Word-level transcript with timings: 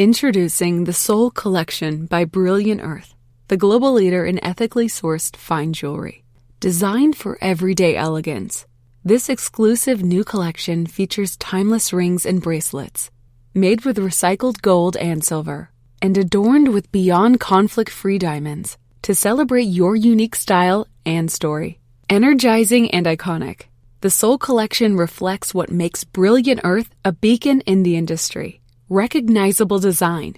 Introducing 0.00 0.84
the 0.84 0.94
Soul 0.94 1.30
Collection 1.30 2.06
by 2.06 2.24
Brilliant 2.24 2.80
Earth, 2.82 3.14
the 3.48 3.58
global 3.58 3.92
leader 3.92 4.24
in 4.24 4.42
ethically 4.42 4.86
sourced 4.86 5.36
fine 5.36 5.74
jewelry. 5.74 6.24
Designed 6.58 7.18
for 7.18 7.36
everyday 7.42 7.96
elegance, 7.96 8.64
this 9.04 9.28
exclusive 9.28 10.02
new 10.02 10.24
collection 10.24 10.86
features 10.86 11.36
timeless 11.36 11.92
rings 11.92 12.24
and 12.24 12.40
bracelets 12.40 13.10
made 13.52 13.84
with 13.84 13.98
recycled 13.98 14.62
gold 14.62 14.96
and 14.96 15.22
silver 15.22 15.70
and 16.00 16.16
adorned 16.16 16.68
with 16.68 16.90
beyond 16.90 17.38
conflict 17.38 17.90
free 17.90 18.16
diamonds 18.18 18.78
to 19.02 19.14
celebrate 19.14 19.64
your 19.64 19.94
unique 19.94 20.34
style 20.34 20.86
and 21.04 21.30
story. 21.30 21.78
Energizing 22.08 22.90
and 22.90 23.04
iconic, 23.04 23.64
the 24.00 24.08
Soul 24.08 24.38
Collection 24.38 24.96
reflects 24.96 25.52
what 25.52 25.70
makes 25.70 26.04
Brilliant 26.04 26.62
Earth 26.64 26.88
a 27.04 27.12
beacon 27.12 27.60
in 27.66 27.82
the 27.82 27.98
industry 27.98 28.59
recognizable 28.90 29.78
design, 29.78 30.34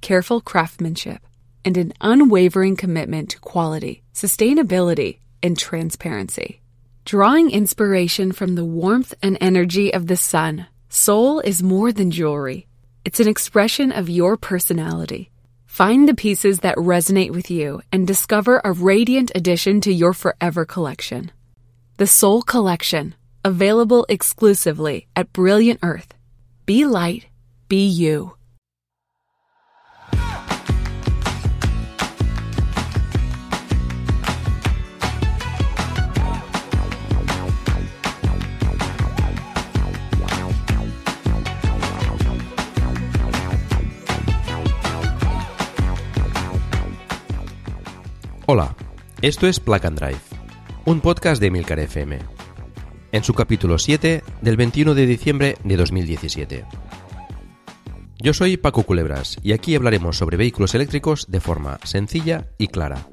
careful 0.00 0.40
craftsmanship, 0.40 1.20
and 1.66 1.76
an 1.76 1.92
unwavering 2.00 2.74
commitment 2.74 3.28
to 3.28 3.38
quality, 3.40 4.02
sustainability, 4.14 5.18
and 5.42 5.58
transparency. 5.58 6.62
Drawing 7.04 7.50
inspiration 7.50 8.32
from 8.32 8.54
the 8.54 8.64
warmth 8.64 9.12
and 9.22 9.36
energy 9.38 9.92
of 9.92 10.06
the 10.06 10.16
sun, 10.16 10.66
Soul 10.88 11.40
is 11.40 11.62
more 11.62 11.92
than 11.92 12.10
jewelry. 12.10 12.66
It's 13.04 13.20
an 13.20 13.28
expression 13.28 13.92
of 13.92 14.08
your 14.08 14.38
personality. 14.38 15.30
Find 15.66 16.08
the 16.08 16.14
pieces 16.14 16.60
that 16.60 16.76
resonate 16.76 17.30
with 17.30 17.50
you 17.50 17.82
and 17.92 18.06
discover 18.06 18.62
a 18.64 18.72
radiant 18.72 19.30
addition 19.34 19.82
to 19.82 19.92
your 19.92 20.14
forever 20.14 20.64
collection. 20.64 21.32
The 21.98 22.06
Soul 22.06 22.40
Collection, 22.40 23.14
available 23.44 24.06
exclusively 24.08 25.06
at 25.14 25.34
Brilliant 25.34 25.80
Earth. 25.82 26.14
Be 26.64 26.86
light 26.86 27.26
Be 27.70 27.94
you. 27.94 28.32
Hola, 48.46 48.74
esto 49.22 49.46
es 49.46 49.60
Plug 49.60 49.86
and 49.86 49.96
Drive, 49.96 50.18
un 50.86 51.00
podcast 51.00 51.40
de 51.40 51.52
Milcar 51.52 51.78
FM, 51.78 52.18
en 53.12 53.22
su 53.22 53.32
capítulo 53.32 53.78
7 53.78 54.24
del 54.42 54.56
21 54.56 54.94
de 54.94 55.06
diciembre 55.06 55.56
de 55.62 55.76
2017. 55.76 56.64
Yo 58.22 58.34
soy 58.34 58.58
Paco 58.58 58.82
Culebras 58.82 59.38
y 59.42 59.52
aquí 59.52 59.74
hablaremos 59.74 60.18
sobre 60.18 60.36
vehículos 60.36 60.74
eléctricos 60.74 61.30
de 61.30 61.40
forma 61.40 61.78
sencilla 61.84 62.48
y 62.58 62.68
clara. 62.68 63.08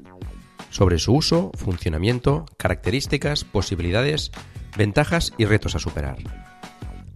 Sobre 0.68 0.98
su 0.98 1.14
uso, 1.14 1.50
funcionamiento, 1.54 2.44
características, 2.58 3.44
posibilidades, 3.44 4.30
ventajas 4.76 5.32
y 5.38 5.46
retos 5.46 5.74
a 5.74 5.78
superar. 5.78 6.18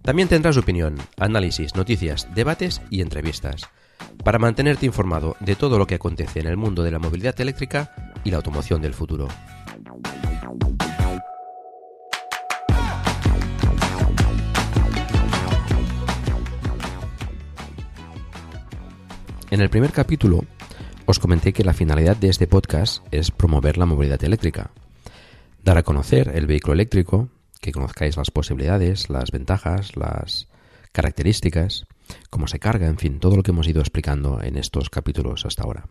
También 0.01 0.27
tendrás 0.27 0.57
opinión, 0.57 0.95
análisis, 1.17 1.75
noticias, 1.75 2.27
debates 2.33 2.81
y 2.89 3.01
entrevistas, 3.01 3.69
para 4.23 4.39
mantenerte 4.39 4.87
informado 4.87 5.37
de 5.39 5.55
todo 5.55 5.77
lo 5.77 5.85
que 5.85 5.95
acontece 5.95 6.39
en 6.39 6.47
el 6.47 6.57
mundo 6.57 6.81
de 6.81 6.91
la 6.91 6.99
movilidad 6.99 7.39
eléctrica 7.39 7.93
y 8.23 8.31
la 8.31 8.37
automoción 8.37 8.81
del 8.81 8.95
futuro. 8.95 9.27
En 19.53 19.61
el 19.61 19.69
primer 19.69 19.91
capítulo 19.91 20.45
os 21.05 21.19
comenté 21.19 21.53
que 21.53 21.63
la 21.63 21.75
finalidad 21.75 22.17
de 22.17 22.27
este 22.27 22.47
podcast 22.47 23.05
es 23.11 23.29
promover 23.29 23.77
la 23.77 23.85
movilidad 23.85 24.23
eléctrica, 24.23 24.71
dar 25.63 25.77
a 25.77 25.83
conocer 25.83 26.31
el 26.33 26.47
vehículo 26.47 26.73
eléctrico, 26.73 27.29
que 27.61 27.71
conozcáis 27.71 28.17
las 28.17 28.31
posibilidades, 28.31 29.11
las 29.11 29.29
ventajas, 29.29 29.95
las 29.95 30.47
características, 30.91 31.85
cómo 32.31 32.47
se 32.47 32.57
carga, 32.57 32.87
en 32.87 32.97
fin, 32.97 33.19
todo 33.19 33.35
lo 33.35 33.43
que 33.43 33.51
hemos 33.51 33.67
ido 33.67 33.81
explicando 33.81 34.41
en 34.41 34.57
estos 34.57 34.89
capítulos 34.89 35.45
hasta 35.45 35.61
ahora. 35.61 35.87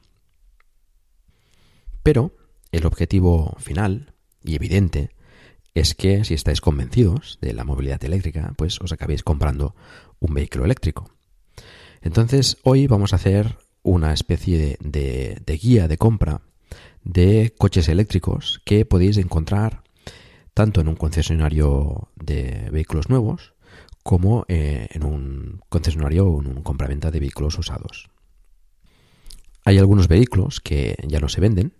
Pero 2.02 2.34
el 2.72 2.84
objetivo 2.84 3.54
final 3.60 4.12
y 4.42 4.56
evidente 4.56 5.10
es 5.72 5.94
que 5.94 6.24
si 6.24 6.34
estáis 6.34 6.60
convencidos 6.60 7.38
de 7.40 7.52
la 7.52 7.62
movilidad 7.62 8.02
eléctrica, 8.02 8.54
pues 8.56 8.80
os 8.80 8.90
acabéis 8.90 9.22
comprando 9.22 9.76
un 10.18 10.34
vehículo 10.34 10.64
eléctrico. 10.64 11.12
Entonces, 12.02 12.58
hoy 12.64 12.86
vamos 12.86 13.12
a 13.12 13.16
hacer 13.16 13.58
una 13.82 14.12
especie 14.12 14.76
de, 14.80 15.58
guía 15.60 15.88
de 15.88 15.98
compra 15.98 16.42
de 17.04 17.54
coches 17.56 17.88
eléctricos 17.88 18.60
que 18.64 18.84
podéis 18.84 19.16
encontrar 19.16 19.82
tanto 20.54 20.80
en 20.80 20.88
un 20.88 20.96
concesionario 20.96 22.08
de 22.16 22.68
vehículos 22.70 23.08
nuevos 23.08 23.54
como 24.02 24.44
eh, 24.48 24.88
en 24.90 25.04
un 25.04 25.60
concesionario 25.68 26.26
o 26.26 26.40
en 26.40 26.48
un 26.48 26.62
compraventa 26.62 27.10
de 27.10 27.20
vehículos 27.20 27.58
usados. 27.58 28.10
Hay 29.64 29.78
algunos 29.78 30.08
vehículos 30.08 30.60
que 30.60 30.96
ya 31.06 31.20
no 31.20 31.28
se 31.28 31.40
venden, 31.40 31.72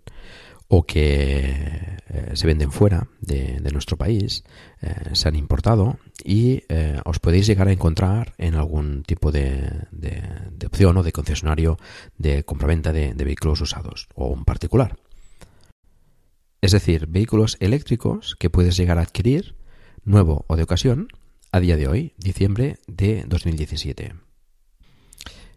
o 0.74 0.86
que 0.86 2.00
eh, 2.08 2.30
se 2.32 2.46
venden 2.46 2.72
fuera 2.72 3.06
de, 3.20 3.60
nuestro 3.72 3.98
país, 3.98 4.42
eh, 4.80 5.10
se 5.12 5.28
han 5.28 5.36
importado 5.36 5.98
y 6.24 6.62
eh, 6.70 6.98
os 7.04 7.18
podéis 7.18 7.46
llegar 7.46 7.68
a 7.68 7.72
encontrar 7.72 8.32
en 8.38 8.54
algún 8.54 9.02
tipo 9.02 9.30
de, 9.30 9.86
opción 10.66 10.96
o 10.96 11.02
de 11.02 11.12
concesionario 11.12 11.76
de 12.16 12.44
compraventa 12.44 12.90
de, 12.90 13.12
vehículos 13.12 13.60
usados 13.60 14.08
o 14.14 14.28
un 14.28 14.46
particular. 14.46 14.96
Es 16.62 16.72
decir, 16.72 17.06
vehículos 17.06 17.58
eléctricos 17.60 18.34
que 18.36 18.48
puedes 18.48 18.74
llegar 18.74 18.96
a 18.96 19.02
adquirir, 19.02 19.54
nuevo 20.04 20.46
o 20.48 20.56
de 20.56 20.62
ocasión, 20.62 21.08
a 21.50 21.60
día 21.60 21.76
de 21.76 21.86
hoy, 21.86 22.14
diciembre 22.16 22.78
de 22.86 23.24
2017. 23.26 24.14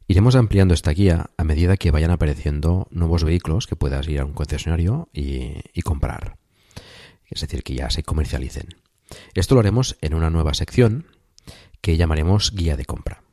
Iremos 0.08 0.36
ampliando 0.36 0.76
esta 0.76 0.92
guía 0.92 1.32
a 1.36 1.44
medida 1.44 1.78
que 1.78 1.90
vayan 1.90 2.12
apareciendo 2.12 2.88
nuevos 2.92 3.24
vehículos 3.24 3.66
que 3.66 3.76
puedas 3.76 4.08
ir 4.08 4.20
a 4.20 4.26
un 4.26 4.34
concesionario 4.34 5.10
y, 5.14 5.82
comprar. 5.82 6.38
Es 7.28 7.42
decir, 7.42 7.64
que 7.64 7.74
ya 7.74 7.90
se 7.90 8.04
comercialicen. 8.04 8.68
Esto 9.34 9.56
lo 9.56 9.62
haremos 9.62 9.98
en 10.02 10.14
una 10.14 10.30
nueva 10.30 10.54
sección 10.54 11.08
que 11.82 11.98
llamaremos 11.98 12.52
guía 12.54 12.78
de 12.78 12.86
compra. 12.86 13.24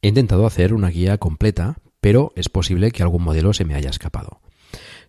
He 0.00 0.08
intentado 0.08 0.46
hacer 0.46 0.72
una 0.72 0.88
guía 0.88 1.18
completa, 1.18 1.76
pero 2.00 2.32
es 2.34 2.48
posible 2.48 2.90
que 2.90 3.02
algún 3.02 3.22
modelo 3.22 3.52
se 3.52 3.66
me 3.66 3.74
haya 3.74 3.90
escapado. 3.90 4.40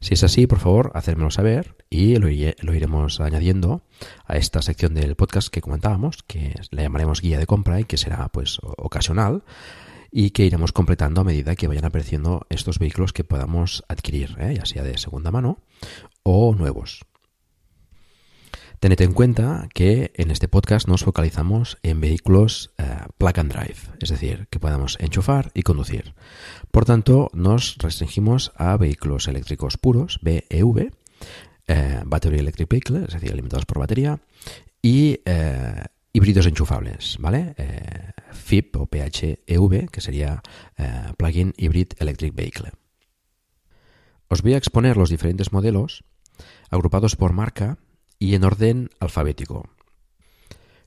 Si 0.02 0.14
es 0.14 0.24
así, 0.24 0.46
por 0.46 0.60
favor, 0.60 0.92
hacérmelo 0.94 1.32
saber 1.32 1.76
y 1.90 2.18
lo, 2.18 2.28
lo, 2.28 2.74
iremos 2.74 3.20
añadiendo 3.22 3.82
a 4.26 4.38
esta 4.38 4.62
sección 4.62 4.94
del 4.94 5.16
podcast 5.16 5.48
que 5.48 5.62
comentábamos, 5.62 6.22
que 6.24 6.54
la 6.72 6.84
llamaremos 6.84 7.22
guía 7.22 7.40
de 7.40 7.48
compra 7.48 7.80
y 7.80 7.86
que 7.86 7.98
será 7.98 8.28
pues 8.28 8.60
ocasional 8.62 9.44
y 10.12 10.32
que 10.32 10.46
iremos 10.46 10.72
completando 10.72 11.22
a 11.22 11.24
medida 11.24 11.56
que 11.56 11.68
vayan 11.68 11.86
apareciendo 11.86 12.46
estos 12.50 12.80
vehículos 12.80 13.14
que 13.14 13.24
podamos 13.24 13.84
adquirir, 13.88 14.36
¿eh? 14.40 14.56
ya 14.58 14.66
sea 14.66 14.84
de 14.84 14.98
segunda 14.98 15.32
mano 15.32 15.60
o 16.24 16.56
nuevos. 16.56 17.06
Tened 18.80 19.02
en 19.02 19.14
cuenta 19.14 19.70
que 19.74 20.12
en 20.16 20.30
este 20.30 20.48
podcast 20.48 20.88
nos 20.88 21.04
focalizamos 21.04 21.80
en 21.82 22.00
vehículos 22.00 22.76
eh, 22.78 22.84
plug 23.18 23.40
and 23.40 23.52
drive, 23.52 23.78
es 24.00 24.10
decir, 24.10 24.48
que 24.52 24.60
podamos 24.60 24.98
enchufar 25.00 25.50
y 25.56 25.64
conducir. 25.64 26.14
Por 26.70 26.86
tanto, 26.86 27.32
nos 27.34 27.78
restringimos 27.80 28.52
a 28.56 28.78
vehículos 28.78 29.28
eléctricos 29.28 29.78
puros, 29.78 30.20
BEV, 30.22 30.92
eh, 31.68 32.02
Battery 32.06 32.38
Electric 32.38 32.70
Vehicle, 32.70 33.06
es 33.08 33.14
decir, 33.16 33.32
alimentados 33.32 33.66
por 33.66 33.80
batería, 33.80 34.20
y 34.84 35.22
híbridos 36.18 36.48
enchufables, 36.48 37.18
¿vale? 37.20 37.54
Eh, 37.58 38.12
FIP 38.32 38.76
o 38.78 38.88
PHEV, 38.88 39.88
que 39.92 40.02
sería 40.02 40.42
eh, 40.76 41.14
Plug-in 41.16 41.54
Hybrid 41.56 41.90
Electric 42.00 42.34
Vehicle. 42.34 42.72
Os 44.28 44.42
voy 44.42 44.56
a 44.56 44.58
exponer 44.58 44.98
los 44.98 45.12
diferentes 45.12 45.52
modelos 45.52 46.06
agrupados 46.72 47.16
por 47.16 47.34
marca 47.34 47.78
y 48.18 48.34
en 48.34 48.46
orden 48.46 48.90
alfabético. 49.00 49.70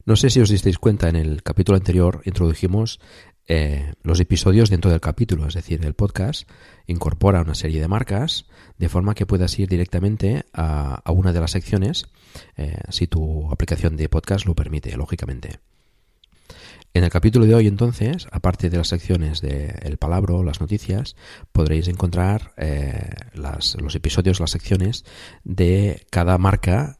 No 0.05 0.16
sé 0.16 0.31
si 0.31 0.40
os 0.40 0.50
disteis 0.50 0.78
cuenta, 0.78 1.08
en 1.08 1.14
el 1.14 1.44
capítulo 1.44 1.76
anterior 1.76 2.22
introdujimos 2.25 2.99
eh, 3.46 3.94
los 4.02 4.19
episodios 4.19 4.69
dentro 4.69 4.90
del 4.90 5.00
capítulo, 5.00 5.46
es 5.46 5.55
decir, 5.55 5.84
el 5.84 5.94
podcast 5.94 6.49
incorpora 6.87 7.43
una 7.43 7.55
serie 7.55 7.81
de 7.81 7.88
marcas 7.88 8.46
de 8.78 8.88
forma 8.88 9.14
que 9.14 9.26
puedas 9.26 9.56
ir 9.60 9.69
directamente 9.69 10.44
a, 10.52 11.02
una 11.12 11.32
de 11.32 11.40
las 11.40 11.52
secciones 11.52 12.06
eh, 12.56 12.79
si 12.88 13.06
tu 13.06 13.50
aplicación 13.50 13.97
de 13.97 14.09
podcast 14.09 14.47
lo 14.47 14.55
permite, 14.55 14.97
lógicamente. 14.97 15.61
En 16.93 17.05
el 17.05 17.11
capítulo 17.11 17.47
de 17.47 17.55
hoy, 17.55 17.69
entonces, 17.69 18.27
aparte 18.32 18.69
de 18.69 18.77
las 18.77 18.88
secciones 18.88 19.41
de 19.41 19.79
El 19.82 19.97
Palabro, 19.97 20.43
las 20.43 20.61
noticias, 20.61 21.15
podréis 21.53 21.87
encontrar 21.87 22.53
eh, 22.56 23.11
los 23.35 23.94
episodios, 23.94 24.41
las 24.41 24.50
secciones 24.50 25.05
de 25.44 26.05
cada 26.11 26.37
marca 26.37 26.99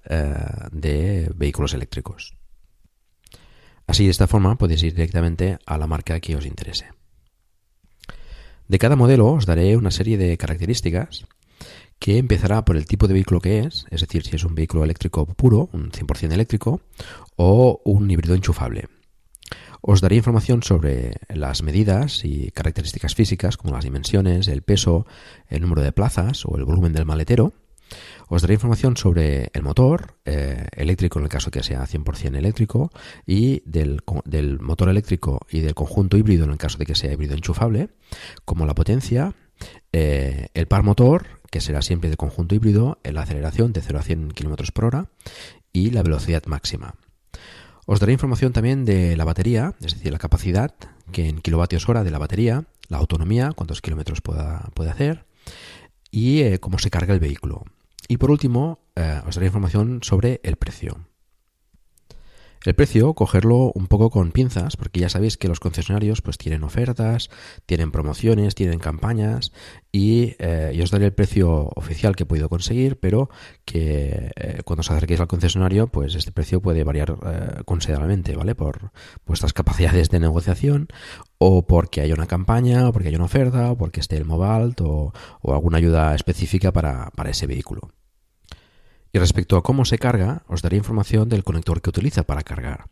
de 0.71 1.32
vehículos 1.35 1.75
eléctricos. 1.75 2.37
Así, 3.91 4.05
de 4.05 4.12
esta 4.12 4.29
forma, 4.29 4.56
podéis 4.56 4.85
ir 4.85 4.94
directamente 4.94 5.59
a 5.67 5.77
la 5.77 5.88
marca 5.88 6.21
que 6.21 6.37
os 6.37 6.47
interese. 6.47 6.87
De 8.69 8.79
cada 8.79 8.94
modelo 8.94 9.27
os 9.32 9.47
daré 9.47 9.77
una 9.77 9.91
serie 9.91 10.17
de 10.17 10.38
características 10.38 11.27
que 12.00 12.19
empezará 12.19 12.64
por 12.64 12.76
el 12.76 12.87
tipo 12.87 13.06
de 13.06 13.14
vehículo 13.14 13.41
que 13.41 13.61
es, 13.61 13.85
es 13.91 14.00
decir, 14.00 14.25
si 14.25 14.35
es 14.35 14.43
un 14.43 14.55
vehículo 14.55 14.82
eléctrico 14.82 15.26
puro, 15.26 15.69
un 15.73 15.93
100% 15.93 16.32
eléctrico, 16.32 16.81
o 17.37 17.81
un 17.85 18.11
híbrido 18.11 18.35
enchufable. 18.35 18.88
Os 19.82 20.00
daré 20.00 20.17
información 20.17 20.62
sobre 20.62 21.12
las 21.29 21.62
medidas 21.62 22.25
y 22.25 22.50
características 22.50 23.14
físicas, 23.14 23.56
como 23.56 23.75
las 23.75 23.85
dimensiones, 23.85 24.49
el 24.49 24.62
peso, 24.62 25.06
el 25.49 25.61
número 25.61 25.82
de 25.82 25.93
plazas 25.93 26.44
o 26.47 26.56
el 26.56 26.64
volumen 26.64 26.93
del 26.93 27.06
maletero. 27.06 27.52
Os 28.29 28.43
daré 28.43 28.55
información 28.55 28.96
sobre 28.96 29.50
el 29.53 29.62
motor, 29.62 30.17
eh, 30.25 30.69
eléctrico 30.73 31.19
en 31.19 31.25
el 31.25 31.31
caso 31.31 31.50
que 31.50 31.62
sea 31.62 31.87
100% 31.87 32.37
eléctrico, 32.37 32.91
y 33.26 33.62
del, 33.67 34.03
motor 34.61 34.88
eléctrico 34.88 35.41
y 35.50 35.61
del 35.61 35.75
conjunto 35.75 36.17
híbrido 36.17 36.44
en 36.44 36.53
el 36.53 36.58
caso 36.58 36.79
de 36.79 36.87
que 36.87 36.94
sea 36.94 37.12
híbrido 37.12 37.35
enchufable, 37.35 37.91
como 38.44 38.67
la 38.67 38.75
potencia, 38.75 39.35
eh, 39.93 40.49
el 40.55 40.67
par 40.67 40.82
motor, 40.82 41.39
que 41.50 41.61
será 41.61 41.82
siempre 41.82 42.11
de 42.11 42.17
conjunto 42.17 42.55
híbrido, 42.55 42.99
la 43.05 43.23
aceleración 43.23 43.73
de 43.73 43.82
0 43.82 43.99
a 43.99 44.02
100 44.02 44.31
km 44.31 44.73
por 44.73 44.85
hora 44.85 45.11
y 45.73 45.91
la 45.91 46.02
velocidad 46.02 46.44
máxima. 46.47 46.94
Os 47.87 47.99
daré 47.99 48.12
información 48.12 48.52
también 48.52 48.85
de 48.85 49.17
la 49.17 49.25
batería, 49.25 49.75
es 49.81 49.94
decir, 49.94 50.12
la 50.12 50.19
capacidad 50.19 50.75
que 51.12 51.29
en 51.29 51.41
kilovatios 51.41 51.88
hora 51.88 52.05
de 52.05 52.11
la 52.11 52.19
batería, 52.19 52.64
la 52.88 52.99
autonomía, 52.99 53.52
cuántos 53.52 53.82
kilómetros 53.82 54.20
puede 54.20 54.91
hacer 54.91 55.26
y 56.11 56.43
eh, 56.43 56.61
cómo 56.61 56.79
se 56.79 56.91
carga 56.91 57.14
el 57.14 57.20
vehículo. 57.20 57.64
Y 58.06 58.17
por 58.19 58.31
último, 58.31 58.81
eh, 58.96 59.20
os 59.26 59.35
daré 59.35 59.46
información 59.46 60.00
sobre 60.03 60.41
el 60.43 60.56
precio. 60.56 60.99
El 62.66 62.74
precio, 62.74 63.14
cogerlo 63.14 63.72
un 63.74 63.86
poco 63.86 64.10
con 64.10 64.32
pinzas, 64.32 64.76
porque 64.76 65.00
ya 65.00 65.08
sabéis 65.08 65.38
que 65.38 65.48
los 65.48 65.60
concesionarios 65.60 66.20
pues 66.20 66.36
tienen 66.36 66.62
ofertas, 66.62 67.30
tienen 67.64 67.90
promociones, 67.90 68.54
tienen 68.54 68.78
campañas 68.78 69.52
y 69.90 70.34
eh, 70.38 70.70
yo 70.74 70.84
os 70.84 70.90
daré 70.90 71.06
el 71.06 71.14
precio 71.14 71.70
oficial 71.74 72.14
que 72.14 72.24
he 72.24 72.26
podido 72.26 72.50
conseguir, 72.50 73.00
pero 73.00 73.30
que 73.64 74.30
eh, 74.36 74.60
cuando 74.66 74.80
os 74.80 74.90
acerquéis 74.90 75.20
al 75.20 75.26
concesionario, 75.26 75.86
pues 75.86 76.14
este 76.14 76.32
precio 76.32 76.60
puede 76.60 76.84
variar 76.84 77.16
eh, 77.24 77.62
considerablemente, 77.64 78.36
¿vale? 78.36 78.54
Por 78.54 78.92
vuestras 79.24 79.54
capacidades 79.54 80.10
de 80.10 80.20
negociación 80.20 80.88
o 81.38 81.66
porque 81.66 82.02
hay 82.02 82.12
una 82.12 82.26
campaña, 82.26 82.90
o 82.90 82.92
porque 82.92 83.08
hay 83.08 83.14
una 83.14 83.24
oferta, 83.24 83.70
o 83.70 83.78
porque 83.78 84.00
esté 84.00 84.18
el 84.18 84.26
Mobalt 84.26 84.82
o, 84.82 85.14
o 85.40 85.54
alguna 85.54 85.78
ayuda 85.78 86.14
específica 86.14 86.72
para 86.72 87.30
ese 87.30 87.46
vehículo. 87.46 87.90
Y 89.12 89.18
respecto 89.18 89.56
a 89.56 89.62
cómo 89.62 89.84
se 89.84 89.98
carga, 89.98 90.42
os 90.46 90.62
daré 90.62 90.76
información 90.76 91.28
del 91.28 91.44
conector 91.44 91.82
que 91.82 91.90
utiliza 91.90 92.22
para 92.22 92.42
cargar. 92.42 92.86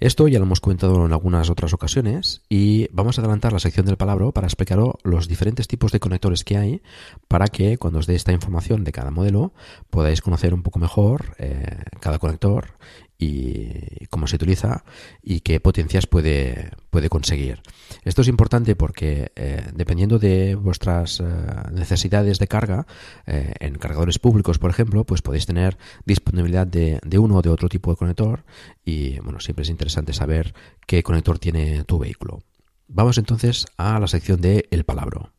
Esto 0.00 0.28
ya 0.28 0.38
lo 0.38 0.44
hemos 0.44 0.60
comentado 0.60 1.04
en 1.04 1.12
algunas 1.12 1.50
otras 1.50 1.72
ocasiones 1.72 2.42
y 2.48 2.86
vamos 2.92 3.18
a 3.18 3.20
adelantar 3.20 3.52
la 3.52 3.58
sección 3.58 3.84
del 3.84 3.96
palabra 3.96 4.30
para 4.30 4.46
explicaros 4.46 4.94
los 5.02 5.26
diferentes 5.26 5.66
tipos 5.66 5.90
de 5.90 5.98
conectores 5.98 6.44
que 6.44 6.56
hay 6.56 6.82
para 7.26 7.48
que 7.48 7.78
cuando 7.78 7.98
os 7.98 8.06
dé 8.06 8.14
esta 8.14 8.32
información 8.32 8.84
de 8.84 8.92
cada 8.92 9.10
modelo 9.10 9.52
podáis 9.90 10.22
conocer 10.22 10.54
un 10.54 10.62
poco 10.62 10.78
mejor 10.78 11.34
eh, 11.38 11.82
cada 11.98 12.20
conector 12.20 12.78
y 13.18 14.06
cómo 14.10 14.28
se 14.28 14.36
utiliza 14.36 14.84
y 15.22 15.40
qué 15.40 15.58
potencias 15.58 16.06
puede, 16.06 16.70
puede 16.90 17.08
conseguir. 17.08 17.60
Esto 18.04 18.22
es 18.22 18.28
importante 18.28 18.76
porque 18.76 19.32
eh, 19.34 19.66
dependiendo 19.74 20.18
de 20.18 20.54
vuestras 20.54 21.20
eh, 21.20 21.24
necesidades 21.72 22.38
de 22.38 22.46
carga, 22.46 22.86
eh, 23.26 23.54
en 23.58 23.74
cargadores 23.74 24.18
públicos, 24.18 24.58
por 24.58 24.70
ejemplo, 24.70 25.04
pues 25.04 25.20
podéis 25.20 25.46
tener 25.46 25.76
disponibilidad 26.04 26.66
de, 26.66 27.00
de, 27.04 27.18
uno 27.18 27.36
o 27.36 27.42
de 27.42 27.50
otro 27.50 27.68
tipo 27.68 27.90
de 27.90 27.96
conector 27.96 28.44
y 28.84 29.18
bueno, 29.20 29.40
siempre 29.40 29.64
es 29.64 29.70
interesante 29.70 30.12
saber 30.12 30.54
qué 30.86 31.02
conector 31.02 31.38
tiene 31.38 31.84
tu 31.84 31.98
vehículo. 31.98 32.40
Vamos 32.86 33.18
entonces 33.18 33.66
a 33.76 33.98
la 33.98 34.06
sección 34.06 34.40
de 34.40 34.66
El 34.70 34.84
Palabro. 34.84 35.32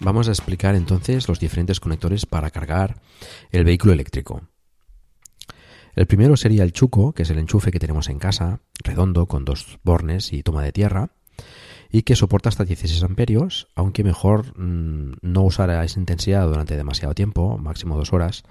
Vamos 0.00 0.28
a 0.28 0.30
explicar 0.32 0.76
entonces 0.76 1.28
los 1.28 1.40
diferentes 1.40 1.80
conectores 1.80 2.24
para 2.24 2.50
cargar 2.50 3.00
el 3.50 3.64
vehículo 3.64 3.92
eléctrico. 3.92 4.42
El 5.96 6.06
primero 6.06 6.36
sería 6.36 6.62
el 6.62 6.72
chuco, 6.72 7.12
que 7.12 7.24
es 7.24 7.30
el 7.30 7.38
enchufe 7.38 7.72
que 7.72 7.80
tenemos 7.80 8.08
en 8.08 8.20
casa, 8.20 8.60
redondo, 8.84 9.26
con 9.26 9.44
dos 9.44 9.78
bornes 9.82 10.32
y 10.32 10.44
toma 10.44 10.62
de 10.62 10.70
tierra, 10.70 11.10
y 11.90 12.02
que 12.02 12.14
soporta 12.14 12.48
hasta 12.48 12.64
16 12.64 13.02
amperios, 13.02 13.68
aunque 13.74 14.04
mejor 14.04 14.56
mm, 14.56 15.16
no 15.22 15.42
usar 15.42 15.70
esa 15.70 15.98
intensidad 15.98 16.46
durante 16.46 16.76
demasiado 16.76 17.14
tiempo, 17.14 17.58
máximo 17.58 17.96
dos 17.96 18.12
horas, 18.12 18.44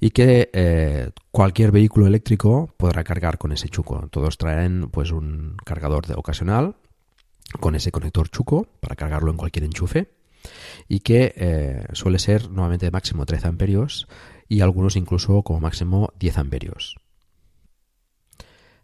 y 0.00 0.10
que 0.10 0.50
eh, 0.52 1.10
cualquier 1.30 1.72
vehículo 1.72 2.06
eléctrico 2.06 2.74
podrá 2.76 3.04
cargar 3.04 3.38
con 3.38 3.52
ese 3.52 3.70
chuco. 3.70 4.08
Todos 4.10 4.36
traen 4.36 4.90
pues 4.90 5.12
un 5.12 5.56
cargador 5.64 6.04
ocasional 6.16 6.76
con 7.60 7.74
ese 7.74 7.90
conector 7.90 8.28
chuco 8.28 8.66
para 8.80 8.96
cargarlo 8.96 9.30
en 9.30 9.38
cualquier 9.38 9.64
enchufe 9.64 10.10
y 10.88 11.00
que 11.00 11.32
eh, 11.36 11.86
suele 11.92 12.18
ser 12.18 12.50
nuevamente 12.50 12.86
de 12.86 12.92
máximo 12.92 13.26
13 13.26 13.48
amperios 13.48 14.08
y 14.48 14.60
algunos 14.60 14.96
incluso 14.96 15.42
como 15.42 15.60
máximo 15.60 16.12
10 16.18 16.38
amperios. 16.38 16.96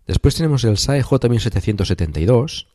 Después 0.07 0.35
tenemos 0.35 0.65
el 0.65 0.77
SAE 0.77 1.05
J1772, 1.05 2.67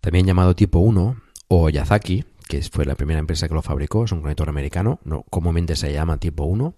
también 0.00 0.26
llamado 0.26 0.54
tipo 0.54 0.78
1 0.78 1.20
o 1.48 1.68
Yazaki, 1.68 2.24
que 2.48 2.62
fue 2.62 2.86
la 2.86 2.94
primera 2.94 3.20
empresa 3.20 3.48
que 3.48 3.54
lo 3.54 3.62
fabricó, 3.62 4.04
es 4.04 4.12
un 4.12 4.22
conector 4.22 4.48
americano, 4.48 5.00
no, 5.04 5.24
comúnmente 5.28 5.76
se 5.76 5.92
llama 5.92 6.16
tipo 6.16 6.44
1. 6.44 6.74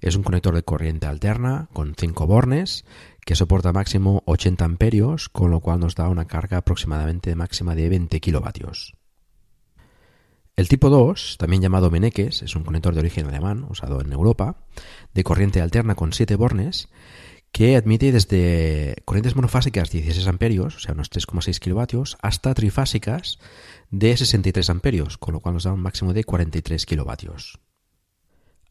Es 0.00 0.16
un 0.16 0.22
conector 0.22 0.54
de 0.54 0.64
corriente 0.64 1.06
alterna 1.06 1.68
con 1.72 1.94
5 1.94 2.26
bornes 2.26 2.84
que 3.24 3.36
soporta 3.36 3.72
máximo 3.72 4.22
80 4.26 4.64
amperios, 4.64 5.28
con 5.28 5.50
lo 5.50 5.60
cual 5.60 5.78
nos 5.78 5.94
da 5.94 6.08
una 6.08 6.26
carga 6.26 6.58
aproximadamente 6.58 7.36
máxima 7.36 7.74
de 7.74 7.88
20 7.88 8.18
kilovatios. 8.20 8.94
El 10.54 10.68
tipo 10.68 10.90
2, 10.90 11.36
también 11.38 11.62
llamado 11.62 11.90
Meneques, 11.90 12.42
es 12.42 12.54
un 12.56 12.64
conector 12.64 12.92
de 12.92 13.00
origen 13.00 13.26
alemán 13.26 13.64
usado 13.70 14.02
en 14.02 14.12
Europa, 14.12 14.66
de 15.14 15.24
corriente 15.24 15.62
alterna 15.62 15.94
con 15.94 16.12
7 16.12 16.36
bornes, 16.36 16.88
que 17.52 17.76
admite 17.76 18.12
desde 18.12 18.96
corrientes 19.06 19.34
monofásicas 19.34 19.90
de 19.90 20.00
16 20.00 20.26
amperios, 20.26 20.76
o 20.76 20.78
sea, 20.78 20.94
unos 20.94 21.10
3,6 21.10 21.58
kilovatios, 21.58 22.18
hasta 22.20 22.52
trifásicas 22.52 23.38
de 23.90 24.14
63 24.14 24.68
amperios, 24.68 25.16
con 25.16 25.32
lo 25.32 25.40
cual 25.40 25.54
nos 25.54 25.64
da 25.64 25.72
un 25.72 25.80
máximo 25.80 26.12
de 26.12 26.24
43 26.24 26.84
kilovatios. 26.84 27.58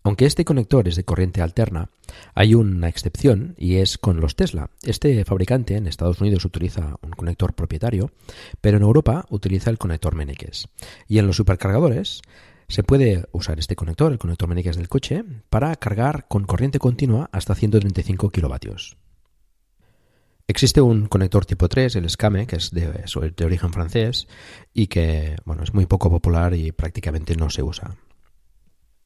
Aunque 0.04 0.26
este 0.26 0.46
conector 0.46 0.88
es 0.88 0.96
de 0.96 1.04
corriente 1.04 1.42
alterna, 1.42 1.90
hay 2.34 2.56
una 2.56 2.90
excepción 2.90 3.54
y 3.58 3.76
es 3.76 4.00
con 4.00 4.20
los 4.20 4.36
Tesla. 4.36 4.72
Este 4.84 5.24
fabricante 5.26 5.76
en 5.76 5.86
Estados 5.86 6.22
Unidos 6.22 6.44
utiliza 6.44 6.96
un 7.04 7.12
conector 7.12 7.54
propietario, 7.54 8.12
pero 8.62 8.78
en 8.78 8.84
Europa 8.84 9.26
utiliza 9.30 9.70
el 9.70 9.78
conector 9.78 10.16
Meneques. 10.16 10.68
Y 11.08 11.20
en 11.20 11.28
los 11.28 11.36
supercargadores 11.36 12.22
se 12.68 12.84
puede 12.84 13.26
usar 13.32 13.60
este 13.60 13.76
conector, 13.76 14.12
el 14.12 14.18
conector 14.18 14.50
Meneques 14.50 14.78
del 14.78 14.90
coche, 14.90 15.24
para 15.50 15.76
cargar 15.76 16.28
con 16.28 16.46
corriente 16.46 16.80
continua 16.80 17.30
hasta 17.32 17.54
135 17.54 18.32
kilovatios. 18.32 18.98
Existe 20.48 20.82
un 20.82 21.08
conector 21.08 21.46
tipo 21.46 21.70
3, 21.70 21.96
el 21.98 22.10
SCAME, 22.10 22.48
que 22.48 22.56
es 22.56 22.72
de, 22.72 23.06
de 23.38 23.46
origen 23.46 23.72
francés 23.72 24.28
y 24.74 24.88
que 24.88 25.36
bueno, 25.46 25.64
es 25.64 25.74
muy 25.76 25.86
poco 25.86 26.10
popular 26.10 26.56
y 26.56 26.72
prácticamente 26.72 27.36
no 27.36 27.50
se 27.52 27.62
usa. 27.62 27.98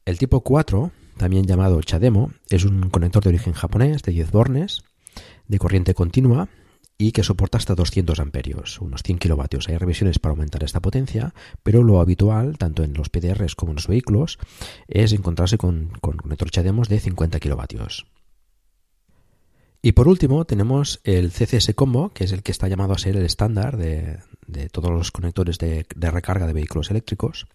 El 0.06 0.18
tipo 0.18 0.40
4, 0.40 0.92
también 1.16 1.46
llamado 1.46 1.82
Chademo, 1.82 2.30
es 2.48 2.64
un 2.64 2.90
conector 2.90 3.24
de 3.24 3.30
origen 3.30 3.54
japonés 3.54 4.04
de 4.04 4.12
10 4.12 4.30
bornes, 4.30 4.84
de 5.48 5.58
corriente 5.58 5.94
continua 5.94 6.48
y 6.96 7.10
que 7.10 7.24
soporta 7.24 7.58
hasta 7.58 7.74
200 7.74 8.20
amperios, 8.20 8.80
unos 8.80 9.02
100 9.02 9.18
kilovatios. 9.18 9.68
Hay 9.68 9.78
revisiones 9.78 10.20
para 10.20 10.30
aumentar 10.30 10.62
esta 10.62 10.78
potencia, 10.78 11.34
pero 11.64 11.82
lo 11.82 12.00
habitual, 12.00 12.56
tanto 12.56 12.84
en 12.84 12.94
los 12.94 13.08
PDRs 13.08 13.56
como 13.56 13.72
en 13.72 13.76
los 13.76 13.88
vehículos, 13.88 14.38
es 14.86 15.12
encontrarse 15.12 15.58
con, 15.58 15.90
con 16.00 16.16
conector 16.16 16.52
Chademos 16.52 16.88
de 16.88 17.00
50 17.00 17.40
kilovatios. 17.40 18.06
Y 19.82 19.92
por 19.92 20.06
último 20.06 20.44
tenemos 20.44 21.00
el 21.02 21.32
CCS 21.32 21.74
Combo, 21.74 22.10
que 22.10 22.22
es 22.24 22.32
el 22.32 22.44
que 22.44 22.52
está 22.52 22.68
llamado 22.68 22.92
a 22.92 22.98
ser 22.98 23.16
el 23.16 23.24
estándar 23.24 23.76
de, 23.76 24.20
todos 24.70 24.92
los 24.92 25.10
conectores 25.10 25.58
de, 25.58 25.84
de, 25.96 26.10
recarga 26.12 26.46
de 26.46 26.52
vehículos 26.52 26.92
eléctricos. 26.92 27.48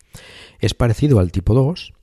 Es 0.59 0.73
parecido 0.73 1.19
al 1.19 1.31
tipo 1.31 1.53
2, 1.53 1.93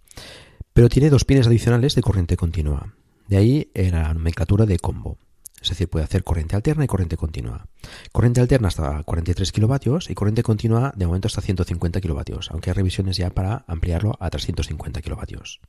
pero 0.72 0.88
tiene 0.88 1.10
dos 1.10 1.25
pines 1.25 1.46
adicionales 1.46 1.94
de 1.94 2.02
corriente 2.02 2.37
continua. 2.37 2.94
De 3.26 3.37
ahí 3.37 3.70
la 3.75 4.12
nomenclatura 4.14 4.64
de 4.66 4.78
combo. 4.78 5.18
Es 5.60 5.70
decir, 5.70 5.88
puede 5.88 6.04
hacer 6.04 6.22
corriente 6.22 6.54
alterna 6.54 6.84
y 6.84 6.87
corriente 6.87 7.16
continua. 7.16 7.66
Corriente 8.12 8.40
alterna 8.40 8.68
hasta 8.68 9.02
43 9.02 9.50
kilovatios 9.50 10.08
y 10.08 10.14
corriente 10.14 10.42
continua 10.42 10.92
de 10.94 11.06
momento 11.06 11.26
hasta 11.26 11.40
150 11.40 12.00
kilovatios, 12.00 12.50
aunque 12.50 12.70
hay 12.70 12.75
revisiones 12.75 13.16
ya 13.16 13.30
para 13.30 13.64
ampliarlo 13.66 14.16
a 14.20 14.30
350 14.30 15.02
kilovatios. 15.02 15.60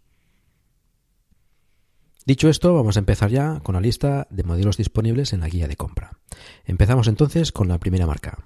Dicho 2.26 2.50
esto, 2.50 2.76
vamos 2.76 2.96
a 2.96 3.00
empezar 3.00 3.32
ya 3.32 3.60
con 3.62 3.74
la 3.74 3.82
lista 3.82 4.28
de 4.30 4.44
modelos 4.44 4.78
disponibles 4.78 5.34
en 5.34 5.40
la 5.40 5.50
guía 5.50 5.68
de 5.68 5.76
compra. 5.76 6.20
Empezamos 6.66 7.08
entonces 7.08 7.52
con 7.52 7.68
la 7.68 7.80
primera 7.80 8.06
marca. 8.06 8.46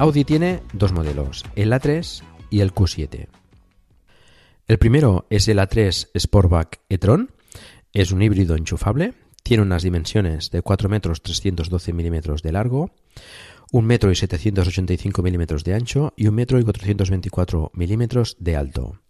Audi 0.00 0.24
tiene 0.24 0.62
dos 0.72 0.92
modelos, 0.92 1.44
el 1.56 1.72
A3 1.72 2.22
y 2.48 2.60
el 2.60 2.72
Q7. 2.72 3.28
El 4.66 4.78
primero 4.78 5.26
es 5.28 5.46
el 5.46 5.58
A3 5.58 6.08
Sportback 6.18 6.80
e-tron, 6.88 7.32
Es 7.92 8.10
un 8.10 8.22
híbrido 8.22 8.56
enchufable, 8.56 9.12
tiene 9.42 9.62
unas 9.62 9.82
dimensiones 9.82 10.50
de 10.50 10.62
4 10.62 10.88
metros 10.88 11.22
312 11.22 11.92
milímetros 11.92 12.42
de 12.42 12.50
largo, 12.50 12.94
1 13.72 13.86
metro 13.86 14.10
y 14.10 14.14
785 14.16 15.20
milímetros 15.22 15.64
de 15.64 15.74
ancho 15.74 16.14
y 16.16 16.28
1 16.28 16.32
metro 16.34 16.58
y 16.58 16.64
424 16.64 17.70
milímetros 17.74 18.38
de 18.40 18.56
alto. 18.56 19.02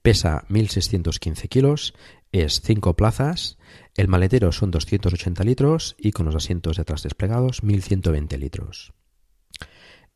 Pesa 0.00 0.46
1.615 0.48 1.46
kilos, 1.50 1.92
es 2.32 2.62
5 2.62 2.96
plazas, 2.96 3.58
el 3.98 4.08
maletero 4.08 4.50
son 4.52 4.70
280 4.70 5.44
litros 5.44 5.94
y 5.98 6.12
con 6.12 6.24
los 6.24 6.36
asientos 6.36 6.76
de 6.76 6.82
atrás 6.82 7.02
desplegados 7.02 7.62
1.120 7.62 8.38
litros. 8.38 8.94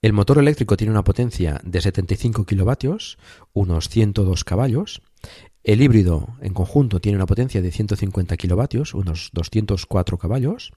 El 0.02 0.12
motor 0.12 0.38
eléctrico 0.38 0.76
tiene 0.76 0.90
una 0.90 1.04
potencia 1.04 1.60
de 1.62 1.80
75 1.80 2.44
kilovatios, 2.44 3.18
unos 3.52 3.88
102 3.88 4.42
caballos. 4.42 5.00
El 5.62 5.80
híbrido 5.80 6.36
en 6.40 6.54
conjunto 6.54 7.00
tiene 7.00 7.14
una 7.14 7.26
potencia 7.26 7.62
de 7.62 7.70
150 7.70 8.36
kilovatios, 8.36 8.94
unos 8.94 9.30
204 9.32 10.18
caballos. 10.18 10.72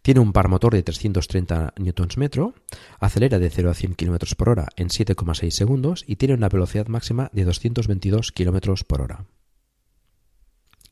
Tiene 0.00 0.20
un 0.20 0.32
par 0.32 0.48
motor 0.48 0.72
de 0.72 0.82
330 0.82 1.74
Nm, 1.76 2.52
acelera 3.00 3.38
de 3.38 3.50
0 3.50 3.70
a 3.70 3.74
100 3.74 3.94
km 3.96 4.34
por 4.34 4.48
hora 4.48 4.68
en 4.76 4.88
7,6 4.88 5.50
segundos 5.50 6.02
y 6.06 6.16
tiene 6.16 6.32
una 6.32 6.48
velocidad 6.48 6.86
máxima 6.86 7.28
de 7.34 7.44
222 7.44 8.32
km 8.32 8.82
por 8.86 9.02
hora. 9.02 9.26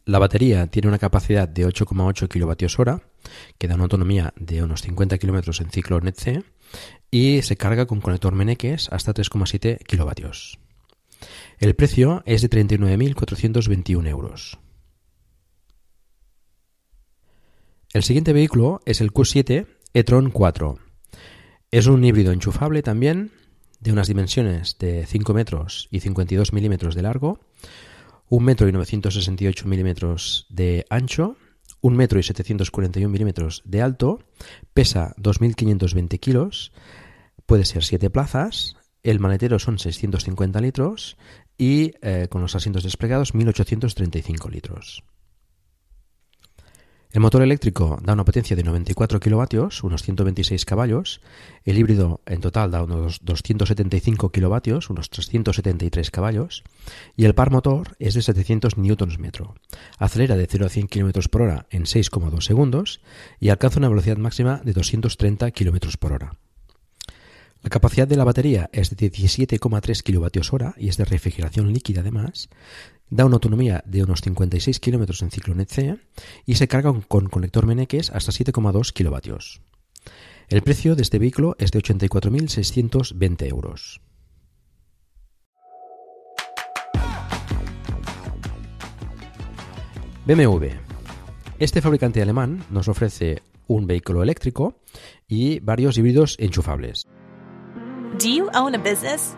La 0.04 0.18
batería 0.18 0.66
tiene 0.66 0.88
una 0.88 0.98
capacidad 0.98 1.48
de 1.48 1.66
8,8 1.66 2.28
kWh, 2.28 3.00
que 3.56 3.68
da 3.68 3.76
una 3.76 3.84
autonomía 3.84 4.34
de 4.36 4.62
unos 4.62 4.82
50 4.82 5.16
km 5.16 5.58
en 5.62 5.70
ciclo 5.70 6.00
NET-C 6.00 6.44
y 7.10 7.42
se 7.42 7.56
carga 7.56 7.86
con 7.86 8.00
conector 8.00 8.34
Meneques 8.34 8.88
hasta 8.90 9.14
3,7 9.14 9.78
kilovatios. 9.84 10.58
El 11.58 11.74
precio 11.74 12.22
es 12.26 12.42
de 12.42 12.50
39.421 12.50 14.08
euros. 14.08 14.58
El 17.92 18.02
siguiente 18.02 18.32
vehículo 18.32 18.80
es 18.86 19.00
el 19.00 19.12
Q7 19.12 19.66
e-tron 19.92 20.30
4. 20.30 20.78
Es 21.70 21.86
un 21.86 22.04
híbrido 22.04 22.32
enchufable 22.32 22.82
también, 22.82 23.32
de 23.80 23.92
unas 23.92 24.08
dimensiones 24.08 24.78
de 24.78 25.04
5 25.06 25.34
metros 25.34 25.88
y 25.90 26.00
52 26.00 26.52
milímetros 26.52 26.94
de 26.94 27.02
largo, 27.02 27.40
1 28.30 28.44
metro 28.44 28.66
y 28.66 28.72
968 28.72 29.68
milímetros 29.68 30.46
de 30.48 30.86
ancho, 30.88 31.36
1 31.82 31.96
metro 31.96 32.18
y 32.18 32.22
741 32.22 33.08
milímetros 33.10 33.62
de 33.66 33.82
alto, 33.82 34.20
pesa 34.72 35.14
2.520 35.18 36.18
kilos, 36.18 36.72
puede 37.44 37.64
ser 37.64 37.84
7 37.84 38.08
plazas, 38.08 38.76
el 39.02 39.20
maletero 39.20 39.58
son 39.58 39.78
650 39.78 40.60
litros 40.60 41.18
y 41.58 41.92
eh, 42.00 42.28
con 42.30 42.40
los 42.40 42.54
asientos 42.54 42.84
desplegados 42.84 43.34
1.835 43.34 44.50
litros. 44.50 45.04
El 47.12 47.20
motor 47.20 47.42
eléctrico 47.42 47.98
da 48.02 48.14
una 48.14 48.24
potencia 48.24 48.56
de 48.56 48.64
94 48.64 49.20
kilovatios, 49.20 49.84
unos 49.84 50.02
126 50.02 50.64
caballos. 50.64 51.20
El 51.62 51.76
híbrido 51.76 52.22
en 52.24 52.40
total 52.40 52.70
da 52.70 52.82
unos 52.82 53.22
275 53.22 54.32
kilovatios, 54.32 54.88
unos 54.88 55.10
373 55.10 56.10
caballos. 56.10 56.64
Y 57.14 57.26
el 57.26 57.34
par 57.34 57.50
motor 57.50 57.96
es 57.98 58.14
de 58.14 58.22
700 58.22 58.78
newtons 58.78 59.18
metro. 59.18 59.56
Acelera 59.98 60.36
de 60.36 60.46
0 60.46 60.64
a 60.64 60.68
100 60.70 60.88
km 60.88 61.28
por 61.28 61.42
hora 61.42 61.66
en 61.68 61.82
6,2 61.82 62.40
segundos 62.40 63.02
y 63.38 63.50
alcanza 63.50 63.78
una 63.78 63.90
velocidad 63.90 64.16
máxima 64.16 64.62
de 64.64 64.72
230 64.72 65.50
km 65.50 65.98
por 65.98 66.12
hora. 66.14 66.32
La 67.62 67.70
capacidad 67.70 68.08
de 68.08 68.16
la 68.16 68.24
batería 68.24 68.70
es 68.72 68.90
de 68.96 69.12
17,3 69.12 70.02
kWh 70.02 70.80
y 70.82 70.88
es 70.88 70.96
de 70.96 71.04
refrigeración 71.04 71.72
líquida 71.72 72.00
además. 72.00 72.48
Da 73.12 73.26
una 73.26 73.34
autonomía 73.34 73.82
de 73.84 74.02
unos 74.02 74.22
56 74.22 74.80
km 74.80 75.22
en 75.22 75.30
ciclo 75.30 75.54
NET-C 75.54 75.98
y 76.46 76.54
se 76.54 76.66
carga 76.66 76.94
con 77.08 77.28
conector 77.28 77.66
Meneques 77.66 78.08
hasta 78.08 78.32
7,2 78.32 78.94
kW. 78.94 79.36
El 80.48 80.62
precio 80.62 80.96
de 80.96 81.02
este 81.02 81.18
vehículo 81.18 81.54
es 81.58 81.72
de 81.72 81.80
84.620 81.80 83.48
euros. 83.50 84.00
BMW. 90.24 90.68
Este 91.58 91.82
fabricante 91.82 92.22
alemán 92.22 92.64
nos 92.70 92.88
ofrece 92.88 93.42
un 93.66 93.86
vehículo 93.86 94.22
eléctrico 94.22 94.80
y 95.28 95.60
varios 95.60 95.98
híbridos 95.98 96.36
enchufables. 96.38 97.06
Do 98.18 98.28
you 98.28 98.48
own 98.54 98.74
a 98.74 98.78
business? 98.78 99.36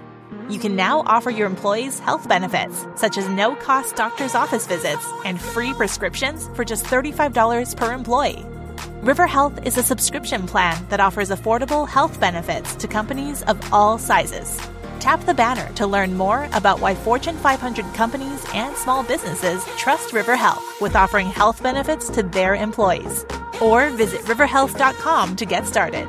You 0.51 0.59
can 0.59 0.77
now 0.77 1.03
offer 1.07 1.31
your 1.31 1.47
employees 1.47 1.99
health 1.99 2.29
benefits, 2.29 2.87
such 2.97 3.17
as 3.17 3.27
no 3.31 3.57
cost 3.57 3.97
doctor's 3.97 4.35
office 4.35 4.67
visits 4.67 5.07
and 5.25 5.41
free 5.41 5.73
prescriptions 5.73 6.51
for 6.55 6.65
just 6.65 6.85
$35 6.85 7.75
per 7.77 7.95
employee. 7.95 8.45
River 9.01 9.27
Health 9.27 9.67
is 9.67 9.79
a 9.79 9.83
subscription 9.83 10.47
plan 10.47 10.77
that 10.91 11.01
offers 11.01 11.31
affordable 11.31 11.89
health 11.89 12.21
benefits 12.21 12.75
to 12.77 12.87
companies 12.87 13.43
of 13.45 13.73
all 13.73 13.97
sizes. 13.97 14.61
Tap 15.01 15.25
the 15.25 15.35
banner 15.35 15.71
to 15.75 15.87
learn 15.87 16.15
more 16.15 16.47
about 16.53 16.81
why 16.81 16.95
Fortune 16.95 17.37
500 17.37 17.85
companies 17.95 18.45
and 18.55 18.77
small 18.77 19.03
businesses 19.03 19.65
trust 19.79 20.13
River 20.13 20.37
Health 20.37 20.81
with 20.81 20.95
offering 20.95 21.29
health 21.29 21.63
benefits 21.63 22.11
to 22.11 22.23
their 22.23 22.55
employees. 22.55 23.25
Or 23.63 23.89
visit 23.91 24.21
riverhealth.com 24.23 25.37
to 25.37 25.47
get 25.47 25.67
started. 25.67 26.09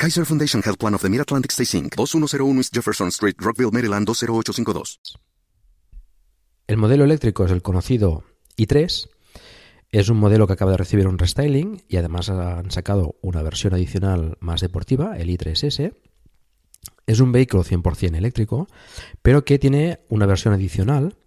Kaiser 0.00 0.24
Foundation 0.24 0.62
Health 0.64 0.78
Plan 0.78 0.94
of 0.94 1.02
the 1.02 1.10
Mid-Atlantic 1.10 1.52
Stay 1.52 1.78
Inc., 1.78 1.94
2101 1.94 2.56
East 2.56 2.74
Jefferson 2.74 3.08
Street, 3.08 3.36
Rockville, 3.38 3.70
Maryland 3.70 4.06
20852. 4.06 4.98
El 6.66 6.78
modelo 6.78 7.04
eléctrico 7.04 7.44
es 7.44 7.52
el 7.52 7.60
conocido 7.60 8.24
i3. 8.56 9.10
Es 9.92 10.08
un 10.08 10.16
modelo 10.16 10.46
que 10.46 10.54
acaba 10.54 10.70
de 10.70 10.78
recibir 10.78 11.06
un 11.06 11.18
restyling 11.18 11.82
y 11.86 11.98
además 11.98 12.30
han 12.30 12.70
sacado 12.70 13.16
una 13.20 13.42
versión 13.42 13.74
adicional 13.74 14.38
más 14.40 14.62
deportiva, 14.62 15.18
el 15.18 15.28
i3S. 15.28 15.94
Es 17.06 17.20
un 17.20 17.32
vehículo 17.32 17.62
100% 17.62 18.16
eléctrico, 18.16 18.68
pero 19.20 19.44
que 19.44 19.58
tiene 19.58 20.00
una 20.08 20.24
versión 20.24 20.54
adicional 20.54 21.18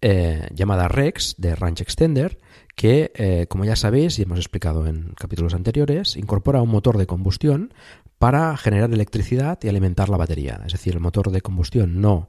eh, 0.00 0.48
llamada 0.54 0.88
Rex 0.88 1.34
de 1.36 1.54
Range 1.54 1.82
Extender, 1.82 2.38
que, 2.76 3.12
eh, 3.14 3.46
como 3.48 3.64
ya 3.64 3.76
sabéis 3.76 4.18
y 4.18 4.22
hemos 4.22 4.38
explicado 4.38 4.86
en 4.86 5.12
capítulos 5.16 5.54
anteriores, 5.54 6.16
incorpora 6.16 6.62
un 6.62 6.68
motor 6.68 6.96
de 6.98 7.06
combustión 7.06 7.72
para 8.18 8.56
generar 8.56 8.92
electricidad 8.92 9.58
y 9.62 9.68
alimentar 9.68 10.08
la 10.08 10.16
batería. 10.16 10.62
Es 10.66 10.72
decir, 10.72 10.94
el 10.94 11.00
motor 11.00 11.30
de 11.30 11.42
combustión 11.42 12.00
no 12.00 12.28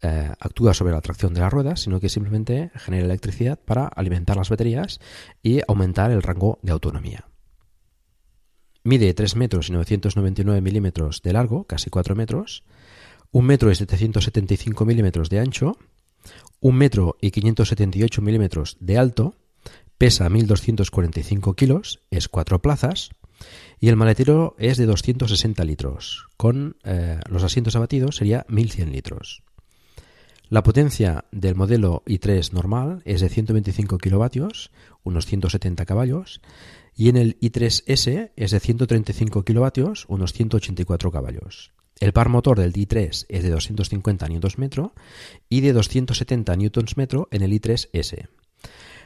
eh, 0.00 0.30
actúa 0.38 0.74
sobre 0.74 0.92
la 0.92 1.00
tracción 1.00 1.34
de 1.34 1.40
las 1.40 1.52
ruedas, 1.52 1.80
sino 1.80 1.98
que 1.98 2.08
simplemente 2.08 2.70
genera 2.76 3.04
electricidad 3.04 3.58
para 3.58 3.86
alimentar 3.86 4.36
las 4.36 4.48
baterías 4.48 5.00
y 5.42 5.60
aumentar 5.66 6.12
el 6.12 6.22
rango 6.22 6.60
de 6.62 6.72
autonomía. 6.72 7.26
Mide 8.84 9.12
3 9.12 9.36
metros 9.36 9.68
y 9.68 9.72
999 9.72 10.60
milímetros 10.60 11.20
de 11.22 11.32
largo, 11.32 11.64
casi 11.64 11.90
4 11.90 12.14
metros, 12.14 12.64
1 13.32 13.46
metro 13.46 13.70
y 13.70 13.74
775 13.74 14.84
milímetros 14.84 15.30
de 15.30 15.40
ancho, 15.40 15.76
1 16.60 16.78
metro 16.78 17.16
y 17.20 17.32
578 17.32 18.22
milímetros 18.22 18.76
de 18.80 18.98
alto, 18.98 19.34
pesa 19.98 20.28
1.245 20.28 21.56
kilos, 21.56 22.00
es 22.10 22.28
4 22.28 22.62
plazas, 22.62 23.10
y 23.80 23.88
el 23.88 23.96
maletero 23.96 24.56
es 24.58 24.76
de 24.76 24.86
260 24.86 25.64
litros. 25.64 26.26
Con 26.36 26.76
eh, 26.84 27.20
los 27.28 27.44
asientos 27.44 27.76
abatidos 27.76 28.16
sería 28.16 28.44
1100 28.48 28.92
litros. 28.92 29.42
La 30.50 30.62
potencia 30.62 31.26
del 31.30 31.54
modelo 31.54 32.02
i3 32.06 32.52
normal 32.52 33.02
es 33.04 33.20
de 33.20 33.28
125 33.28 33.98
kilovatios, 33.98 34.70
unos 35.04 35.26
170 35.26 35.84
caballos, 35.84 36.40
y 36.96 37.10
en 37.10 37.16
el 37.18 37.38
i3S 37.40 38.30
es 38.34 38.50
de 38.50 38.60
135 38.60 39.44
kilovatios, 39.44 40.06
unos 40.08 40.32
184 40.32 41.12
caballos. 41.12 41.72
El 42.00 42.12
par 42.12 42.28
motor 42.30 42.58
del 42.58 42.72
i3 42.72 43.26
es 43.28 43.42
de 43.42 43.50
250 43.50 44.26
Nm 44.26 44.90
y 45.48 45.60
de 45.60 45.72
270 45.72 46.56
Nm 46.56 47.26
en 47.30 47.42
el 47.42 47.52
i3S. 47.52 48.28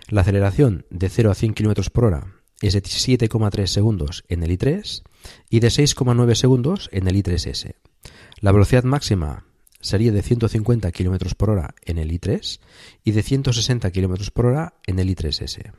La 0.09 0.21
aceleración 0.21 0.87
de 0.91 1.09
0 1.09 1.31
a 1.31 1.35
100 1.35 1.55
km 1.55 1.91
por 1.91 2.05
hora 2.05 2.42
es 2.67 2.75
de 2.75 2.83
7,3 2.83 3.67
segundos 3.67 4.25
en 4.29 4.43
el 4.43 4.59
i3 4.59 5.03
y 5.51 5.61
de 5.61 5.69
6,9 5.69 6.35
segundos 6.35 6.89
en 6.93 7.09
el 7.09 7.17
i3S. 7.17 7.75
La 8.41 8.53
velocidad 8.53 8.85
máxima 8.85 9.45
sería 9.81 10.13
de 10.13 10.23
150 10.23 10.91
km 10.93 11.35
por 11.35 11.51
hora 11.51 11.75
en 11.85 11.99
el 11.99 12.11
i3 12.11 12.61
y 13.05 13.13
de 13.13 13.23
160 13.23 13.91
km 13.91 14.31
por 14.31 14.47
hora 14.47 14.75
en 14.87 14.99
el 14.99 15.15
i3S. 15.15 15.73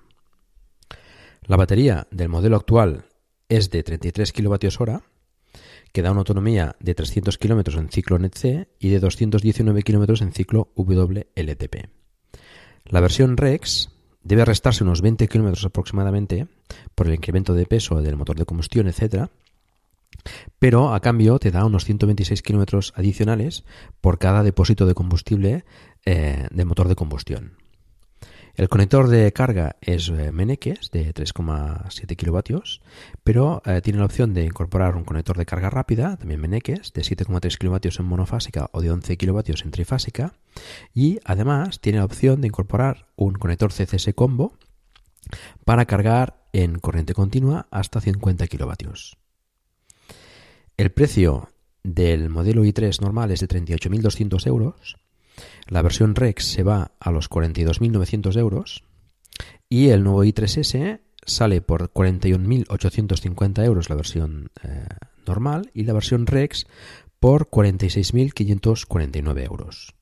La 1.45 1.57
batería 1.57 2.07
del 2.11 2.29
modelo 2.29 2.55
actual 2.55 3.05
es 3.49 3.69
de 3.69 3.83
33 3.83 4.31
kWh, 4.31 5.01
que 5.91 6.01
da 6.01 6.11
una 6.11 6.19
autonomía 6.19 6.75
de 6.79 6.95
300 6.95 7.37
km 7.37 7.77
en 7.77 7.89
ciclo 7.89 8.17
NET-C 8.17 8.67
y 8.79 8.89
de 8.89 8.99
219 8.99 9.83
km 9.83 10.21
en 10.21 10.33
ciclo 10.33 10.71
WLTP. 10.75 11.89
La 12.85 12.99
versión 12.99 13.37
REX 13.37 13.89
debe 14.23 14.45
restarse 14.45 14.83
unos 14.83 15.01
20 15.01 15.27
km 15.27 15.65
aproximadamente 15.65 16.47
por 16.95 17.07
el 17.07 17.15
incremento 17.15 17.53
de 17.53 17.65
peso 17.65 18.01
del 18.01 18.17
motor 18.17 18.37
de 18.37 18.45
combustión, 18.45 18.87
etc., 18.87 19.27
pero 20.59 20.93
a 20.93 21.01
cambio 21.01 21.39
te 21.39 21.51
da 21.51 21.65
unos 21.65 21.85
126 21.85 22.41
kilómetros 22.43 22.93
adicionales 22.95 23.65
por 23.99 24.19
cada 24.19 24.43
depósito 24.43 24.85
de 24.85 24.93
combustible 24.93 25.65
eh, 26.05 26.47
del 26.51 26.65
motor 26.65 26.87
de 26.87 26.95
combustión. 26.95 27.62
El 28.55 28.69
conector 28.69 29.07
de 29.07 29.33
carga 29.33 29.77
es 29.81 30.09
eh, 30.09 30.31
Meneques 30.31 30.91
de 30.91 31.11
3,7 31.11 32.15
kilovatios, 32.15 32.81
pero 33.23 33.63
eh, 33.65 33.81
tiene 33.81 33.97
la 33.97 34.05
opción 34.05 34.35
de 34.35 34.45
incorporar 34.45 34.95
un 34.95 35.05
conector 35.05 35.35
de 35.37 35.47
carga 35.47 35.71
rápida, 35.71 36.17
también 36.17 36.39
Meneques, 36.39 36.93
de 36.93 37.01
7,3 37.01 37.57
kilovatios 37.57 37.99
en 37.99 38.05
monofásica 38.05 38.69
o 38.71 38.81
de 38.81 38.91
11 38.91 39.17
kilovatios 39.17 39.65
en 39.65 39.71
trifásica, 39.71 40.33
y 40.93 41.19
además 41.25 41.81
tiene 41.81 41.97
la 41.97 42.05
opción 42.05 42.41
de 42.41 42.47
incorporar 42.47 43.07
un 43.15 43.33
conector 43.33 43.73
CCS 43.73 44.13
combo 44.13 44.53
para 45.65 45.85
cargar 45.85 46.45
en 46.53 46.77
corriente 46.77 47.15
continua 47.15 47.65
hasta 47.71 48.01
50 48.01 48.45
kilovatios. 48.45 49.17
El 50.77 50.91
precio 50.91 51.49
del 51.83 52.29
modelo 52.29 52.63
i3 52.63 53.01
normal 53.01 53.31
es 53.31 53.39
de 53.39 53.47
38.200 53.47 54.45
euros, 54.45 54.97
la 55.67 55.81
versión 55.81 56.15
Rex 56.15 56.45
se 56.45 56.63
va 56.63 56.91
a 56.99 57.11
los 57.11 57.29
42.900 57.29 58.37
euros 58.37 58.83
y 59.69 59.89
el 59.89 60.03
nuevo 60.03 60.23
i3S 60.23 60.99
sale 61.25 61.61
por 61.61 61.91
41.850 61.91 63.63
euros 63.65 63.89
la 63.89 63.95
versión 63.95 64.51
eh, 64.63 64.85
normal 65.25 65.71
y 65.73 65.83
la 65.83 65.93
versión 65.93 66.27
Rex 66.27 66.67
por 67.19 67.49
46.549 67.49 69.45
euros. 69.45 69.93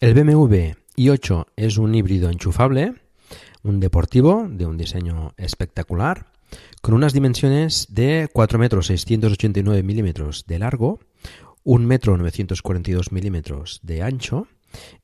El 0.00 0.14
BMW 0.14 0.74
i8 0.96 1.46
es 1.56 1.78
un 1.78 1.94
híbrido 1.94 2.30
enchufable, 2.30 2.94
un 3.62 3.80
deportivo 3.80 4.46
de 4.48 4.66
un 4.66 4.76
diseño 4.76 5.34
espectacular, 5.36 6.32
con 6.80 6.94
unas 6.94 7.12
dimensiones 7.12 7.86
de 7.90 8.28
4 8.32 8.58
metros 8.58 8.86
689 8.86 9.82
milímetros 9.82 10.44
de 10.46 10.58
largo, 10.58 11.00
1 11.64 11.86
metro 11.86 12.16
942 12.16 13.12
milímetros 13.12 13.80
de 13.82 14.02
ancho 14.02 14.48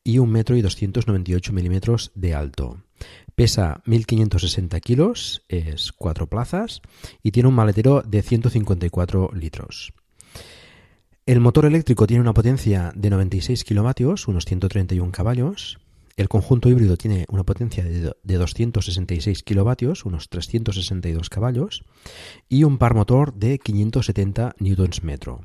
y 0.03 0.19
1 0.19 0.31
metro 0.31 0.57
y 0.57 0.62
298 0.62 1.53
milímetros 1.53 2.11
de 2.15 2.35
alto. 2.35 2.83
Pesa 3.35 3.83
1560 3.87 4.81
kilos, 4.81 5.45
es 5.49 5.93
4 5.93 6.27
plazas 6.27 6.83
y 7.23 7.31
tiene 7.31 7.49
un 7.49 7.55
maletero 7.55 8.03
de 8.03 8.23
154 8.23 9.31
litros. 9.35 9.93
El 11.27 11.41
motor 11.41 11.67
eléctrico 11.67 12.07
tiene 12.07 12.23
una 12.23 12.33
potencia 12.33 12.91
de 12.97 13.11
96 13.11 13.62
kilovatios, 13.62 14.27
unos 14.29 14.45
131 14.47 15.12
caballos. 15.12 15.79
El 16.17 16.29
conjunto 16.29 16.69
híbrido 16.69 16.97
tiene 16.97 17.27
una 17.29 17.45
potencia 17.45 17.85
de 17.85 18.38
266 18.38 19.45
kilovatios, 19.45 20.05
unos 20.05 20.31
362 20.31 21.31
caballos, 21.31 21.85
y 22.49 22.65
un 22.65 22.79
par 22.79 22.95
motor 22.95 23.35
de 23.35 23.59
570 23.59 24.57
newtons 24.59 25.05
metro. 25.05 25.43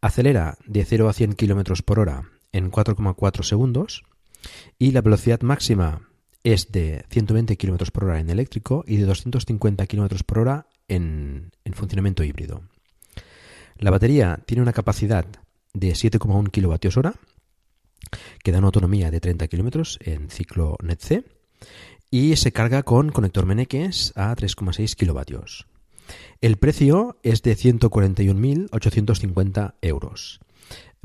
Acelera 0.00 0.58
de 0.64 0.84
0 0.84 1.08
a 1.08 1.12
100 1.12 1.32
km 1.32 1.82
por 1.82 1.98
hora 1.98 2.30
en 2.52 2.70
4,4 2.70 3.42
segundos 3.42 4.04
y 4.78 4.92
la 4.92 5.00
velocidad 5.00 5.40
máxima 5.40 6.08
es 6.44 6.70
de 6.70 7.04
120 7.10 7.56
km 7.56 7.90
por 7.90 8.04
hora 8.04 8.20
en 8.20 8.30
eléctrico 8.30 8.84
y 8.86 8.96
de 8.96 9.06
250 9.06 9.86
km 9.86 10.22
por 10.24 10.38
hora 10.38 10.66
en, 10.86 11.50
funcionamiento 11.72 12.22
híbrido. 12.22 12.62
La 13.76 13.90
batería 13.90 14.40
tiene 14.46 14.62
una 14.62 14.72
capacidad 14.72 15.26
de 15.74 15.90
7,1 15.90 16.50
kWh 16.50 17.18
que 18.42 18.52
da 18.52 18.58
una 18.58 18.68
autonomía 18.68 19.10
de 19.10 19.20
30 19.20 19.48
km 19.48 19.98
en 20.00 20.30
ciclo 20.30 20.76
NET-C 20.82 21.24
y 22.10 22.36
se 22.36 22.52
carga 22.52 22.84
con 22.84 23.10
conector 23.10 23.46
Meneques 23.46 24.12
a 24.16 24.34
3,6 24.34 24.94
kW. 24.96 25.67
El 26.40 26.56
precio 26.56 27.18
es 27.22 27.42
de 27.42 27.56
141.850 27.56 29.74
euros. 29.82 30.40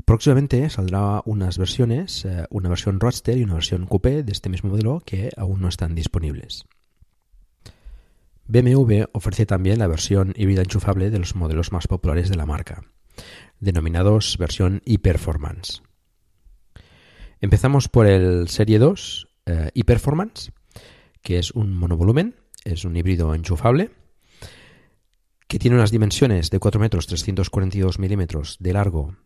Próximamente 0.04 0.68
saldrá 0.68 1.22
unas 1.24 1.56
versiones, 1.56 2.24
eh, 2.24 2.44
una 2.50 2.68
versión 2.68 3.00
Roadster 3.00 3.38
y 3.38 3.44
una 3.44 3.54
versión 3.54 3.86
Coupé 3.86 4.22
de 4.22 4.32
este 4.32 4.50
mismo 4.50 4.70
modelo 4.70 5.00
que 5.04 5.30
aún 5.36 5.62
no 5.62 5.68
están 5.68 5.94
disponibles. 5.94 6.66
BMW 8.46 9.04
ofrece 9.12 9.46
también 9.46 9.78
la 9.78 9.86
versión 9.86 10.34
híbrida 10.36 10.60
enchufable 10.60 11.10
de 11.10 11.18
los 11.18 11.34
modelos 11.34 11.72
más 11.72 11.86
populares 11.86 12.28
de 12.28 12.36
la 12.36 12.44
marca, 12.44 12.84
denominados 13.60 14.36
versión 14.38 14.82
e-Performance. 14.84 15.80
Empezamos 17.40 17.88
por 17.88 18.06
el 18.06 18.48
Serie 18.48 18.78
2 18.78 19.28
eh, 19.46 19.70
e-Performance, 19.74 20.52
que 21.22 21.38
es 21.38 21.52
un 21.52 21.74
monovolumen, 21.74 22.36
es 22.64 22.84
un 22.84 22.96
híbrido 22.96 23.34
enchufable 23.34 23.90
que 25.46 25.58
tiene 25.58 25.76
unas 25.76 25.90
dimensiones 25.90 26.50
de 26.50 26.58
4 26.58 26.80
metros 26.80 27.06
342 27.06 27.98
milímetros 27.98 28.56
de 28.60 28.72
largo, 28.72 29.16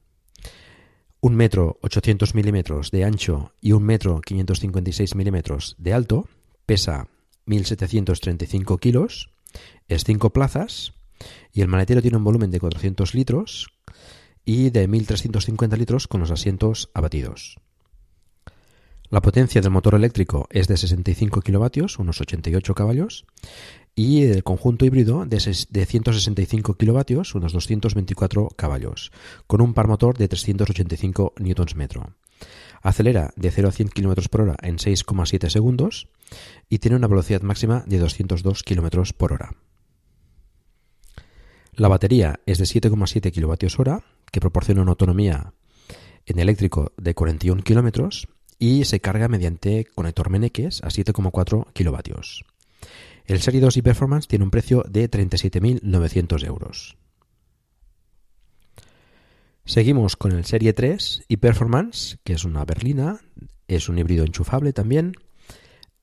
1 1.20 1.37
metro 1.37 1.78
800 1.83 2.35
milímetros 2.35 2.90
de 2.90 3.04
ancho 3.04 3.52
y 3.61 3.72
1 3.72 3.85
metro 3.85 4.20
556 4.20 5.14
milímetros 5.14 5.74
de 5.78 5.92
alto, 5.92 6.28
pesa 6.66 7.09
1735 7.46 8.78
kilos, 8.78 9.31
es 9.88 10.04
5 10.04 10.33
plazas 10.33 10.92
y 11.52 11.62
el 11.62 11.68
maletero 11.68 12.02
tiene 12.02 12.18
un 12.18 12.24
volumen 12.24 12.50
de 12.50 12.61
400 12.61 13.14
litros 13.14 13.68
y 14.44 14.70
de 14.70 14.87
1350 14.87 15.76
litros 15.76 16.07
con 16.07 16.20
los 16.20 16.31
asientos 16.31 16.90
abatidos. 16.94 17.59
La 19.10 19.22
potencia 19.22 19.62
del 19.62 19.70
motor 19.70 19.94
eléctrico 19.94 20.48
es 20.50 20.68
de 20.68 20.76
65 20.76 21.40
kilovatios, 21.40 21.98
unos 21.98 22.20
88 22.20 22.74
caballos, 22.74 23.24
y 23.94 24.24
el 24.24 24.44
conjunto 24.44 24.84
híbrido 24.84 25.24
de, 25.24 25.40
165 25.40 26.74
kilovatios, 26.74 27.34
unos 27.34 27.54
224 27.54 28.48
caballos, 28.54 29.10
con 29.46 29.62
un 29.62 29.72
par 29.72 29.88
motor 29.88 30.18
de 30.18 30.28
385 30.28 31.32
Nm. 31.38 31.88
Acelera 32.82 33.32
de 33.34 33.50
0 33.50 33.68
a 33.68 33.72
100 33.72 33.88
km 33.88 34.28
por 34.28 34.42
hora 34.42 34.56
en 34.60 34.76
6,7 34.76 35.48
segundos 35.48 36.08
y 36.68 36.78
tiene 36.78 36.98
una 36.98 37.08
velocidad 37.08 37.40
máxima 37.40 37.84
de 37.86 37.98
202 37.98 38.62
km 38.62 39.14
por 39.14 39.32
hora. 39.32 39.56
La 41.72 41.88
batería 41.88 42.40
es 42.44 42.58
de 42.58 42.64
7,7 42.64 43.32
kWh, 43.32 44.02
que 44.30 44.40
proporciona 44.40 44.82
una 44.82 44.90
autonomía 44.90 45.54
en 46.26 46.38
eléctrico 46.38 46.92
de 46.98 47.14
41 47.14 47.62
km 47.64 48.28
y 48.58 48.84
se 48.84 49.00
carga 49.00 49.28
mediante 49.28 49.86
conector 49.94 50.30
Meneques 50.30 50.82
a 50.82 50.88
7,4 50.88 51.66
kW. 51.72 52.20
El 53.26 53.40
Serie 53.42 53.60
2 53.60 53.76
y 53.76 53.82
Performance 53.82 54.26
tiene 54.26 54.44
un 54.44 54.50
precio 54.50 54.84
de 54.88 55.10
37.900 55.10 56.46
euros. 56.46 56.96
Seguimos 59.64 60.16
con 60.16 60.32
el 60.32 60.46
Serie 60.46 60.72
3 60.72 61.24
y 61.28 61.36
Performance, 61.36 62.18
que 62.24 62.32
es 62.32 62.44
una 62.44 62.64
berlina, 62.64 63.20
es 63.68 63.90
un 63.90 63.98
híbrido 63.98 64.24
enchufable 64.24 64.72
también. 64.72 65.12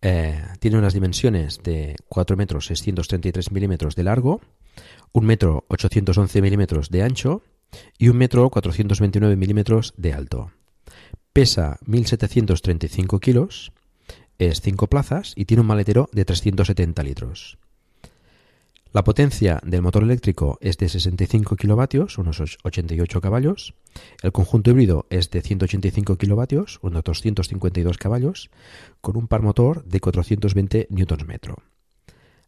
Eh, 0.03 0.39
tiene 0.59 0.77
unas 0.77 0.93
dimensiones 0.93 1.63
de 1.63 1.95
4 2.07 2.37
metros 2.37 2.67
633 2.67 3.51
milímetros 3.51 3.95
de 3.95 4.03
largo, 4.03 4.39
1 5.13 5.25
metro 5.25 5.65
811 5.69 6.41
milímetros 6.43 6.91
de 6.91 7.01
ancho 7.01 7.41
y 7.97 8.09
1 8.09 8.19
metro 8.19 8.47
429 8.51 9.35
milímetros 9.35 9.95
de 9.97 10.13
alto. 10.13 10.51
Pesa 11.35 11.79
1.735 11.85 13.19
kilos 13.19 13.73
es 14.39 14.61
5 14.61 14.87
plazas 14.87 15.33
y 15.35 15.43
tiene 15.43 15.59
un 15.59 15.67
maletero 15.67 16.07
de 16.13 16.23
370 16.23 17.03
litros. 17.03 17.57
La 18.93 19.03
potencia 19.03 19.59
del 19.65 19.81
motor 19.81 20.03
eléctrico 20.03 20.57
es 20.61 20.77
de 20.77 20.87
65 20.87 21.57
kilovatios, 21.57 22.17
unos 22.19 22.39
88 22.63 23.19
caballos. 23.19 23.73
El 24.23 24.31
conjunto 24.31 24.71
híbrido 24.71 25.07
es 25.09 25.29
de 25.29 25.41
185 25.41 26.15
kilovatios, 26.15 26.79
unos 26.81 27.03
252 27.03 27.97
caballos, 27.97 28.49
con 29.01 29.17
un 29.17 29.27
par 29.27 29.41
motor 29.41 29.83
de 29.83 29.99
420 29.99 30.87
Nm. 30.89 31.39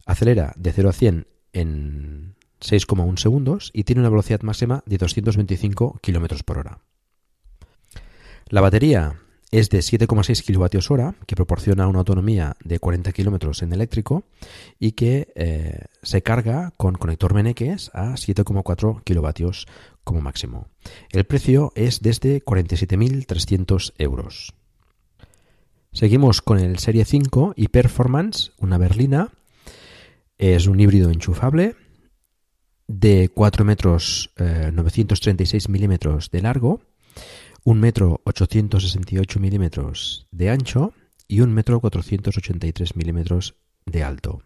Acelera 0.06 0.54
de 0.56 0.72
0 0.72 0.88
a 0.88 0.92
100 0.94 1.26
en 1.52 2.36
6,1 2.62 3.18
segundos 3.18 3.70
y 3.74 3.84
tiene 3.84 4.00
una 4.00 4.08
velocidad 4.08 4.40
máxima 4.40 4.82
de 4.86 4.96
225 4.96 6.00
km 6.00 6.42
por 6.42 6.56
hora. 6.56 6.78
La 8.50 8.62
batería 8.62 9.20
es 9.50 9.68
de 9.68 9.78
7,6 9.78 10.44
kWh, 10.44 11.24
que 11.26 11.36
proporciona 11.36 11.86
una 11.86 11.98
autonomía 11.98 12.56
de 12.64 12.78
40 12.78 13.12
km 13.12 13.62
en 13.62 13.72
eléctrico 13.72 14.24
y 14.78 14.92
que 14.92 15.32
eh, 15.34 15.84
se 16.02 16.22
carga 16.22 16.72
con 16.76 16.94
conector 16.94 17.34
Meneques 17.34 17.90
a 17.92 18.12
7,4 18.12 19.02
kW 19.04 19.50
como 20.02 20.20
máximo. 20.22 20.68
El 21.10 21.24
precio 21.24 21.72
es 21.74 22.00
desde 22.00 22.42
47.300 22.42 23.92
euros. 23.98 24.54
Seguimos 25.92 26.40
con 26.40 26.58
el 26.58 26.78
Serie 26.78 27.04
5 27.04 27.54
y 27.56 27.68
Performance, 27.68 28.52
una 28.58 28.78
berlina. 28.78 29.30
Es 30.38 30.66
un 30.66 30.80
híbrido 30.80 31.10
enchufable 31.10 31.74
de 32.86 33.30
4 33.34 33.64
metros 33.66 34.30
936 34.36 35.66
eh, 35.66 35.68
milímetros 35.70 36.30
de 36.30 36.40
largo, 36.40 36.80
1 37.68 37.78
metro 37.78 38.22
868 38.24 39.40
milímetros 39.40 40.26
de 40.30 40.48
ancho 40.48 40.94
y 41.28 41.42
1 41.42 41.52
metro 41.52 41.80
483 41.80 42.96
milímetros 42.96 43.56
de 43.84 44.04
alto. 44.04 44.40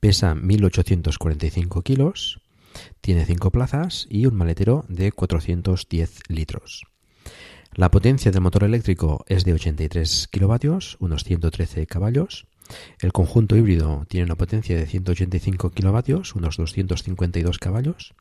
Pesa 0.00 0.34
1845 0.34 1.82
kilos, 1.82 2.40
tiene 3.00 3.26
5 3.26 3.52
plazas 3.52 4.08
y 4.10 4.26
un 4.26 4.34
maletero 4.34 4.84
de 4.88 5.12
410 5.12 6.18
litros. 6.26 6.82
La 7.74 7.92
potencia 7.92 8.32
del 8.32 8.40
motor 8.40 8.64
eléctrico 8.64 9.24
es 9.28 9.44
de 9.44 9.52
83 9.52 10.26
kilovatios, 10.26 10.96
unos 10.98 11.22
113 11.22 11.86
caballos. 11.86 12.48
El 13.00 13.12
conjunto 13.12 13.54
híbrido 13.54 14.04
tiene 14.08 14.24
una 14.24 14.34
potencia 14.34 14.76
de 14.76 14.86
185 14.86 15.70
kilovatios, 15.70 16.34
unos 16.34 16.56
252 16.56 17.58
caballos, 17.58 18.14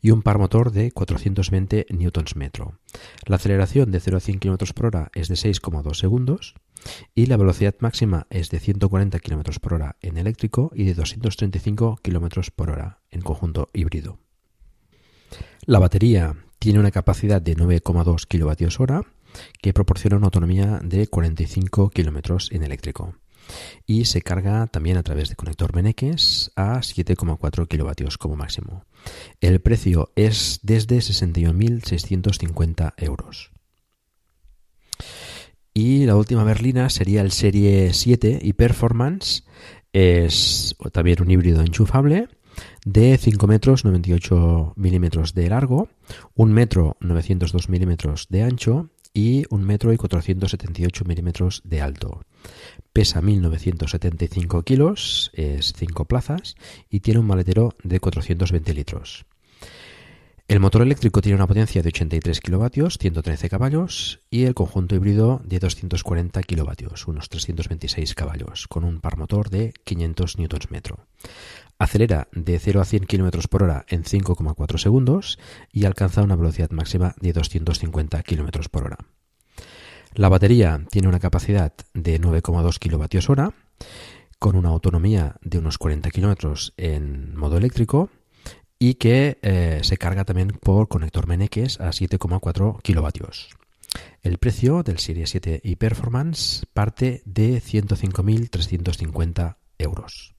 y 0.00 0.10
un 0.10 0.22
par 0.22 0.38
motor 0.38 0.72
de 0.72 0.90
420 0.92 1.86
newtons 1.90 2.36
metro. 2.36 2.78
La 3.26 3.36
aceleración 3.36 3.90
de 3.90 4.00
0 4.00 4.16
a 4.16 4.20
100 4.20 4.38
km 4.38 4.72
por 4.72 4.86
hora 4.86 5.10
es 5.14 5.28
de 5.28 5.34
6,2 5.34 5.94
segundos 5.94 6.54
y 7.14 7.26
la 7.26 7.36
velocidad 7.36 7.74
máxima 7.80 8.26
es 8.30 8.50
de 8.50 8.60
140 8.60 9.18
km 9.18 9.58
por 9.60 9.74
hora 9.74 9.96
en 10.00 10.16
eléctrico 10.16 10.70
y 10.74 10.84
de 10.84 10.94
235 10.94 11.98
km 12.02 12.50
por 12.54 12.70
hora 12.70 13.00
en 13.10 13.22
conjunto 13.22 13.68
híbrido. 13.72 14.18
La 15.62 15.78
batería 15.78 16.36
tiene 16.58 16.78
una 16.78 16.90
capacidad 16.90 17.42
de 17.42 17.56
9,2 17.56 18.26
kWh 18.26 19.06
que 19.60 19.72
proporciona 19.72 20.16
una 20.16 20.26
autonomía 20.26 20.80
de 20.82 21.08
45 21.08 21.90
km 21.90 22.36
en 22.50 22.62
eléctrico 22.62 23.14
y 23.86 24.06
se 24.06 24.22
carga 24.22 24.66
también 24.66 24.96
a 24.96 25.02
través 25.02 25.28
de 25.28 25.36
conector 25.36 25.74
Meneques 25.74 26.50
a 26.56 26.78
7,4 26.80 27.66
kW 27.68 28.16
como 28.18 28.36
máximo. 28.36 28.84
El 29.40 29.60
precio 29.60 30.10
es 30.16 30.60
desde 30.62 30.98
61.650 30.98 32.94
euros. 32.98 33.50
Y 35.74 36.06
la 36.06 36.16
última 36.16 36.42
berlina 36.42 36.88
sería 36.88 37.20
el 37.20 37.32
Serie 37.32 37.92
7 37.92 38.38
y 38.42 38.54
Performance. 38.54 39.44
Es 39.92 40.74
también 40.92 41.20
un 41.20 41.30
híbrido 41.30 41.60
enchufable 41.60 42.28
de 42.84 43.18
5 43.18 43.46
metros 43.46 43.84
98 43.84 44.72
milímetros 44.76 45.34
de 45.34 45.50
largo, 45.50 45.88
1 46.34 46.52
metro 46.52 46.96
902 47.00 47.68
milímetros 47.68 48.28
de 48.30 48.42
ancho 48.42 48.88
y 49.16 49.44
1 49.48 49.64
metro 49.64 49.94
y 49.94 49.96
478 49.96 51.04
milímetros 51.06 51.62
de 51.64 51.80
alto. 51.80 52.20
Pesa 52.92 53.22
1975 53.22 54.62
kilos, 54.62 55.30
es 55.32 55.72
5 55.72 56.04
plazas 56.04 56.54
y 56.90 57.00
tiene 57.00 57.20
un 57.20 57.26
maletero 57.26 57.74
de 57.82 57.98
420 57.98 58.74
litros. 58.74 59.24
El 60.48 60.60
motor 60.60 60.82
eléctrico 60.82 61.22
tiene 61.22 61.34
una 61.34 61.46
potencia 61.46 61.82
de 61.82 61.88
83 61.88 62.40
kilovatios, 62.40 62.98
113 62.98 63.48
caballos, 63.48 64.20
y 64.30 64.44
el 64.44 64.54
conjunto 64.54 64.94
híbrido 64.94 65.40
de 65.44 65.58
240 65.58 66.40
kilovatios, 66.42 67.08
unos 67.08 67.28
326 67.30 68.14
caballos, 68.14 68.68
con 68.68 68.84
un 68.84 69.00
par 69.00 69.16
motor 69.16 69.50
de 69.50 69.72
500 69.84 70.38
Nm. 70.38 70.82
Acelera 71.78 72.28
de 72.32 72.58
0 72.58 72.80
a 72.80 72.84
100 72.84 73.04
km 73.04 73.48
por 73.48 73.62
hora 73.62 73.84
en 73.88 74.04
5,4 74.04 74.78
segundos 74.78 75.38
y 75.72 75.84
alcanza 75.84 76.22
una 76.22 76.36
velocidad 76.36 76.70
máxima 76.70 77.14
de 77.20 77.32
250 77.32 78.22
km 78.22 78.68
por 78.70 78.84
hora. 78.84 78.98
La 80.14 80.30
batería 80.30 80.86
tiene 80.90 81.08
una 81.08 81.20
capacidad 81.20 81.74
de 81.92 82.20
9,2 82.20 82.78
kWh 82.78 83.52
con 84.38 84.56
una 84.56 84.70
autonomía 84.70 85.36
de 85.42 85.58
unos 85.58 85.76
40 85.76 86.10
km 86.10 86.72
en 86.78 87.36
modo 87.36 87.58
eléctrico 87.58 88.10
y 88.78 88.94
que 88.94 89.38
eh, 89.42 89.80
se 89.82 89.96
carga 89.98 90.24
también 90.24 90.48
por 90.48 90.88
conector 90.88 91.26
Meneques 91.26 91.80
a 91.80 91.88
7,4 91.88 92.80
kilovatios. 92.82 93.50
El 94.22 94.38
precio 94.38 94.82
del 94.82 94.98
Serie 94.98 95.26
7 95.26 95.60
y 95.62 95.76
Performance 95.76 96.66
parte 96.72 97.22
de 97.24 97.62
105.350 97.62 99.56
euros. 99.78 100.35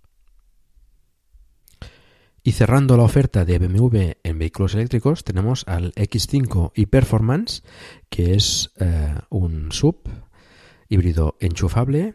Y 2.47 2.53
cerrando 2.53 2.95
la 2.95 3.03
oferta 3.03 3.43
de 3.43 3.59
BMW 3.59 4.13
en 4.23 4.39
vehículos 4.39 4.73
eléctricos, 4.73 5.25
tenemos 5.25 5.65
al 5.67 5.93
X5 5.95 6.71
y 6.75 6.85
Performance, 6.85 7.61
que 8.09 8.35
es 8.35 8.71
eh, 8.79 9.15
un 9.29 9.73
sub 9.73 9.97
híbrido 10.87 11.35
enchufable 11.41 12.13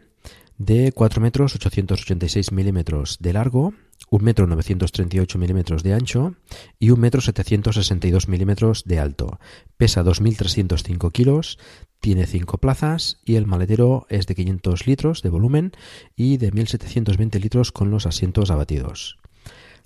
de 0.57 0.91
4 0.91 1.21
metros 1.21 1.53
886 1.53 2.51
milímetros 2.51 3.19
de 3.19 3.33
largo 3.33 3.75
1 4.09 4.23
metro 4.23 4.47
938 4.47 5.37
milímetros 5.37 5.83
de 5.83 5.93
ancho 5.93 6.33
y 6.79 6.89
1 6.89 6.99
metro 6.99 7.21
762 7.21 8.27
milímetros 8.27 8.85
de 8.85 8.99
alto. 8.99 9.39
Pesa 9.77 10.03
2.305 10.03 11.11
kilos, 11.11 11.59
tiene 11.99 12.25
5 12.25 12.57
plazas 12.57 13.19
y 13.23 13.35
el 13.35 13.45
maletero 13.45 14.07
es 14.09 14.25
de 14.25 14.33
500 14.33 14.87
litros 14.87 15.21
de 15.21 15.29
volumen 15.29 15.73
y 16.15 16.37
de 16.37 16.51
1.720 16.51 17.39
litros 17.39 17.71
con 17.71 17.91
los 17.91 18.07
asientos 18.07 18.49
abatidos. 18.49 19.19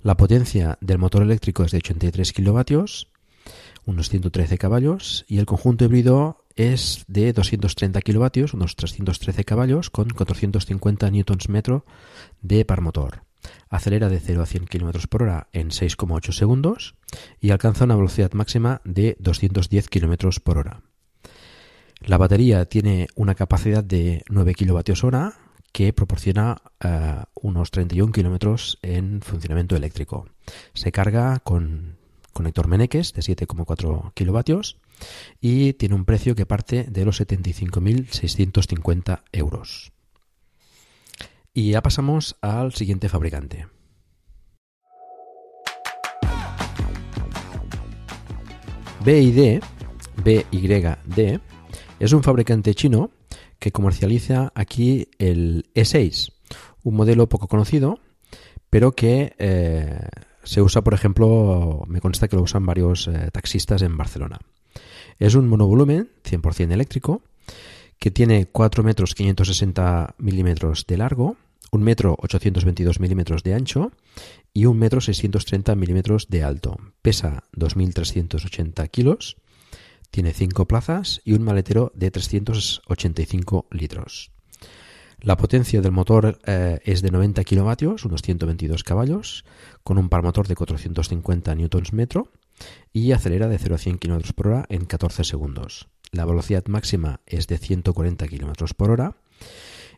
La 0.02 0.16
potencia 0.16 0.78
del 0.82 0.98
motor 0.98 1.24
eléctrico 1.24 1.64
es 1.64 1.72
de 1.72 1.80
83 1.80 2.34
kilovatios, 2.34 3.10
unos 3.86 4.10
113 4.10 4.58
caballos, 4.58 5.26
y 5.28 5.40
el 5.40 5.46
conjunto 5.46 5.86
híbrido 5.86 6.46
es 6.56 7.06
de 7.08 7.34
230 7.34 8.02
kilovatios, 8.02 8.54
unos 8.54 8.76
313 8.76 9.44
caballos, 9.44 9.90
con 9.90 10.10
450 10.10 11.10
newtons 11.12 11.50
metro 11.50 11.86
de 12.42 12.66
par 12.66 12.82
motor 12.82 13.28
acelera 13.70 14.10
de 14.10 14.20
0 14.20 14.42
a 14.42 14.46
100 14.46 14.66
km 14.66 15.08
por 15.08 15.24
hora 15.24 15.48
en 15.54 15.70
6,8 15.70 16.32
segundos 16.32 16.96
y 17.40 17.52
alcanza 17.52 17.86
una 17.86 17.96
velocidad 17.96 18.32
máxima 18.34 18.82
de 18.84 19.16
210 19.20 19.90
km 19.90 20.42
por 20.42 20.58
hora. 20.58 20.82
La 22.02 22.18
batería 22.18 22.66
tiene 22.66 23.08
una 23.16 23.36
capacidad 23.36 23.84
de 23.84 24.24
9 24.30 24.54
kWh 24.56 25.47
que 25.78 25.94
proporciona 25.94 26.58
eh, 26.80 27.22
unos 27.36 27.70
31 27.70 28.12
km 28.12 28.58
en 28.82 29.22
funcionamiento 29.22 29.76
eléctrico. 29.76 30.28
Se 30.74 30.92
carga 30.92 31.40
con 31.42 32.00
conector 32.34 32.68
Meneques 32.68 33.14
de 33.14 33.22
7,4 33.22 34.12
kilovatios 34.16 34.80
y 35.40 35.74
tiene 35.74 35.94
un 35.94 36.06
precio 36.06 36.34
que 36.34 36.48
parte 36.48 36.86
de 36.86 37.06
los 37.06 37.22
75.650 37.22 39.22
euros. 39.32 39.92
Y 41.54 41.74
ya 41.74 41.84
pasamos 41.84 42.38
al 42.42 42.74
siguiente 42.74 43.08
fabricante. 43.08 43.68
BYD, 49.06 49.62
BYD, 50.24 51.40
es 52.00 52.14
un 52.14 52.24
fabricante 52.24 52.74
chino 52.74 53.12
que 53.60 53.72
comercializa 53.72 54.52
aquí 54.56 55.10
el 55.18 55.70
E6, 55.76 56.34
un 56.84 56.96
modelo 56.96 57.30
poco 57.30 57.48
conocido, 57.48 58.00
pero 58.70 58.94
que 58.94 59.36
eh, 59.40 60.00
se 60.44 60.62
usa, 60.62 60.82
por 60.82 60.94
ejemplo, 60.94 61.84
me 61.88 62.02
consta 62.02 62.28
que 62.28 62.36
lo 62.36 62.44
usan 62.44 62.66
varios 62.66 63.08
eh, 63.08 63.30
taxistas 63.32 63.82
en 63.82 63.98
Barcelona. 63.98 64.40
Es 65.20 65.36
un 65.36 65.48
monovolumen 65.48 66.10
100% 66.24 66.72
eléctrico 66.72 67.22
que 68.00 68.12
tiene 68.12 68.46
4 68.46 68.84
metros 68.84 69.16
560 69.16 70.16
milímetros 70.20 70.86
de 70.88 70.98
largo, 70.98 71.38
un 71.72 71.84
metro 71.84 72.16
822 72.20 73.00
milímetros 73.00 73.44
de 73.44 73.56
ancho 73.56 73.92
y 74.54 74.66
un 74.66 74.78
metro 74.78 75.02
630 75.02 75.76
milímetros 75.76 76.28
de 76.30 76.44
alto. 76.44 76.78
Pesa 77.02 77.44
2.380 77.54 78.90
kilos, 78.90 79.38
tiene 80.12 80.34
5 80.34 80.68
plazas 80.68 81.22
y 81.24 81.34
un 81.34 81.44
maletero 81.44 81.92
de 81.96 82.12
385 82.12 83.68
litros. 83.72 84.32
La 85.20 85.36
potencia 85.36 85.82
del 85.82 85.92
motor 85.92 86.40
eh, 86.46 86.80
es 86.84 87.02
de 87.02 87.10
90 87.10 87.44
kilovatios, 87.44 88.06
unos 88.06 88.22
122 88.22 88.84
caballos, 88.84 89.46
con 89.84 89.98
un 89.98 90.10
par 90.10 90.22
motor 90.22 90.48
de 90.48 90.56
450 90.56 91.56
newtons 91.56 91.92
metro 91.92 92.32
y 92.94 93.12
acelera 93.12 93.48
de 93.48 93.58
0 93.58 93.76
a 93.76 93.78
100 93.78 93.98
km 93.98 94.34
por 94.34 94.48
hora 94.48 94.66
en 94.70 94.86
14 94.86 95.24
segundos. 95.24 95.88
La 96.12 96.26
velocidad 96.26 96.66
máxima 96.68 97.22
es 97.26 97.48
de 97.48 97.58
140 97.58 98.28
km 98.28 98.74
por 98.76 98.92
hora 98.92 99.18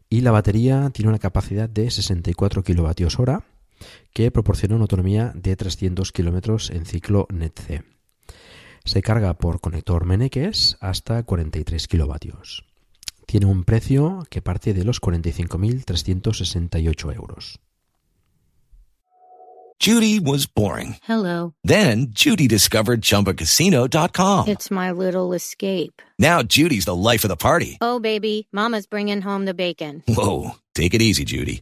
y 0.10 0.22
la 0.22 0.32
batería 0.32 0.90
tiene 0.92 1.10
una 1.10 1.20
capacidad 1.20 1.70
de 1.70 1.92
64 1.92 2.64
kWh 2.64 3.44
que 4.14 4.32
proporciona 4.32 4.76
una 4.76 4.84
autonomía 4.84 5.32
de 5.36 5.56
300 5.56 6.12
km 6.12 6.72
en 6.72 6.86
ciclo 6.86 7.28
NET-C. 7.30 7.99
Se 8.90 9.04
carga 9.04 9.36
por 9.36 9.62
conector 9.62 10.04
Meneques 10.04 10.76
hasta 10.80 11.22
43 11.22 11.88
kW. 11.88 12.12
Tiene 13.28 13.46
un 13.46 13.64
precio 13.64 14.26
que 14.32 14.42
parte 14.42 14.74
de 14.74 14.84
los 14.84 15.00
45.368 15.00 17.16
euros. 17.16 17.60
Judy 19.80 20.20
was 20.20 20.48
boring. 20.48 20.96
Hello. 21.08 21.54
Then 21.64 22.08
Judy 22.16 22.48
discovered 22.48 23.02
chumbacasino.com. 23.02 24.48
It's 24.48 24.72
my 24.72 24.92
little 24.92 25.36
escape. 25.36 26.02
Now 26.18 26.42
Judy's 26.42 26.86
the 26.86 26.96
life 26.96 27.24
of 27.24 27.30
the 27.30 27.38
party. 27.38 27.78
Oh, 27.82 28.00
baby, 28.00 28.48
Mama's 28.52 28.88
bringing 28.88 29.22
home 29.22 29.46
the 29.46 29.54
bacon. 29.54 30.02
Whoa. 30.08 30.56
Take 30.74 30.96
it 30.96 31.02
easy, 31.04 31.26
Judy. 31.26 31.62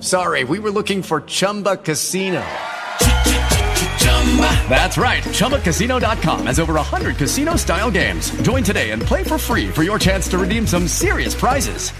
sorry, 0.00 0.44
we 0.44 0.58
were 0.58 0.70
looking 0.70 1.02
for 1.02 1.22
Chumba 1.22 1.78
Casino. 1.78 2.44
That's 4.68 4.98
right. 4.98 5.22
ChumbaCasino.com 5.24 6.46
has 6.46 6.60
over 6.60 6.74
100 6.74 7.16
casino 7.16 7.56
style 7.56 7.90
games. 7.90 8.30
Join 8.42 8.62
today 8.62 8.90
and 8.90 9.02
play 9.02 9.24
for 9.24 9.38
free 9.38 9.68
for 9.68 9.82
your 9.82 9.98
chance 9.98 10.28
to 10.28 10.38
redeem 10.38 10.66
some 10.66 10.86
serious 10.86 11.34
prizes. 11.34 11.90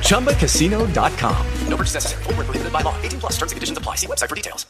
ChumbaCasino.com. 0.00 1.46
No 1.68 1.76
purchase 1.76 1.94
necessary. 1.94 2.22
Void 2.24 2.36
where 2.36 2.44
prohibited 2.46 2.72
by 2.72 2.80
law. 2.80 2.96
18 3.02 3.20
plus 3.20 3.32
terms 3.36 3.52
and 3.52 3.56
conditions 3.56 3.78
apply. 3.78 3.96
See 3.96 4.06
website 4.06 4.28
for 4.28 4.36
details. 4.36 4.66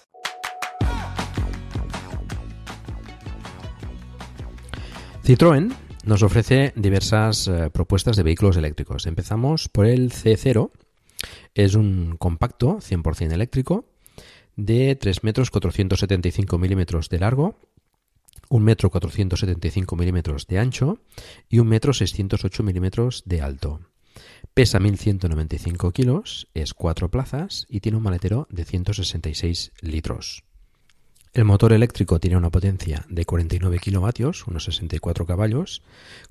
Citroën 5.27 5.75
nos 6.05 6.23
ofrece 6.23 6.73
diversas 6.77 7.49
eh, 7.49 7.69
propuestas 7.73 8.17
de 8.17 8.23
vehículos 8.23 8.57
eléctricos. 8.57 9.07
Empezamos 9.07 9.69
por 9.69 9.87
el 9.87 10.13
C0. 10.13 10.71
Es 11.57 11.75
un 11.75 12.17
compacto 12.19 12.81
100% 12.81 13.33
eléctrico 13.33 13.87
de 14.57 14.95
3 14.95 15.25
metros 15.25 15.51
475 15.51 16.59
milímetros 16.59 17.09
de 17.09 17.19
largo, 17.19 17.59
1 18.51 18.63
metro 18.63 18.91
475 18.91 19.97
milímetros 19.97 20.47
de 20.49 20.59
ancho 20.59 20.99
y 21.49 21.59
1 21.59 21.71
metro 21.71 21.95
608 21.95 22.63
milímetros 22.63 23.23
de 23.25 23.41
alto. 23.41 23.81
Pesa 24.53 24.81
1195 24.81 25.93
kilos, 25.93 26.47
es 26.53 26.75
4 26.75 27.11
plazas 27.11 27.67
y 27.71 27.81
tiene 27.81 27.97
un 27.97 28.05
maletero 28.05 28.47
de 28.51 28.67
166 28.67 29.73
litros. 29.81 30.45
El 31.37 31.45
motor 31.45 31.75
eléctrico 31.75 32.19
tiene 32.19 32.39
una 32.39 32.49
potencia 32.49 33.05
de 33.11 33.27
49 33.27 33.79
kilovatios, 33.79 34.47
unos 34.47 34.65
64 34.65 35.27
caballos, 35.27 35.83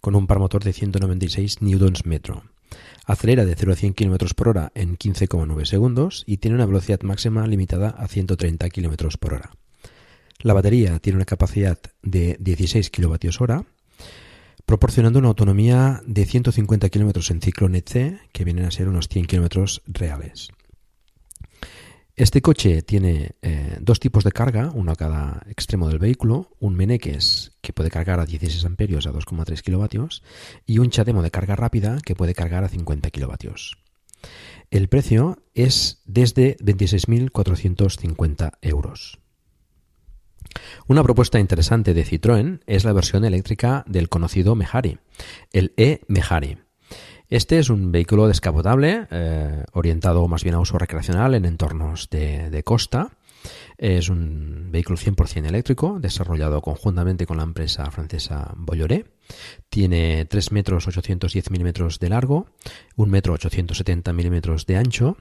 con 0.02 0.16
un 0.16 0.26
par 0.26 0.40
motor 0.40 0.64
de 0.64 0.74
196 0.74 1.62
newtons 1.62 2.08
metro. 2.08 2.42
Acelera 3.06 3.46
de 3.46 3.54
0 3.56 3.74
a 3.74 3.76
100 3.76 3.94
km 3.94 4.34
por 4.34 4.48
hora 4.48 4.72
en 4.74 4.98
15,9 4.98 5.66
segundos 5.66 6.24
y 6.26 6.38
tiene 6.38 6.56
una 6.56 6.66
velocidad 6.66 7.02
máxima 7.02 7.46
limitada 7.46 7.90
a 7.90 8.08
130 8.08 8.68
km 8.72 9.20
por 9.20 9.36
hora. 9.36 9.52
La 10.40 10.56
batería 10.56 10.98
tiene 10.98 11.18
una 11.18 11.26
capacidad 11.26 11.78
de 12.02 12.38
16 12.40 12.90
kWh, 12.90 13.64
proporcionando 14.66 15.20
una 15.20 15.28
autonomía 15.28 16.02
de 16.08 16.26
150 16.26 16.90
km 16.90 17.30
en 17.30 17.42
ciclo 17.42 17.70
NET-C, 17.70 18.22
que 18.32 18.44
vienen 18.44 18.66
a 18.66 18.72
ser 18.72 18.88
unos 18.88 19.08
100 19.08 19.28
km 19.28 19.84
reales. 19.86 20.50
Este 22.18 22.42
coche 22.42 22.82
tiene 22.82 23.36
eh, 23.42 23.78
dos 23.82 24.00
tipos 24.00 24.24
de 24.24 24.32
carga, 24.32 24.72
uno 24.74 24.94
a 24.94 24.96
cada 24.96 25.44
extremo 25.48 25.90
del 25.90 26.00
vehículo, 26.00 26.56
un 26.60 26.74
Meneques 26.74 27.52
que 27.60 27.74
puede 27.74 27.92
cargar 27.92 28.22
a 28.22 28.26
16 28.26 28.64
amperios 28.64 29.06
a 29.06 29.12
2,3 29.12 29.62
kilovatios 29.62 30.24
y 30.66 30.80
un 30.80 30.92
Chademo 30.92 31.22
de 31.22 31.32
carga 31.32 31.58
rápida 31.58 31.98
que 32.06 32.16
puede 32.16 32.34
cargar 32.34 32.64
a 32.64 32.70
50 32.70 33.10
kilovatios. 33.10 33.78
El 34.72 34.88
precio 34.88 35.44
es 35.54 36.04
desde 36.06 36.56
26.450 36.60 38.60
euros. 38.62 39.20
Una 40.88 41.04
propuesta 41.04 41.40
interesante 41.40 41.94
de 41.94 42.06
Citroën 42.06 42.62
es 42.66 42.86
la 42.86 42.94
versión 42.94 43.26
eléctrica 43.26 43.84
del 43.88 44.08
conocido 44.08 44.56
Mehari, 44.56 45.00
el 45.52 45.74
E-Mehari. 45.76 46.60
Este 47.30 47.58
es 47.60 47.70
un 47.70 47.92
vehículo 47.92 48.28
descapotable, 48.28 49.08
eh, 49.10 49.64
orientado 49.74 50.28
más 50.28 50.44
bien 50.44 50.56
a 50.56 50.60
uso 50.60 50.78
recreacional 50.78 51.34
en 51.34 51.46
entornos 51.46 52.10
de, 52.10 52.50
de 52.50 52.64
costa. 52.64 53.10
Es 53.78 54.10
un 54.10 54.70
vehículo 54.72 54.98
100% 54.98 55.46
eléctrico, 55.48 56.00
desarrollado 56.00 56.62
conjuntamente 56.62 57.26
con 57.26 57.38
la 57.38 57.44
empresa 57.44 57.90
francesa 57.92 58.54
Bolloré. 58.56 59.06
Tiene 59.70 60.26
3 60.26 60.52
metros 60.52 60.88
810 60.88 61.52
milímetros 61.52 62.00
de 62.00 62.10
largo, 62.10 62.48
1 62.96 63.12
metro 63.12 63.34
870 63.34 64.14
milímetros 64.14 64.66
de 64.66 64.78
ancho 64.78 65.18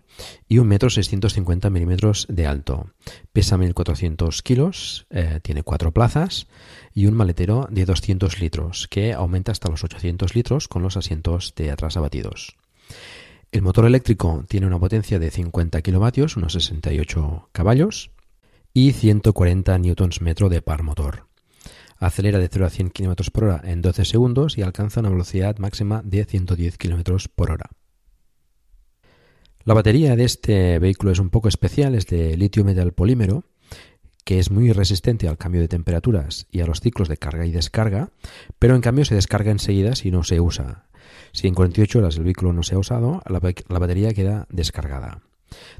y 0.46 0.58
1 0.58 0.68
metro 0.68 0.90
650 0.90 1.68
milímetros 1.70 2.26
de 2.28 2.46
alto. 2.46 2.90
Pesa 3.32 3.58
1400 3.58 4.42
kilos, 4.42 5.06
eh, 5.10 5.40
tiene 5.42 5.62
4 5.62 5.92
plazas 5.92 6.46
y 6.94 7.06
un 7.06 7.14
maletero 7.14 7.66
de 7.70 7.84
200 7.84 8.40
litros, 8.40 8.86
que 8.88 9.12
aumenta 9.12 9.50
hasta 9.52 9.68
los 9.68 9.82
800 9.82 10.34
litros 10.36 10.68
con 10.68 10.82
los 10.82 10.96
asientos 10.96 11.54
de 11.56 11.72
atrás 11.72 11.96
abatidos. 11.96 12.56
El 13.50 13.62
motor 13.62 13.84
eléctrico 13.86 14.44
tiene 14.48 14.66
una 14.66 14.80
potencia 14.80 15.20
de 15.20 15.30
50 15.30 15.80
kilovatios, 15.80 16.36
unos 16.36 16.54
68 16.54 17.50
caballos, 17.52 18.10
y 18.76 18.90
140 18.90 19.78
newtons 19.78 20.20
metro 20.20 20.48
de 20.48 20.60
par 20.60 20.82
motor. 20.82 21.28
Acelera 21.96 22.40
de 22.40 22.48
0 22.48 22.66
a 22.66 22.70
100 22.70 22.90
km 22.90 23.30
por 23.30 23.44
hora 23.44 23.60
en 23.64 23.80
12 23.80 24.04
segundos 24.04 24.58
y 24.58 24.62
alcanza 24.62 24.98
una 24.98 25.10
velocidad 25.10 25.58
máxima 25.58 26.02
de 26.04 26.24
110 26.24 26.76
km 26.76 27.28
por 27.28 27.52
hora. 27.52 27.70
La 29.62 29.74
batería 29.74 30.16
de 30.16 30.24
este 30.24 30.80
vehículo 30.80 31.12
es 31.12 31.20
un 31.20 31.30
poco 31.30 31.46
especial, 31.46 31.94
es 31.94 32.06
de 32.08 32.36
litio 32.36 32.64
metal 32.64 32.92
polímero, 32.92 33.44
que 34.24 34.40
es 34.40 34.50
muy 34.50 34.72
resistente 34.72 35.28
al 35.28 35.38
cambio 35.38 35.60
de 35.60 35.68
temperaturas 35.68 36.48
y 36.50 36.60
a 36.60 36.66
los 36.66 36.80
ciclos 36.80 37.08
de 37.08 37.16
carga 37.16 37.46
y 37.46 37.52
descarga, 37.52 38.10
pero 38.58 38.74
en 38.74 38.80
cambio 38.80 39.04
se 39.04 39.14
descarga 39.14 39.52
enseguida 39.52 39.94
si 39.94 40.10
no 40.10 40.24
se 40.24 40.40
usa. 40.40 40.88
Si 41.30 41.46
en 41.46 41.54
48 41.54 42.00
horas 42.00 42.16
el 42.16 42.24
vehículo 42.24 42.52
no 42.52 42.64
se 42.64 42.74
ha 42.74 42.78
usado, 42.78 43.22
la 43.26 43.78
batería 43.78 44.12
queda 44.12 44.48
descargada. 44.50 45.22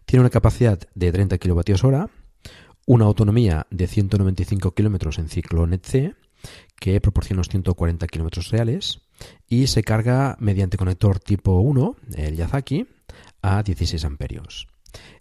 Tiene 0.05 0.21
una 0.21 0.31
capacidad 0.31 0.79
de 0.95 1.11
30 1.11 1.39
kWh 1.39 2.24
una 2.87 3.05
autonomía 3.05 3.67
de 3.71 3.87
195 3.87 4.75
kilómetros 4.75 5.19
en 5.19 5.29
ciclo 5.29 5.67
NET-C, 5.67 6.15
que 6.79 7.01
proporciona 7.01 7.39
unos 7.39 7.49
140 7.49 8.07
kilómetros 8.07 8.51
reales, 8.51 9.01
y 9.49 9.69
se 9.69 9.83
carga 9.83 10.37
mediante 10.41 10.77
conector 10.77 11.19
tipo 11.19 11.59
1, 11.61 11.97
el 12.17 12.37
Yazaki, 12.37 12.87
a 13.43 13.63
16 13.63 14.05
amperios. 14.05 14.67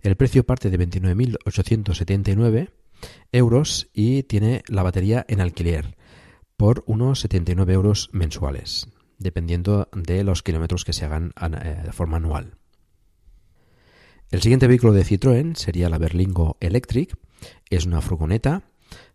El 0.02 0.16
precio 0.16 0.44
parte 0.46 0.70
de 0.70 0.80
29.879 0.80 2.70
euros 3.32 3.90
y 3.94 4.24
tiene 4.24 4.64
la 4.68 4.84
batería 4.84 5.26
en 5.28 5.42
alquiler 5.42 5.98
por 6.58 6.84
unos 6.88 7.20
79 7.22 7.74
euros 7.74 8.10
mensuales, 8.14 8.88
dependiendo 9.18 9.90
de 9.94 10.24
los 10.24 10.44
kilómetros 10.44 10.86
que 10.86 10.94
se 10.94 11.06
hagan 11.06 11.34
eh, 11.42 11.82
de 11.84 11.92
forma 11.92 12.18
anual. 12.18 12.58
El 14.30 14.42
siguiente 14.42 14.68
vehículo 14.68 14.94
de 14.94 15.06
Citroën 15.06 15.56
sería 15.56 15.90
la 15.90 15.98
Berlingo 15.98 16.58
Electric, 16.60 17.16
es 17.70 17.86
una 17.86 18.02
furgoneta 18.02 18.64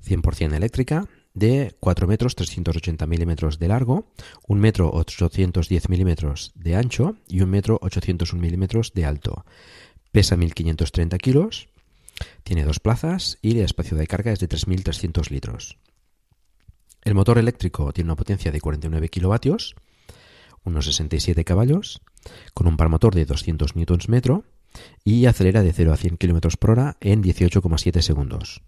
100% 0.05 0.55
eléctrica 0.55 1.09
de 1.35 1.77
4 1.81 2.07
metros 2.07 2.35
380 2.35 3.07
milímetros 3.07 3.59
de 3.59 3.69
largo, 3.69 4.11
1 4.49 4.61
metro 4.61 4.91
810 4.93 5.89
milímetros 5.89 6.53
de 6.55 6.75
ancho 6.77 7.17
y 7.29 7.41
1 7.41 7.47
metro 7.47 7.79
801 7.81 8.41
milímetros 8.41 8.93
de 8.93 9.05
alto. 9.05 9.45
Pesa 10.11 10.37
1530 10.37 11.19
kilos, 11.19 11.69
tiene 12.43 12.65
dos 12.65 12.81
plazas 12.81 13.39
y 13.43 13.53
el 13.53 13.65
espacio 13.65 13.97
de 13.97 14.07
carga 14.07 14.33
es 14.33 14.41
de 14.41 14.49
3300 14.49 15.31
litros. 15.31 15.79
El 17.03 17.15
motor 17.15 17.39
eléctrico 17.39 17.93
tiene 17.93 18.09
una 18.09 18.17
potencia 18.17 18.51
de 18.51 18.61
49 18.61 19.09
kilovatios, 19.09 19.77
unos 20.65 20.87
67 20.87 21.45
caballos, 21.45 22.03
con 22.53 22.67
un 22.67 22.77
par 22.77 22.89
motor 22.89 23.15
de 23.15 23.25
200 23.25 23.77
newtons 23.77 24.09
metro 24.09 24.45
y 25.05 25.27
acelera 25.27 25.63
de 25.63 25.73
0 25.73 25.93
a 25.93 25.97
100 25.97 26.17
km 26.17 26.57
por 26.59 26.71
hora 26.71 26.97
en 27.01 27.23
18,7 27.23 28.01
segundos. 28.03 28.63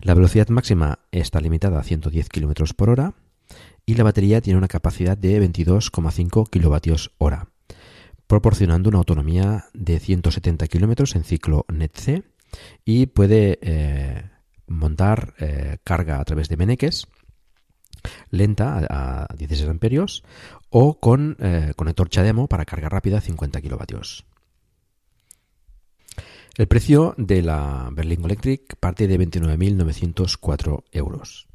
La 0.00 0.14
velocidad 0.14 0.48
máxima 0.48 1.00
está 1.12 1.40
limitada 1.40 1.78
a 1.78 1.82
110 1.82 2.28
km 2.28 2.74
por 2.74 2.90
hora 2.90 3.14
y 3.86 3.94
la 3.94 4.04
batería 4.04 4.40
tiene 4.40 4.58
una 4.58 4.68
capacidad 4.68 5.16
de 5.16 5.40
22,5 5.40 6.48
kWh, 6.50 7.34
proporcionando 8.26 8.88
una 8.88 8.98
autonomía 8.98 9.66
de 9.72 9.98
170 9.98 10.66
km 10.68 11.16
en 11.16 11.24
ciclo 11.24 11.64
NET-C 11.68 12.22
y 12.84 13.06
puede 13.06 13.58
eh, 13.62 14.30
montar 14.66 15.34
eh, 15.38 15.78
carga 15.84 16.20
a 16.20 16.24
través 16.24 16.48
de 16.48 16.56
meneques 16.56 17.06
lenta 18.30 18.86
a, 18.88 19.34
16 19.34 19.68
amperios 19.68 20.24
o 20.70 20.98
con 21.00 21.36
eh, 21.40 21.72
conector 21.76 22.08
CHAdeMO 22.08 22.48
para 22.48 22.64
carga 22.64 22.88
rápida 22.88 23.18
a 23.18 23.20
50 23.20 23.60
kilovatios. 23.60 24.26
El 26.56 26.68
precio 26.68 27.14
de 27.16 27.42
la 27.42 27.88
Berlingo 27.90 28.26
Electric 28.26 28.76
parte 28.76 29.08
de 29.08 29.18
29.904 29.18 30.84
euros. 30.92 31.48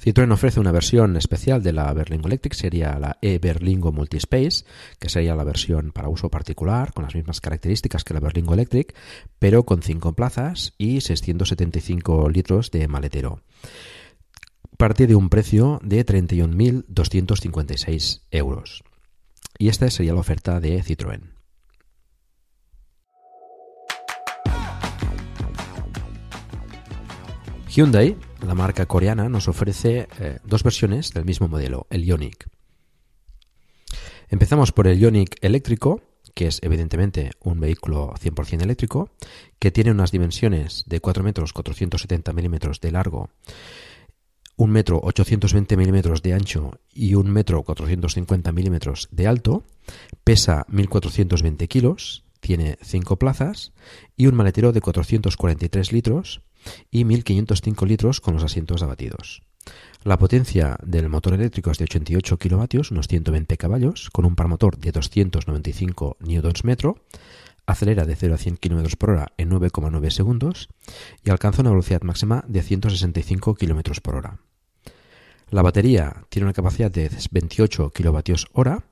Citroën 0.00 0.30
ofrece 0.30 0.60
una 0.60 0.70
versión 0.70 1.16
especial 1.16 1.64
de 1.64 1.72
la 1.72 1.92
Berlingo 1.92 2.28
Electric, 2.28 2.54
sería 2.54 2.96
la 3.00 3.18
e-Berlingo 3.22 3.90
Multispace, 3.90 4.64
que 5.00 5.08
sería 5.08 5.34
la 5.34 5.42
versión 5.42 5.90
para 5.90 6.08
uso 6.08 6.30
particular, 6.30 6.92
con 6.92 7.02
las 7.04 7.16
mismas 7.16 7.40
características 7.40 8.04
que 8.04 8.14
la 8.14 8.20
Berlingo 8.20 8.54
Electric, 8.54 8.94
pero 9.40 9.64
con 9.64 9.82
5 9.82 10.12
plazas 10.12 10.74
y 10.78 11.00
675 11.00 12.30
litros 12.30 12.70
de 12.70 12.86
maletero. 12.86 13.42
Parte 14.76 15.08
de 15.08 15.16
un 15.16 15.28
precio 15.28 15.80
de 15.82 16.06
31.256 16.06 18.20
euros. 18.30 18.84
Y 19.58 19.70
esta 19.70 19.90
sería 19.90 20.14
la 20.14 20.20
oferta 20.20 20.60
de 20.60 20.80
Citroën. 20.84 21.35
Hyundai, 27.76 28.16
la 28.40 28.54
marca 28.54 28.86
coreana, 28.86 29.28
nos 29.28 29.48
ofrece 29.48 30.08
eh, 30.18 30.38
dos 30.44 30.62
versiones 30.62 31.12
del 31.12 31.26
mismo 31.26 31.46
modelo, 31.46 31.86
el 31.90 32.06
Ioniq. 32.06 32.46
Empezamos 34.30 34.72
por 34.72 34.86
el 34.86 34.98
Ioniq 34.98 35.36
eléctrico, 35.42 36.00
que 36.32 36.46
es 36.46 36.58
evidentemente 36.62 37.32
un 37.38 37.60
vehículo 37.60 38.14
100% 38.14 38.62
eléctrico, 38.62 39.10
que 39.58 39.72
tiene 39.72 39.90
unas 39.90 40.10
dimensiones 40.10 40.84
de 40.86 41.00
4 41.00 41.22
metros 41.22 41.52
470 41.52 42.32
milímetros 42.32 42.80
de 42.80 42.92
largo, 42.92 43.28
1 44.56 44.72
metro 44.72 44.98
820 45.02 45.76
milímetros 45.76 46.22
de 46.22 46.32
ancho 46.32 46.80
y 46.94 47.14
1 47.14 47.30
metro 47.30 47.62
450 47.62 48.52
milímetros 48.52 49.08
de 49.10 49.26
alto, 49.26 49.64
pesa 50.24 50.64
1420 50.68 51.68
kilos, 51.68 52.24
tiene 52.40 52.78
5 52.80 53.18
plazas 53.18 53.74
y 54.16 54.28
un 54.28 54.34
maletero 54.34 54.72
de 54.72 54.80
443 54.80 55.92
litros 55.92 56.40
y 56.90 57.04
1.505 57.04 57.86
litros 57.86 58.20
con 58.20 58.34
los 58.34 58.44
asientos 58.44 58.82
abatidos. 58.82 59.42
La 60.04 60.18
potencia 60.18 60.76
del 60.82 61.08
motor 61.08 61.34
eléctrico 61.34 61.70
es 61.70 61.78
de 61.78 61.84
88 61.84 62.38
kilovatios, 62.38 62.90
unos 62.92 63.08
120 63.08 63.56
caballos, 63.56 64.10
con 64.10 64.24
un 64.24 64.36
par 64.36 64.48
motor 64.48 64.78
de 64.78 64.92
295 64.92 66.16
Nm, 66.20 66.94
acelera 67.66 68.04
de 68.04 68.14
0 68.14 68.34
a 68.34 68.38
100 68.38 68.56
km 68.56 68.96
por 68.96 69.10
hora 69.10 69.32
en 69.36 69.50
9,9 69.50 70.10
segundos 70.10 70.68
y 71.24 71.30
alcanza 71.30 71.62
una 71.62 71.70
velocidad 71.70 72.02
máxima 72.02 72.44
de 72.46 72.62
165 72.62 73.56
km 73.56 74.00
por 74.00 74.14
hora. 74.14 74.38
La 75.50 75.62
batería 75.62 76.24
tiene 76.28 76.46
una 76.46 76.52
capacidad 76.52 76.90
de 76.90 77.10
28 77.30 77.90
kWh 77.90 78.82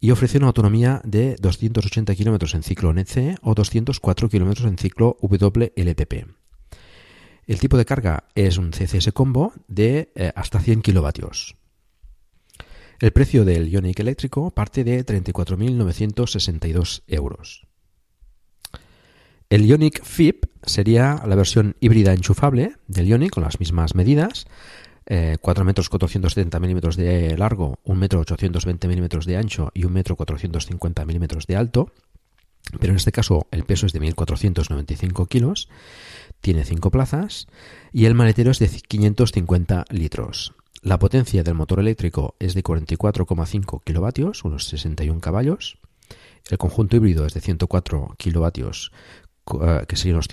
y 0.00 0.10
ofrece 0.10 0.38
una 0.38 0.46
autonomía 0.46 1.02
de 1.04 1.36
280 1.36 2.14
km 2.14 2.54
en 2.54 2.62
ciclo 2.62 2.92
NEC 2.92 3.38
o 3.42 3.54
204 3.54 4.28
km 4.30 4.66
en 4.66 4.78
ciclo 4.78 5.18
WLTP. 5.20 6.39
El 7.50 7.58
tipo 7.58 7.76
de 7.76 7.84
carga 7.84 8.28
es 8.36 8.58
un 8.58 8.70
CCS 8.70 9.10
combo 9.12 9.52
de 9.66 10.12
eh, 10.14 10.30
hasta 10.36 10.60
100 10.60 10.82
kilovatios. 10.82 11.56
El 13.00 13.10
precio 13.10 13.44
del 13.44 13.68
Ioniq 13.68 13.98
eléctrico 13.98 14.52
parte 14.52 14.84
de 14.84 15.04
34.962 15.04 17.02
euros. 17.08 17.66
El 19.48 19.66
Ioniq 19.66 20.00
FIP 20.04 20.44
sería 20.62 21.24
la 21.26 21.34
versión 21.34 21.74
híbrida 21.80 22.12
enchufable 22.12 22.76
del 22.86 23.08
Ioniq 23.08 23.32
con 23.32 23.42
las 23.42 23.58
mismas 23.58 23.96
medidas. 23.96 24.46
4 25.06 25.08
eh, 25.08 25.64
metros 25.64 25.88
470 25.88 26.60
milímetros 26.60 26.94
de 26.94 27.36
largo, 27.36 27.80
1 27.82 27.98
metro 27.98 28.20
820 28.20 28.86
milímetros 28.86 29.26
de 29.26 29.36
ancho 29.36 29.72
y 29.74 29.86
1 29.86 29.92
metro 29.92 30.14
450 30.14 31.04
milímetros 31.04 31.48
de 31.48 31.56
alto. 31.56 31.90
Pero 32.78 32.92
en 32.92 32.96
este 32.98 33.10
caso 33.10 33.48
el 33.50 33.64
peso 33.64 33.86
es 33.86 33.92
de 33.92 34.00
1.495 34.00 35.26
kilos 35.26 35.68
tiene 36.40 36.64
5 36.64 36.90
plazas 36.90 37.46
y 37.92 38.06
el 38.06 38.14
maletero 38.14 38.50
es 38.50 38.58
de 38.58 38.68
550 38.68 39.84
litros. 39.90 40.54
La 40.82 40.98
potencia 40.98 41.42
del 41.42 41.54
motor 41.54 41.80
eléctrico 41.80 42.36
es 42.38 42.54
de 42.54 42.62
44,5 42.62 43.82
kilovatios, 43.84 44.44
unos 44.44 44.64
61 44.64 45.20
caballos. 45.20 45.78
El 46.48 46.56
conjunto 46.56 46.96
híbrido 46.96 47.26
es 47.26 47.34
de 47.34 47.42
104 47.42 48.14
kilovatios, 48.16 48.90
eh, 49.62 49.84
que 49.86 49.96
serían 49.96 50.16
unos 50.16 50.28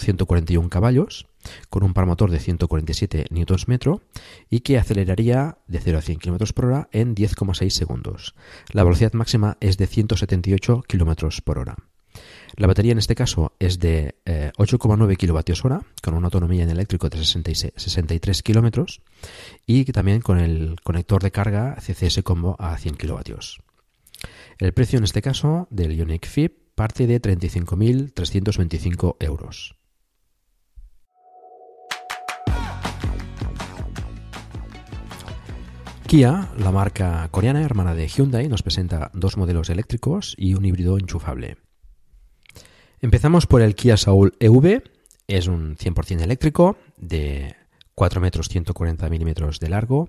141 0.00 0.68
caballos, 0.68 1.26
con 1.70 1.84
un 1.84 1.94
par 1.94 2.06
motor 2.06 2.30
de 2.30 2.40
147 2.40 3.26
Nm 3.30 4.00
y 4.50 4.60
que 4.60 4.78
aceleraría 4.78 5.58
de 5.66 5.80
0 5.80 5.98
a 5.98 6.02
100 6.02 6.18
km 6.18 6.52
por 6.52 6.64
hora 6.66 6.88
en 6.92 7.14
10,6 7.14 7.70
segundos. 7.70 8.34
La 8.72 8.84
velocidad 8.84 9.12
máxima 9.12 9.56
es 9.60 9.76
de 9.76 9.86
178 9.86 10.84
km 10.88 11.42
por 11.42 11.58
hora. 11.58 11.76
La 12.56 12.66
batería 12.66 12.92
en 12.92 12.98
este 12.98 13.14
caso 13.14 13.52
es 13.58 13.78
de 13.78 14.14
8,9 14.26 15.16
kWh 15.16 15.84
con 16.02 16.14
una 16.14 16.26
autonomía 16.26 16.64
en 16.64 16.70
eléctrico 16.70 17.08
de 17.08 17.24
63 17.24 18.42
km 18.42 18.84
y 19.66 19.84
también 19.86 20.20
con 20.20 20.38
el 20.38 20.76
conector 20.82 21.22
de 21.22 21.30
carga 21.30 21.76
CCS 21.76 22.22
Combo 22.22 22.56
a 22.58 22.76
100 22.76 22.96
kW. 22.96 23.34
El 24.58 24.72
precio 24.72 24.98
en 24.98 25.04
este 25.04 25.22
caso 25.22 25.66
del 25.70 25.96
Ioniq 25.96 26.26
FIP 26.26 26.74
parte 26.74 27.06
de 27.06 27.20
35.325 27.20 29.16
euros. 29.20 29.76
Kia, 36.06 36.50
la 36.58 36.70
marca 36.70 37.26
coreana 37.30 37.62
hermana 37.62 37.94
de 37.94 38.06
Hyundai, 38.06 38.46
nos 38.48 38.62
presenta 38.62 39.10
dos 39.14 39.38
modelos 39.38 39.70
eléctricos 39.70 40.34
y 40.36 40.52
un 40.52 40.66
híbrido 40.66 40.98
enchufable. 40.98 41.56
Empezamos 43.02 43.48
por 43.48 43.62
el 43.62 43.74
Kia 43.74 43.96
Soul 43.96 44.34
EV. 44.38 44.84
Es 45.26 45.48
un 45.48 45.76
100% 45.76 46.22
eléctrico 46.22 46.76
de 46.96 47.56
4 47.96 48.20
metros 48.20 48.48
140 48.48 49.10
milímetros 49.10 49.58
de 49.58 49.68
largo, 49.68 50.08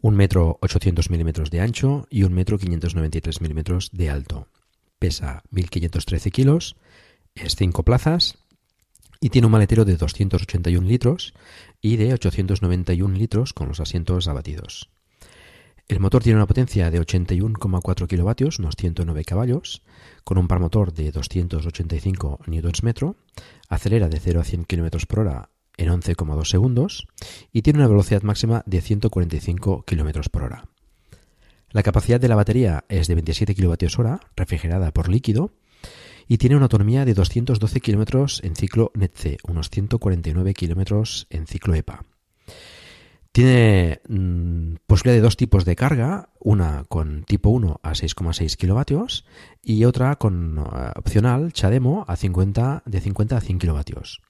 1 0.00 0.16
metro 0.16 0.58
800 0.62 1.10
milímetros 1.10 1.50
de 1.50 1.60
ancho 1.60 2.06
y 2.08 2.22
1 2.22 2.34
metro 2.34 2.58
593 2.58 3.42
milímetros 3.42 3.90
de 3.92 4.08
alto. 4.08 4.48
Pesa 4.98 5.42
1513 5.50 6.30
kilos, 6.30 6.76
es 7.34 7.56
5 7.56 7.82
plazas 7.82 8.38
y 9.20 9.28
tiene 9.28 9.44
un 9.44 9.52
maletero 9.52 9.84
de 9.84 9.98
281 9.98 10.88
litros 10.88 11.34
y 11.82 11.98
de 11.98 12.14
891 12.14 13.18
litros 13.18 13.52
con 13.52 13.68
los 13.68 13.80
asientos 13.80 14.28
abatidos. 14.28 14.88
El 15.88 16.00
motor 16.00 16.22
tiene 16.22 16.36
una 16.36 16.46
potencia 16.46 16.90
de 16.90 17.02
81,4 17.02 18.06
kilovatios, 18.06 18.58
unos 18.60 18.76
109 18.78 19.24
caballos, 19.24 19.82
con 20.28 20.36
un 20.36 20.46
par 20.46 20.60
motor 20.60 20.92
de 20.92 21.10
285 21.10 22.40
Nm, 22.46 23.14
acelera 23.70 24.10
de 24.10 24.20
0 24.20 24.40
a 24.42 24.44
100 24.44 24.64
km 24.64 25.06
por 25.06 25.20
hora 25.20 25.48
en 25.78 25.88
11,2 25.88 26.44
segundos 26.44 27.08
y 27.50 27.62
tiene 27.62 27.78
una 27.78 27.88
velocidad 27.88 28.20
máxima 28.20 28.62
de 28.66 28.82
145 28.82 29.84
km 29.86 30.28
por 30.28 30.42
hora. 30.42 30.68
La 31.70 31.82
capacidad 31.82 32.20
de 32.20 32.28
la 32.28 32.34
batería 32.34 32.84
es 32.90 33.08
de 33.08 33.14
27 33.14 33.54
kWh, 33.54 34.18
refrigerada 34.36 34.92
por 34.92 35.08
líquido, 35.08 35.52
y 36.26 36.36
tiene 36.36 36.56
una 36.56 36.66
autonomía 36.66 37.06
de 37.06 37.14
212 37.14 37.80
km 37.80 38.44
en 38.44 38.54
ciclo 38.54 38.92
NETC, 38.92 39.38
unos 39.48 39.70
149 39.70 40.52
km 40.52 41.26
en 41.30 41.46
ciclo 41.46 41.74
EPA. 41.74 42.04
Tiene 43.38 44.00
mm, 44.08 44.78
posibilidad 44.88 45.18
de 45.18 45.22
dos 45.22 45.36
tipos 45.36 45.64
de 45.64 45.76
carga, 45.76 46.30
una 46.40 46.82
con 46.88 47.22
tipo 47.22 47.50
1 47.50 47.78
a 47.84 47.92
6,6 47.92 48.56
kilovatios 48.56 49.26
y 49.62 49.84
otra 49.84 50.16
con 50.16 50.58
eh, 50.58 50.90
opcional 50.96 51.52
Chademo 51.52 52.04
a 52.08 52.16
50, 52.16 52.82
de 52.84 53.00
50 53.00 53.36
a 53.36 53.40
100 53.40 53.58
kilovatios. 53.60 54.22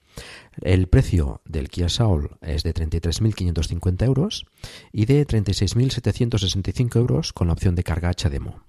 El 0.61 0.89
precio 0.89 1.41
del 1.45 1.69
Kia 1.69 1.89
Soul 1.89 2.37
es 2.41 2.61
de 2.61 2.71
33.550 2.71 4.05
euros 4.05 4.45
y 4.91 5.07
de 5.07 5.25
36.765 5.25 6.95
euros 6.97 7.33
con 7.33 7.47
la 7.47 7.53
opción 7.53 7.73
de 7.73 7.83
carga 7.83 8.13
Chademo. 8.13 8.61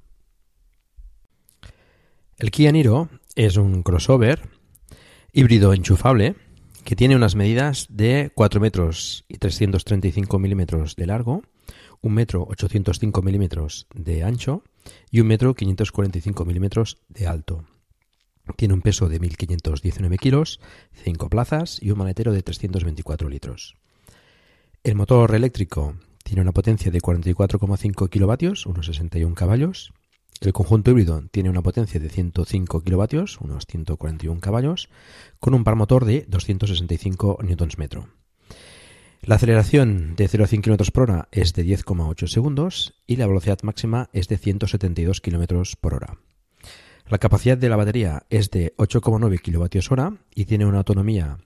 El 2.38 2.50
Kia 2.50 2.72
Niro 2.72 3.11
es 3.35 3.59
un 3.59 3.83
crossover 3.83 4.48
híbrido 5.35 5.74
enchufable 5.74 6.35
que 6.85 6.97
tiene 6.97 7.16
unas 7.16 7.35
medidas 7.35 7.87
de 7.90 8.33
4 8.35 8.61
metros 8.61 9.25
y 9.29 9.38
335 9.38 10.38
milímetros 10.38 10.97
de 10.97 11.07
largo, 11.07 11.43
1 12.03 12.14
metro 12.14 12.47
805 12.49 13.23
milímetros 13.23 13.87
de 13.95 14.24
ancho 14.24 14.62
y 15.11 15.20
1 15.20 15.28
metro 15.28 15.55
545 15.55 16.45
milímetros 16.45 16.99
de 17.09 17.26
alto. 17.26 17.64
Tiene 18.57 18.74
un 18.74 18.83
peso 18.83 19.09
de 19.09 19.20
1.519 19.20 20.18
kilos, 20.18 20.61
5 21.05 21.28
plazas 21.28 21.78
y 21.81 21.91
un 21.91 21.99
maletero 21.99 22.33
de 22.33 22.43
324 22.43 23.28
litros. 23.28 23.76
El 24.83 24.97
motor 24.97 25.35
eléctrico 25.35 25.95
tiene 26.24 26.43
una 26.43 26.53
potencia 26.53 26.91
de 26.91 27.01
44,5 27.01 28.09
kilovatios, 28.09 28.66
unos 28.66 28.87
61 28.87 29.35
caballos, 29.35 29.93
el 30.41 30.53
conjunto 30.53 30.91
híbrido 30.91 31.22
tiene 31.30 31.51
una 31.51 31.62
potencia 31.62 32.01
de 32.01 32.09
105 32.09 32.82
kilovatios, 32.82 33.38
unos 33.41 33.66
141 33.66 34.41
caballos, 34.41 34.88
con 35.38 35.55
un 35.55 35.64
par 35.64 35.76
motor 35.76 36.05
de 36.05 36.24
265 36.28 37.38
Nm. 37.43 38.07
La 39.22 39.34
aceleración 39.34 40.16
de 40.16 40.28
0 40.28 40.45
a 40.45 40.47
100 40.47 40.62
km 40.62 40.91
por 40.93 41.03
hora 41.03 41.28
es 41.30 41.53
de 41.53 41.64
10,8 41.64 42.26
segundos 42.26 42.95
y 43.07 43.16
la 43.16 43.26
velocidad 43.26 43.59
máxima 43.62 44.09
es 44.14 44.28
de 44.28 44.38
172 44.38 45.20
km 45.20 45.76
por 45.78 45.95
hora. 45.95 46.18
La 47.07 47.18
capacidad 47.18 47.59
de 47.59 47.68
la 47.68 47.76
batería 47.76 48.24
es 48.30 48.51
de 48.51 48.74
8,9 48.76 49.41
kWh 49.43 50.18
y 50.34 50.47
tiene 50.47 50.64
una 50.64 50.78
autonomía 50.78 51.38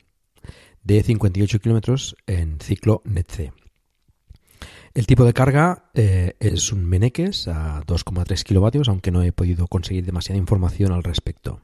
de 0.84 1.02
58 1.02 1.58
km 1.58 2.14
en 2.26 2.60
ciclo 2.60 3.02
NETC. 3.04 3.63
El 4.94 5.06
tipo 5.08 5.24
de 5.24 5.34
carga 5.34 5.90
eh, 5.94 6.36
es 6.38 6.70
un 6.70 6.84
Meneques 6.84 7.48
a 7.48 7.82
2,3 7.84 8.44
kilovatios, 8.44 8.88
aunque 8.88 9.10
no 9.10 9.22
he 9.22 9.32
podido 9.32 9.66
conseguir 9.66 10.06
demasiada 10.06 10.38
información 10.38 10.92
al 10.92 11.02
respecto. 11.02 11.62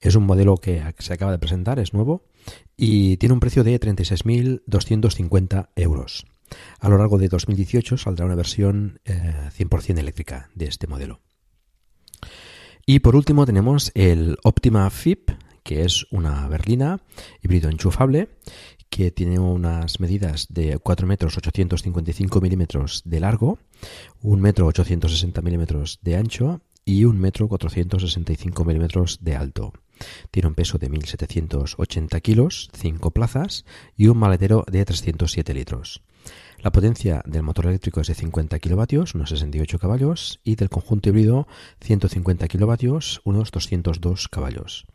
Es 0.00 0.16
un 0.16 0.26
modelo 0.26 0.56
que 0.56 0.82
se 0.98 1.12
acaba 1.12 1.30
de 1.30 1.38
presentar, 1.38 1.78
es 1.78 1.94
nuevo, 1.94 2.24
y 2.76 3.16
tiene 3.18 3.34
un 3.34 3.38
precio 3.38 3.62
de 3.62 3.78
36.250 3.78 5.68
euros. 5.76 6.26
A 6.80 6.88
lo 6.88 6.98
largo 6.98 7.16
de 7.18 7.28
2018 7.28 7.96
saldrá 7.96 8.26
una 8.26 8.34
versión 8.34 9.00
100% 9.04 9.96
eh, 9.96 10.00
eléctrica 10.00 10.50
de 10.56 10.66
este 10.66 10.88
modelo. 10.88 11.20
Y 12.86 12.98
por 12.98 13.14
último 13.14 13.46
tenemos 13.46 13.92
el 13.94 14.36
Optima 14.42 14.90
FIP, 14.90 15.30
que 15.62 15.84
es 15.84 16.06
una 16.10 16.48
berlina 16.48 17.02
híbrido 17.42 17.68
enchufable 17.68 18.30
que 18.90 19.10
tiene 19.10 19.38
unas 19.38 20.00
medidas 20.00 20.46
de 20.48 20.78
4 20.78 21.06
metros 21.06 21.36
855 21.36 22.40
milímetros 22.40 23.02
de 23.04 23.20
largo, 23.20 23.58
1 24.22 24.42
metro 24.42 24.66
860 24.66 25.42
milímetros 25.42 25.98
de 26.02 26.16
ancho 26.16 26.60
y 26.84 27.04
1 27.04 27.18
metro 27.18 27.48
465 27.48 28.64
milímetros 28.64 29.18
de 29.20 29.36
alto. 29.36 29.72
Tiene 30.30 30.48
un 30.48 30.54
peso 30.54 30.78
de 30.78 30.90
1.780 30.90 32.22
kilos, 32.22 32.70
5 32.72 33.10
plazas 33.10 33.64
y 33.96 34.06
un 34.06 34.18
maletero 34.18 34.64
de 34.70 34.84
307 34.84 35.54
litros. 35.54 36.02
La 36.60 36.72
potencia 36.72 37.22
del 37.24 37.42
motor 37.42 37.66
eléctrico 37.66 38.00
es 38.00 38.08
de 38.08 38.14
50 38.14 38.58
kilovatios, 38.58 39.14
unos 39.14 39.30
68 39.30 39.78
caballos, 39.78 40.40
y 40.42 40.56
del 40.56 40.70
conjunto 40.70 41.10
híbrido 41.10 41.46
150 41.82 42.48
kilovatios, 42.48 43.20
unos 43.24 43.50
202 43.52 44.28
caballos, 44.28 44.86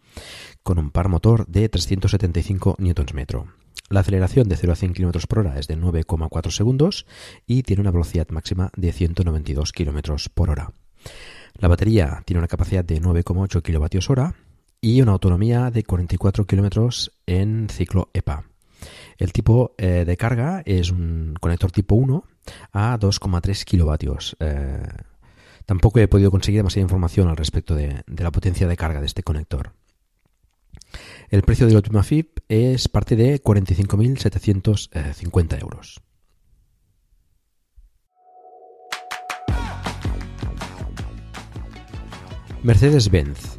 con 0.63 0.77
un 0.77 0.91
par 0.91 1.07
motor 1.07 1.47
de 1.47 1.69
375 1.69 2.75
Nm. 2.79 3.62
La 3.93 3.99
aceleración 3.99 4.49
de 4.49 4.57
0 4.57 4.73
a 4.73 4.75
100 4.75 4.93
km 4.95 5.27
por 5.27 5.37
hora 5.37 5.59
es 5.59 5.67
de 5.67 5.77
9,4 5.77 6.49
segundos 6.49 7.05
y 7.45 7.61
tiene 7.61 7.81
una 7.81 7.91
velocidad 7.91 8.27
máxima 8.29 8.71
de 8.75 8.91
192 8.91 9.71
km 9.71 10.29
por 10.33 10.49
hora. 10.49 10.73
La 11.59 11.67
batería 11.67 12.23
tiene 12.25 12.39
una 12.39 12.47
capacidad 12.47 12.83
de 12.83 12.99
9,8 12.99 13.61
kWh 13.61 14.35
y 14.81 14.99
una 14.99 15.11
autonomía 15.11 15.69
de 15.69 15.83
44 15.83 16.47
km 16.47 17.11
en 17.27 17.69
ciclo 17.69 18.09
EPA. 18.15 18.45
El 19.19 19.31
tipo 19.31 19.75
eh, 19.77 20.05
de 20.07 20.17
carga 20.17 20.63
es 20.65 20.89
un 20.89 21.35
conector 21.39 21.71
tipo 21.71 21.93
1 21.93 22.23
a 22.71 22.97
2,3 22.97 23.63
kilovatios. 23.63 24.35
Eh, 24.39 24.87
tampoco 25.67 25.99
he 25.99 26.07
podido 26.07 26.31
conseguir 26.31 26.61
demasiada 26.61 26.81
información 26.81 27.27
al 27.27 27.37
respecto 27.37 27.75
de 27.75 28.03
la 28.07 28.31
potencia 28.31 28.67
de 28.67 28.75
carga 28.75 29.01
de 29.01 29.05
este 29.05 29.21
conector. 29.21 29.73
El 31.33 31.41
precio 31.41 31.65
del 31.65 31.77
Ultima 31.77 32.03
FIP 32.03 32.41
es 32.47 32.87
parte 32.87 33.15
de 33.15 33.41
45.750 33.41 35.59
euros. 35.59 35.99
Mercedes-Benz. 42.61 43.57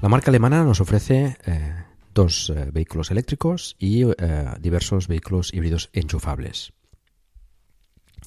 La 0.00 0.08
marca 0.08 0.30
alemana 0.30 0.62
nos 0.62 0.80
ofrece 0.80 1.36
eh, 1.44 1.74
dos 2.14 2.50
eh, 2.50 2.70
vehículos 2.72 3.10
eléctricos 3.10 3.74
y 3.80 4.04
eh, 4.04 4.14
diversos 4.60 5.08
vehículos 5.08 5.52
híbridos 5.52 5.90
enchufables. 5.92 6.72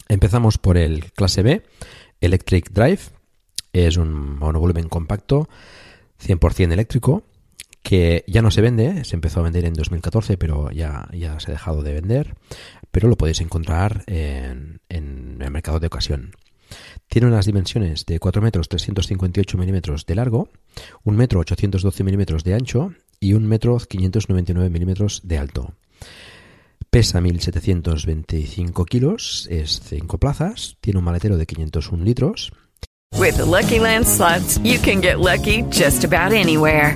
Empezamos 0.10 0.58
por 0.58 0.76
el 0.76 1.14
clase 1.14 1.44
B, 1.44 1.64
Electric 2.20 2.72
Drive. 2.72 3.04
Es 3.72 3.96
un 3.96 4.38
monovolumen 4.38 4.90
compacto 4.90 5.48
100% 6.22 6.74
eléctrico 6.74 7.24
que 7.84 8.24
ya 8.28 8.42
no 8.42 8.50
se 8.50 8.62
vende, 8.62 9.04
se 9.04 9.16
empezó 9.16 9.42
a 9.42 9.44
vender 9.44 9.66
en 9.66 9.74
2014, 9.74 10.38
pero 10.38 10.72
ya, 10.72 11.08
ya 11.12 11.40
se 11.40 11.52
ha 11.52 11.54
dejado 11.54 11.84
de 11.84 11.94
vender, 11.94 12.36
pero 12.92 13.10
lo 13.10 13.18
podéis 13.18 13.42
encontrar 13.42 14.04
en, 14.08 14.80
el 14.88 15.52
mercado 15.52 15.80
de 15.80 15.88
ocasión. 15.88 16.32
Tiene 17.08 17.28
unas 17.28 17.46
dimensiones 17.46 18.06
de 18.06 18.20
4 18.20 18.42
metros 18.42 18.70
358 18.70 19.58
milímetros 19.58 20.06
de 20.06 20.16
largo, 20.16 20.50
1 21.04 21.18
metro 21.18 21.42
812 21.42 22.04
milímetros 22.04 22.44
de 22.44 22.56
ancho 22.56 22.94
y 23.20 23.34
1 23.34 23.48
metro 23.48 23.78
599 23.78 24.70
milímetros 24.70 25.22
de 25.24 25.38
alto. 25.38 25.76
Pesa 26.90 27.20
1.725 27.20 28.86
kilos, 28.86 29.48
es 29.52 29.82
5 29.82 30.18
plazas, 30.20 30.78
tiene 30.80 31.00
un 31.00 31.06
maletero 31.06 31.38
de 31.38 31.46
501 31.46 32.04
litros. 32.04 32.54
With 33.18 33.38
Lucky 33.38 33.80
Land 33.80 34.06
slots, 34.06 34.58
you 34.64 34.80
can 34.80 35.02
get 35.02 35.20
lucky 35.20 35.64
just 35.70 36.04
about 36.04 36.32
anywhere. 36.32 36.96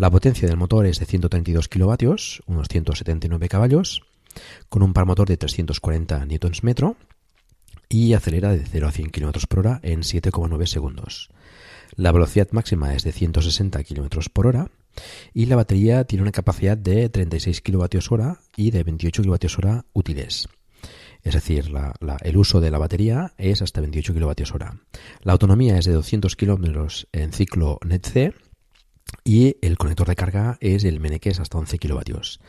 La 0.00 0.08
potencia 0.08 0.48
del 0.48 0.56
motor 0.56 0.86
es 0.86 0.98
de 0.98 1.04
132 1.04 1.68
kilovatios, 1.68 2.42
unos 2.46 2.68
179 2.68 3.50
caballos, 3.50 4.00
con 4.70 4.82
un 4.82 4.94
par 4.94 5.04
motor 5.04 5.28
de 5.28 5.36
340 5.36 6.24
Nm 6.24 6.94
y 7.90 8.14
acelera 8.14 8.50
de 8.52 8.64
0 8.64 8.88
a 8.88 8.92
100 8.92 9.10
km 9.10 9.46
por 9.46 9.58
hora 9.58 9.80
en 9.82 10.00
7,9 10.00 10.64
segundos. 10.64 11.28
La 11.96 12.12
velocidad 12.12 12.48
máxima 12.52 12.94
es 12.94 13.04
de 13.04 13.12
160 13.12 13.84
km 13.84 14.30
por 14.32 14.46
hora 14.46 14.70
y 15.34 15.44
la 15.44 15.56
batería 15.56 16.04
tiene 16.04 16.22
una 16.22 16.32
capacidad 16.32 16.78
de 16.78 17.10
36 17.10 17.60
kWh 17.60 18.38
y 18.56 18.70
de 18.70 18.82
28 18.82 19.22
kWh 19.22 19.82
útiles. 19.92 20.48
Es 21.22 21.34
decir, 21.34 21.70
el 22.22 22.36
uso 22.38 22.62
de 22.62 22.70
la 22.70 22.78
batería 22.78 23.34
es 23.36 23.60
hasta 23.60 23.82
28 23.82 24.14
kWh. 24.14 24.64
La 25.24 25.32
autonomía 25.32 25.76
es 25.76 25.84
de 25.84 25.92
200 25.92 26.36
km 26.36 27.06
en 27.12 27.32
ciclo 27.34 27.78
NET-C 27.84 28.32
y 29.24 29.56
el 29.62 29.78
conector 29.78 30.08
de 30.08 30.16
carga 30.16 30.58
es 30.60 30.84
el 30.84 31.00
Meneques 31.00 31.40
hasta 31.40 31.56
11 31.58 31.78
kilovatios. 31.78 32.40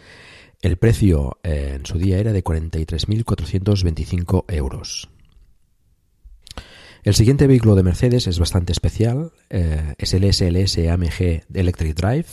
El 0.61 0.77
precio 0.77 1.39
eh, 1.43 1.73
en 1.75 1.85
su 1.85 1.97
día 1.97 2.19
era 2.19 2.33
de 2.33 2.43
43.425 2.43 4.45
euros. 4.47 5.09
El 7.03 7.15
siguiente 7.15 7.47
vehículo 7.47 7.73
de 7.73 7.81
Mercedes 7.81 8.27
es 8.27 8.37
bastante 8.37 8.71
especial, 8.71 9.31
eh, 9.49 9.95
es 9.97 10.13
el 10.13 10.31
SLS 10.31 10.87
AMG 10.87 11.45
Electric 11.51 11.95
Drive, 11.95 12.27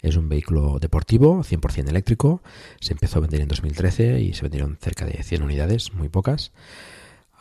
es 0.00 0.16
un 0.16 0.28
vehículo 0.28 0.78
deportivo, 0.78 1.42
100% 1.42 1.88
eléctrico, 1.88 2.40
se 2.78 2.92
empezó 2.92 3.18
a 3.18 3.22
vender 3.22 3.40
en 3.40 3.48
2013 3.48 4.20
y 4.20 4.32
se 4.32 4.42
vendieron 4.42 4.78
cerca 4.80 5.06
de 5.06 5.24
100 5.24 5.42
unidades, 5.42 5.92
muy 5.92 6.08
pocas 6.08 6.52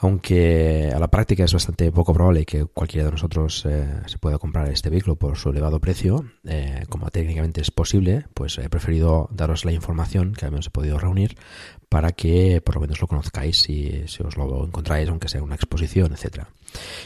aunque 0.01 0.91
a 0.93 0.99
la 0.99 1.09
práctica 1.09 1.43
es 1.43 1.53
bastante 1.53 1.91
poco 1.91 2.11
probable 2.11 2.43
que 2.43 2.65
cualquiera 2.65 3.05
de 3.05 3.11
nosotros 3.11 3.63
eh, 3.69 4.01
se 4.07 4.17
pueda 4.17 4.39
comprar 4.39 4.67
este 4.69 4.89
vehículo 4.89 5.15
por 5.15 5.37
su 5.37 5.49
elevado 5.49 5.79
precio, 5.79 6.25
eh, 6.43 6.85
como 6.89 7.11
técnicamente 7.11 7.61
es 7.61 7.69
posible, 7.69 8.25
pues 8.33 8.57
he 8.57 8.67
preferido 8.67 9.29
daros 9.31 9.63
la 9.63 9.71
información 9.71 10.33
que 10.33 10.47
hemos 10.47 10.71
podido 10.71 10.97
reunir 10.97 11.37
para 11.87 12.13
que 12.13 12.61
por 12.65 12.75
lo 12.75 12.81
menos 12.81 12.99
lo 12.99 13.05
conozcáis 13.05 13.69
y 13.69 14.07
si 14.07 14.23
os 14.23 14.37
lo 14.37 14.65
encontráis, 14.65 15.07
aunque 15.07 15.29
sea 15.29 15.43
una 15.43 15.55
exposición, 15.55 16.13
etcétera. 16.13 16.49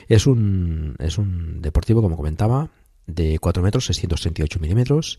Es 0.07 0.25
un, 0.25 0.95
es 0.99 1.17
un 1.17 1.61
deportivo, 1.61 2.01
como 2.01 2.15
comentaba, 2.15 2.69
de 3.07 3.39
4 3.39 3.61
metros 3.61 3.85
638 3.87 4.59
milímetros, 4.61 5.17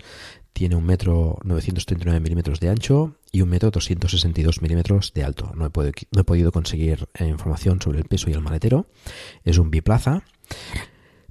tiene 0.57 0.75
un 0.75 0.87
metro 0.87 1.37
939 1.45 2.19
milímetros 2.19 2.61
de 2.61 2.71
ancho 2.71 3.19
y 3.31 3.43
un 3.43 3.51
metro 3.51 3.71
262 3.71 4.63
milímetros 4.63 5.13
de 5.13 5.23
alto. 5.23 5.53
No 5.55 5.67
he, 5.67 6.25
podido, 6.25 6.51
conseguir 6.51 7.11
eh, 7.13 7.27
información 7.27 7.79
sobre 7.79 7.99
el 7.99 8.07
peso 8.07 8.31
y 8.31 8.33
el 8.33 8.41
maletero. 8.41 8.87
Es 9.45 9.59
un 9.59 9.71
biplaza. 9.71 10.23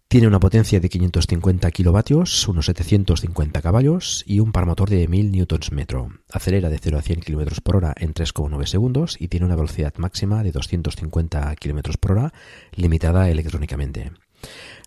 Tiene 0.08 0.28
una 0.28 0.40
potencia 0.40 0.80
de 0.80 0.90
550 0.90 1.72
kilovatios, 1.72 2.48
unos 2.48 2.68
750 2.68 3.64
caballos 3.64 4.24
y 4.28 4.42
un 4.42 4.52
par 4.52 4.68
motor 4.68 4.92
de 4.92 5.08
1000 5.08 5.32
newtons 5.32 5.72
metro. 5.72 6.12
Acelera 6.32 6.70
de 6.70 6.78
0 6.78 7.00
a 7.00 7.02
100 7.02 7.22
km 7.22 7.62
por 7.62 7.78
hora 7.78 7.96
en 7.98 8.14
3,9 8.14 8.68
segundos 8.68 9.18
y 9.20 9.30
tiene 9.30 9.48
una 9.48 9.56
velocidad 9.56 9.96
máxima 9.98 10.44
de 10.44 10.52
250 10.52 11.56
km 11.56 11.98
por 11.98 12.12
hora, 12.12 12.34
limitada 12.76 13.28
electrónicamente. 13.32 14.12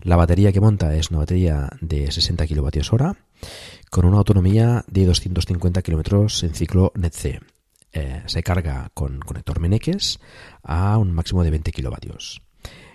La 0.05 0.15
batería 0.15 0.53
que 0.53 0.61
monta 0.61 0.95
es 0.95 1.11
una 1.11 1.19
batería 1.19 1.71
de 1.81 2.13
60 2.13 2.47
kWh 2.47 3.17
con 3.91 4.05
una 4.05 4.19
autonomía 4.19 4.85
de 4.89 5.07
250 5.07 5.83
km 5.83 6.45
en 6.45 6.55
ciclo 6.55 6.93
NET-C. 6.95 7.41
Eh, 7.93 8.23
se 8.27 8.43
carga 8.43 8.91
con 8.95 9.21
conector 9.21 9.61
Meneques 9.61 10.21
a 10.63 10.99
un 10.99 11.13
máximo 11.13 11.43
de 11.43 11.51
20 11.51 11.73
kW. 11.73 12.13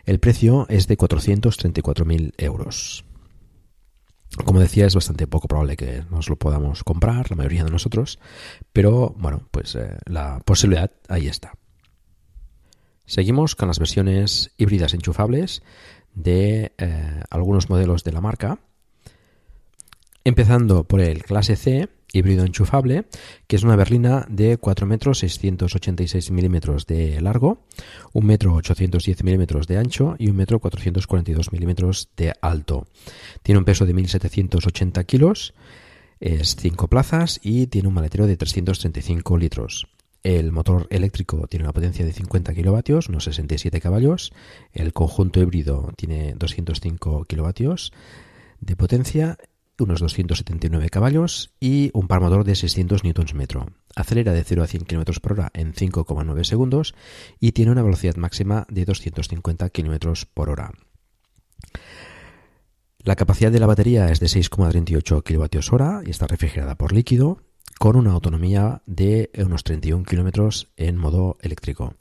El 0.05 0.19
precio 0.19 0.67
es 0.69 0.87
de 0.87 0.97
434.000 0.97 2.33
euros. 2.37 3.05
Como 4.45 4.59
decía, 4.59 4.85
es 4.85 4.95
bastante 4.95 5.27
poco 5.27 5.47
probable 5.47 5.77
que 5.77 6.03
nos 6.09 6.29
lo 6.29 6.35
podamos 6.37 6.83
comprar, 6.83 7.29
la 7.29 7.37
mayoría 7.37 7.63
de 7.63 7.71
nosotros, 7.71 8.19
pero 8.71 9.15
bueno, 9.17 9.47
pues 9.51 9.75
eh, 9.75 9.97
la 10.05 10.39
posibilidad 10.39 10.91
ahí 11.07 11.27
está. 11.27 11.53
Seguimos 13.05 13.55
con 13.55 13.67
las 13.67 13.79
versiones 13.79 14.51
híbridas 14.57 14.93
enchufables 14.93 15.61
de 16.13 16.73
eh, 16.77 17.23
algunos 17.29 17.69
modelos 17.69 18.03
de 18.03 18.11
la 18.11 18.21
marca. 18.21 18.59
Empezando 20.25 20.85
por 20.85 21.01
el 21.01 21.21
clase 21.23 21.57
C, 21.57 21.89
híbrido 22.13 22.45
enchufable, 22.45 23.05
que 23.47 23.57
es 23.57 23.63
una 23.63 23.75
berlina 23.75 24.25
de 24.29 24.57
4 24.57 24.87
metros 24.87 25.19
686 25.19 26.31
milímetros 26.31 26.85
de 26.87 27.19
largo, 27.19 27.65
1 28.13 28.25
metro 28.25 28.53
810 28.53 29.23
milímetros 29.25 29.67
de 29.67 29.77
ancho 29.77 30.15
y 30.17 30.29
1 30.29 30.33
metro 30.33 30.59
442 30.59 31.51
milímetros 31.51 32.09
de 32.15 32.33
alto. 32.41 32.87
Tiene 33.41 33.59
un 33.59 33.65
peso 33.65 33.85
de 33.85 33.93
1780 33.93 35.03
kilos, 35.03 35.53
es 36.21 36.55
5 36.55 36.87
plazas 36.87 37.41
y 37.43 37.67
tiene 37.67 37.89
un 37.89 37.93
maletero 37.95 38.25
de 38.25 38.37
335 38.37 39.37
litros. 39.37 39.87
El 40.23 40.53
motor 40.53 40.87
eléctrico 40.89 41.47
tiene 41.47 41.65
una 41.65 41.73
potencia 41.73 42.05
de 42.05 42.13
50 42.13 42.53
kilovatios, 42.53 43.09
unos 43.09 43.25
67 43.25 43.81
caballos. 43.81 44.31
El 44.71 44.93
conjunto 44.93 45.41
híbrido 45.41 45.91
tiene 45.97 46.33
205 46.35 47.25
kilovatios 47.25 47.91
de 48.61 48.77
potencia, 48.77 49.37
unos 49.79 49.99
279 49.99 50.89
caballos 50.89 51.53
y 51.59 51.91
un 51.93 52.07
par 52.07 52.21
motor 52.21 52.43
de 52.43 52.55
600 52.55 53.03
Nm. 53.03 53.47
Acelera 53.95 54.33
de 54.33 54.43
0 54.43 54.63
a 54.63 54.67
100 54.67 54.85
km 54.85 55.19
por 55.19 55.33
hora 55.33 55.51
en 55.53 55.73
5,9 55.73 56.43
segundos 56.43 56.95
y 57.39 57.51
tiene 57.53 57.71
una 57.71 57.83
velocidad 57.83 58.15
máxima 58.15 58.65
de 58.69 58.85
250 58.85 59.69
km 59.69 60.27
por 60.33 60.49
hora. 60.49 60.71
La 62.99 63.15
capacidad 63.15 63.51
de 63.51 63.59
la 63.59 63.67
batería 63.67 64.09
es 64.09 64.19
de 64.19 64.27
6,38 64.27 65.23
kWh 65.23 66.07
y 66.07 66.09
está 66.09 66.27
refrigerada 66.27 66.75
por 66.75 66.93
líquido 66.93 67.41
con 67.77 67.97
una 67.97 68.11
autonomía 68.11 68.81
de 68.85 69.29
unos 69.37 69.63
31 69.63 70.05
kilómetros 70.05 70.71
en 70.77 70.97
modo 70.97 71.37
eléctrico. 71.41 71.95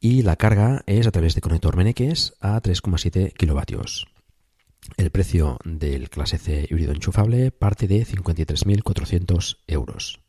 Y 0.00 0.22
la 0.22 0.36
carga 0.36 0.84
es 0.86 1.06
a 1.06 1.10
través 1.10 1.34
de 1.34 1.40
conector 1.40 1.76
Meneques 1.76 2.34
a 2.40 2.60
3,7 2.60 3.32
kilovatios. 3.32 4.06
El 4.96 5.10
precio 5.10 5.58
del 5.64 6.08
clase 6.08 6.38
C 6.38 6.66
híbrido 6.70 6.92
enchufable 6.92 7.50
parte 7.50 7.86
de 7.86 8.06
53.400 8.06 9.58
euros. 9.66 10.20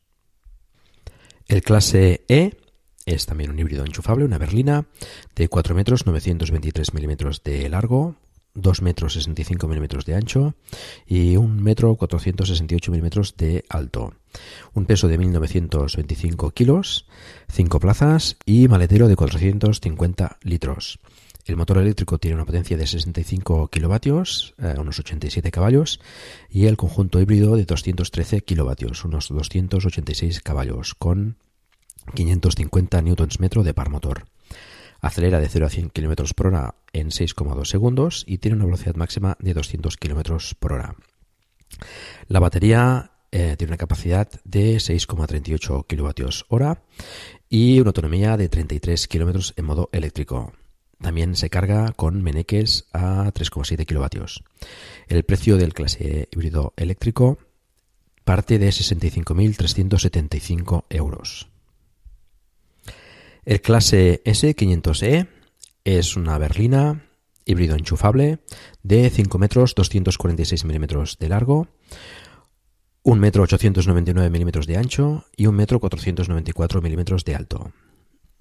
El 1.47 1.61
clase 1.61 2.25
E 2.27 2.57
es 3.05 3.25
también 3.25 3.51
un 3.51 3.59
híbrido 3.59 3.85
enchufable, 3.85 4.25
una 4.25 4.37
berlina 4.37 4.85
de 5.35 5.47
4 5.47 5.73
metros 5.75 6.05
923 6.05 6.93
milímetros 6.93 7.41
de 7.41 7.69
largo, 7.69 8.15
2 8.53 8.81
metros 8.81 9.13
65 9.13 9.67
milímetros 9.67 10.05
de 10.05 10.15
ancho 10.15 10.55
y 11.05 11.37
1 11.37 11.61
metro 11.61 11.95
468 11.95 12.91
milímetros 12.91 13.37
de 13.37 13.63
alto. 13.69 14.13
Un 14.73 14.85
peso 14.85 15.07
de 15.07 15.17
1925 15.17 16.51
kilos, 16.51 17.07
5 17.49 17.79
plazas 17.79 18.35
y 18.45 18.67
maletero 18.67 19.07
de 19.07 19.15
450 19.15 20.39
litros. 20.41 20.99
El 21.47 21.55
motor 21.55 21.77
eléctrico 21.77 22.17
tiene 22.17 22.35
una 22.35 22.45
potencia 22.45 22.75
de 22.75 22.85
65 22.85 23.69
kilovatios, 23.69 24.53
eh, 24.57 24.75
unos 24.77 24.99
87 24.99 25.49
caballos, 25.49 26.01
y 26.49 26.65
el 26.65 26.75
conjunto 26.75 27.21
híbrido 27.21 27.55
de 27.55 27.63
213 27.63 28.41
kilovatios, 28.41 29.05
unos 29.05 29.29
286 29.29 30.41
caballos, 30.41 30.93
con 30.93 31.37
550 32.13 33.01
newtons 33.01 33.39
metro 33.39 33.63
de 33.63 33.73
par 33.73 33.89
motor. 33.89 34.25
Acelera 34.99 35.39
de 35.39 35.47
0 35.47 35.67
a 35.67 35.69
100 35.69 35.89
km 35.89 36.33
por 36.33 36.47
hora 36.47 36.75
en 36.91 37.11
6,2 37.11 37.65
segundos 37.65 38.25
y 38.27 38.39
tiene 38.39 38.57
una 38.57 38.65
velocidad 38.65 38.95
máxima 38.95 39.37
de 39.39 39.53
200 39.53 39.95
km 39.95 40.55
por 40.55 40.73
hora. 40.73 40.95
La 42.27 42.41
batería 42.41 43.11
eh, 43.31 43.55
tiene 43.57 43.71
una 43.71 43.77
capacidad 43.77 44.27
de 44.43 44.77
6,38 44.77 45.85
kWh 45.87 46.79
y 47.47 47.79
una 47.79 47.89
autonomía 47.89 48.35
de 48.35 48.49
33 48.49 49.07
km 49.07 49.53
en 49.55 49.65
modo 49.65 49.89
eléctrico. 49.93 50.51
También 51.01 51.35
se 51.35 51.49
carga 51.49 51.93
con 51.93 52.21
meneques 52.23 52.85
a 52.93 53.33
3,7 53.33 53.85
kilovatios. 53.85 54.43
El 55.07 55.23
precio 55.23 55.57
del 55.57 55.73
clase 55.73 56.29
híbrido 56.31 56.73
eléctrico 56.75 57.39
parte 58.23 58.59
de 58.59 58.69
65.375 58.69 60.83
euros. 60.89 61.49
El 63.45 63.61
clase 63.61 64.21
S500E 64.25 65.27
es 65.85 66.17
una 66.17 66.37
berlina 66.37 67.05
híbrido 67.45 67.77
enchufable 67.77 68.39
de 68.83 69.09
5 69.09 69.37
metros 69.37 69.73
246 69.75 70.65
milímetros 70.65 71.17
de 71.17 71.29
largo, 71.29 71.69
1 73.03 73.21
metro 73.21 73.43
899 73.43 74.29
milímetros 74.29 74.67
de 74.67 74.75
ancho 74.75 75.23
y 75.37 75.47
1 75.47 75.57
metro 75.57 75.79
494 75.79 76.81
milímetros 76.81 77.23
de 77.23 77.35
alto. 77.35 77.71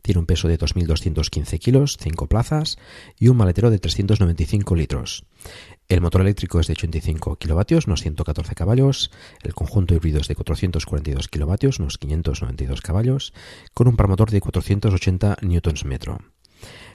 Tiene 0.07 0.21
un 0.21 0.27
peso 0.27 0.47
de 0.47 0.57
2.215 0.57 1.59
kilos, 1.59 1.97
5 2.01 2.29
plazas 2.29 2.79
y 3.19 3.27
un 3.27 3.37
maletero 3.37 3.73
de 3.73 3.81
395 3.81 4.77
litros. 4.77 5.25
El 5.89 6.01
motor 6.01 6.21
eléctrico 6.21 6.61
es 6.61 6.69
de 6.69 6.75
85 6.75 7.35
kilovatios, 7.35 7.89
unos 7.89 8.03
114 8.03 8.55
caballos. 8.55 9.11
El 9.43 9.53
conjunto 9.53 9.97
híbrido 9.97 10.21
es 10.21 10.29
de 10.29 10.37
442 10.37 11.27
kilovatios, 11.27 11.81
unos 11.81 11.99
592 11.99 12.83
caballos, 12.83 13.35
con 13.75 13.89
un 13.89 13.97
par 13.97 14.07
motor 14.07 14.31
de 14.31 14.41
480 14.41 15.39
newtons 15.43 15.85
metro. 15.85 16.21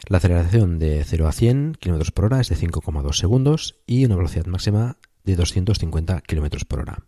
La 0.07 0.19
aceleración 0.19 0.79
de 0.79 1.03
0 1.03 1.27
a 1.27 1.33
100 1.33 1.79
km 1.81 2.13
por 2.13 2.23
hora 2.23 2.39
es 2.39 2.47
de 2.47 2.55
5,2 2.55 3.11
segundos 3.11 3.75
y 3.85 4.05
una 4.05 4.15
velocidad 4.15 4.45
máxima 4.45 4.95
de 5.25 5.35
250 5.35 6.21
km 6.21 6.65
por 6.65 6.79
hora. 6.79 7.03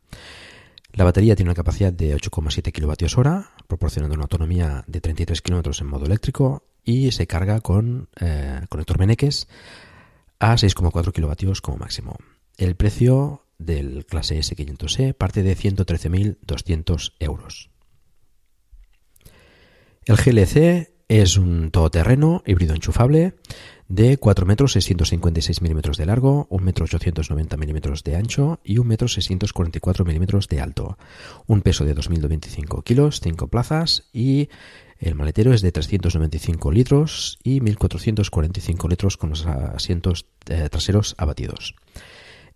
La 0.93 1.03
batería 1.03 1.35
tiene 1.35 1.49
una 1.49 1.55
capacidad 1.55 1.91
de 1.91 2.15
8,7 2.15 2.71
kWh, 2.71 3.65
proporcionando 3.67 4.13
una 4.13 4.25
autonomía 4.25 4.83
de 4.85 5.01
33 5.01 5.41
km 5.41 5.81
en 5.81 5.87
modo 5.87 6.05
eléctrico 6.05 6.67
y 6.83 7.11
se 7.11 7.25
carga 7.25 7.61
con 7.61 8.09
eh, 8.19 8.61
conector 8.69 8.99
Meneques 8.99 9.47
a 10.37 10.53
6,4 10.53 11.11
kW 11.11 11.51
como 11.63 11.77
máximo. 11.77 12.17
El 12.57 12.75
precio 12.75 13.47
del 13.57 14.05
clase 14.05 14.37
S500E 14.37 15.15
parte 15.15 15.41
de 15.41 15.57
113.200 15.57 17.13
euros. 17.19 17.71
El 20.05 20.17
GLC 20.17 20.91
es 21.07 21.37
un 21.37 21.71
todoterreno 21.71 22.43
híbrido 22.45 22.75
enchufable 22.75 23.33
de 23.93 24.17
4 24.17 24.47
metros 24.47 24.71
656 24.71 25.61
milímetros 25.61 25.97
de 25.97 26.07
largo, 26.07 26.47
1 26.49 26.65
metro 26.65 26.85
890 26.85 27.57
milímetros 27.57 28.03
de 28.03 28.15
ancho 28.15 28.59
y 28.63 28.79
1 28.79 28.87
metro 28.87 29.07
644 29.07 30.03
milímetros 30.03 30.47
de 30.47 30.61
alto. 30.61 30.97
Un 31.45 31.61
peso 31.61 31.85
de 31.85 31.95
2.025 31.95 32.83
kilos, 32.83 33.19
5 33.21 33.47
plazas 33.49 34.09
y 34.11 34.49
el 34.97 35.13
maletero 35.13 35.53
es 35.53 35.61
de 35.61 35.71
395 35.71 36.71
litros 36.71 37.37
y 37.43 37.59
1.445 37.59 38.89
litros 38.89 39.15
con 39.15 39.29
los 39.29 39.45
asientos 39.45 40.25
eh, 40.49 40.69
traseros 40.71 41.13
abatidos. 41.19 41.75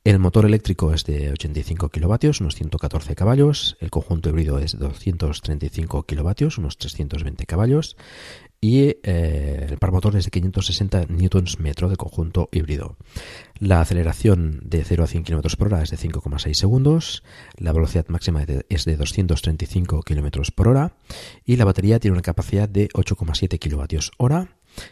El 0.08 0.20
motor 0.20 0.46
eléctrico 0.46 0.94
es 0.94 1.04
de 1.04 1.32
85 1.32 1.90
kilovatios, 1.90 2.40
unos 2.40 2.56
114 2.56 3.14
caballos. 3.14 3.76
El 3.82 3.90
conjunto 3.90 4.30
híbrido 4.30 4.58
es 4.58 4.72
de 4.72 4.88
235 4.88 6.04
kilovatios, 6.04 6.58
unos 6.58 6.78
320 6.78 7.46
caballos 7.46 7.98
y 8.68 8.97
eh, 9.03 9.65
el 9.70 9.78
par 9.78 9.93
motor 9.93 10.18
es 10.18 10.26
de 10.26 10.32
560 10.32 11.05
newtons 11.07 11.57
metro 11.57 11.88
de 11.88 11.95
conjunto 11.95 12.49
híbrido. 12.51 12.97
La 13.59 13.80
aceleración 13.80 14.59
de 14.61 14.84
0 14.84 15.05
a 15.05 15.07
100 15.07 15.24
km 15.24 15.55
por 15.55 15.68
hora 15.68 15.84
es 15.84 15.89
de 15.89 15.95
5,6 15.95 16.53
segundos, 16.53 17.24
la 17.55 17.72
velocidad 17.72 18.05
máxima 18.09 18.45
es 18.68 18.84
de 18.84 18.97
235 18.97 20.03
km 20.03 20.51
por 20.51 20.68
hora 20.68 20.97
y 21.45 21.55
la 21.55 21.63
batería 21.63 21.99
tiene 21.99 22.15
una 22.15 22.22
capacidad 22.22 22.68
de 22.68 22.89
8,7 22.89 23.57
kWh 23.57 24.49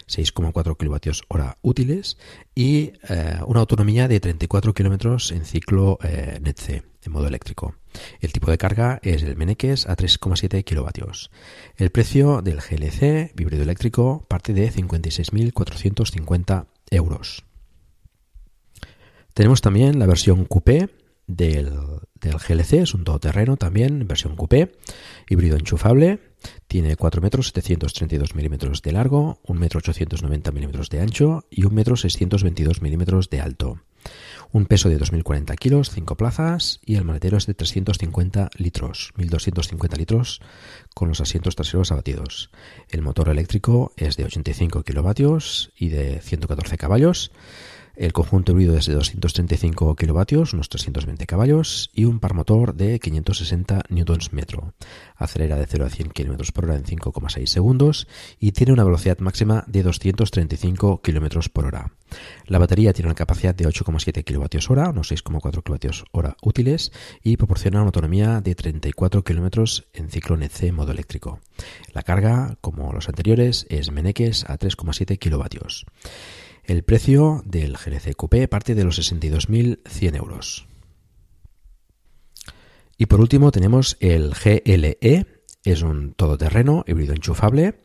6,4 0.08 0.76
kWh 0.76 1.42
útiles 1.60 2.16
y 2.54 2.92
eh, 3.10 3.38
una 3.46 3.60
autonomía 3.60 4.08
de 4.08 4.20
34 4.20 4.72
km 4.72 5.32
en 5.32 5.44
ciclo 5.44 5.98
eh, 6.02 6.40
NETC 6.42 6.82
en 7.04 7.12
modo 7.12 7.28
eléctrico. 7.28 7.74
El 8.20 8.32
tipo 8.32 8.50
de 8.50 8.58
carga 8.58 9.00
es 9.02 9.22
el 9.22 9.36
Meneques 9.36 9.86
a 9.86 9.96
3,7 9.96 10.64
kilovatios. 10.64 11.30
El 11.76 11.90
precio 11.90 12.42
del 12.42 12.60
GLC 12.60 13.32
híbrido 13.38 13.62
eléctrico 13.62 14.24
parte 14.28 14.52
de 14.52 14.72
56.450 14.72 16.66
euros. 16.90 17.44
Tenemos 19.34 19.60
también 19.60 19.98
la 19.98 20.06
versión 20.06 20.44
coupé 20.46 20.88
del, 21.26 21.70
del 22.20 22.38
GLC, 22.38 22.74
es 22.74 22.94
un 22.94 23.04
todoterreno 23.04 23.56
también, 23.56 24.06
versión 24.06 24.36
coupé, 24.36 24.72
híbrido 25.28 25.56
enchufable, 25.56 26.20
tiene 26.68 26.96
4 26.96 27.20
metros 27.20 27.48
732 27.48 28.34
milímetros 28.34 28.82
de 28.82 28.92
largo, 28.92 29.40
1 29.46 29.60
metro 29.60 29.78
890 29.78 30.52
milímetros 30.52 30.88
de 30.88 31.00
ancho 31.00 31.44
y 31.50 31.64
1 31.64 31.74
metro 31.74 31.96
622 31.96 32.80
milímetros 32.82 33.28
de 33.28 33.40
alto 33.40 33.80
un 34.52 34.66
peso 34.66 34.88
de 34.88 34.98
2.040 34.98 35.56
kilos, 35.56 35.90
5 35.90 36.16
plazas 36.16 36.80
y 36.84 36.96
el 36.96 37.04
maletero 37.04 37.36
es 37.36 37.46
de 37.46 37.54
350 37.54 38.50
litros, 38.56 39.12
1.250 39.16 39.96
litros 39.96 40.40
con 40.94 41.08
los 41.08 41.20
asientos 41.20 41.56
traseros 41.56 41.92
abatidos. 41.92 42.50
El 42.88 43.02
motor 43.02 43.28
eléctrico 43.28 43.92
es 43.96 44.16
de 44.16 44.24
85 44.24 44.82
kilovatios 44.82 45.72
y 45.76 45.88
de 45.88 46.20
114 46.20 46.78
caballos. 46.78 47.32
El 47.96 48.12
conjunto 48.12 48.52
híbrido 48.52 48.76
es 48.76 48.84
de 48.84 48.92
235 48.92 49.96
kilovatios, 49.96 50.52
unos 50.52 50.68
320 50.68 51.24
caballos, 51.24 51.90
y 51.94 52.04
un 52.04 52.20
par 52.20 52.34
motor 52.34 52.74
de 52.74 53.00
560 53.00 53.84
Nm. 53.88 54.72
Acelera 55.16 55.56
de 55.56 55.66
0 55.66 55.86
a 55.86 55.88
100 55.88 56.10
km 56.10 56.52
por 56.52 56.66
hora 56.66 56.76
en 56.76 56.84
5,6 56.84 57.46
segundos 57.46 58.06
y 58.38 58.52
tiene 58.52 58.74
una 58.74 58.84
velocidad 58.84 59.18
máxima 59.20 59.64
de 59.66 59.82
235 59.82 61.00
km 61.00 61.48
por 61.48 61.64
hora. 61.64 61.92
La 62.44 62.58
batería 62.58 62.92
tiene 62.92 63.08
una 63.08 63.14
capacidad 63.14 63.54
de 63.54 63.66
8,7 63.66 64.24
kWh, 64.24 64.90
unos 64.90 65.10
6,4 65.10 65.62
kWh 66.12 66.28
útiles, 66.42 66.92
y 67.22 67.38
proporciona 67.38 67.78
una 67.78 67.86
autonomía 67.86 68.42
de 68.42 68.54
34 68.54 69.24
km 69.24 69.86
en 69.94 70.10
ciclo 70.10 70.36
NC 70.36 70.70
modo 70.70 70.92
eléctrico. 70.92 71.40
La 71.94 72.02
carga, 72.02 72.58
como 72.60 72.92
los 72.92 73.08
anteriores, 73.08 73.66
es 73.70 73.90
Meneques 73.90 74.44
a 74.44 74.58
3,7 74.58 75.18
kW. 75.18 75.86
El 76.66 76.82
precio 76.82 77.42
del 77.44 77.76
GLC 77.76 78.16
Coupé 78.16 78.48
parte 78.48 78.74
de 78.74 78.82
los 78.82 78.98
62.100 78.98 80.16
euros. 80.16 80.66
Y 82.98 83.06
por 83.06 83.20
último 83.20 83.52
tenemos 83.52 83.96
el 84.00 84.34
GLE, 84.34 85.26
es 85.62 85.82
un 85.82 86.14
todoterreno 86.14 86.82
híbrido 86.88 87.14
enchufable 87.14 87.84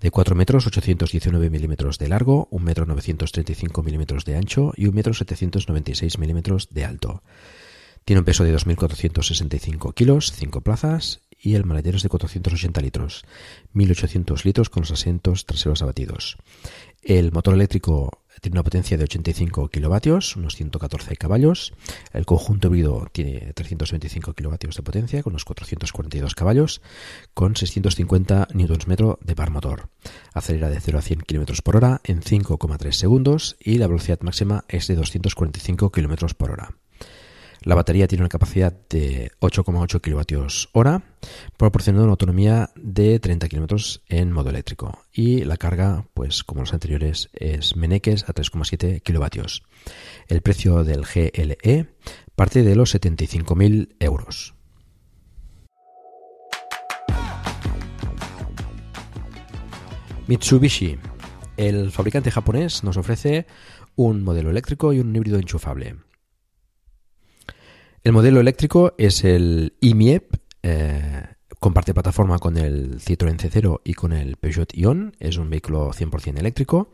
de 0.00 0.10
4 0.10 0.34
metros 0.34 0.66
819 0.66 1.50
milímetros 1.50 1.98
de 1.98 2.08
largo, 2.08 2.48
1 2.50 2.64
metro 2.64 2.86
935 2.86 3.82
milímetros 3.82 4.24
de 4.24 4.36
ancho 4.36 4.72
y 4.76 4.86
1 4.86 4.94
metro 4.94 5.12
796 5.12 6.18
milímetros 6.18 6.70
de 6.70 6.86
alto. 6.86 7.22
Tiene 8.06 8.20
un 8.20 8.24
peso 8.24 8.44
de 8.44 8.56
2.465 8.56 9.92
kilos, 9.92 10.32
5 10.32 10.62
plazas 10.62 11.20
y 11.38 11.54
el 11.54 11.66
maletero 11.66 11.98
es 11.98 12.02
de 12.02 12.08
480 12.08 12.80
litros, 12.80 13.26
1.800 13.74 14.44
litros 14.44 14.70
con 14.70 14.82
los 14.82 14.90
asientos 14.92 15.44
traseros 15.44 15.82
abatidos. 15.82 16.38
El 17.02 17.32
motor 17.32 17.54
eléctrico 17.54 18.21
tiene 18.42 18.56
una 18.56 18.64
potencia 18.64 18.98
de 18.98 19.04
85 19.04 19.68
kilovatios, 19.68 20.34
unos 20.34 20.56
114 20.56 21.16
caballos. 21.16 21.72
El 22.12 22.26
conjunto 22.26 22.66
híbrido 22.66 23.06
tiene 23.12 23.52
325 23.52 24.34
kilovatios 24.34 24.76
de 24.76 24.82
potencia, 24.82 25.22
con 25.22 25.32
unos 25.32 25.44
442 25.44 26.34
caballos, 26.34 26.82
con 27.34 27.54
650 27.54 28.48
Nm 28.52 29.16
de 29.20 29.36
par 29.36 29.50
motor. 29.50 29.90
Acelera 30.34 30.70
de 30.70 30.80
0 30.80 30.98
a 30.98 31.02
100 31.02 31.20
km 31.20 31.62
por 31.62 31.76
hora 31.76 32.00
en 32.02 32.20
5,3 32.20 32.90
segundos 32.90 33.56
y 33.60 33.78
la 33.78 33.86
velocidad 33.86 34.20
máxima 34.22 34.64
es 34.66 34.88
de 34.88 34.96
245 34.96 35.92
km 35.92 36.34
por 36.34 36.50
hora. 36.50 36.74
La 37.64 37.76
batería 37.76 38.08
tiene 38.08 38.22
una 38.22 38.28
capacidad 38.28 38.72
de 38.88 39.30
8,8 39.40 40.00
kWh, 40.00 41.02
proporcionando 41.56 42.04
una 42.04 42.12
autonomía 42.12 42.70
de 42.74 43.20
30 43.20 43.48
km 43.48 44.00
en 44.08 44.32
modo 44.32 44.50
eléctrico. 44.50 44.98
Y 45.12 45.44
la 45.44 45.56
carga, 45.56 46.06
pues 46.12 46.42
como 46.42 46.62
los 46.62 46.72
anteriores, 46.72 47.30
es 47.34 47.76
Meneques 47.76 48.24
a 48.28 48.34
3,7 48.34 49.02
kW. 49.02 49.46
El 50.26 50.42
precio 50.42 50.82
del 50.82 51.02
GLE 51.02 51.86
parte 52.34 52.62
de 52.64 52.74
los 52.74 52.94
75.000 52.94 53.94
euros. 54.00 54.54
Mitsubishi. 60.26 60.98
El 61.56 61.92
fabricante 61.92 62.30
japonés 62.30 62.82
nos 62.82 62.96
ofrece 62.96 63.46
un 63.94 64.24
modelo 64.24 64.50
eléctrico 64.50 64.92
y 64.92 64.98
un 64.98 65.14
híbrido 65.14 65.38
enchufable. 65.38 65.96
El 68.04 68.10
modelo 68.10 68.40
eléctrico 68.40 68.94
es 68.98 69.22
el 69.22 69.74
IMIEP, 69.80 70.34
eh, 70.64 71.22
comparte 71.60 71.94
plataforma 71.94 72.40
con 72.40 72.56
el 72.56 72.98
Citroën 72.98 73.38
C0 73.38 73.80
y 73.84 73.94
con 73.94 74.12
el 74.12 74.34
Peugeot 74.38 74.74
Ion, 74.74 75.14
es 75.20 75.36
un 75.36 75.48
vehículo 75.48 75.92
100% 75.92 76.40
eléctrico. 76.40 76.90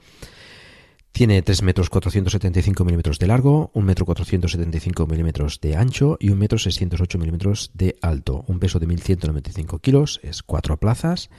Tiene 1.10 1.40
3 1.40 1.62
metros 1.62 1.88
475 1.88 2.84
milímetros 2.84 3.18
de 3.18 3.26
largo, 3.26 3.70
1 3.72 3.86
metro 3.86 4.04
475 4.04 5.06
milímetros 5.06 5.60
de 5.62 5.76
ancho 5.76 6.18
y 6.20 6.28
1 6.28 6.36
metro 6.36 6.58
608 6.58 7.18
milímetros 7.18 7.70
de 7.72 7.96
alto. 8.02 8.44
Un 8.46 8.60
peso 8.60 8.78
de 8.78 8.86
1.195 8.86 9.80
kilos, 9.80 10.20
es 10.22 10.42
4 10.42 10.76
plazas 10.76 11.30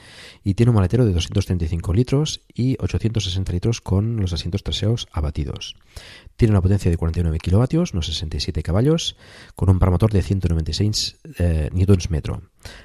y 0.43 0.55
tiene 0.55 0.71
un 0.71 0.77
maletero 0.77 1.05
de 1.05 1.13
235 1.13 1.93
litros 1.93 2.41
y 2.53 2.75
860 2.79 3.53
litros 3.53 3.81
con 3.81 4.17
los 4.17 4.33
asientos 4.33 4.63
traseros 4.63 5.07
abatidos. 5.13 5.75
Tiene 6.39 6.53
una 6.53 6.61
potencia 6.61 6.89
de 6.89 6.95
49 6.95 7.37
kilovatios, 7.37 7.91
unos 7.91 8.05
67 8.05 8.63
caballos, 8.63 9.17
con 9.57 9.69
un 9.69 9.77
par 9.77 9.91
motor 9.91 10.09
de 10.13 10.21
196 10.21 11.17
eh, 11.37 11.69
Nm. 11.73 12.41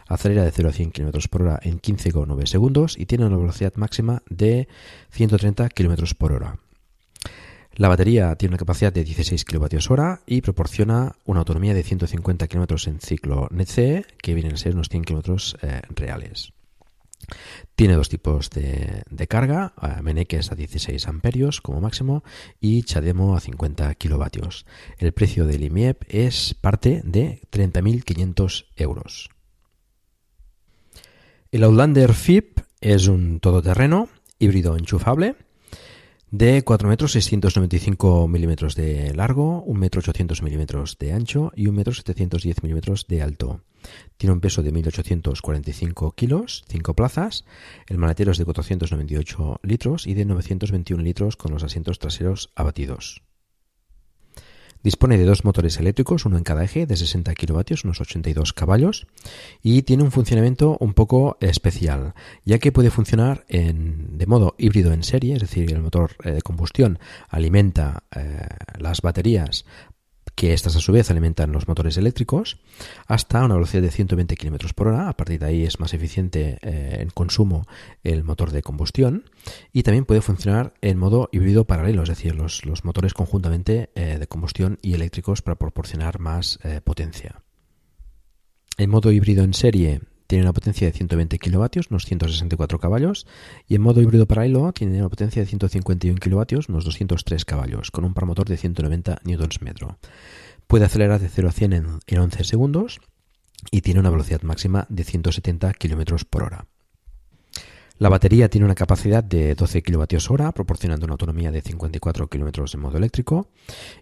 Acelera 0.09 0.43
de 0.43 0.51
0 0.51 0.71
a 0.71 0.73
100 0.73 0.91
km 0.91 1.29
por 1.29 1.43
hora 1.43 1.61
en 1.63 1.81
15,9 1.81 2.47
segundos 2.47 2.99
y 2.99 3.07
tiene 3.07 3.27
una 3.27 3.37
velocidad 3.37 3.73
máxima 3.77 4.25
de 4.29 4.67
130 5.11 5.69
km 5.69 6.17
por 6.17 6.33
hora. 6.33 6.59
La 7.75 7.87
batería 7.87 8.35
tiene 8.35 8.55
una 8.55 8.59
capacidad 8.59 8.93
de 8.93 9.05
16 9.05 9.45
kWh 9.45 10.23
y 10.27 10.41
proporciona 10.41 11.15
una 11.25 11.39
autonomía 11.39 11.75
de 11.75 11.85
150 11.85 12.49
km 12.49 12.89
en 12.89 12.99
ciclo 12.99 13.47
NET-CE, 13.53 14.05
que 14.21 14.35
vienen 14.35 14.55
a 14.55 14.57
ser 14.57 14.75
unos 14.75 14.89
100 14.89 15.05
km 15.05 15.55
eh, 15.63 15.81
reales. 15.91 16.54
Tiene 17.74 17.95
dos 17.95 18.09
tipos 18.09 18.51
de, 18.51 19.26
carga, 19.28 19.74
Meneques 20.03 20.53
a 20.53 20.55
16 20.55 21.09
amperios 21.09 21.61
como 21.61 21.80
máximo 21.80 22.24
y 22.61 22.82
Chademo 22.82 23.37
a 23.37 23.41
50 23.41 23.95
kilovatios. 23.97 24.66
El 24.99 25.12
precio 25.12 25.47
del 25.47 25.64
IMIEP 25.64 26.05
es 26.09 26.55
parte 26.55 27.03
de 27.05 27.41
30.500 27.51 28.66
euros. 28.76 29.30
El 31.51 31.64
Outlander 31.64 32.14
FIP 32.14 32.61
es 32.80 33.07
un 33.07 33.41
todoterreno 33.41 34.09
híbrido 34.39 34.76
enchufable 34.76 35.37
de 36.30 36.64
4 36.64 36.89
metros 36.89 37.12
695 37.12 38.26
milímetros 38.26 38.74
de 38.74 39.14
largo, 39.14 39.62
1 39.62 39.78
metro 39.78 40.01
800 40.01 40.43
milímetros 40.43 40.99
de 40.99 41.12
ancho 41.12 41.53
y 41.55 41.68
1 41.68 41.76
metro 41.76 41.95
710 41.95 42.62
milímetros 42.64 43.07
de 43.07 43.22
alto. 43.22 43.61
Tiene 44.17 44.33
un 44.33 44.41
peso 44.41 44.62
de 44.62 44.73
1.845 44.73 46.15
kilos, 46.15 46.65
5 46.69 46.95
plazas. 46.95 47.45
El 47.87 47.99
maletero 47.99 48.33
es 48.33 48.39
de 48.39 48.45
498 48.45 49.61
litros 49.62 50.07
y 50.07 50.15
de 50.15 50.25
921 50.25 51.03
litros 51.03 51.37
con 51.37 51.53
los 51.53 51.65
asientos 51.65 51.99
traseros 51.99 52.51
abatidos. 52.55 53.23
Dispone 54.85 55.17
de 55.17 55.25
dos 55.25 55.47
motores 55.47 55.79
eléctricos, 55.79 56.27
uno 56.27 56.37
en 56.37 56.45
cada 56.45 56.62
eje, 56.62 56.85
de 56.85 56.95
60 56.95 57.35
kilovatios, 57.35 57.85
unos 57.85 58.03
82 58.03 58.53
caballos, 58.53 59.07
y 59.62 59.81
tiene 59.81 60.03
un 60.03 60.12
funcionamiento 60.12 60.77
un 60.79 60.93
poco 60.93 61.39
especial, 61.41 62.12
ya 62.45 62.59
que 62.59 62.71
puede 62.71 62.91
funcionar 62.91 63.47
en, 63.49 64.19
de 64.19 64.27
modo 64.27 64.55
híbrido 64.59 64.93
en 64.93 65.03
serie, 65.03 65.37
es 65.37 65.41
decir, 65.41 65.73
el 65.73 65.81
motor 65.81 66.17
eh, 66.23 66.33
de 66.33 66.43
combustión 66.43 66.99
alimenta 67.31 68.03
eh, 68.15 68.47
las 68.79 69.01
baterías 69.01 69.65
que 70.35 70.53
estas 70.53 70.76
a 70.76 70.80
su 70.80 70.93
vez 70.93 71.11
alimentan 71.11 71.53
los 71.53 71.68
motores 71.68 71.97
eléctricos 71.97 72.59
hasta 73.07 73.45
una 73.45 73.55
velocidad 73.55 73.82
de 73.82 73.91
120 73.91 74.37
km 74.37 74.74
por 74.74 74.89
hora. 74.89 75.09
A 75.09 75.16
partir 75.16 75.41
de 75.41 75.47
ahí 75.47 75.64
es 75.64 75.80
más 75.80 75.95
eficiente 75.95 76.59
eh, 76.62 76.99
en 77.01 77.11
consumo 77.11 77.66
el 78.03 78.24
motor 78.24 78.51
de 78.51 78.62
combustión 78.62 79.30
y 79.72 79.82
también 79.82 80.05
puede 80.05 80.20
funcionar 80.20 80.74
en 80.80 80.99
modo 80.99 81.28
híbrido 81.32 81.64
paralelo, 81.64 82.03
es 82.03 82.09
decir, 82.09 82.35
los, 82.35 82.62
motores 82.85 83.14
conjuntamente 83.14 83.91
eh, 83.95 84.18
de 84.18 84.26
combustión 84.26 84.78
y 84.82 84.95
eléctricos 84.95 85.43
para 85.43 85.57
proporcionar 85.57 86.18
más 86.18 86.59
eh, 86.64 86.80
potencia. 86.82 87.43
El 88.76 88.89
modo 88.89 89.12
híbrido 89.12 89.45
en 89.45 89.55
serie 89.55 90.01
tiene 90.27 90.45
una 90.45 90.53
potencia 90.53 90.87
de 90.87 90.93
120 90.93 91.39
kilovatios, 91.39 91.91
unos 91.91 92.05
164 92.07 92.79
caballos, 92.79 93.27
y 93.68 93.75
en 93.75 93.83
modo 93.83 94.01
híbrido 94.01 94.27
paralelo 94.27 94.72
tiene 94.72 94.99
una 94.99 95.09
potencia 95.09 95.43
de 95.43 95.47
151 95.47 96.18
kilovatios, 96.18 96.68
unos 96.68 96.85
203 96.85 97.45
caballos, 97.45 97.91
con 97.91 98.05
un 98.05 98.14
par 98.14 98.27
motor 98.27 98.49
de 98.49 98.57
190 98.57 99.20
Nm. 99.25 99.97
Puede 100.66 100.85
acelerar 100.87 101.20
de 101.20 101.29
0 101.29 101.49
a 101.49 101.53
100 101.53 101.72
en, 101.72 102.18
11 102.18 102.45
segundos 102.45 103.01
y 103.70 103.83
tiene 103.83 104.01
una 104.01 104.11
velocidad 104.11 104.43
máxima 104.43 104.87
de 104.89 105.05
170 105.05 105.72
km 105.75 106.25
por 106.25 106.43
hora. 106.43 106.66
La 107.99 108.09
batería 108.09 108.49
tiene 108.49 108.65
una 108.65 108.75
capacidad 108.75 109.23
de 109.23 109.55
12 109.55 109.83
kWh, 109.83 110.53
proporcionando 110.53 111.07
una 111.07 111.13
autonomía 111.13 111.53
de 111.53 111.61
54 111.63 112.27
km 112.29 112.65
en 112.75 112.81
modo 112.81 112.99
eléctrico, 112.99 113.51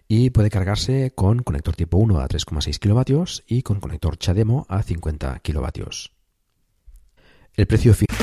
y 0.07 0.31
puede 0.31 0.49
cargarse 0.49 1.11
con 1.13 1.43
conector 1.43 1.75
tipo 1.75 1.97
1 1.97 2.19
a 2.19 2.27
3,6 2.27 2.79
kW 2.79 3.23
y 3.47 3.61
con 3.61 3.79
conector 3.79 4.17
CHAdeMO 4.17 4.65
a 4.67 4.81
50 4.81 5.41
kW. 5.43 5.83
El 7.55 7.67
precio 7.67 7.93
final. 7.93 8.17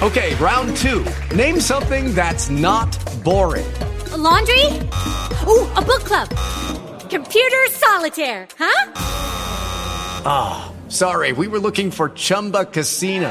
Okay, 0.00 0.34
round 0.36 0.74
2. 0.76 1.36
Name 1.36 1.60
something 1.60 2.14
that's 2.14 2.50
not 2.50 2.96
boring. 3.22 3.66
laundry? 4.16 4.66
Oh, 5.46 5.70
a 5.76 5.82
book 5.82 6.02
club. 6.04 6.28
Computer 7.10 7.70
solitaire, 7.70 8.48
huh? 8.58 8.92
Ah, 10.24 10.72
sorry. 10.88 11.32
We 11.32 11.46
were 11.46 11.60
looking 11.60 11.90
for 11.90 12.08
Chumba 12.14 12.64
Casino. 12.64 13.30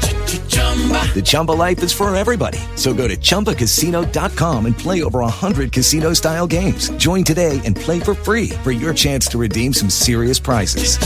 The 1.13 1.21
Chumba 1.23 1.51
life 1.51 1.83
is 1.83 1.91
for 1.91 2.15
everybody. 2.15 2.59
So 2.75 2.93
go 2.93 3.07
to 3.07 3.17
ChumbaCasino.com 3.17 4.65
and 4.65 4.77
play 4.77 5.03
over 5.03 5.19
100 5.19 5.71
casino 5.71 6.13
style 6.13 6.47
games. 6.47 6.89
Join 6.91 7.23
today 7.23 7.59
and 7.65 7.75
play 7.75 7.99
for 7.99 8.15
free 8.15 8.49
for 8.63 8.71
your 8.71 8.93
chance 8.93 9.27
to 9.27 9.37
redeem 9.37 9.73
some 9.73 9.89
serious 9.89 10.39
prizes. 10.39 10.97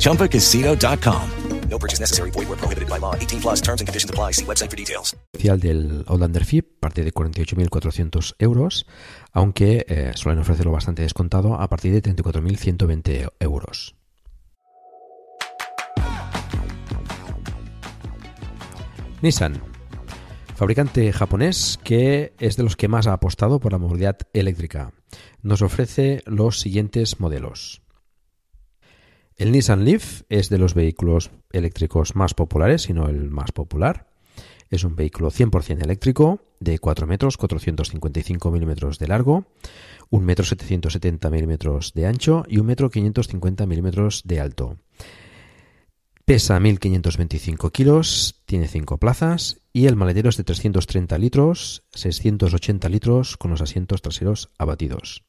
ChumbaCasino.com. 0.00 1.30
No 1.72 1.78
purchase 1.78 2.00
necessary. 2.00 2.30
Void 2.30 2.48
where 2.48 2.58
prohibited 2.58 2.88
by 2.88 2.98
law. 2.98 3.14
18 3.14 3.40
plus 3.40 3.62
terms 3.62 3.80
and 3.80 3.88
conditions 3.88 4.10
apply. 4.10 4.32
See 4.32 4.44
website 4.44 4.70
for 4.70 4.76
details. 4.76 5.16
Especial 5.32 5.58
del 5.58 6.04
Outlander 6.06 6.44
FIP 6.44 6.66
parte 6.80 7.02
de 7.02 7.12
48.400 7.12 8.34
euros, 8.38 8.86
aunque 9.32 9.86
eh, 9.88 10.12
suelen 10.14 10.40
ofrecerlo 10.40 10.72
bastante 10.72 11.00
descontado 11.00 11.54
a 11.54 11.68
partir 11.68 11.92
de 11.92 12.02
34.120 12.02 13.32
euros. 13.40 13.94
Nissan, 19.22 19.62
fabricante 20.56 21.12
japonés 21.12 21.78
que 21.84 22.32
es 22.40 22.56
de 22.56 22.64
los 22.64 22.74
que 22.74 22.88
más 22.88 23.06
ha 23.06 23.12
apostado 23.12 23.60
por 23.60 23.70
la 23.70 23.78
movilidad 23.78 24.18
eléctrica. 24.32 24.94
Nos 25.42 25.62
ofrece 25.62 26.22
los 26.26 26.58
siguientes 26.58 27.20
modelos. 27.20 27.82
El 29.36 29.52
Nissan 29.52 29.84
Leaf 29.84 30.22
es 30.28 30.48
de 30.48 30.58
los 30.58 30.74
vehículos 30.74 31.30
eléctricos 31.52 32.16
más 32.16 32.34
populares, 32.34 32.82
si 32.82 32.94
no 32.94 33.08
el 33.08 33.30
más 33.30 33.52
popular. 33.52 34.10
Es 34.70 34.82
un 34.82 34.96
vehículo 34.96 35.30
100% 35.30 35.84
eléctrico 35.84 36.40
de 36.58 36.80
4 36.80 37.06
metros 37.06 37.36
455 37.36 38.50
milímetros 38.50 38.98
de 38.98 39.06
largo, 39.06 39.44
1 40.10 40.26
metro 40.26 40.44
770 40.44 41.30
milímetros 41.30 41.92
de 41.94 42.06
ancho 42.06 42.42
y 42.48 42.58
1 42.58 42.64
metro 42.64 42.90
550 42.90 43.66
milímetros 43.66 44.22
de 44.24 44.40
alto. 44.40 44.78
Pesa 46.24 46.60
1.525 46.60 47.72
kilos, 47.72 48.42
tiene 48.46 48.68
5 48.68 48.98
plazas 48.98 49.60
y 49.72 49.86
el 49.86 49.96
maletero 49.96 50.28
es 50.28 50.36
de 50.36 50.44
330 50.44 51.18
litros, 51.18 51.82
680 51.94 52.88
litros 52.88 53.36
con 53.36 53.50
los 53.50 53.60
asientos 53.60 54.02
traseros 54.02 54.50
abatidos. 54.56 55.24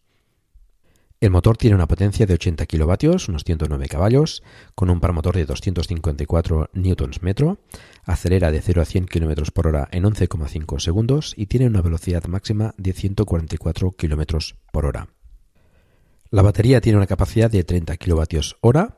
El 1.19 1.31
motor 1.31 1.57
tiene 1.57 1.75
una 1.75 1.87
potencia 1.87 2.27
de 2.27 2.35
80 2.35 2.65
kilovatios, 2.67 3.27
unos 3.27 3.43
109 3.43 3.87
caballos, 3.87 4.43
con 4.75 4.91
un 4.91 4.99
par 4.99 5.13
motor 5.13 5.35
de 5.35 5.45
254 5.45 6.69
newtons 6.73 7.23
metro, 7.23 7.59
acelera 8.03 8.51
de 8.51 8.61
0 8.61 8.81
a 8.81 8.85
100 8.85 9.07
km 9.07 9.51
por 9.51 9.67
hora 9.67 9.87
en 9.91 10.03
11,5 10.03 10.79
segundos 10.79 11.33
y 11.35 11.47
tiene 11.47 11.67
una 11.67 11.81
velocidad 11.81 12.25
máxima 12.25 12.75
de 12.77 12.93
144 12.93 13.93
km 13.93 14.55
por 14.71 14.85
hora. 14.85 15.07
La 16.29 16.41
batería 16.41 16.81
tiene 16.81 16.97
una 16.97 17.07
capacidad 17.07 17.49
de 17.49 17.63
30 17.63 17.95
kilovatios 17.97 18.57
hora, 18.59 18.97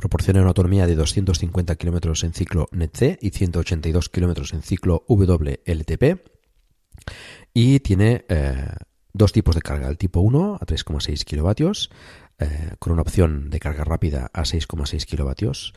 proporciona 0.00 0.40
una 0.40 0.48
autonomía 0.48 0.86
de 0.86 0.96
250 0.96 1.76
km 1.76 2.24
en 2.24 2.32
ciclo 2.32 2.68
NET-C 2.72 3.18
y 3.20 3.30
182 3.30 4.08
km 4.08 4.54
en 4.54 4.62
ciclo 4.62 5.04
WLTP 5.06 6.26
y 7.52 7.80
tiene 7.80 8.24
eh, 8.28 8.66
dos 9.12 9.32
tipos 9.32 9.54
de 9.54 9.60
carga, 9.60 9.88
el 9.88 9.98
tipo 9.98 10.20
1 10.20 10.58
a 10.60 10.66
3,6 10.66 11.24
kilovatios 11.24 11.90
eh, 12.38 12.74
con 12.78 12.94
una 12.94 13.02
opción 13.02 13.50
de 13.50 13.60
carga 13.60 13.84
rápida 13.84 14.30
a 14.32 14.42
6,6 14.42 15.04
kilovatios 15.04 15.74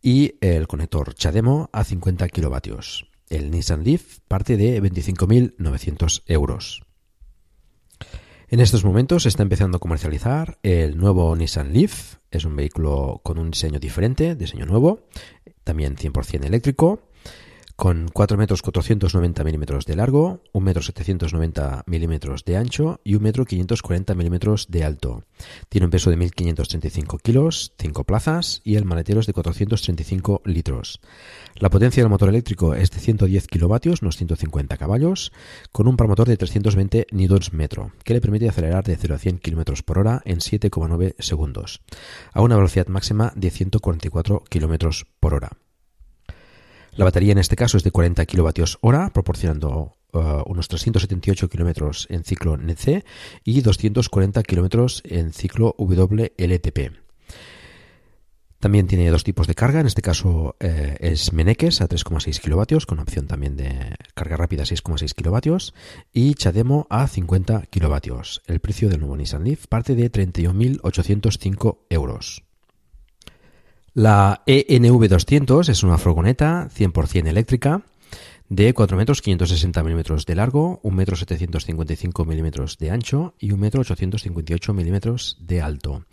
y 0.00 0.36
el 0.40 0.68
conector 0.68 1.14
CHAdeMO 1.14 1.68
a 1.72 1.82
50 1.82 2.28
kilovatios. 2.28 3.10
El 3.28 3.50
Nissan 3.50 3.82
Leaf 3.82 4.20
parte 4.28 4.56
de 4.56 4.80
25.900 4.80 6.22
euros. 6.26 6.85
En 8.48 8.60
estos 8.60 8.84
momentos 8.84 9.24
se 9.24 9.28
está 9.28 9.42
empezando 9.42 9.78
a 9.78 9.80
comercializar 9.80 10.58
el 10.62 10.96
nuevo 10.96 11.34
Nissan 11.34 11.72
Leaf. 11.72 12.18
Es 12.30 12.44
un 12.44 12.54
vehículo 12.54 13.20
con 13.24 13.40
un 13.40 13.50
diseño 13.50 13.80
diferente, 13.80 14.36
diseño 14.36 14.66
nuevo, 14.66 15.00
también 15.64 15.96
100% 15.96 16.44
eléctrico, 16.44 17.00
con 17.76 18.08
4 18.08 18.38
metros 18.38 18.62
490 18.62 19.44
milímetros 19.44 19.84
de 19.84 19.96
largo, 19.96 20.40
1 20.52 20.64
metro 20.64 20.82
790 20.82 21.84
milímetros 21.86 22.44
de 22.44 22.56
ancho 22.56 23.00
y 23.04 23.14
1 23.14 23.22
metro 23.22 23.44
540 23.44 24.14
milímetros 24.14 24.66
de 24.70 24.82
alto. 24.82 25.24
Tiene 25.68 25.84
un 25.84 25.90
peso 25.90 26.08
de 26.08 26.16
1.535 26.16 27.20
kilos, 27.20 27.74
5 27.78 28.04
plazas 28.04 28.62
y 28.64 28.76
el 28.76 28.86
maletero 28.86 29.20
es 29.20 29.26
de 29.26 29.34
435 29.34 30.40
litros. 30.46 31.00
La 31.56 31.68
potencia 31.68 32.02
del 32.02 32.10
motor 32.10 32.30
eléctrico 32.30 32.74
es 32.74 32.90
de 32.90 32.98
110 32.98 33.46
kilovatios, 33.46 34.00
unos 34.00 34.16
150 34.16 34.78
caballos, 34.78 35.32
con 35.70 35.86
un 35.86 35.98
par 35.98 36.08
motor 36.08 36.28
de 36.28 36.38
320 36.38 37.08
newtons 37.12 37.52
metro, 37.52 37.92
que 38.04 38.14
le 38.14 38.22
permite 38.22 38.48
acelerar 38.48 38.84
de 38.84 38.96
0 38.96 39.14
a 39.14 39.18
100 39.18 39.38
kilómetros 39.38 39.82
por 39.82 39.98
hora 39.98 40.22
en 40.24 40.38
7,9 40.38 41.14
segundos, 41.18 41.82
a 42.32 42.40
una 42.40 42.56
velocidad 42.56 42.86
máxima 42.86 43.32
de 43.36 43.50
144 43.50 44.44
kilómetros 44.48 45.06
por 45.20 45.34
hora. 45.34 45.50
La 46.96 47.04
batería 47.04 47.32
en 47.32 47.38
este 47.38 47.56
caso 47.56 47.76
es 47.76 47.84
de 47.84 47.90
40 47.90 48.24
kilovatios 48.24 48.78
hora, 48.80 49.10
proporcionando 49.12 49.92
uh, 50.14 50.42
unos 50.46 50.68
378 50.68 51.48
kilómetros 51.50 52.06
en 52.08 52.24
ciclo 52.24 52.56
NC 52.56 53.04
y 53.44 53.60
240 53.60 54.42
kilómetros 54.42 55.02
en 55.04 55.34
ciclo 55.34 55.74
WLTP. 55.76 56.96
También 58.58 58.86
tiene 58.86 59.10
dos 59.10 59.24
tipos 59.24 59.46
de 59.46 59.54
carga, 59.54 59.80
en 59.80 59.86
este 59.86 60.00
caso 60.00 60.56
eh, 60.58 60.96
es 61.00 61.34
Meneques 61.34 61.82
a 61.82 61.88
3,6 61.88 62.40
kilovatios, 62.40 62.86
con 62.86 62.98
opción 62.98 63.26
también 63.26 63.56
de 63.56 63.94
carga 64.14 64.38
rápida 64.38 64.62
6,6 64.62 65.12
kilovatios, 65.12 65.74
y 66.14 66.34
Chademo 66.34 66.86
a 66.88 67.06
50 67.06 67.66
kilovatios. 67.66 68.42
El 68.46 68.60
precio 68.60 68.88
del 68.88 69.00
nuevo 69.00 69.18
Nissan 69.18 69.44
Leaf 69.44 69.66
parte 69.66 69.94
de 69.94 70.10
31.805 70.10 71.80
euros. 71.90 72.45
La 73.96 74.42
E 74.44 74.66
ENV200 74.68 75.70
es 75.70 75.82
una 75.82 75.96
furgoneta 75.96 76.68
100% 76.68 77.28
eléctrica 77.28 77.80
de 78.50 78.74
4 78.74 78.94
metros 78.94 79.22
560 79.22 79.82
milímetros 79.82 80.26
de 80.26 80.34
largo, 80.34 80.80
1 80.82 80.94
metro 80.94 81.16
755 81.16 82.26
milímetros 82.26 82.76
de 82.76 82.90
ancho 82.90 83.32
y 83.38 83.52
1 83.52 83.56
metro 83.56 83.80
858 83.80 84.74
milímetros 84.74 85.38
de 85.40 85.62
alto. 85.62 86.04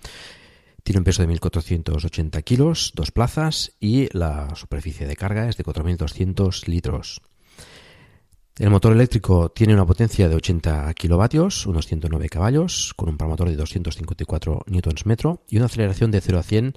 Tiene 0.84 0.99
un 0.99 1.03
peso 1.03 1.23
de 1.23 1.34
1.480 1.34 2.41
kilos, 2.45 2.93
dos 2.95 3.11
plazas 3.11 3.73
y 3.81 4.07
la 4.17 4.55
superficie 4.55 5.05
de 5.05 5.17
carga 5.17 5.49
es 5.49 5.57
de 5.57 5.65
4.200 5.65 6.65
litros. 6.67 7.21
El 8.59 8.69
motor 8.69 8.93
eléctrico 8.93 9.49
tiene 9.49 9.73
una 9.73 9.86
potencia 9.86 10.29
de 10.29 10.36
80 10.36 10.93
kilovatios, 10.93 11.65
unos 11.65 11.88
109 11.88 12.29
caballos, 12.29 12.93
con 12.95 13.09
un 13.09 13.17
par 13.17 13.27
motor 13.27 13.49
de 13.49 13.57
254 13.57 14.61
newtons 14.67 15.05
metro 15.05 15.41
y 15.49 15.57
una 15.57 15.65
aceleración 15.65 16.11
de 16.11 16.21
0 16.21 16.39
a 16.39 16.43
100 16.43 16.73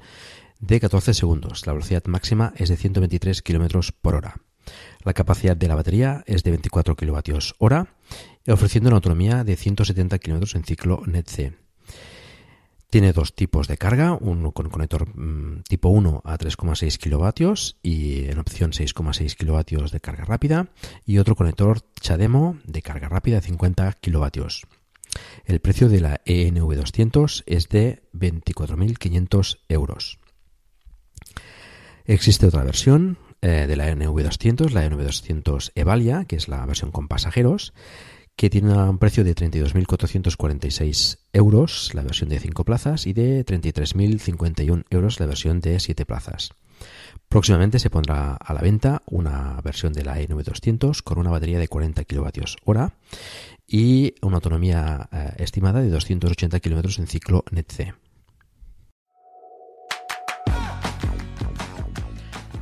de 0.60 0.80
14 0.80 1.14
segundos. 1.14 1.66
La 1.66 1.72
velocidad 1.72 2.04
máxima 2.06 2.52
es 2.56 2.68
de 2.68 2.76
123 2.76 3.42
kilómetros 3.42 3.92
por 3.92 4.14
hora. 4.14 4.40
La 5.04 5.14
capacidad 5.14 5.56
de 5.56 5.68
la 5.68 5.76
batería 5.76 6.24
es 6.26 6.42
de 6.42 6.50
24 6.50 6.96
kilovatios 6.96 7.54
hora, 7.58 7.94
ofreciendo 8.48 8.88
una 8.88 8.96
autonomía 8.96 9.44
de 9.44 9.56
170 9.56 10.18
kilómetros 10.18 10.54
en 10.54 10.64
ciclo 10.64 11.02
NET-C. 11.06 11.54
Tiene 12.90 13.12
dos 13.12 13.34
tipos 13.34 13.66
de 13.66 13.76
carga, 13.76 14.16
uno 14.20 14.52
con 14.52 14.70
conector 14.70 15.08
mmm, 15.16 15.62
tipo 15.68 15.88
1 15.88 16.22
a 16.24 16.38
3,6 16.38 16.98
kilovatios 16.98 17.76
y 17.82 18.26
en 18.26 18.38
opción 18.38 18.70
6,6 18.70 19.34
kilovatios 19.36 19.90
de 19.90 20.00
carga 20.00 20.24
rápida 20.24 20.68
y 21.04 21.18
otro 21.18 21.34
conector 21.34 21.80
CHAdeMO 22.00 22.58
de 22.64 22.82
carga 22.82 23.08
rápida 23.08 23.36
de 23.36 23.46
50 23.46 23.92
kilovatios. 23.94 24.66
El 25.44 25.60
precio 25.60 25.88
de 25.88 26.00
la 26.00 26.20
E 26.24 26.48
ENV200 26.48 27.42
es 27.46 27.68
de 27.68 28.02
24.500 28.14 29.58
euros. 29.68 30.18
Existe 32.06 32.46
otra 32.46 32.62
versión 32.62 33.18
eh, 33.42 33.66
de 33.66 33.76
la 33.76 33.90
NV200, 33.90 34.70
la 34.70 34.88
NV200 34.88 35.72
Evalia, 35.74 36.24
que 36.24 36.36
es 36.36 36.46
la 36.46 36.64
versión 36.64 36.92
con 36.92 37.08
pasajeros, 37.08 37.74
que 38.36 38.48
tiene 38.48 38.72
un 38.72 38.98
precio 38.98 39.24
de 39.24 39.34
32.446 39.34 41.18
euros 41.32 41.90
la 41.94 42.02
versión 42.02 42.28
de 42.28 42.38
5 42.38 42.64
plazas 42.64 43.06
y 43.06 43.12
de 43.12 43.44
33.051 43.44 44.84
euros 44.90 45.18
la 45.18 45.26
versión 45.26 45.60
de 45.60 45.80
7 45.80 46.06
plazas. 46.06 46.50
Próximamente 47.28 47.80
se 47.80 47.90
pondrá 47.90 48.34
a 48.34 48.54
la 48.54 48.60
venta 48.60 49.02
una 49.06 49.60
versión 49.62 49.92
de 49.92 50.04
la 50.04 50.20
NV200 50.20 51.02
con 51.02 51.18
una 51.18 51.30
batería 51.30 51.58
de 51.58 51.66
40 51.66 52.04
kWh 52.04 52.92
y 53.66 54.14
una 54.22 54.36
autonomía 54.36 55.08
eh, 55.10 55.32
estimada 55.38 55.80
de 55.80 55.90
280 55.90 56.60
km 56.60 57.00
en 57.00 57.06
ciclo 57.08 57.44
NET-C. 57.50 57.94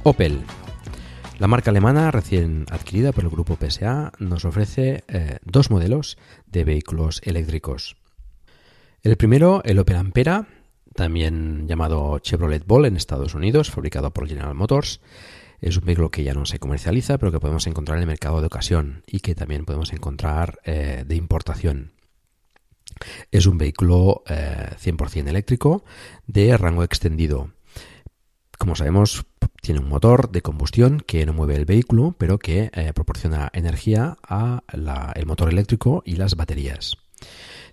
Opel. 0.07 0.43
La 1.39 1.47
marca 1.47 1.71
alemana, 1.71 2.11
recién 2.11 2.67
adquirida 2.71 3.13
por 3.13 3.25
el 3.25 3.31
grupo 3.31 3.57
PSA, 3.57 4.13
nos 4.19 4.45
ofrece 4.45 5.03
eh, 5.09 5.39
dos 5.47 5.71
modelos 5.71 6.19
de 6.47 6.65
vehículos 6.65 7.23
eléctricos. 7.25 7.97
El 9.03 9.17
primero, 9.17 9.63
el 9.65 9.79
Opel 9.79 9.97
Ampera, 9.97 10.47
también 10.95 11.67
llamado 11.67 12.19
Chevrolet 12.19 12.67
Ball 12.67 12.85
en 12.85 12.99
Estados 12.99 13.35
Unidos, 13.35 13.71
fabricado 13.71 14.13
por 14.13 14.29
General 14.29 14.55
Motors. 14.55 15.01
Es 15.63 15.79
un 15.79 15.87
vehículo 15.87 16.11
que 16.11 16.23
ya 16.23 16.35
no 16.35 16.45
se 16.45 16.59
comercializa, 16.59 17.17
pero 17.17 17.33
que 17.33 17.41
podemos 17.41 17.67
encontrar 17.67 17.97
en 17.97 18.03
el 18.03 18.09
mercado 18.09 18.43
de 18.43 18.47
ocasión 18.49 19.05
y 19.07 19.21
que 19.21 19.35
también 19.35 19.65
podemos 19.65 19.95
encontrar 19.95 20.59
eh, 20.65 21.05
de 21.07 21.17
importación. 21.17 21.93
Es 23.31 23.47
un 23.47 23.57
vehículo 23.57 24.23
100% 24.27 25.17
eh, 25.17 25.31
eléctrico 25.31 25.83
de 26.27 26.55
rango 26.59 26.85
extendido. 26.85 27.54
Como 28.59 28.77
sabemos, 28.77 29.27
tiene 29.61 29.81
un 29.81 29.89
motor 29.89 30.31
de 30.31 30.43
combustión 30.43 31.01
que 31.01 31.25
no 31.27 31.33
mueve 31.33 31.57
el 31.57 31.65
vehículo, 31.65 32.15
pero 32.19 32.39
que 32.39 32.71
eh, 32.73 32.93
proporciona 32.95 33.51
energía 33.53 34.17
al 34.23 35.27
motor 35.27 35.49
eléctrico 35.51 36.03
y 36.05 36.17
las 36.17 36.37
baterías. 36.37 36.97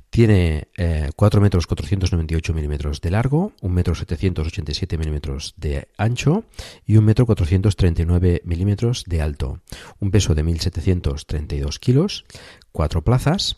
Tiene 0.09 0.67
4 1.15 1.39
eh, 1.39 1.41
metros 1.41 1.67
498 1.67 2.53
milímetros 2.53 2.99
de 2.99 3.11
largo, 3.11 3.53
1 3.61 3.73
metro 3.73 3.95
787 3.95 4.97
milímetros 4.97 5.53
de 5.55 5.87
ancho 5.97 6.43
y 6.85 6.97
1 6.97 7.01
metro 7.01 7.25
439 7.25 8.41
milímetros 8.43 9.05
de 9.07 9.21
alto. 9.21 9.61
Un 10.01 10.11
peso 10.11 10.35
de 10.35 10.43
1.732 10.43 11.79
kilos, 11.79 12.25
4 12.73 13.03
plazas 13.03 13.55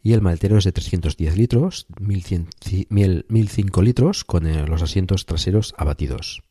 y 0.00 0.12
el 0.12 0.22
maletero 0.22 0.58
es 0.58 0.64
de 0.64 0.70
310 0.70 1.36
litros, 1.36 1.88
1.005 2.00 3.82
litros 3.82 4.24
con 4.24 4.46
eh, 4.46 4.64
los 4.66 4.82
asientos 4.82 5.26
traseros 5.26 5.74
abatidos. 5.76 6.45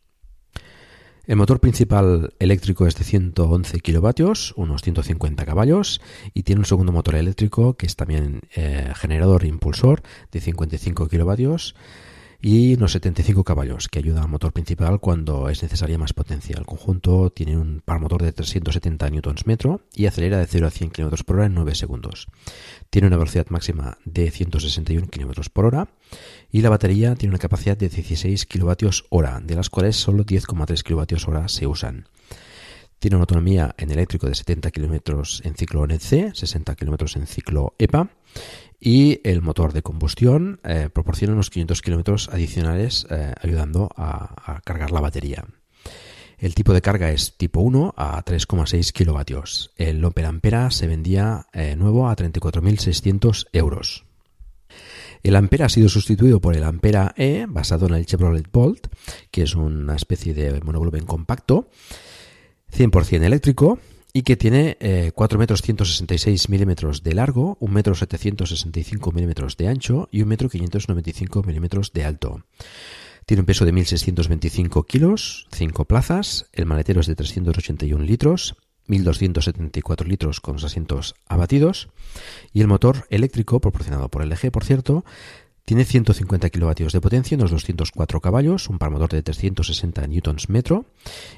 El 1.28 1.38
motor 1.38 1.60
principal 1.60 2.36
eléctrico 2.38 2.86
es 2.86 2.96
de 2.96 3.04
111 3.04 3.80
kilovatios, 3.80 4.54
unos 4.58 4.84
150 4.84 5.44
caballos, 5.44 6.00
y 6.36 6.44
tiene 6.44 6.60
un 6.60 6.66
segundo 6.66 6.92
motor 6.92 7.16
eléctrico 7.16 7.76
que 7.78 7.88
es 7.88 7.96
también 7.96 8.42
eh, 8.56 8.92
generador 8.96 9.44
e 9.44 9.48
impulsor 9.48 10.04
de 10.32 10.40
55 10.40 11.08
kilovatios 11.08 11.76
y 12.42 12.74
unos 12.76 12.92
75 12.94 13.44
caballos 13.44 13.88
que 13.88 14.00
ayuda 14.00 14.22
al 14.22 14.28
motor 14.28 14.54
principal 14.54 15.00
cuando 15.00 15.50
es 15.50 15.64
necesaria 15.64 15.98
más 15.98 16.14
potencia. 16.14 16.58
El 16.58 16.66
conjunto 16.66 17.30
tiene 17.32 17.58
un 17.58 17.82
par 17.84 18.00
motor 18.00 18.24
de 18.24 18.32
370 18.32 19.10
Nm 19.10 19.80
y 19.94 20.06
acelera 20.06 20.38
de 20.38 20.48
0 20.48 20.68
a 20.68 20.72
100 20.72 20.90
km 20.92 21.24
por 21.24 21.38
hora 21.38 21.46
en 21.46 21.54
9 21.54 21.76
segundos. 21.76 22.28
Tiene 22.90 23.08
una 23.08 23.18
velocidad 23.18 23.48
máxima 23.50 23.98
de 24.06 24.32
161 24.32 25.08
km 25.08 25.50
por 25.50 25.66
hora 25.66 25.90
y 26.52 26.62
la 26.62 26.70
batería 26.70 27.16
tiene 27.16 27.32
una 27.32 27.40
capacidad 27.40 27.78
de 27.78 27.90
16 27.90 28.46
kWh, 28.46 29.42
de 29.44 29.56
las 29.56 29.70
cuales 29.70 29.96
solo 29.96 30.26
10,3 30.26 30.84
kWh 30.84 31.48
se 31.48 31.68
usan. 31.68 32.08
Tiene 33.00 33.18
una 33.18 33.24
autonomía 33.24 33.76
en 33.78 33.92
eléctrico 33.92 34.28
de 34.28 34.36
70 34.36 34.72
km 34.72 35.42
en 35.44 35.56
ciclo 35.56 35.86
NEC, 35.86 36.34
60 36.34 36.76
km 36.76 37.18
en 37.18 37.28
ciclo 37.28 37.76
EPA 37.78 38.10
y 38.80 39.22
el 39.24 39.42
motor 39.42 39.74
de 39.74 39.82
combustión 39.82 40.60
eh, 40.64 40.90
proporciona 40.94 41.34
unos 41.34 41.50
500 41.50 41.82
kilómetros 41.82 42.30
adicionales 42.30 43.08
eh, 43.10 43.34
ayudando 43.42 43.90
a, 43.96 44.62
cargar 44.64 44.92
la 44.92 45.02
batería. 45.02 45.46
El 46.38 46.54
tipo 46.54 46.74
de 46.74 46.82
carga 46.82 47.12
es 47.12 47.38
tipo 47.38 47.62
1 47.62 47.94
a 47.96 48.24
3,6 48.24 48.92
kilovatios. 48.92 49.72
El 49.78 50.04
Opel 50.04 50.26
Ampera 50.26 50.70
se 50.70 50.88
vendía 50.88 51.48
eh, 51.54 51.76
nuevo 51.76 52.10
a 52.10 52.16
34.600 52.16 53.48
euros. 53.54 54.06
El 55.24 55.36
Ampera 55.36 55.66
ha 55.66 55.70
sido 55.70 55.90
sustituido 55.90 56.40
por 56.40 56.56
el 56.56 56.64
Ampera 56.64 57.14
E, 57.18 57.46
basado 57.48 57.88
en 57.88 57.96
el 57.96 58.06
Chevrolet 58.06 58.52
Bolt, 58.52 58.88
que 59.32 59.44
es 59.44 59.56
una 59.56 59.96
especie 59.96 60.34
de 60.36 60.62
monovolumen 60.62 61.06
compacto, 61.06 61.70
100% 62.72 63.24
eléctrico, 63.24 63.80
y 64.16 64.24
que 64.24 64.38
tiene 64.38 64.78
4 65.14 65.36
eh, 65.36 65.40
metros 65.40 65.62
166 65.62 66.48
milímetros 66.48 67.04
de 67.04 67.14
largo, 67.14 67.58
1 67.60 67.74
metro 67.74 67.96
765 67.96 69.12
milímetros 69.12 69.58
de 69.58 69.68
ancho 69.68 70.08
y 70.10 70.22
1 70.22 70.30
metro 70.30 70.48
595 70.48 71.44
milímetros 71.44 71.92
de 71.92 72.06
alto. 72.06 72.46
Tiene 73.26 73.42
un 73.42 73.46
peso 73.46 73.66
de 73.66 73.74
1.625 73.74 74.86
kilos, 74.86 75.48
5 75.52 75.84
plazas, 75.84 76.46
el 76.54 76.66
maletero 76.66 77.02
es 77.02 77.08
de 77.08 77.16
381 77.16 78.06
litros, 78.06 78.56
1.274 78.88 80.06
litros 80.06 80.40
con 80.40 80.54
los 80.54 80.64
asientos 80.64 81.16
abatidos 81.28 81.90
y 82.54 82.62
el 82.62 82.68
motor 82.68 83.08
eléctrico 83.10 83.60
proporcionado 83.60 84.08
por 84.08 84.26
LG, 84.26 84.50
por 84.50 84.64
cierto, 84.64 85.04
tiene 85.66 85.84
150 85.84 86.50
kilovatios 86.52 86.94
de 86.94 87.02
potencia, 87.02 87.36
unos 87.36 87.50
204 87.50 88.22
caballos, 88.22 88.70
un 88.70 88.78
par 88.78 88.92
motor 88.92 89.10
de 89.10 89.24
360 89.24 90.06
newtons 90.08 90.48
metro 90.48 90.86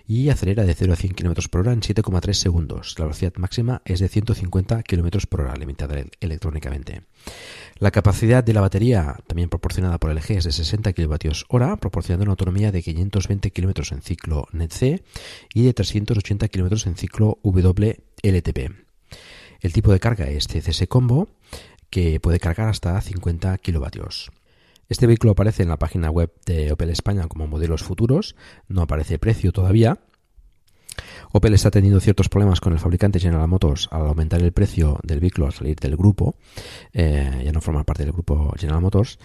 y 0.05 0.27
acelera 0.27 0.65
de 0.65 0.73
0 0.73 0.93
a 0.93 0.95
100 0.97 1.13
km 1.13 1.49
por 1.49 1.61
hora 1.61 1.71
en 1.71 1.79
7,3 1.79 2.33
segundos. 2.33 2.95
La 2.99 3.05
velocidad 3.05 3.33
máxima 3.37 3.81
es 3.85 4.01
de 4.01 4.09
150 4.09 4.83
km 4.83 5.25
por 5.27 5.41
hora, 5.41 5.55
limitada 5.55 6.03
electrónicamente. 6.19 7.03
La 7.79 7.91
capacidad 7.91 8.43
de 8.43 8.53
la 8.53 8.61
batería, 8.61 9.15
también 9.27 9.47
proporcionada 9.47 9.97
por 9.97 10.13
LG, 10.13 10.31
es 10.31 10.43
de 10.43 10.51
60 10.51 10.91
kWh, 10.91 11.77
proporcionando 11.79 12.23
una 12.23 12.31
autonomía 12.31 12.73
de 12.73 12.83
520 12.83 13.51
km 13.51 13.93
en 13.93 14.01
ciclo 14.01 14.47
NET-C 14.51 15.03
y 15.53 15.63
de 15.63 15.73
380 15.73 16.49
km 16.49 16.87
en 16.87 16.95
ciclo 16.97 17.39
WLTP. 17.43 18.87
El 19.61 19.73
tipo 19.73 19.91
de 19.91 19.99
carga 19.99 20.27
es 20.27 20.47
CCS 20.47 20.87
Combo 20.87 21.29
que 21.89 22.19
puede 22.19 22.39
cargar 22.39 22.69
hasta 22.69 22.99
50 22.99 23.57
kilovatios. 23.59 24.31
Este 24.89 25.07
vehículo 25.07 25.31
aparece 25.31 25.63
en 25.63 25.69
la 25.69 25.77
página 25.77 26.09
web 26.09 26.31
de 26.45 26.71
Opel 26.71 26.89
España 26.89 27.27
como 27.27 27.47
modelos 27.47 27.83
futuros, 27.83 28.35
no 28.67 28.81
aparece 28.81 29.19
precio 29.19 29.51
todavía. 29.51 29.99
Opel 31.31 31.53
está 31.53 31.69
teniendo 31.71 31.99
ciertos 31.99 32.29
problemas 32.29 32.61
con 32.61 32.73
el 32.73 32.79
fabricante 32.79 33.19
General 33.19 33.47
Motors 33.47 33.89
al 33.91 34.07
aumentar 34.07 34.41
el 34.41 34.53
precio 34.53 34.99
del 35.03 35.19
vehículo 35.19 35.47
al 35.47 35.53
salir 35.53 35.75
del 35.75 35.97
grupo, 35.97 36.35
eh, 36.93 37.41
ya 37.43 37.51
no 37.51 37.61
forma 37.61 37.83
parte 37.83 38.03
del 38.03 38.13
grupo 38.13 38.53
General 38.57 38.81
Motors, 38.81 39.19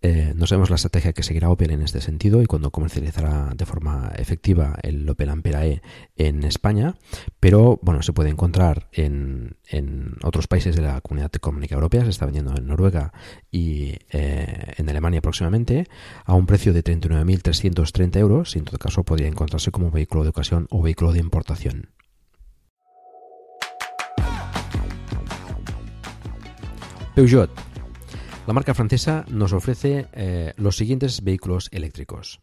eh, 0.00 0.32
no 0.36 0.46
sabemos 0.46 0.70
la 0.70 0.76
estrategia 0.76 1.12
que 1.12 1.24
seguirá 1.24 1.50
Opel 1.50 1.72
en 1.72 1.82
este 1.82 2.00
sentido 2.00 2.40
y 2.40 2.46
cuando 2.46 2.70
comercializará 2.70 3.50
de 3.56 3.66
forma 3.66 4.12
efectiva 4.16 4.76
el 4.82 5.08
Opel 5.08 5.28
Ampera 5.28 5.66
E 5.66 5.82
en 6.16 6.44
España, 6.44 6.94
pero 7.40 7.80
bueno, 7.82 8.02
se 8.02 8.12
puede 8.12 8.30
encontrar 8.30 8.88
en, 8.92 9.56
otros 10.22 10.46
países 10.46 10.76
de 10.76 10.82
la 10.82 11.00
Comunidad 11.00 11.32
Económica 11.34 11.74
Europea, 11.74 12.04
se 12.04 12.10
está 12.10 12.26
vendiendo 12.26 12.56
en 12.56 12.66
Noruega 12.66 13.12
y 13.50 13.96
eh, 14.10 14.74
en 14.76 14.88
Alemania 14.88 15.20
próximamente 15.20 15.88
a 16.24 16.34
un 16.34 16.46
precio 16.46 16.72
de 16.72 16.84
39.330 16.84 18.16
euros. 18.18 18.54
Y 18.54 18.60
en 18.60 18.66
todo 18.66 18.78
caso 18.78 19.02
podría 19.02 19.26
encontrarse 19.26 19.72
como 19.72 19.90
vehículo 19.90 20.22
de 20.22 20.30
ocasión 20.30 20.68
o 20.70 20.80
vehículo 20.80 21.12
de 21.12 21.18
importación. 21.18 21.90
Peugeot 27.14 27.67
la 28.48 28.54
marca 28.54 28.72
francesa 28.72 29.26
nos 29.28 29.52
ofrece 29.52 30.06
eh, 30.14 30.54
los 30.56 30.78
siguientes 30.78 31.22
vehículos 31.22 31.68
eléctricos. 31.70 32.40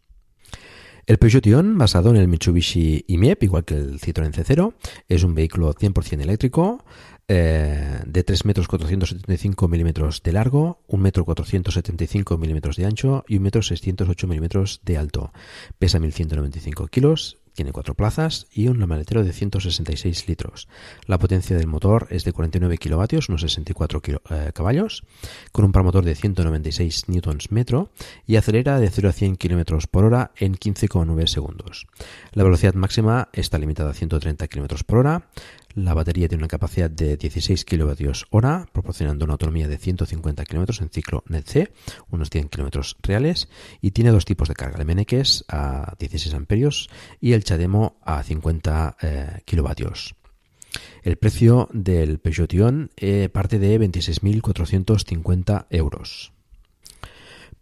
El 1.07 1.17
Peugeot 1.17 1.47
Ion, 1.47 1.79
basado 1.79 2.11
en 2.11 2.17
el 2.17 2.27
Mitsubishi 2.27 3.05
IMIEP, 3.07 3.41
igual 3.41 3.65
que 3.65 3.73
el 3.73 3.99
Citroën 3.99 4.31
C0, 4.31 4.75
es 5.09 5.23
un 5.23 5.33
vehículo 5.33 5.73
100% 5.73 6.21
eléctrico 6.21 6.85
eh, 7.27 8.01
de 8.05 8.23
3 8.23 8.45
metros 8.45 8.67
475 8.67 9.67
milímetros 9.67 10.21
de 10.21 10.33
largo, 10.33 10.83
1 10.89 11.01
metro 11.01 11.25
475 11.25 12.37
milímetros 12.37 12.75
de 12.75 12.85
ancho 12.85 13.25
y 13.27 13.37
1 13.37 13.43
metro 13.43 13.63
608 13.63 14.27
milímetros 14.27 14.81
de 14.83 14.99
alto. 14.99 15.33
Pesa 15.79 15.97
1195 15.97 16.85
kilos 16.85 17.39
tiene 17.55 17.71
cuatro 17.71 17.95
plazas 17.95 18.47
y 18.51 18.67
un 18.67 18.77
maletero 18.85 19.23
de 19.23 19.33
166 19.33 20.27
litros. 20.27 20.67
La 21.07 21.17
potencia 21.17 21.57
del 21.57 21.67
motor 21.67 22.07
es 22.11 22.23
de 22.23 22.33
49 22.33 22.77
kilovatios, 22.77 23.29
unos 23.29 23.41
64 23.41 24.01
eh, 24.05 24.51
caballos, 24.53 25.03
con 25.51 25.65
un 25.65 25.71
par 25.71 25.83
motor 25.83 26.03
de 26.05 26.13
196 26.13 27.07
newtons 27.07 27.51
metro 27.51 27.89
y 28.27 28.35
acelera 28.35 28.79
de 28.79 28.89
0 28.89 29.09
a 29.09 29.11
100 29.13 29.37
kilómetros 29.37 29.87
por 29.87 30.03
hora 30.03 30.31
en 30.35 30.55
15,9 30.55 31.27
segundos. 31.27 31.87
La 32.33 32.43
velocidad 32.43 32.73
máxima 32.73 33.29
está 33.33 33.57
limitada 33.57 33.91
a 33.91 33.93
130 33.93 34.47
kilómetros 34.47 34.83
por 34.83 34.99
hora. 34.99 35.27
La 35.75 35.93
batería 35.93 36.29
tiene 36.29 36.41
una 36.41 36.47
capacidad 36.47 36.89
de 36.89 37.17
16 37.17 37.65
kWh, 37.65 38.71
proporcionando 38.71 39.25
una 39.25 39.33
autonomía 39.33 39.67
de 39.67 39.77
150 39.77 40.45
km 40.45 40.81
en 40.81 40.89
ciclo 40.89 41.23
NET-C, 41.27 41.73
unos 42.11 42.29
100 42.29 42.47
km 42.47 42.95
reales, 43.03 43.49
y 43.81 43.91
tiene 43.91 44.11
dos 44.11 44.23
tipos 44.23 44.47
de 44.47 44.55
carga, 44.55 44.81
el 44.81 44.85
MNX 44.85 45.43
a 45.49 45.95
16 45.99 46.33
amperios 46.33 46.89
y 47.19 47.33
el 47.33 47.43
CHAdeMO 47.43 47.97
a 48.05 48.23
50 48.23 48.97
eh, 49.01 49.41
kilovatios. 49.43 50.15
El 51.03 51.17
precio 51.17 51.67
del 51.73 52.19
Peugeot 52.19 52.53
Ion 52.53 52.91
eh, 52.95 53.27
parte 53.27 53.59
de 53.59 53.77
26.450 53.77 55.65
euros. 55.71 56.34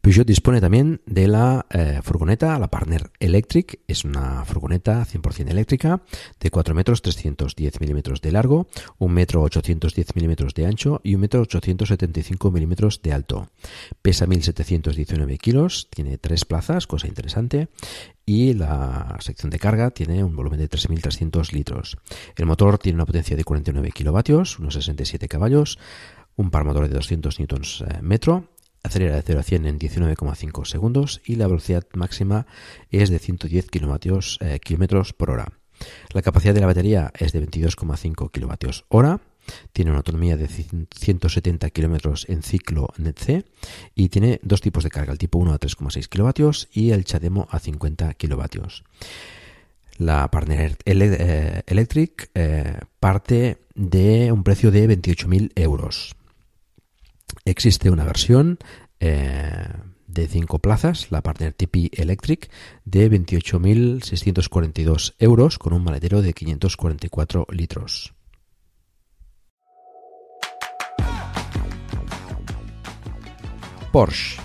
Peugeot 0.04 0.28
dispone 0.28 0.60
también 0.60 1.00
de 1.06 1.30
la 1.30 1.66
eh, 1.70 2.02
furgoneta, 2.04 2.60
la 2.60 2.68
Partner 2.68 3.10
Electric. 3.22 3.80
Es 3.88 4.04
una 4.04 4.44
furgoneta 4.44 5.06
100% 5.06 5.50
eléctrica 5.50 6.02
de 6.42 6.52
4 6.52 6.76
metros 6.76 7.02
310 7.02 7.80
milímetros 7.80 8.20
de 8.20 8.34
largo, 8.34 8.68
1 8.98 9.14
metro 9.14 9.42
810 9.44 10.14
milímetros 10.18 10.54
de 10.56 10.66
ancho 10.66 11.00
y 11.06 11.16
1 11.16 11.22
metro 11.22 11.42
875 11.44 12.52
milímetros 12.52 13.02
de 13.02 13.14
alto. 13.14 13.48
Pesa 14.02 14.28
1719 14.28 15.38
kilos, 15.38 15.88
tiene 15.90 16.18
tres 16.18 16.44
plazas, 16.44 16.86
cosa 16.86 17.08
interesante, 17.08 17.70
y 18.26 18.56
la 18.56 19.16
sección 19.22 19.52
de 19.52 19.60
carga 19.60 19.92
tiene 19.92 20.22
un 20.22 20.36
volumen 20.36 20.60
de 20.60 20.70
3.300 20.70 21.54
litros. 21.54 21.98
El 22.36 22.46
motor 22.46 22.78
tiene 22.78 22.98
una 22.98 23.06
potencia 23.06 23.38
de 23.38 23.46
49 23.46 23.92
kilovatios, 23.92 24.60
unos 24.60 24.74
67 24.74 25.30
caballos, 25.30 25.80
un 26.36 26.52
par 26.52 26.66
motor 26.66 26.90
de 26.90 26.96
200 26.96 27.40
newtons 27.40 27.86
eh, 27.88 28.02
metro, 28.02 28.50
acelera 28.84 29.16
de 29.16 29.22
0 29.22 29.40
a 29.40 29.44
100 29.44 29.66
en 29.66 29.80
19,5 29.80 30.66
segundos 30.66 31.22
y 31.26 31.36
la 31.36 31.48
velocidad 31.48 31.86
máxima 31.94 32.46
es 32.92 33.10
de 33.10 33.20
110 33.20 33.70
kilómetros 33.70 34.40
eh, 34.42 34.60
por 35.18 35.30
hora. 35.30 35.48
La 36.14 36.22
capacidad 36.22 36.54
de 36.54 36.62
la 36.62 36.68
batería 36.68 37.12
es 37.18 37.32
de 37.32 37.42
22,5 37.46 38.32
kilovatios 38.32 38.86
hora. 38.90 39.22
Tiene 39.74 39.92
una 39.92 39.98
autonomía 39.98 40.38
de 40.38 40.48
170 40.48 41.70
kilómetros 41.72 42.30
en 42.30 42.44
ciclo 42.44 42.94
NET-C 42.98 43.44
y 43.94 44.08
tiene 44.08 44.40
dos 44.42 44.62
tipos 44.62 44.86
de 44.86 44.90
carga, 44.90 45.12
el 45.12 45.18
tipo 45.18 45.38
1 45.40 45.54
a 45.54 45.60
3,6 45.60 46.08
kilovatios 46.08 46.70
y 46.72 46.92
el 46.92 47.04
CHAdeMO 47.04 47.48
a 47.52 47.60
50 47.60 48.14
kilovatios. 48.14 48.84
La 49.98 50.30
Partner 50.32 50.78
eh, 50.86 51.62
Electric 51.66 52.32
parte 53.00 53.58
de 53.76 54.32
un 54.32 54.44
precio 54.44 54.72
de 54.72 54.90
28.000 54.90 55.52
euros. 55.56 56.16
Existe 57.46 57.90
una 57.90 58.06
versión 58.06 58.60
eh, 59.00 59.68
de 60.08 60.28
5 60.28 60.60
plazas, 60.60 61.12
la 61.12 61.22
Partner 61.22 61.54
TP 61.54 61.90
Electric, 61.92 62.50
de 62.86 63.12
28.642 63.12 65.16
euros 65.20 65.58
con 65.58 65.74
un 65.74 65.84
maletero 65.84 66.22
de 66.22 66.34
544 66.34 67.48
litros. 67.52 68.14
Porsche. 73.92 74.42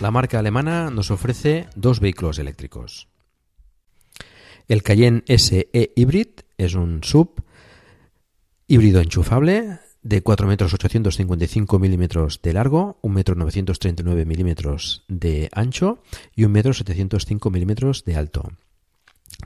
La 0.00 0.10
marca 0.10 0.38
alemana 0.38 0.90
nos 0.90 1.10
ofrece 1.10 1.68
dos 1.74 2.00
vehículos 2.00 2.38
eléctricos. 2.38 3.08
El 4.68 4.82
Cayenne 4.82 5.22
SE 5.38 5.70
Hybrid 5.96 6.28
es 6.58 6.74
un 6.74 7.02
sub 7.02 7.42
híbrido 8.66 9.00
enchufable 9.00 9.78
de 10.06 10.22
4 10.22 10.46
metros 10.46 10.72
855 10.72 11.80
milímetros 11.80 12.40
de 12.40 12.52
largo, 12.52 12.96
1 13.02 13.12
metro 13.12 13.34
939 13.34 14.24
milímetros 14.24 15.04
de 15.08 15.48
ancho 15.52 15.98
y 16.36 16.44
1 16.44 16.52
metro 16.52 16.72
705 16.72 17.50
milímetros 17.50 18.04
de 18.04 18.14
alto. 18.14 18.52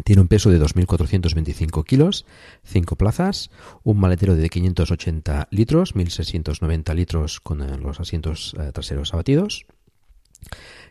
Tiene 0.05 0.21
un 0.21 0.29
peso 0.29 0.51
de 0.51 0.61
2.425 0.61 1.85
kilos, 1.85 2.27
5 2.65 2.97
plazas, 2.97 3.51
un 3.85 3.99
maletero 3.99 4.37
de 4.37 4.51
580 4.51 5.49
litros, 5.51 5.95
1.690 5.95 6.95
litros 6.95 7.41
con 7.41 7.63
eh, 7.63 7.79
los 7.79 7.99
asientos 7.99 8.55
eh, 8.61 8.71
traseros 8.73 9.15
abatidos. 9.15 9.65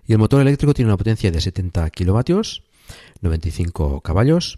Y 0.07 0.13
el 0.13 0.17
motor 0.17 0.41
eléctrico 0.41 0.73
tiene 0.73 0.89
una 0.89 0.97
potencia 0.97 1.29
de 1.29 1.41
70 1.41 1.91
kilovatios, 1.91 2.63
95 3.21 4.01
caballos, 4.01 4.57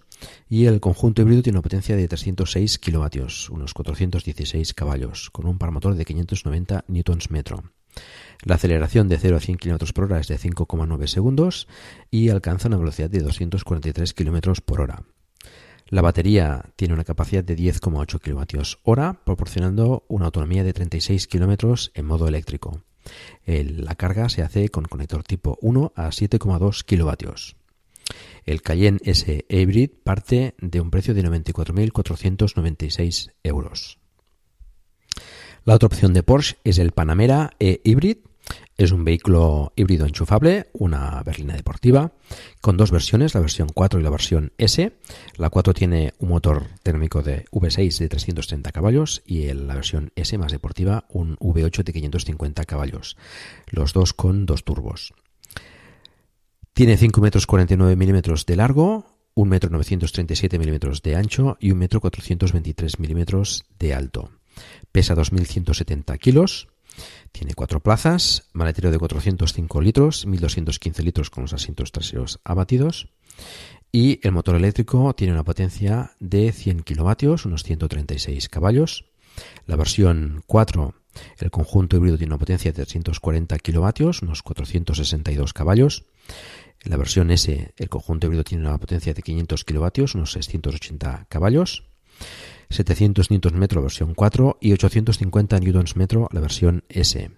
y 0.50 0.66
el 0.66 0.80
conjunto 0.80 1.22
híbrido 1.22 1.44
tiene 1.44 1.58
una 1.58 1.64
potencia 1.64 1.96
de 1.96 2.08
306 2.08 2.80
kilovatios, 2.80 3.50
unos 3.50 3.74
416 3.74 4.74
caballos, 4.74 5.30
con 5.32 5.48
un 5.48 5.58
par 5.58 5.72
motor 5.72 5.96
de 5.96 6.06
590 6.06 6.86
newtons 6.88 7.32
metro. 7.32 7.64
La 8.44 8.56
aceleración 8.56 9.08
de 9.08 9.20
0 9.20 9.38
a 9.38 9.40
100 9.40 9.58
km 9.58 9.94
por 9.94 10.06
hora 10.06 10.20
es 10.20 10.28
de 10.28 10.40
5,9 10.40 11.08
segundos 11.08 11.68
y 12.10 12.30
alcanza 12.30 12.68
una 12.70 12.78
velocidad 12.78 13.10
de 13.10 13.20
243 13.20 14.14
km 14.14 14.62
por 14.62 14.82
hora. 14.82 15.04
La 15.88 16.02
batería 16.02 16.64
tiene 16.78 16.94
una 16.94 17.04
capacidad 17.04 17.44
de 17.44 17.58
10,8 17.58 18.22
kWh, 18.22 19.24
proporcionando 19.26 20.06
una 20.08 20.26
autonomía 20.26 20.64
de 20.64 20.74
36 20.74 21.28
km 21.28 21.92
en 21.94 22.06
modo 22.06 22.28
eléctrico. 22.28 22.82
la 23.46 23.96
carga 23.96 24.30
se 24.30 24.42
hace 24.42 24.70
con 24.70 24.86
conector 24.86 25.24
tipo 25.24 25.58
1 25.62 25.92
a 25.96 26.08
7,2 26.08 26.86
kW. 26.86 27.61
El 28.46 28.62
Cayenne 28.62 29.00
S 29.04 29.46
Hybrid 29.50 29.90
parte 30.04 30.56
de 30.60 30.82
un 30.82 30.92
precio 30.92 31.14
de 31.14 31.24
94.496 31.24 33.32
euros. 33.44 34.02
La 35.64 35.76
otra 35.76 35.88
opción 35.88 36.14
de 36.14 36.24
Porsche 36.24 36.58
es 36.64 36.80
el 36.80 36.92
Panamera 36.92 37.52
E 37.60 37.82
Hybrid. 37.84 38.18
Es 38.78 38.92
un 38.92 39.06
vehículo 39.06 39.74
híbrido 39.76 40.08
enchufable, 40.08 40.70
una 40.74 41.22
berlina 41.24 41.56
deportiva, 41.56 42.14
con 42.62 42.78
dos 42.78 42.90
versiones, 42.90 43.36
la 43.36 43.42
versión 43.42 43.70
4 43.72 44.00
y 44.00 44.04
la 44.04 44.10
versión 44.10 44.54
S. 44.58 44.92
La 45.38 45.52
4 45.52 45.76
tiene 45.76 46.14
un 46.18 46.30
motor 46.30 46.66
térmico 46.82 47.22
de 47.22 47.46
V6 47.52 48.00
de 48.00 48.10
330 48.10 48.72
caballos 48.72 49.22
y 49.24 49.54
la 49.54 49.76
versión 49.76 50.12
S 50.16 50.36
más 50.40 50.52
deportiva 50.52 51.06
un 51.10 51.38
V8 51.38 51.84
de 51.84 51.94
550 51.94 52.66
caballos, 52.66 53.16
los 53.68 53.94
dos 53.94 54.14
con 54.14 54.48
dos 54.48 54.64
turbos. 54.64 55.14
Tiene 56.74 56.98
5 56.98 57.22
metros 57.22 57.46
49 57.48 57.96
milímetros 57.96 58.46
de 58.46 58.56
largo, 58.56 59.06
1 59.36 59.50
metro 59.50 59.70
937 59.70 60.58
milímetros 60.58 61.02
de 61.02 61.16
ancho 61.16 61.58
y 61.60 61.72
1 61.72 61.80
metro 61.80 62.00
423 62.02 63.00
milímetros 63.00 63.66
de 63.78 63.94
alto. 63.94 64.32
Pesa 64.92 65.16
2.170 65.16 66.18
kilos. 66.18 66.70
Tiene 67.32 67.54
cuatro 67.54 67.80
plazas, 67.80 68.50
maletero 68.54 68.92
de 68.92 69.00
405 69.00 69.82
litros, 69.82 70.28
1.215 70.28 71.04
litros 71.04 71.30
con 71.30 71.44
los 71.44 71.54
asientos 71.54 71.92
traseros 71.92 72.40
abatidos. 72.44 73.10
Y 73.92 74.26
el 74.26 74.32
motor 74.32 74.56
eléctrico 74.56 75.14
tiene 75.14 75.34
una 75.34 75.44
potencia 75.44 76.14
de 76.20 76.52
100 76.52 76.84
kilovatios, 76.84 77.46
unos 77.46 77.64
136 77.64 78.50
caballos. 78.50 79.06
La 79.66 79.76
versión 79.76 80.44
4, 80.48 80.94
el 81.40 81.52
conjunto 81.52 81.98
híbrido 81.98 82.18
tiene 82.18 82.34
una 82.34 82.40
potencia 82.40 82.72
de 82.72 82.76
340 82.76 83.58
kilovatios, 83.60 84.22
unos 84.22 84.44
462 84.44 85.54
caballos. 85.54 86.06
En 86.84 86.92
la 86.92 86.98
versión 86.98 87.30
S, 87.32 87.74
el 87.78 87.90
conjunto 87.90 88.28
híbrido 88.28 88.44
tiene 88.44 88.68
una 88.68 88.78
potencia 88.78 89.14
de 89.14 89.22
500 89.22 89.64
kilovatios, 89.66 90.16
unos 90.16 90.32
680 90.32 91.28
caballos, 91.30 91.84
700 92.70 93.30
Nm 93.30 93.68
la 93.72 93.82
versión 93.82 94.14
4 94.16 94.58
y 94.62 94.74
850 94.74 95.60
Nm 95.60 96.28
la 96.32 96.40
versión 96.40 96.84
S. 96.90 97.32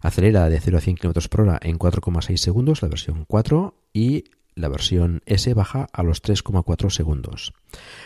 Acelera 0.00 0.48
de 0.48 0.60
0 0.60 0.78
a 0.78 0.80
100 0.80 0.96
km 0.96 1.28
por 1.28 1.40
hora 1.42 1.58
en 1.62 1.78
4,6 1.78 2.36
segundos 2.36 2.82
la 2.82 2.88
versión 2.88 3.24
4 3.26 3.74
y 3.92 4.24
la 4.54 4.68
versión 4.68 5.22
S 5.26 5.52
baja 5.54 5.88
a 5.92 6.02
los 6.02 6.22
3,4 6.22 6.90
segundos. 6.90 7.54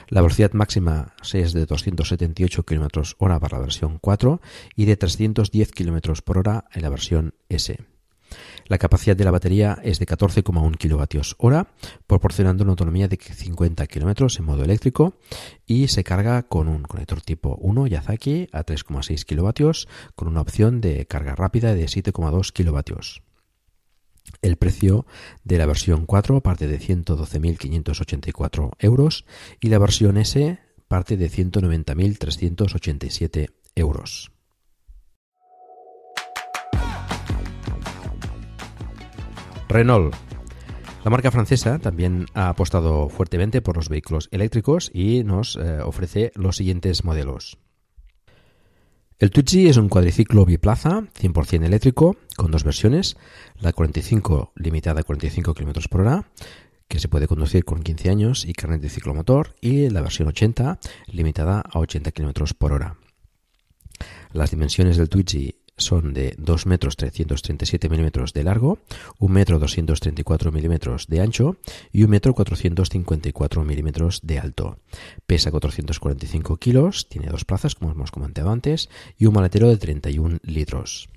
La 0.09 0.21
velocidad 0.21 0.53
máxima 0.53 1.15
es 1.33 1.53
de 1.53 1.67
278 1.67 2.65
km 2.65 3.17
hora 3.19 3.41
para 3.41 3.59
la 3.59 3.65
versión 3.65 3.99
4 3.99 4.41
y 4.77 4.85
de 4.85 4.97
310 4.97 5.73
km 5.73 6.23
por 6.23 6.39
hora 6.39 6.65
en 6.73 6.83
la 6.83 6.89
versión 6.89 7.35
S. 7.49 7.79
La 8.69 8.79
capacidad 8.79 9.17
de 9.17 9.25
la 9.25 9.31
batería 9.31 9.79
es 9.83 9.99
de 9.99 10.07
14,1 10.07 10.77
kWh, 10.77 11.67
proporcionando 12.07 12.65
una 12.65 12.73
autonomía 12.73 13.09
de 13.09 13.17
50 13.17 13.87
km 13.87 14.27
en 14.39 14.45
modo 14.45 14.65
eléctrico 14.65 15.15
y 15.67 15.89
se 15.89 16.05
carga 16.05 16.43
con 16.43 16.69
un 16.69 16.83
conector 16.83 17.21
tipo 17.21 17.57
1 17.61 17.87
Yazaki 17.87 18.49
a 18.53 18.65
3,6 18.65 19.25
kW 19.25 19.71
con 20.15 20.29
una 20.29 20.41
opción 20.41 20.81
de 20.81 21.05
carga 21.07 21.37
rápida 21.37 21.75
de 21.75 21.85
7,2 21.85 22.53
kW. 22.53 23.01
El 24.43 24.57
precio 24.57 25.07
de 25.45 25.59
la 25.59 25.67
versión 25.67 26.07
4 26.07 26.41
parte 26.41 26.67
de 26.67 26.81
112.584 26.81 28.73
euros 28.81 29.25
y 29.61 29.69
la 29.69 29.79
versión 29.79 30.17
S 30.17 30.59
parte 30.89 31.17
de 31.17 31.31
190.387 31.31 33.51
euros. 33.77 34.33
Renault. 39.77 40.17
La 41.05 41.11
marca 41.11 41.31
francesa 41.31 41.79
también 41.79 42.25
ha 42.33 42.49
apostado 42.49 43.11
fuertemente 43.11 43.61
por 43.61 43.77
los 43.77 43.91
vehículos 43.91 44.31
eléctricos 44.33 44.91
y 44.95 45.23
nos 45.23 45.57
eh, 45.57 45.81
ofrece 45.83 46.33
los 46.35 46.57
siguientes 46.57 47.05
modelos. 47.05 47.59
El 49.19 49.31
Twizy 49.31 49.69
es 49.69 49.77
un 49.77 49.91
cuadriciclo 49.91 50.47
biplaza 50.47 51.03
100% 51.21 51.67
eléctrico 51.67 52.17
con 52.37 52.51
dos 52.53 52.65
versiones, 52.65 53.19
la 53.61 53.75
45 53.75 54.53
limitada 54.55 55.03
a 55.03 55.05
45 55.05 55.53
km 55.53 55.89
por 55.91 56.01
hora, 56.01 56.25
que 56.89 56.99
se 56.99 57.09
puede 57.09 57.29
conducir 57.29 57.67
con 57.67 57.83
15 57.83 58.09
años 58.09 58.47
y 58.47 58.55
carnet 58.55 58.81
de 58.81 58.89
ciclomotor, 58.89 59.57
y 59.61 59.91
la 59.91 60.01
versión 60.01 60.29
80 60.29 60.81
limitada 61.09 61.61
a 61.61 61.79
80 61.81 62.13
km 62.13 62.55
por 62.55 62.73
hora. 62.73 62.97
Las 64.33 64.53
dimensiones 64.53 64.97
del 64.97 65.11
Twizy 65.11 65.66
son 65.77 66.15
de 66.15 66.35
2 66.39 66.67
metros 66.67 66.97
337 66.97 67.89
milímetros 67.89 68.33
de 68.33 68.45
largo, 68.45 68.79
1 69.19 69.33
metro 69.33 69.59
234 69.59 70.53
milímetros 70.53 71.07
de 71.07 71.21
ancho 71.21 71.57
y 71.93 72.03
1 72.05 72.11
metro 72.11 72.35
454 72.35 73.65
milímetros 73.65 74.21
de 74.23 74.39
alto. 74.39 74.79
Pesa 75.27 75.51
445 75.51 76.57
kilos, 76.57 77.09
tiene 77.09 77.29
dos 77.29 77.45
plazas 77.45 77.75
como 77.75 77.93
hemos 77.93 78.11
comentado 78.11 78.51
antes 78.51 78.89
y 79.19 79.27
un 79.27 79.35
maletero 79.35 79.69
de 79.69 79.77
31 79.77 80.39
litros. 80.43 81.09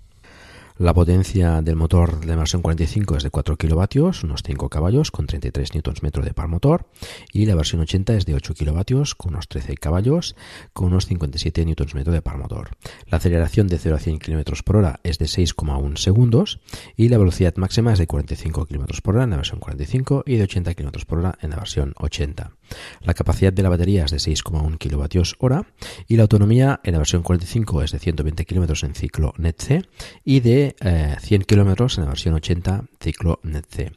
La 0.80 0.94
potencia 0.94 1.62
del 1.62 1.76
motor 1.76 2.22
de 2.22 2.28
la 2.28 2.38
versión 2.38 2.62
45 2.62 3.18
es 3.18 3.24
de 3.24 3.30
4 3.30 3.58
kilovatios, 3.58 4.24
unos 4.24 4.44
5 4.46 4.70
caballos, 4.70 5.12
con 5.12 5.28
33 5.28 5.76
Nm 5.76 6.24
de 6.24 6.34
par 6.34 6.48
motor, 6.48 6.88
y 7.34 7.46
la 7.48 7.56
versión 7.56 7.82
80 7.82 8.14
es 8.14 8.26
de 8.26 8.34
8 8.34 8.54
kilovatios, 8.54 9.14
con 9.14 9.34
unos 9.34 9.50
13 9.50 9.76
caballos, 9.76 10.38
con 10.72 10.88
unos 10.88 11.06
57 11.08 11.66
Nm 11.66 12.04
de 12.06 12.22
par 12.22 12.38
motor. 12.38 12.70
La 13.08 13.18
aceleración 13.18 13.68
de 13.68 13.78
0 13.78 13.98
a 13.98 14.00
100 14.00 14.20
km 14.20 14.64
por 14.64 14.78
hora 14.78 15.02
es 15.04 15.20
de 15.20 15.26
6,1 15.26 15.98
segundos, 15.98 16.62
y 16.96 17.10
la 17.10 17.18
velocidad 17.18 17.58
máxima 17.58 17.92
es 17.92 18.00
de 18.00 18.08
45 18.08 18.66
km 18.66 19.02
por 19.02 19.16
hora 19.16 19.26
en 19.26 19.32
la 19.32 19.36
versión 19.36 19.60
45 19.60 20.24
y 20.28 20.38
de 20.38 20.44
80 20.44 20.76
km 20.76 21.06
por 21.06 21.20
hora 21.20 21.38
en 21.42 21.50
la 21.50 21.58
versión 21.58 21.94
80. 21.98 22.54
La 23.02 23.14
capacidad 23.14 23.52
de 23.52 23.64
la 23.64 23.70
batería 23.70 24.06
es 24.06 24.12
de 24.12 24.18
6,1 24.18 24.78
kWh 24.78 25.66
y 26.08 26.16
la 26.16 26.22
autonomía 26.22 26.80
en 26.84 26.94
la 26.94 27.00
versión 27.00 27.24
45 27.24 27.82
es 27.84 27.92
de 27.92 28.00
120 28.00 28.46
km 28.46 28.86
en 28.86 28.96
ciclo 28.96 29.34
NET-C 29.38 29.84
y 30.24 30.40
de 30.40 30.69
100 30.78 31.42
eh, 31.42 31.46
km 31.46 31.98
en 31.98 32.04
la 32.04 32.10
versión 32.10 32.36
80 32.36 32.86
ciclo 33.00 33.40
NET-C. 33.44 33.92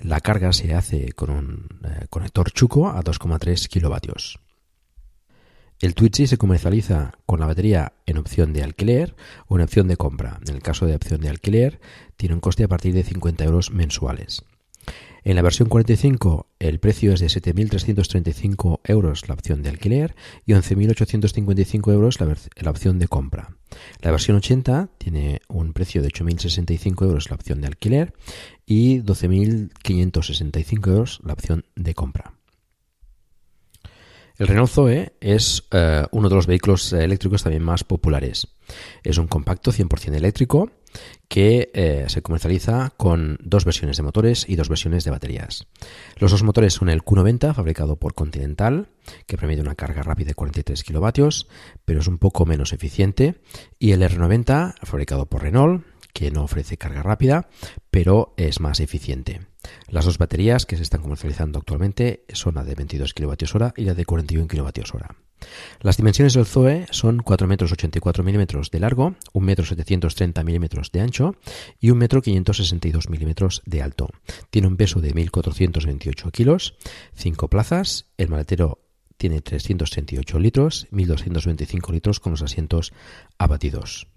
La 0.00 0.20
carga 0.20 0.52
se 0.52 0.74
hace 0.74 1.12
con 1.12 1.30
un 1.30 1.66
eh, 1.84 2.06
conector 2.08 2.50
Chuco 2.50 2.88
a 2.88 3.02
2,3 3.02 3.68
kilovatios. 3.68 4.40
El 5.80 5.94
Twitchy 5.94 6.26
se 6.26 6.36
comercializa 6.36 7.12
con 7.24 7.40
la 7.40 7.46
batería 7.46 7.94
en 8.04 8.18
opción 8.18 8.52
de 8.52 8.62
alquiler 8.62 9.16
o 9.46 9.56
en 9.56 9.62
opción 9.62 9.88
de 9.88 9.96
compra. 9.96 10.38
En 10.46 10.54
el 10.54 10.62
caso 10.62 10.86
de 10.86 10.94
opción 10.94 11.22
de 11.22 11.30
alquiler, 11.30 11.80
tiene 12.16 12.34
un 12.34 12.40
coste 12.40 12.64
a 12.64 12.68
partir 12.68 12.92
de 12.92 13.02
50 13.02 13.44
euros 13.44 13.70
mensuales. 13.70 14.44
En 15.24 15.36
la 15.36 15.42
versión 15.42 15.68
45 15.68 16.46
el 16.58 16.78
precio 16.78 17.12
es 17.12 17.20
de 17.20 17.26
7.335 17.26 18.80
euros 18.84 19.28
la 19.28 19.34
opción 19.34 19.62
de 19.62 19.70
alquiler 19.70 20.14
y 20.46 20.52
11.855 20.52 21.92
euros 21.92 22.20
la, 22.20 22.36
la, 22.56 22.70
opción 22.70 22.98
de 22.98 23.08
compra. 23.08 23.56
La 24.00 24.10
versión 24.10 24.36
80 24.36 24.88
tiene 24.98 25.40
un 25.48 25.72
precio 25.72 26.02
de 26.02 26.08
8.065 26.08 27.04
euros 27.04 27.30
la 27.30 27.36
opción 27.36 27.60
de 27.60 27.66
alquiler 27.66 28.14
y 28.66 29.00
12.565 29.00 30.88
euros 30.88 31.20
la 31.24 31.32
opción 31.32 31.64
de 31.76 31.94
compra. 31.94 32.39
El 34.40 34.48
Renault 34.48 34.70
Zoe 34.70 35.12
es 35.20 35.64
eh, 35.70 36.02
uno 36.12 36.30
de 36.30 36.34
los 36.34 36.46
vehículos 36.46 36.94
eléctricos 36.94 37.42
también 37.42 37.62
más 37.62 37.84
populares. 37.84 38.48
Es 39.04 39.18
un 39.18 39.26
compacto 39.26 39.70
100% 39.70 40.14
eléctrico 40.14 40.70
que 41.28 41.70
eh, 41.74 42.06
se 42.08 42.22
comercializa 42.22 42.94
con 42.96 43.36
dos 43.42 43.66
versiones 43.66 43.98
de 43.98 44.02
motores 44.02 44.48
y 44.48 44.56
dos 44.56 44.70
versiones 44.70 45.04
de 45.04 45.10
baterías. 45.10 45.66
Los 46.16 46.30
dos 46.30 46.42
motores 46.42 46.72
son 46.72 46.88
el 46.88 47.02
Q90, 47.02 47.52
fabricado 47.52 47.96
por 47.96 48.14
Continental, 48.14 48.88
que 49.26 49.36
permite 49.36 49.60
una 49.60 49.74
carga 49.74 50.02
rápida 50.02 50.28
de 50.28 50.34
43 50.34 50.84
kilovatios, 50.84 51.46
pero 51.84 52.00
es 52.00 52.06
un 52.06 52.16
poco 52.16 52.46
menos 52.46 52.72
eficiente, 52.72 53.42
y 53.78 53.92
el 53.92 54.00
R90, 54.00 54.76
fabricado 54.86 55.26
por 55.26 55.42
Renault, 55.42 55.84
que 56.12 56.30
no 56.30 56.44
ofrece 56.44 56.76
carga 56.76 57.02
rápida, 57.02 57.48
pero 57.90 58.34
es 58.36 58.60
más 58.60 58.80
eficiente. 58.80 59.40
Las 59.88 60.04
dos 60.04 60.18
baterías 60.18 60.66
que 60.66 60.76
se 60.76 60.82
están 60.82 61.02
comercializando 61.02 61.58
actualmente 61.58 62.24
son 62.32 62.54
la 62.54 62.64
de 62.64 62.74
22 62.74 63.14
kWh 63.14 63.72
y 63.76 63.84
la 63.84 63.94
de 63.94 64.04
41 64.04 64.48
kWh. 64.48 65.30
Las 65.80 65.96
dimensiones 65.96 66.34
del 66.34 66.46
Zoe 66.46 66.86
son 66.90 67.20
4 67.20 67.46
metros 67.46 67.72
84 67.72 68.22
milímetros 68.22 68.70
de 68.70 68.80
largo, 68.80 69.14
1 69.32 69.46
metro 69.46 69.64
730 69.64 70.44
milímetros 70.44 70.92
de 70.92 71.00
ancho 71.00 71.36
y 71.80 71.90
1 71.90 71.98
metro 71.98 72.22
562 72.22 73.08
milímetros 73.08 73.62
de 73.64 73.82
alto. 73.82 74.08
Tiene 74.50 74.68
un 74.68 74.76
peso 74.76 75.00
de 75.00 75.14
1.428 75.14 76.30
kilos, 76.30 76.74
5 77.14 77.48
plazas, 77.48 78.06
el 78.18 78.28
maletero 78.28 78.80
tiene 79.16 79.40
338 79.42 80.38
litros, 80.38 80.88
1.225 80.92 81.92
litros 81.92 82.20
con 82.20 82.32
los 82.32 82.42
asientos 82.42 82.92
abatidos. 83.38 84.09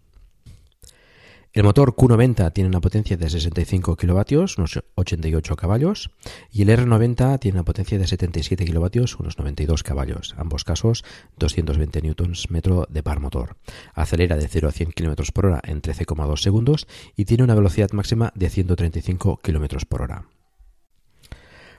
El 1.53 1.61
motor 1.61 1.93
Q90 1.93 2.51
tiene 2.51 2.67
una 2.67 2.81
potencia 2.81 3.15
de 3.15 3.29
65 3.29 3.95
kilovatios, 3.95 4.57
unos 4.57 4.79
88 4.95 5.55
caballos, 5.55 6.09
y 6.51 6.63
el 6.63 6.69
R90 6.69 7.39
tiene 7.39 7.59
una 7.59 7.63
potencia 7.63 7.99
de 7.99 8.07
77 8.07 8.65
kilovatios, 8.65 9.19
unos 9.19 9.37
92 9.37 9.83
caballos, 9.83 10.33
ambos 10.39 10.63
casos 10.63 11.05
220 11.37 12.01
newtons 12.01 12.49
metro 12.49 12.87
de 12.89 13.03
par 13.03 13.19
motor. 13.19 13.55
Acelera 13.93 14.35
de 14.35 14.47
0 14.47 14.67
a 14.67 14.71
100 14.71 14.93
km 14.93 15.31
por 15.31 15.45
hora 15.45 15.61
en 15.63 15.83
13,2 15.83 16.37
segundos 16.37 16.87
y 17.15 17.25
tiene 17.25 17.43
una 17.43 17.53
velocidad 17.53 17.91
máxima 17.91 18.31
de 18.33 18.49
135 18.49 19.39
km 19.43 19.85
por 19.85 20.01
hora. 20.01 20.25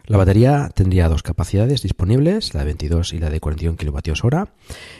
La 0.07 0.19
batería 0.19 0.71
tendría 0.75 1.09
dos 1.09 1.23
capacidades 1.23 1.81
disponibles, 1.81 2.53
la 2.53 2.61
de 2.61 2.67
22 2.67 3.15
y 3.15 3.21
la 3.21 3.31
de 3.31 3.41
41 3.41 3.79
kWh. 3.79 4.37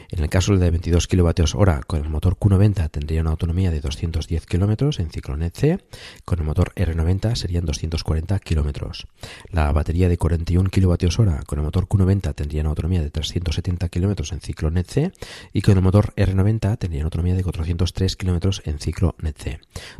En 0.09 0.23
el 0.23 0.29
caso 0.29 0.53
de 0.53 0.57
la 0.57 0.65
de 0.65 0.71
22 0.71 1.07
kWh 1.07 1.81
con 1.85 2.03
el 2.03 2.09
motor 2.09 2.37
Q90 2.39 2.89
tendría 2.89 3.21
una 3.21 3.29
autonomía 3.29 3.69
de 3.69 3.81
210 3.81 4.47
km 4.47 4.99
en 4.99 5.11
ciclo 5.11 5.37
NET-C, 5.37 5.79
con 6.25 6.39
el 6.39 6.45
motor 6.45 6.73
R90 6.75 7.35
serían 7.35 7.65
240 7.65 8.39
km. 8.39 9.05
La 9.51 9.71
batería 9.71 10.09
de 10.09 10.17
41 10.17 10.71
kWh 10.71 11.43
con 11.45 11.59
el 11.59 11.65
motor 11.65 11.87
Q90 11.87 12.33
tendría 12.33 12.61
una 12.61 12.71
autonomía 12.71 13.03
de 13.03 13.11
370 13.11 13.89
km 13.89 14.33
en 14.33 14.41
ciclo 14.41 14.71
NET-C 14.71 15.11
y 15.53 15.61
con 15.61 15.77
el 15.77 15.83
motor 15.83 16.15
R90 16.15 16.79
tendría 16.79 17.01
una 17.01 17.07
autonomía 17.07 17.35
de 17.35 17.43
403 17.43 18.15
km 18.15 18.61
en 18.65 18.79
ciclo 18.79 19.13
NET-C, 19.19 19.59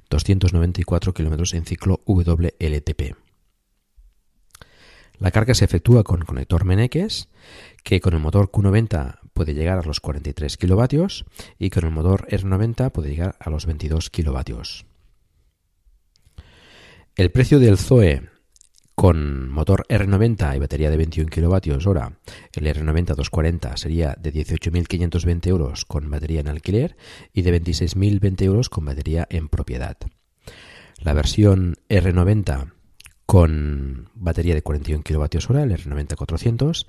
294 0.09 1.13
km 1.13 1.53
en 1.53 1.65
ciclo 1.65 2.01
WLTP. 2.07 3.24
La 5.19 5.31
carga 5.31 5.53
se 5.53 5.65
efectúa 5.65 6.03
con 6.03 6.21
conector 6.21 6.65
Meneques, 6.65 7.29
que 7.83 8.01
con 8.01 8.13
el 8.13 8.19
motor 8.19 8.51
Q90 8.51 9.19
puede 9.33 9.53
llegar 9.53 9.79
a 9.79 9.83
los 9.83 9.99
43 9.99 10.57
kilovatios 10.57 11.25
y 11.59 11.69
con 11.69 11.85
el 11.85 11.91
motor 11.91 12.27
R90 12.27 12.91
puede 12.91 13.09
llegar 13.09 13.35
a 13.39 13.49
los 13.49 13.65
22 13.65 14.09
kilovatios. 14.09 14.85
El 17.15 17.31
precio 17.31 17.59
del 17.59 17.77
Zoe 17.77 18.29
con 18.95 19.49
motor 19.49 19.85
R90 19.89 20.55
y 20.55 20.59
batería 20.59 20.89
de 20.89 20.97
21 20.97 21.29
kilovatios 21.29 21.85
hora, 21.85 22.17
el 22.53 22.65
R90 22.65 23.07
240 23.07 23.77
sería 23.77 24.15
de 24.17 24.33
18.520 24.33 25.47
euros 25.47 25.85
con 25.85 26.09
batería 26.09 26.39
en 26.39 26.47
alquiler 26.47 26.95
y 27.33 27.41
de 27.41 27.61
26.020 27.61 28.41
euros 28.43 28.69
con 28.69 28.85
batería 28.85 29.27
en 29.29 29.49
propiedad. 29.49 29.97
La 31.01 31.13
versión 31.13 31.75
R90 31.89 32.74
con 33.25 34.09
batería 34.13 34.53
de 34.55 34.61
41 34.61 35.03
kWh, 35.03 35.57
el 35.57 35.71
R90-400, 35.71 36.85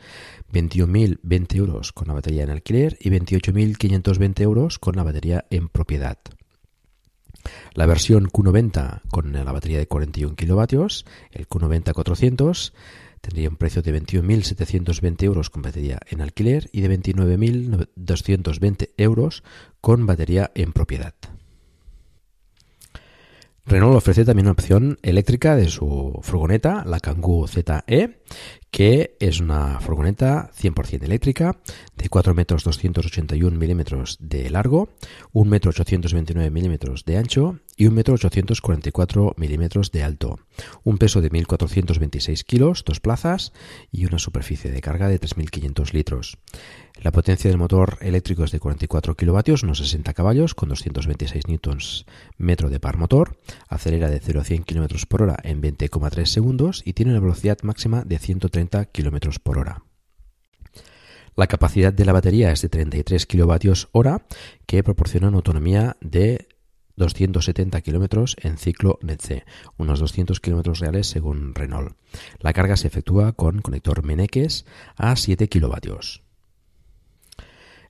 21.020 0.53 1.57
euros 1.57 1.93
con 1.93 2.09
la 2.09 2.14
batería 2.14 2.45
en 2.45 2.51
alquiler 2.51 2.97
y 3.01 3.11
28.520 3.11 4.41
euros 4.43 4.78
con 4.78 4.97
la 4.97 5.03
batería 5.03 5.47
en 5.51 5.68
propiedad. 5.68 6.18
La 7.74 7.87
versión 7.87 8.28
Q90 8.28 9.03
con 9.11 9.32
la 9.32 9.53
batería 9.53 9.78
de 9.78 9.87
41 9.87 10.34
kW, 10.37 10.87
el 11.32 11.49
Q90-400, 11.49 12.72
tendría 13.20 13.49
un 13.49 13.57
precio 13.57 13.82
de 13.82 14.01
21.720 14.01 15.22
euros 15.24 15.51
con 15.51 15.62
batería 15.62 15.99
en 16.09 16.20
alquiler 16.20 16.68
y 16.72 16.80
de 16.80 16.99
29.220 16.99 18.91
euros 18.97 19.43
con 19.80 20.07
batería 20.07 20.51
en 20.55 20.72
propiedad. 20.72 21.14
Renault 23.68 23.96
ofrece 23.96 24.24
también 24.24 24.46
una 24.46 24.52
opción 24.52 24.96
eléctrica 25.02 25.56
de 25.56 25.68
su 25.68 26.20
furgoneta, 26.22 26.84
la 26.86 27.00
Kangoo 27.00 27.48
ZE, 27.48 28.22
que 28.70 29.16
es 29.18 29.40
una 29.40 29.80
furgoneta 29.80 30.52
100% 30.56 31.02
eléctrica 31.02 31.58
de 31.96 32.08
4 32.08 32.32
metros 32.32 32.62
281 32.62 33.58
milímetros 33.58 34.18
de 34.20 34.50
largo, 34.50 34.90
1 35.32 35.50
metro 35.50 35.70
829 35.70 36.48
milímetros 36.50 37.04
de 37.04 37.16
ancho 37.16 37.58
y 37.76 37.86
1 37.86 37.94
metro 37.96 38.14
844 38.14 39.34
milímetros 39.36 39.90
de 39.90 40.04
alto, 40.04 40.38
un 40.84 40.98
peso 40.98 41.20
de 41.20 41.32
1.426 41.32 42.44
kilos, 42.44 42.84
dos 42.84 43.00
plazas 43.00 43.52
y 43.90 44.06
una 44.06 44.20
superficie 44.20 44.70
de 44.70 44.80
carga 44.80 45.08
de 45.08 45.20
3.500 45.20 45.92
litros. 45.92 46.38
La 47.03 47.12
potencia 47.12 47.51
del 47.51 47.59
motor 47.59 47.99
eléctrico 48.01 48.44
es 48.44 48.51
de 48.51 48.59
44 48.59 49.16
kilovatios, 49.16 49.62
unos 49.62 49.78
60 49.78 50.14
caballos, 50.14 50.55
con 50.55 50.70
226 50.70 51.47
newtons 51.47 52.07
metro 52.38 52.70
de 52.70 52.80
par 52.80 52.97
motor, 52.97 53.38
acelera 53.68 54.09
de 54.09 54.18
0 54.18 54.40
a 54.40 54.44
100 54.44 54.64
km 54.64 55.07
por 55.07 55.22
hora 55.22 55.36
en 55.42 55.62
20,3 55.62 56.24
segundos 56.24 56.82
y 56.84 56.94
tiene 56.94 57.12
una 57.12 57.20
velocidad 57.20 57.59
máxima 57.62 58.03
de 58.05 58.18
130 58.18 58.86
km 58.86 59.38
por 59.40 59.59
hora. 59.59 59.82
La 61.36 61.47
capacidad 61.49 61.92
de 61.92 62.07
la 62.07 62.14
batería 62.14 62.51
es 62.51 62.62
de 62.62 62.70
33 62.70 63.27
kilovatios 63.27 63.89
hora, 63.93 64.27
que 64.64 64.82
proporciona 64.82 65.28
una 65.28 65.36
autonomía 65.36 65.98
de 66.01 66.48
270 66.97 67.78
kilómetros 67.82 68.36
en 68.40 68.56
ciclo 68.56 68.98
NET-C, 69.02 69.44
unos 69.77 70.01
200 70.01 70.40
kilómetros 70.40 70.81
reales 70.81 71.06
según 71.09 71.55
Renault. 71.55 71.94
La 72.40 72.55
carga 72.55 72.78
se 72.78 72.89
efectúa 72.89 73.32
con 73.32 73.60
conector 73.60 74.02
Meneques 74.02 74.64
a 74.97 75.14
7 75.14 75.48
kilovatios. 75.51 76.26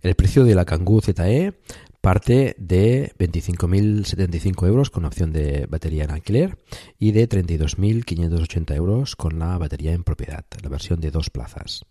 El 0.01 0.15
precio 0.15 0.45
de 0.45 0.55
la 0.55 0.65
Kangoo 0.65 1.01
ZE 1.01 1.55
parte 2.01 2.55
de 2.59 3.13
25.075 3.19 4.69
euros 4.69 4.91
con 4.91 5.05
opción 5.05 5.33
de 5.33 5.67
batería 5.67 6.05
en 6.05 6.13
alquiler 6.13 6.59
y 6.99 7.11
de 7.13 7.29
32.580 7.29 8.77
euros 8.77 9.17
con 9.17 9.39
la 9.39 9.59
batería 9.59 9.93
en 9.93 10.05
propiedad, 10.05 10.45
la 10.63 10.69
versión 10.69 11.01
de 11.01 11.11
dos 11.11 11.31
plazas. 11.31 11.85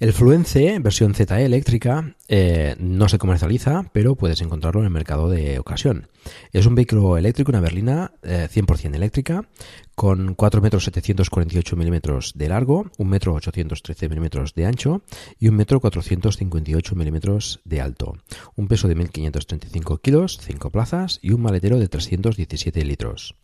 El 0.00 0.12
Fluence 0.12 0.80
versión 0.80 1.14
ZE 1.14 1.44
eléctrica 1.44 2.16
eh, 2.26 2.74
no 2.80 3.08
se 3.08 3.16
comercializa, 3.16 3.90
pero 3.92 4.16
puedes 4.16 4.40
encontrarlo 4.40 4.80
en 4.80 4.86
el 4.86 4.92
mercado 4.92 5.30
de 5.30 5.60
ocasión. 5.60 6.08
Es 6.52 6.66
un 6.66 6.74
vehículo 6.74 7.16
eléctrico, 7.16 7.52
una 7.52 7.60
berlina 7.60 8.12
100% 8.22 8.92
eh, 8.92 8.96
eléctrica, 8.96 9.48
con 9.94 10.34
4 10.34 10.60
metros 10.60 10.84
748 10.84 11.76
milímetros 11.76 12.32
de 12.34 12.48
largo, 12.48 12.90
1 12.98 13.08
metro 13.08 13.34
813 13.34 14.08
milímetros 14.08 14.54
de 14.54 14.66
ancho 14.66 15.02
y 15.38 15.46
1 15.46 15.56
metro 15.56 15.78
458 15.78 16.96
milímetros 16.96 17.60
de 17.64 17.80
alto. 17.80 18.14
Un 18.56 18.66
peso 18.66 18.88
de 18.88 18.96
1.535 18.96 20.00
kilos, 20.00 20.40
5 20.42 20.70
plazas 20.70 21.20
y 21.22 21.30
un 21.30 21.42
maletero 21.42 21.78
de 21.78 21.86
317 21.86 22.84
litros. 22.84 23.36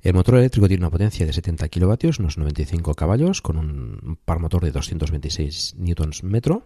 El 0.00 0.14
motor 0.14 0.36
eléctrico 0.36 0.68
tiene 0.68 0.82
una 0.82 0.90
potencia 0.90 1.26
de 1.26 1.32
70 1.32 1.68
kilovatios, 1.68 2.20
unos 2.20 2.38
95 2.38 2.94
caballos, 2.94 3.42
con 3.42 3.58
un 3.58 4.18
par 4.24 4.38
motor 4.38 4.64
de 4.64 4.70
226 4.70 5.74
newtons 5.76 6.22
metro 6.22 6.64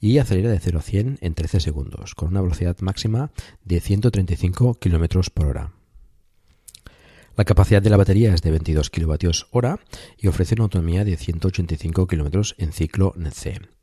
y 0.00 0.16
acelera 0.16 0.50
de 0.50 0.58
0 0.58 0.78
a 0.78 0.82
100 0.82 1.18
en 1.20 1.34
13 1.34 1.60
segundos, 1.60 2.14
con 2.14 2.28
una 2.28 2.40
velocidad 2.40 2.78
máxima 2.80 3.32
de 3.64 3.80
135 3.80 4.74
kilómetros 4.74 5.28
por 5.28 5.46
hora. 5.46 5.72
La 7.36 7.44
capacidad 7.44 7.82
de 7.82 7.90
la 7.90 7.96
batería 7.96 8.34
es 8.34 8.42
de 8.42 8.50
22 8.50 8.90
kilovatios 8.90 9.46
hora 9.50 9.78
y 10.18 10.28
ofrece 10.28 10.54
una 10.54 10.64
autonomía 10.64 11.04
de 11.04 11.16
185 11.16 12.06
kilómetros 12.06 12.54
en 12.58 12.72
ciclo 12.72 13.14
NC. 13.16 13.79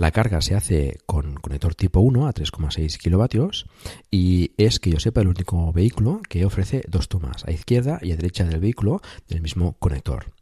La 0.00 0.12
carga 0.12 0.40
se 0.40 0.54
hace 0.54 0.96
con 1.04 1.34
conector 1.34 1.74
tipo 1.74 2.00
1 2.00 2.26
a 2.26 2.32
3,6 2.32 2.96
kilovatios 2.96 3.66
y 4.10 4.52
es 4.56 4.80
que 4.80 4.88
yo 4.88 4.98
sepa 4.98 5.20
el 5.20 5.28
único 5.28 5.74
vehículo 5.74 6.22
que 6.26 6.46
ofrece 6.46 6.82
dos 6.88 7.10
tomas 7.10 7.44
a 7.44 7.50
izquierda 7.50 7.98
y 8.00 8.12
a 8.12 8.16
derecha 8.16 8.44
del 8.44 8.60
vehículo 8.60 9.02
del 9.28 9.42
mismo 9.42 9.74
conector. 9.78 10.32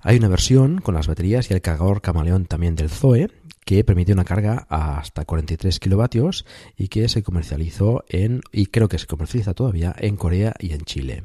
Hay 0.00 0.16
una 0.18 0.28
versión 0.28 0.80
con 0.80 0.94
las 0.94 1.08
baterías 1.08 1.50
y 1.50 1.54
el 1.54 1.60
cargador 1.60 2.00
camaleón 2.00 2.46
también 2.46 2.76
del 2.76 2.88
Zoe 2.88 3.32
que 3.64 3.82
permite 3.82 4.12
una 4.12 4.24
carga 4.24 4.68
hasta 4.70 5.24
43 5.24 5.80
kilovatios 5.80 6.46
y 6.76 6.86
que 6.86 7.08
se 7.08 7.24
comercializó 7.24 8.04
en 8.08 8.42
y 8.52 8.66
creo 8.66 8.88
que 8.88 8.98
se 8.98 9.08
comercializa 9.08 9.54
todavía 9.54 9.92
en 9.98 10.16
Corea 10.16 10.54
y 10.60 10.72
en 10.72 10.82
Chile. 10.82 11.24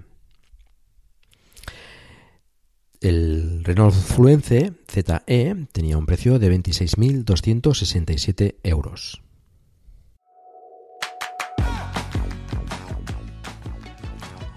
El 3.03 3.63
Renault 3.65 3.93
Fluence 3.93 4.73
ZE 4.87 5.67
tenía 5.73 5.97
un 5.97 6.05
precio 6.05 6.39
de 6.39 6.49
26.267 6.49 8.55
euros. 8.63 9.21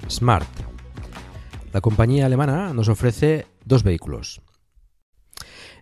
Smart. 0.09 0.47
La 1.73 1.81
compañía 1.81 2.27
alemana 2.27 2.73
nos 2.73 2.89
ofrece 2.89 3.47
dos 3.65 3.83
vehículos. 3.83 4.41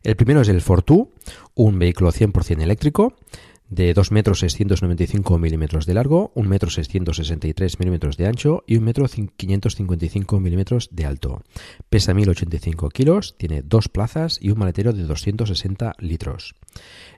El 0.03 0.17
primero 0.17 0.41
es 0.41 0.49
el 0.49 0.63
Fortu, 0.63 1.13
un 1.53 1.79
vehículo 1.79 2.13
100% 2.13 2.63
eléctrico 2.63 3.15
de 3.75 3.93
2 3.93 4.13
metros 4.13 4.39
695 4.39 5.37
milímetros 5.37 5.85
de 5.85 5.95
largo, 5.95 6.31
1 6.37 6.49
metro 6.49 6.71
663 6.71 7.81
milímetros 7.81 8.17
de 8.17 8.27
ancho 8.27 8.63
y 8.69 8.77
1 8.77 8.85
metro 8.85 9.07
555 9.09 10.39
milímetros 10.39 10.89
de 10.93 11.05
alto. 11.05 11.43
Pesa 11.91 12.15
1085 12.15 12.89
kilos, 12.91 13.35
tiene 13.37 13.63
dos 13.63 13.89
plazas 13.89 14.39
y 14.41 14.51
un 14.51 14.61
maletero 14.61 14.93
de 14.93 15.03
260 15.03 15.95
litros. 15.99 16.55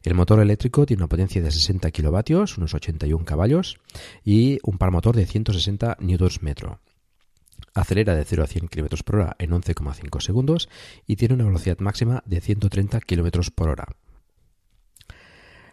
El 0.02 0.14
motor 0.14 0.40
eléctrico 0.40 0.86
tiene 0.86 1.02
una 1.02 1.08
potencia 1.08 1.42
de 1.42 1.50
60 1.50 1.90
kilovatios, 1.90 2.56
unos 2.56 2.72
81 2.72 3.24
caballos, 3.26 3.78
y 4.24 4.58
un 4.62 4.78
par 4.78 4.90
motor 4.90 5.14
de 5.14 5.26
160 5.26 5.98
newtons 6.00 6.42
metro. 6.42 6.80
Acelera 7.74 8.14
de 8.14 8.24
0 8.24 8.44
a 8.44 8.46
100 8.46 8.68
km 8.68 9.02
por 9.04 9.16
hora 9.16 9.36
en 9.38 9.50
11,5 9.50 10.20
segundos 10.22 10.70
y 11.06 11.16
tiene 11.16 11.34
una 11.34 11.44
velocidad 11.44 11.78
máxima 11.80 12.22
de 12.24 12.40
130 12.40 13.00
km 13.00 13.50
por 13.50 13.68
hora. 13.68 13.88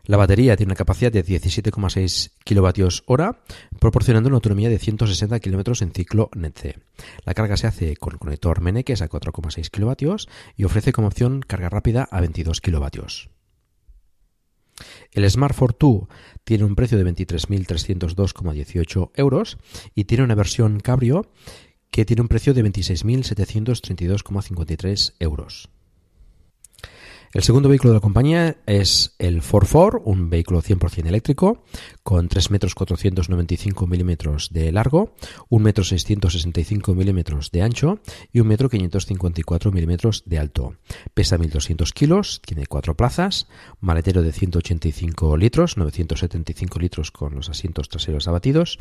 La 0.05 0.17
batería 0.17 0.57
tiene 0.57 0.71
una 0.71 0.75
capacidad 0.75 1.13
de 1.13 1.23
17,6 1.23 2.31
kWh, 2.43 3.37
proporcionando 3.79 4.27
una 4.27 4.35
autonomía 4.35 4.67
de 4.67 4.77
160 4.77 5.39
km 5.39 5.81
en 5.81 5.93
ciclo 5.93 6.29
NET-C. 6.35 6.75
La 7.23 7.33
carga 7.33 7.55
se 7.55 7.67
hace 7.67 7.95
con 7.95 8.11
el 8.11 8.19
conector 8.19 8.59
Meneques 8.59 9.01
a 9.01 9.07
4,6 9.07 9.69
kW 9.69 10.15
y 10.57 10.65
ofrece 10.65 10.91
como 10.91 11.07
opción 11.07 11.39
carga 11.39 11.69
rápida 11.69 12.09
a 12.11 12.19
22 12.19 12.59
kW. 12.59 12.99
El 15.13 15.31
Smart 15.31 15.55
2 15.57 16.07
tiene 16.43 16.65
un 16.65 16.75
precio 16.75 16.97
de 16.97 17.05
23.302,18 17.05 19.11
euros 19.15 19.57
y 19.95 20.03
tiene 20.03 20.25
una 20.25 20.35
versión 20.35 20.81
Cabrio 20.81 21.31
que 21.91 22.03
tiene 22.03 22.23
un 22.23 22.27
precio 22.27 22.53
de 22.53 22.65
26.732,53 22.65 25.13
euros. 25.19 25.69
El 27.33 27.41
segundo 27.41 27.67
vehículo 27.67 27.93
de 27.93 27.97
la 27.97 28.01
compañía 28.01 28.57
es 28.67 29.15
el 29.17 29.41
44, 29.41 30.03
un 30.05 30.29
vehículo 30.29 30.61
100% 30.61 31.07
eléctrico 31.07 31.63
con 32.03 32.27
3 32.27 32.51
metros 32.51 32.75
495 32.75 33.87
milímetros 33.87 34.49
de 34.51 34.71
largo, 34.71 35.15
1 35.49 35.63
metro 35.63 35.83
665 35.83 36.93
milímetros 36.93 37.49
de 37.49 37.63
ancho 37.63 37.97
y 38.31 38.39
1 38.39 38.47
metro 38.47 38.69
554 38.69 39.71
milímetros 39.71 40.21
de 40.27 40.37
alto. 40.37 40.75
Pesa 41.15 41.39
1200 41.39 41.91
kilos, 41.91 42.39
tiene 42.45 42.67
4 42.67 42.95
plazas, 42.95 43.47
maletero 43.79 44.21
de 44.21 44.31
185 44.31 45.35
litros, 45.35 45.75
975 45.75 46.77
litros 46.77 47.09
con 47.09 47.33
los 47.33 47.49
asientos 47.49 47.89
traseros 47.89 48.27
abatidos 48.27 48.77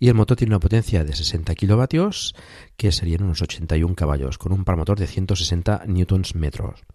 y 0.00 0.08
el 0.08 0.14
motor 0.14 0.38
tiene 0.38 0.54
una 0.54 0.60
potencia 0.60 1.04
de 1.04 1.14
60 1.14 1.54
kilovatios 1.56 2.34
que 2.78 2.90
serían 2.90 3.24
unos 3.24 3.42
81 3.42 3.94
caballos 3.94 4.38
con 4.38 4.52
un 4.52 4.64
par 4.64 4.78
motor 4.78 4.98
de 4.98 5.06
160 5.06 5.84
newtons 5.88 6.34
metros. 6.34 6.86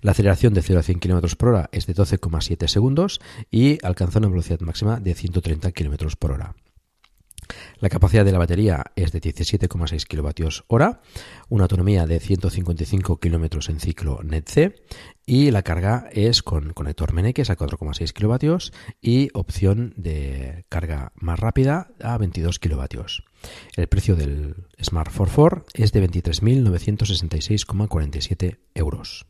La 0.00 0.12
aceleración 0.12 0.54
de 0.54 0.62
0 0.62 0.80
a 0.80 0.82
100 0.82 1.00
km 1.00 1.36
por 1.36 1.50
hora 1.50 1.68
es 1.72 1.86
de 1.86 1.94
12,7 1.94 2.68
segundos 2.68 3.20
y 3.50 3.84
alcanza 3.84 4.18
una 4.18 4.28
velocidad 4.28 4.60
máxima 4.60 5.00
de 5.00 5.14
130 5.14 5.72
km 5.72 6.16
por 6.16 6.32
hora. 6.32 6.54
La 7.80 7.88
capacidad 7.88 8.24
de 8.24 8.30
la 8.32 8.38
batería 8.38 8.86
es 8.96 9.12
de 9.12 9.20
17,6 9.20 10.06
kWh, 10.06 10.96
una 11.48 11.64
autonomía 11.64 12.06
de 12.06 12.18
155 12.20 13.18
km 13.18 13.70
en 13.70 13.80
ciclo 13.80 14.20
NET-C 14.22 14.74
y 15.24 15.50
la 15.50 15.62
carga 15.62 16.08
es 16.12 16.42
con 16.42 16.72
conector 16.72 17.12
Meneques 17.12 17.50
a 17.50 17.56
4,6 17.56 18.12
kW 18.12 18.56
y 19.00 19.28
opción 19.32 19.94
de 19.96 20.64
carga 20.68 21.12
más 21.14 21.38
rápida 21.38 21.92
a 22.02 22.18
22 22.18 22.58
kW. 22.58 22.82
El 23.76 23.86
precio 23.88 24.16
del 24.16 24.66
Smart 24.82 25.14
44 25.14 25.66
es 25.74 25.92
de 25.92 26.08
23.966,47 26.08 28.58
euros. 28.74 29.26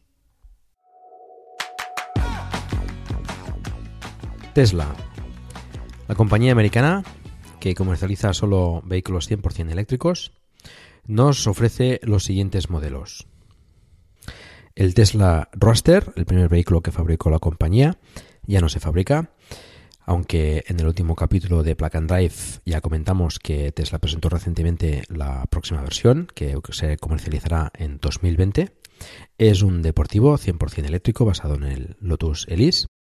Tesla. 4.59 4.93
La 6.09 6.17
compañía 6.17 6.51
americana, 6.51 7.05
que 7.61 7.77
comercializa 7.77 8.35
solo 8.35 8.83
vehículos 8.85 9.31
100% 9.31 9.71
eléctricos, 9.71 10.33
nos 11.07 11.47
ofrece 11.47 12.01
los 12.03 12.25
siguientes 12.25 12.69
modelos. 12.69 13.29
El 14.75 14.95
Tesla 14.95 15.49
Roadster, 15.53 16.13
el 16.17 16.25
primer 16.27 16.49
vehículo 16.49 16.81
que 16.81 16.91
fabricó 16.91 17.31
la 17.31 17.39
compañía, 17.39 17.99
ya 18.49 18.61
no 18.61 18.69
se 18.69 18.81
fabrica, 18.81 19.31
aunque 20.05 20.65
en 20.67 20.81
el 20.81 20.89
último 20.89 21.15
capítulo 21.15 21.63
de 21.63 21.77
Plug 21.77 21.97
and 21.97 22.11
Drive 22.11 22.59
ya 22.65 22.81
comentamos 22.81 23.39
que 23.39 23.71
Tesla 23.71 24.01
presentó 24.01 24.29
recientemente 24.29 25.05
la 25.07 25.47
próxima 25.47 25.83
versión, 25.83 26.27
que 26.35 26.59
se 26.73 26.97
comercializará 26.97 27.71
en 27.75 28.01
2020. 28.01 28.73
Es 29.39 29.63
un 29.63 29.83
deportivo 29.83 30.37
100% 30.37 30.85
eléctrico 30.85 31.25
basado 31.25 31.55
en 31.55 31.63
el 31.63 31.97
Lotus 32.01 32.45
Elise 32.49 32.89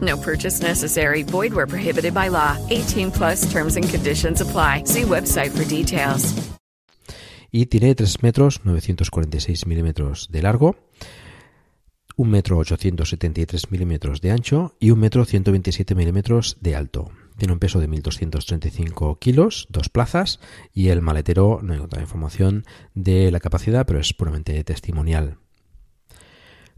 No 0.00 0.16
purchase 0.16 0.62
necessary. 0.62 1.22
Void 1.22 1.54
where 1.54 1.66
prohibited 1.66 2.12
by 2.12 2.28
law. 2.28 2.56
18 2.68 3.10
plus 3.10 3.50
terms 3.50 3.76
and 3.76 3.88
conditions 3.88 4.40
apply. 4.40 4.84
See 4.84 5.04
website 5.04 5.50
for 5.50 5.64
details. 5.64 6.34
Y 7.50 7.66
tiene 7.66 7.94
3 7.94 8.22
metros 8.22 8.60
946 8.64 9.66
milímetros 9.66 10.28
de 10.30 10.42
largo, 10.42 10.76
1 12.16 12.30
metro 12.30 12.58
873 12.58 13.70
milímetros 13.70 14.20
de 14.20 14.32
ancho 14.32 14.74
y 14.78 14.90
1 14.90 15.00
metro 15.00 15.24
127 15.24 15.94
milímetros 15.94 16.58
de 16.60 16.76
alto. 16.76 17.10
Tiene 17.38 17.52
un 17.52 17.60
peso 17.60 17.78
de 17.78 17.88
1.235 17.88 19.18
kilos, 19.18 19.68
dos 19.70 19.88
plazas 19.88 20.40
y 20.74 20.88
el 20.88 21.00
maletero, 21.00 21.60
no 21.62 21.72
hay 21.72 21.78
otra 21.78 22.02
información 22.02 22.64
de 22.94 23.30
la 23.30 23.38
capacidad, 23.38 23.86
pero 23.86 24.00
es 24.00 24.12
puramente 24.12 24.62
testimonial. 24.64 25.38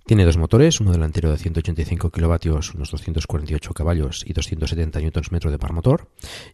Tiene 0.06 0.24
dos 0.24 0.36
motores, 0.36 0.80
uno 0.80 0.92
delantero 0.92 1.30
de 1.30 1.38
185 1.38 2.10
kilovatios, 2.10 2.74
unos 2.74 2.90
248 2.90 3.72
caballos 3.74 4.24
y 4.26 4.32
270 4.32 5.00
Nm 5.00 5.50
de 5.50 5.58
par 5.58 5.72
motor, 5.72 6.08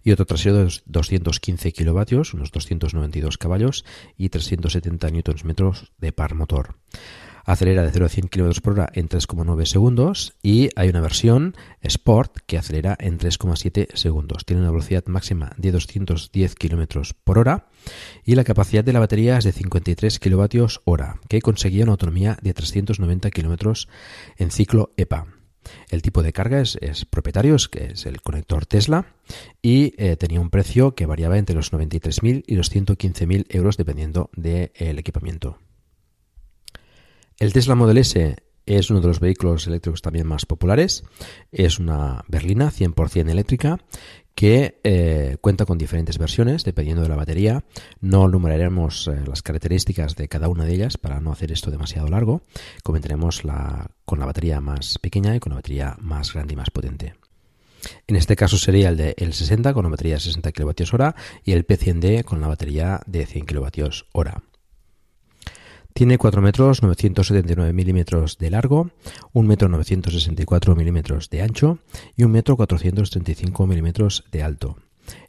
y 0.05 0.13
otro 0.13 0.27
trasero 0.27 0.57
de 0.57 0.81
215 0.85 1.73
kilovatios, 1.73 2.35
unos 2.35 2.53
292 2.53 3.39
caballos 3.39 3.85
y 4.17 4.29
370 4.29 5.09
Nm 5.11 5.73
de 5.99 6.13
par 6.13 6.35
motor 6.35 6.77
acelera 7.47 7.83
de 7.83 7.93
0 7.93 8.07
a 8.07 8.09
100 8.09 8.29
km 8.29 8.61
por 8.61 8.73
hora 8.75 8.91
en 8.93 9.09
3,9 9.09 9.65
segundos 9.65 10.35
y 10.43 10.69
hay 10.77 10.89
una 10.89 11.01
versión 11.01 11.55
Sport 11.81 12.39
que 12.47 12.59
acelera 12.59 12.97
en 12.99 13.19
3,7 13.19 13.95
segundos. 13.95 14.45
Tiene 14.45 14.63
una 14.63 14.73
velocidad 14.73 15.07
máxima 15.07 15.53
de 15.57 15.73
210 15.73 16.55
km 16.57 17.15
por 17.25 17.39
hora 17.39 17.69
y 18.25 18.35
la 18.35 18.45
capacidad 18.45 18.85
de 18.85 18.93
la 18.93 19.01
batería 19.01 19.39
es 19.39 19.45
de 19.45 19.53
53 19.53 20.19
kWh, 20.19 20.97
que 21.29 21.41
conseguía 21.41 21.85
una 21.85 21.93
autonomía 21.93 22.37
de 22.43 22.53
390 22.53 23.31
km 23.31 23.87
en 24.37 24.51
ciclo 24.51 24.93
EPA. 24.97 25.27
El 25.89 26.03
tipo 26.03 26.23
de 26.23 26.33
carga 26.33 26.61
es, 26.61 27.05
propietario, 27.07 27.57
que 27.71 27.87
es 27.87 28.07
el 28.07 28.23
conector 28.23 28.67
Tesla, 28.67 29.07
y 29.63 29.95
eh, 29.97 30.17
tenía 30.17 30.41
un 30.41 30.51
precio 30.51 30.95
que 30.95 31.07
variaba 31.07 31.39
entre 31.39 31.57
los 31.57 31.73
93.000 31.73 32.45
y 32.47 32.55
los 32.55 32.73
115.000 32.73 33.47
euros 33.49 33.77
dependiendo 33.77 34.31
del 34.37 34.99
equipamiento. 34.99 35.59
El 37.39 37.53
Tesla 37.53 37.75
Model 37.75 37.99
S 37.99 38.37
es 38.65 38.91
uno 38.91 39.03
de 39.03 39.09
los 39.09 39.21
vehículos 39.21 39.67
eléctricos 39.67 40.01
también 40.01 40.27
más 40.27 40.47
populares. 40.47 41.05
Es 41.53 41.79
una 41.79 42.25
berlina 42.29 42.71
100% 42.71 43.29
eléctrica 43.31 43.79
que 44.35 44.81
eh, 44.85 45.37
cuenta 45.43 45.67
con 45.67 45.77
diferentes 45.77 46.17
versiones 46.17 46.65
dependiendo 46.65 47.03
de 47.03 47.11
la 47.11 47.17
batería. 47.17 47.65
No 48.01 48.27
numeraremos 48.29 49.09
eh, 49.09 49.21
las 49.27 49.43
características 49.43 50.17
de 50.17 50.29
cada 50.29 50.49
una 50.49 50.65
de 50.65 50.75
ellas 50.75 50.97
para 50.97 51.21
no 51.21 51.31
hacer 51.31 51.53
esto 51.53 51.71
demasiado 51.71 52.09
largo. 52.09 52.41
Comentaremos 52.83 53.45
la, 53.45 53.91
con 54.07 54.19
la 54.19 54.25
batería 54.25 54.63
más 54.63 54.99
pequeña 54.99 55.37
y 55.37 55.41
con 55.41 55.51
la 55.51 55.57
batería 55.57 55.97
más 56.01 56.33
grande 56.33 56.55
y 56.55 56.57
más 56.57 56.71
potente. 56.71 57.17
En 58.07 58.17
este 58.17 58.35
caso 58.35 58.57
sería 58.57 58.89
el 58.89 58.97
de 58.97 59.15
el 59.19 59.35
60 59.35 59.75
con 59.75 59.85
la 59.85 59.91
batería 59.91 60.15
de 60.15 60.21
60 60.21 60.53
kWh 60.53 61.15
y 61.45 61.53
el 61.53 61.67
P100D 61.67 62.25
con 62.25 62.41
la 62.41 62.49
batería 62.49 63.01
de 63.07 63.27
100 63.27 63.45
kWh. 63.45 64.56
Tiene 65.97 66.19
4 66.19 66.43
metros 66.43 66.83
979 66.83 67.73
milímetros 67.73 68.37
de 68.37 68.51
largo, 68.51 68.91
1 69.33 69.49
metro 69.49 69.71
964 69.71 70.77
milímetros 70.77 71.31
de 71.31 71.41
ancho 71.41 71.79
y 72.15 72.25
1 72.25 72.31
metro 72.31 72.55
435 72.55 73.67
milímetros 73.67 74.23
de 74.31 74.43
alto. 74.43 74.77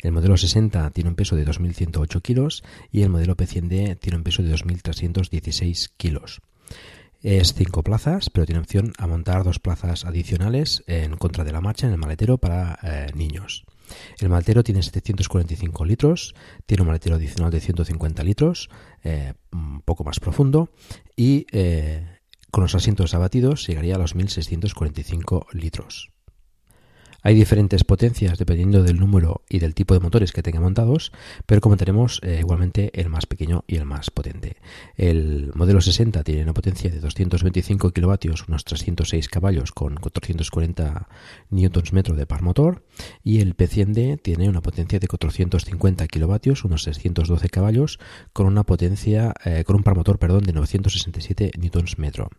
El 0.04 0.12
modelo 0.12 0.36
60 0.36 0.90
tiene 0.90 1.10
un 1.10 1.16
peso 1.16 1.38
de 1.38 1.48
2.108 1.48 2.22
kilos 2.22 2.66
y 2.92 3.04
el 3.04 3.10
modelo 3.10 3.38
P100D 3.38 3.98
tiene 3.98 4.18
un 4.18 4.26
peso 4.26 4.44
de 4.44 4.54
2.316 4.54 5.92
kilos. 5.96 6.42
Es 7.24 7.54
5 7.54 7.82
plazas, 7.82 8.30
pero 8.30 8.46
tiene 8.46 8.60
opción 8.60 8.92
a 8.98 9.08
montar 9.08 9.46
dos 9.46 9.60
plazas 9.60 10.04
adicionales 10.04 10.84
en 10.88 11.16
contra 11.16 11.46
de 11.46 11.54
la 11.54 11.62
marcha 11.62 11.88
en 11.88 11.94
el 11.94 11.98
maletero 11.98 12.40
para 12.40 12.78
eh, 12.84 13.08
niños. 13.16 13.64
El 14.20 14.30
maletero 14.30 14.64
tiene 14.64 14.82
745 14.82 15.86
litros, 15.86 16.36
tiene 16.66 16.82
un 16.82 16.88
maletero 16.88 17.16
adicional 17.16 17.52
de 17.52 17.60
150 17.60 18.24
litros, 18.24 18.70
eh, 19.04 19.34
un 19.52 19.82
poco 19.82 20.04
más 20.04 20.20
profundo, 20.20 20.70
y 21.16 21.46
eh, 21.52 22.20
con 22.52 22.64
los 22.64 22.76
asientos 22.76 23.14
abatidos 23.14 23.66
llegaría 23.68 23.96
a 23.96 24.00
los 24.00 24.16
1645 24.16 25.48
litros. 25.54 26.12
Hay 27.28 27.36
diferentes 27.36 27.84
potencias 27.84 28.38
dependiendo 28.38 28.84
del 28.84 29.02
número 29.02 29.42
y 29.50 29.60
del 29.60 29.76
tipo 29.76 29.94
de 29.94 30.00
motores 30.00 30.32
que 30.32 30.42
tenga 30.42 30.62
montados, 30.62 31.12
pero 31.46 31.60
como 31.60 31.76
tenemos 31.76 32.22
eh, 32.24 32.38
igualmente 32.40 32.90
el 32.94 33.10
más 33.10 33.26
pequeño 33.26 33.66
y 33.68 33.76
el 33.76 33.84
más 33.84 34.12
potente. 34.12 34.56
El 34.96 35.52
modelo 35.54 35.82
60 35.82 36.24
tiene 36.24 36.44
una 36.44 36.54
potencia 36.54 36.90
de 36.90 37.02
225 37.02 37.92
kilovatios, 37.92 38.48
unos 38.48 38.64
306 38.64 39.28
caballos 39.28 39.74
con 39.74 39.96
440 39.96 41.10
Nm 41.50 42.16
de 42.16 42.26
par 42.26 42.44
motor, 42.44 42.86
y 43.26 43.42
el 43.42 43.58
P100D 43.58 44.22
tiene 44.22 44.48
una 44.48 44.62
potencia 44.62 44.98
de 44.98 45.10
450 45.10 46.08
kilovatios, 46.08 46.64
unos 46.64 46.84
612 46.84 47.50
caballos, 47.50 48.00
con 48.32 48.46
una 48.48 48.64
potencia, 48.64 49.34
eh, 49.44 49.66
con 49.66 49.76
un 49.76 49.84
par 49.84 49.98
motor, 49.98 50.18
perdón, 50.18 50.46
de 50.46 50.54
967 50.54 51.52
Nm. 51.58 52.30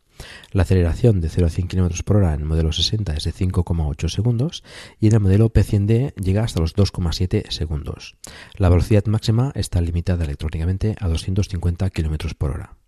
La 0.53 0.63
aceleración 0.63 1.21
de 1.21 1.29
0 1.29 1.47
a 1.47 1.51
100 1.51 1.69
km 1.69 2.03
por 2.05 2.17
hora 2.17 2.35
en 2.35 2.41
el 2.41 2.47
modelo 2.47 2.73
60 2.73 3.15
es 3.15 3.25
de 3.25 3.33
5,8 3.33 4.09
segundos 4.09 4.65
y 5.01 5.09
en 5.09 5.15
el 5.15 5.21
modelo 5.21 5.53
P100D 5.53 6.15
llega 6.15 6.45
hasta 6.45 6.61
los 6.61 6.75
2,7 6.75 7.51
segundos. 7.51 8.17
La 8.57 8.69
velocidad 8.69 9.07
máxima 9.07 9.53
está 9.55 9.81
limitada 9.81 10.25
electrónicamente 10.25 10.97
a 11.01 11.09
250 11.09 11.91
km 11.91 12.35
por 12.35 12.51
hora. 12.51 12.79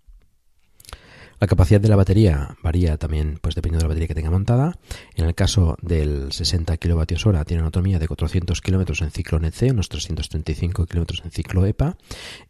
La 1.40 1.46
capacidad 1.46 1.80
de 1.80 1.88
la 1.88 1.96
batería 1.96 2.54
varía 2.62 2.98
también 2.98 3.38
pues 3.40 3.54
dependiendo 3.54 3.78
de 3.78 3.84
la 3.84 3.88
batería 3.88 4.08
que 4.08 4.14
tenga 4.14 4.30
montada. 4.30 4.78
En 5.14 5.24
el 5.24 5.34
caso 5.34 5.78
del 5.80 6.32
60 6.32 6.76
kWh 6.76 7.44
tiene 7.46 7.62
una 7.62 7.68
autonomía 7.68 7.98
de 7.98 8.06
400 8.06 8.60
km 8.60 9.02
en 9.02 9.10
ciclo 9.10 9.38
NEC, 9.38 9.72
unos 9.72 9.88
335 9.88 10.84
km 10.84 11.24
en 11.24 11.30
ciclo 11.30 11.64
EPA 11.64 11.96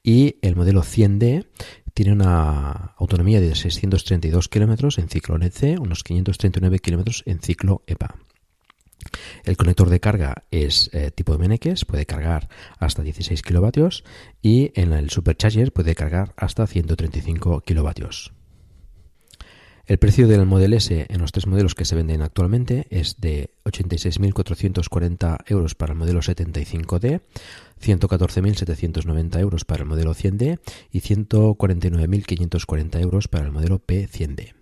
y 0.02 0.38
el 0.42 0.56
modelo 0.56 0.82
100D 0.82 1.46
tiene 1.94 2.12
una 2.12 2.94
autonomía 2.98 3.40
de 3.40 3.54
632 3.54 4.48
km 4.48 4.98
en 4.98 5.08
ciclo 5.08 5.38
NEC, 5.38 5.80
unos 5.80 6.02
539 6.02 6.78
km 6.78 7.22
en 7.26 7.40
ciclo 7.40 7.82
EPA. 7.86 8.16
El 9.44 9.56
conector 9.56 9.88
de 9.88 10.00
carga 10.00 10.44
es 10.50 10.90
eh, 10.92 11.10
tipo 11.10 11.36
MNX, 11.38 11.84
puede 11.84 12.06
cargar 12.06 12.48
hasta 12.78 13.02
16 13.02 13.42
kilovatios 13.42 14.04
y 14.42 14.72
en 14.74 14.92
el 14.92 15.10
supercharger 15.10 15.72
puede 15.72 15.94
cargar 15.94 16.34
hasta 16.36 16.66
135 16.66 17.62
kilovatios. 17.62 18.32
El 19.86 19.98
precio 19.98 20.28
del 20.28 20.46
Model 20.46 20.74
S 20.74 21.06
en 21.08 21.20
los 21.20 21.32
tres 21.32 21.48
modelos 21.48 21.74
que 21.74 21.84
se 21.84 21.96
venden 21.96 22.22
actualmente 22.22 22.86
es 22.90 23.20
de 23.20 23.50
86.440 23.64 25.38
euros 25.46 25.74
para 25.74 25.94
el 25.94 25.98
modelo 25.98 26.20
75D, 26.20 27.22
114.790 27.80 29.40
euros 29.40 29.64
para 29.64 29.82
el 29.82 29.88
modelo 29.88 30.14
100D 30.14 30.60
y 30.90 31.00
149.540 31.00 33.00
euros 33.00 33.28
para 33.28 33.46
el 33.46 33.52
modelo 33.52 33.84
P100D. 33.84 34.54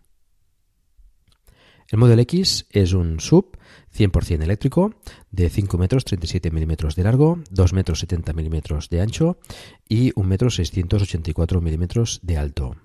El 1.91 1.99
Model 1.99 2.21
X 2.21 2.67
es 2.71 2.93
un 2.93 3.19
sub 3.19 3.57
100% 3.97 4.43
eléctrico 4.43 4.95
de 5.31 5.49
5 5.49 5.79
metros 5.79 6.05
37 6.05 6.51
milímetros 6.51 6.97
de 6.97 7.05
largo, 7.05 7.39
2 7.51 7.73
metros 7.73 8.01
70 8.01 8.35
milímetros 8.35 8.91
de 8.91 9.01
ancho 9.01 9.39
y 9.89 10.13
1 10.15 10.29
metro 10.29 10.51
684 10.51 11.63
milímetros 11.63 12.21
de 12.23 12.37
alto. 12.37 12.77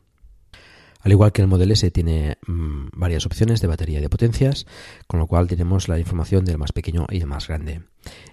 Al 1.04 1.12
igual 1.12 1.34
que 1.34 1.42
el 1.42 1.50
Model 1.50 1.72
S 1.72 1.92
tiene 1.92 2.38
mm, 2.48 2.88
varias 2.94 3.26
opciones 3.26 3.60
de 3.60 3.68
batería 3.68 4.00
de 4.00 4.10
potencias, 4.10 4.66
con 5.06 5.20
lo 5.20 5.28
cual 5.28 5.48
tenemos 5.48 5.90
la 5.90 6.00
información 6.00 6.46
del 6.46 6.58
más 6.58 6.72
pequeño 6.72 7.08
y 7.10 7.18
el 7.18 7.28
más 7.28 7.50
grande. 7.50 7.82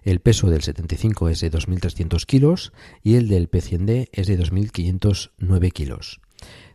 El 0.04 0.20
peso 0.20 0.48
del 0.48 0.62
75 0.62 1.28
es 1.28 1.40
de 1.40 1.50
2.300 1.50 2.24
kilos 2.26 2.72
y 3.02 3.16
el 3.16 3.28
del 3.28 3.50
P100D 3.50 4.08
es 4.12 4.28
de 4.28 4.38
2.509 4.38 5.72
kilos. 5.72 6.20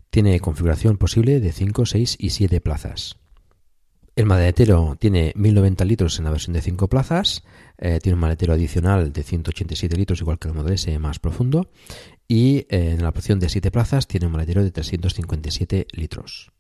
Tiene 0.09 0.39
configuración 0.41 0.97
posible 0.97 1.39
de 1.39 1.53
5, 1.53 1.85
6 1.85 2.17
y 2.19 2.29
7 2.31 2.59
plazas. 2.59 3.17
El 4.17 4.25
maletero 4.25 4.95
tiene 4.97 5.33
1090 5.35 5.83
litros 5.83 6.19
en 6.19 6.25
la 6.25 6.31
versión 6.31 6.53
de 6.53 6.61
5 6.61 6.87
plazas, 6.87 7.43
eh, 7.77 7.99
tiene 8.01 8.13
un 8.13 8.21
maletero 8.21 8.53
adicional 8.53 9.11
de 9.11 9.23
187 9.23 9.97
litros 9.97 10.21
igual 10.21 10.39
que 10.39 10.47
el 10.47 10.53
Model 10.53 10.75
S 10.75 10.97
más 10.99 11.19
profundo 11.19 11.69
y 12.27 12.65
eh, 12.69 12.91
en 12.91 13.03
la 13.03 13.09
opción 13.09 13.39
de 13.39 13.49
7 13.49 13.71
plazas 13.71 14.07
tiene 14.07 14.27
un 14.27 14.31
maletero 14.33 14.63
de 14.63 14.71
357 14.71 15.87
litros. 15.91 16.51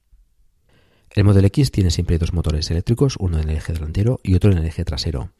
El 1.15 1.23
Model 1.23 1.45
X 1.45 1.71
tiene 1.71 1.91
siempre 1.91 2.17
dos 2.17 2.33
motores 2.33 2.69
eléctricos, 2.71 3.15
uno 3.19 3.39
en 3.39 3.49
el 3.49 3.55
eje 3.55 3.71
delantero 3.71 4.19
y 4.21 4.35
otro 4.35 4.51
en 4.51 4.57
el 4.57 4.65
eje 4.65 4.83
trasero. 4.83 5.31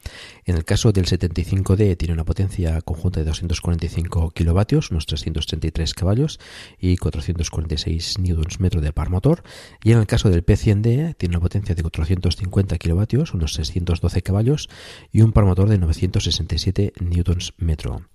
En 0.46 0.56
el 0.56 0.64
caso 0.64 0.94
del 0.94 1.06
75D 1.06 1.98
tiene 1.98 2.14
una 2.14 2.24
potencia 2.24 2.80
conjunta 2.82 3.20
de 3.20 3.26
245 3.26 4.32
kilovatios, 4.32 4.92
unos 4.92 5.06
333 5.06 5.94
caballos 5.94 6.40
y 6.80 6.96
446 6.96 8.20
Nm 8.20 8.70
de 8.70 8.94
par 8.94 9.10
motor. 9.10 9.44
Y 9.84 9.92
en 9.92 10.00
el 10.00 10.08
caso 10.08 10.30
del 10.30 10.46
P100D 10.46 11.18
tiene 11.18 11.36
una 11.36 11.42
potencia 11.42 11.76
de 11.76 11.82
450 11.84 12.78
kilovatios, 12.78 13.34
unos 13.34 13.54
612 13.56 14.22
caballos 14.22 14.70
y 15.12 15.24
un 15.24 15.34
par 15.34 15.44
motor 15.44 15.68
de 15.68 15.78
967 15.78 16.94
Nm. 17.02 18.06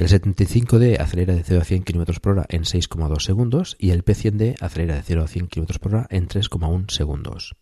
El 0.00 0.08
75D 0.08 0.98
acelera 0.98 1.34
de 1.34 1.42
0 1.42 1.60
a 1.60 1.64
100 1.64 1.82
km 1.82 2.20
por 2.20 2.32
hora 2.32 2.46
en 2.48 2.62
6,2 2.62 3.20
segundos 3.20 3.76
y 3.78 3.90
el 3.90 4.02
P100D 4.02 4.56
acelera 4.58 4.94
de 4.94 5.02
0 5.02 5.24
a 5.24 5.28
100 5.28 5.48
km 5.48 5.78
por 5.78 5.94
hora 5.94 6.06
en 6.08 6.26
3,1 6.26 6.90
segundos. 6.90 7.54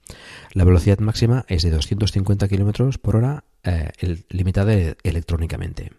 La 0.53 0.63
velocidad 0.63 1.01
máxima 1.01 1.45
es 1.49 1.65
de 1.65 1.71
250 1.71 2.47
km 2.47 2.97
por 3.01 3.17
hora 3.17 3.43
eh, 3.65 3.91
limitada 4.29 4.73
electrónicamente. 5.03 5.91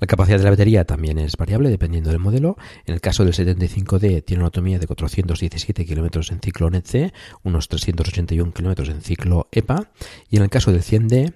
La 0.00 0.06
capacidad 0.06 0.38
de 0.38 0.44
la 0.44 0.50
batería 0.50 0.84
también 0.84 1.18
es 1.18 1.36
variable 1.36 1.68
dependiendo 1.68 2.10
del 2.10 2.18
modelo. 2.18 2.56
En 2.86 2.94
el 2.94 3.00
caso 3.00 3.24
del 3.24 3.34
75D 3.34 4.24
tiene 4.24 4.40
una 4.40 4.46
autonomía 4.46 4.78
de 4.78 4.86
417 4.86 5.86
km 5.86 6.32
en 6.32 6.40
ciclo 6.40 6.70
NEC, 6.70 7.12
unos 7.42 7.68
381 7.68 8.52
km 8.52 8.88
en 8.88 9.02
ciclo 9.02 9.48
EPA. 9.52 9.90
Y 10.30 10.36
en 10.36 10.42
el 10.42 10.50
caso 10.50 10.72
del 10.72 10.82
100D 10.82 11.34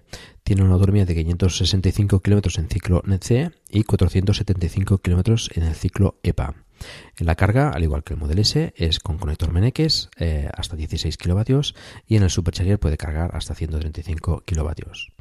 tiene 0.49 0.63
una 0.63 0.73
autonomía 0.73 1.05
de 1.05 1.15
565 1.15 2.21
km 2.21 2.59
en 2.59 2.71
ciclo 2.71 3.03
NEC 3.05 3.53
y 3.69 3.83
475 3.83 4.97
km 4.97 5.51
en 5.55 5.63
el 5.63 5.75
ciclo 5.75 6.19
EPA. 6.23 6.55
La 7.19 7.35
carga, 7.35 7.69
al 7.69 7.83
igual 7.83 8.03
que 8.03 8.15
el 8.15 8.19
Model 8.19 8.39
S, 8.39 8.73
es 8.75 8.99
con 8.99 9.19
conector 9.19 9.53
Meneques 9.53 10.09
eh, 10.17 10.49
hasta 10.55 10.75
16 10.75 11.19
kilovatios 11.19 11.75
y 12.07 12.17
en 12.17 12.23
el 12.23 12.31
Supercharger 12.31 12.79
puede 12.79 12.97
cargar 12.97 13.37
hasta 13.37 13.55
135 13.55 14.45
kilovatios. 14.47 15.13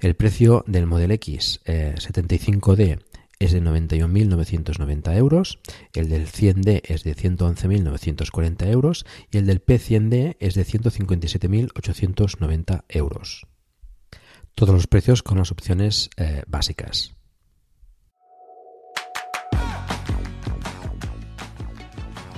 El 0.00 0.16
precio 0.16 0.64
del 0.66 0.86
Model 0.86 1.12
X 1.12 1.60
75D 1.64 2.80
eh, 2.80 2.98
es 3.38 3.52
de 3.52 3.62
91.990 3.62 5.16
euros, 5.16 5.60
el 5.92 6.08
del 6.08 6.26
100D 6.26 6.80
es 6.82 7.04
de 7.04 7.14
111.940 7.14 8.72
euros 8.72 9.06
y 9.30 9.38
el 9.38 9.46
del 9.46 9.64
P100D 9.64 10.36
es 10.40 10.54
de 10.54 10.66
157.890 10.66 12.82
euros. 12.88 13.46
Todos 14.54 14.74
los 14.74 14.86
precios 14.86 15.22
con 15.22 15.38
las 15.38 15.50
opciones 15.50 16.10
eh, 16.16 16.42
básicas. 16.46 17.14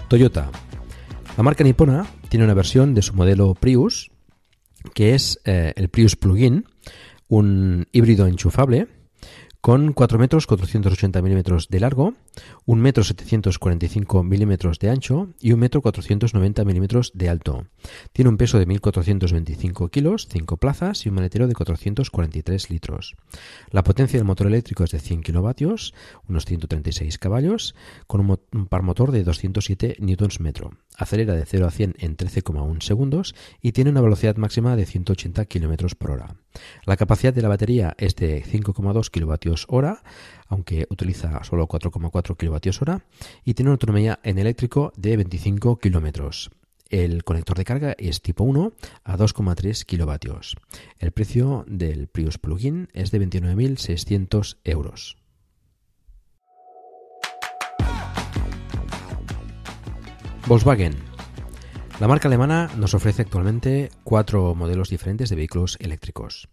Toyota. 0.09 0.51
La 1.37 1.43
marca 1.43 1.65
nipona 1.65 2.07
tiene 2.29 2.45
una 2.45 2.55
versión 2.55 2.95
de 2.95 3.03
su 3.03 3.15
modelo 3.15 3.55
Prius 3.55 4.11
que 4.95 5.15
es 5.15 5.41
eh, 5.45 5.73
el 5.77 5.89
Prius 5.89 6.17
Plug-in, 6.17 6.67
un 7.29 7.87
híbrido 7.93 8.27
enchufable 8.27 8.89
con 9.61 9.93
4 9.93 10.19
metros 10.19 10.47
480 10.47 11.21
milímetros 11.23 11.69
de 11.69 11.81
largo, 11.81 12.15
1 12.67 12.83
metro 12.83 13.05
745 13.05 14.23
milímetros 14.23 14.79
de 14.79 14.91
ancho 14.91 15.29
y 15.41 15.53
1 15.53 15.61
metro 15.61 15.83
490 15.83 16.65
milímetros 16.65 17.13
de 17.15 17.29
alto. 17.29 17.67
Tiene 18.13 18.29
un 18.29 18.37
peso 18.37 18.59
de 18.59 18.67
1.425 18.67 19.91
kilos, 19.91 20.29
5 20.31 20.57
plazas 20.57 21.07
y 21.07 21.09
un 21.09 21.15
maletero 21.17 21.47
de 21.47 21.55
443 21.55 22.71
litros. 22.71 23.17
La 23.71 23.85
potencia 23.85 24.19
del 24.19 24.27
motor 24.27 24.47
eléctrico 24.47 24.85
es 24.85 24.91
de 24.91 25.01
100 25.01 25.23
kilovatios, 25.23 25.95
unos 26.29 26.45
136 26.45 27.19
caballos, 27.19 27.75
con 28.07 28.21
un, 28.21 28.67
par 28.67 28.83
motor 28.83 29.13
de 29.13 29.25
207 29.25 29.97
newtons 30.01 30.41
metro. 30.41 30.71
Acelera 30.97 31.35
de 31.35 31.45
0 31.45 31.67
a 31.67 31.71
100 31.71 31.95
en 31.99 32.17
13,1 32.17 32.81
segundos 32.81 33.35
y 33.61 33.73
tiene 33.73 33.91
una 33.91 34.01
velocidad 34.01 34.37
máxima 34.37 34.77
de 34.77 34.87
180 34.87 35.45
kilómetros 35.45 35.95
por 35.95 36.11
hora. 36.11 36.37
La 36.85 36.97
capacidad 36.97 37.35
de 37.35 37.43
la 37.43 37.49
batería 37.49 37.95
es 37.99 38.17
de 38.17 38.43
5,2 38.43 39.11
kilovatios 39.11 39.67
hora, 39.69 40.03
aunque 40.49 40.87
utiliza 40.91 41.43
solo 41.45 41.67
4,4 41.67 42.37
kilovatios 42.37 42.83
hora, 42.83 43.05
y 43.45 43.55
tiene 43.55 43.71
una 43.71 43.75
autonomía 43.75 44.21
en 44.23 44.39
eléctrico 44.39 44.93
de 44.97 45.17
25 45.17 45.79
kilómetros. 45.79 46.51
El 46.89 47.25
conector 47.25 47.57
de 47.57 47.65
carga 47.65 47.95
es 47.99 48.23
tipo 48.23 48.45
1 48.45 48.73
a 49.05 49.17
2,3 49.17 49.85
kilovatios. 49.85 50.57
El 50.99 51.11
precio 51.11 51.65
del 51.67 52.07
Prius 52.07 52.39
Plug-in 52.39 52.89
es 52.93 53.11
de 53.11 53.21
29.600 53.21 54.59
euros. 54.65 55.17
Volkswagen. 60.47 60.95
La 61.99 62.07
marca 62.07 62.29
alemana 62.29 62.71
nos 62.77 62.95
ofrece 62.95 63.23
actualmente 63.23 63.91
cuatro 64.05 64.55
modelos 64.55 64.91
diferentes 64.91 65.29
de 65.29 65.35
vehículos 65.35 65.77
eléctricos. 65.81 66.49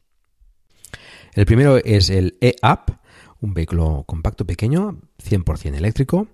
El 1.33 1.45
primero 1.45 1.77
es 1.77 2.09
el 2.09 2.37
E-Up, 2.41 2.97
un 3.43 3.53
vehículo 3.53 4.05
compacto 4.07 4.45
pequeño, 4.45 4.99
100% 5.21 5.75
eléctrico, 5.75 6.27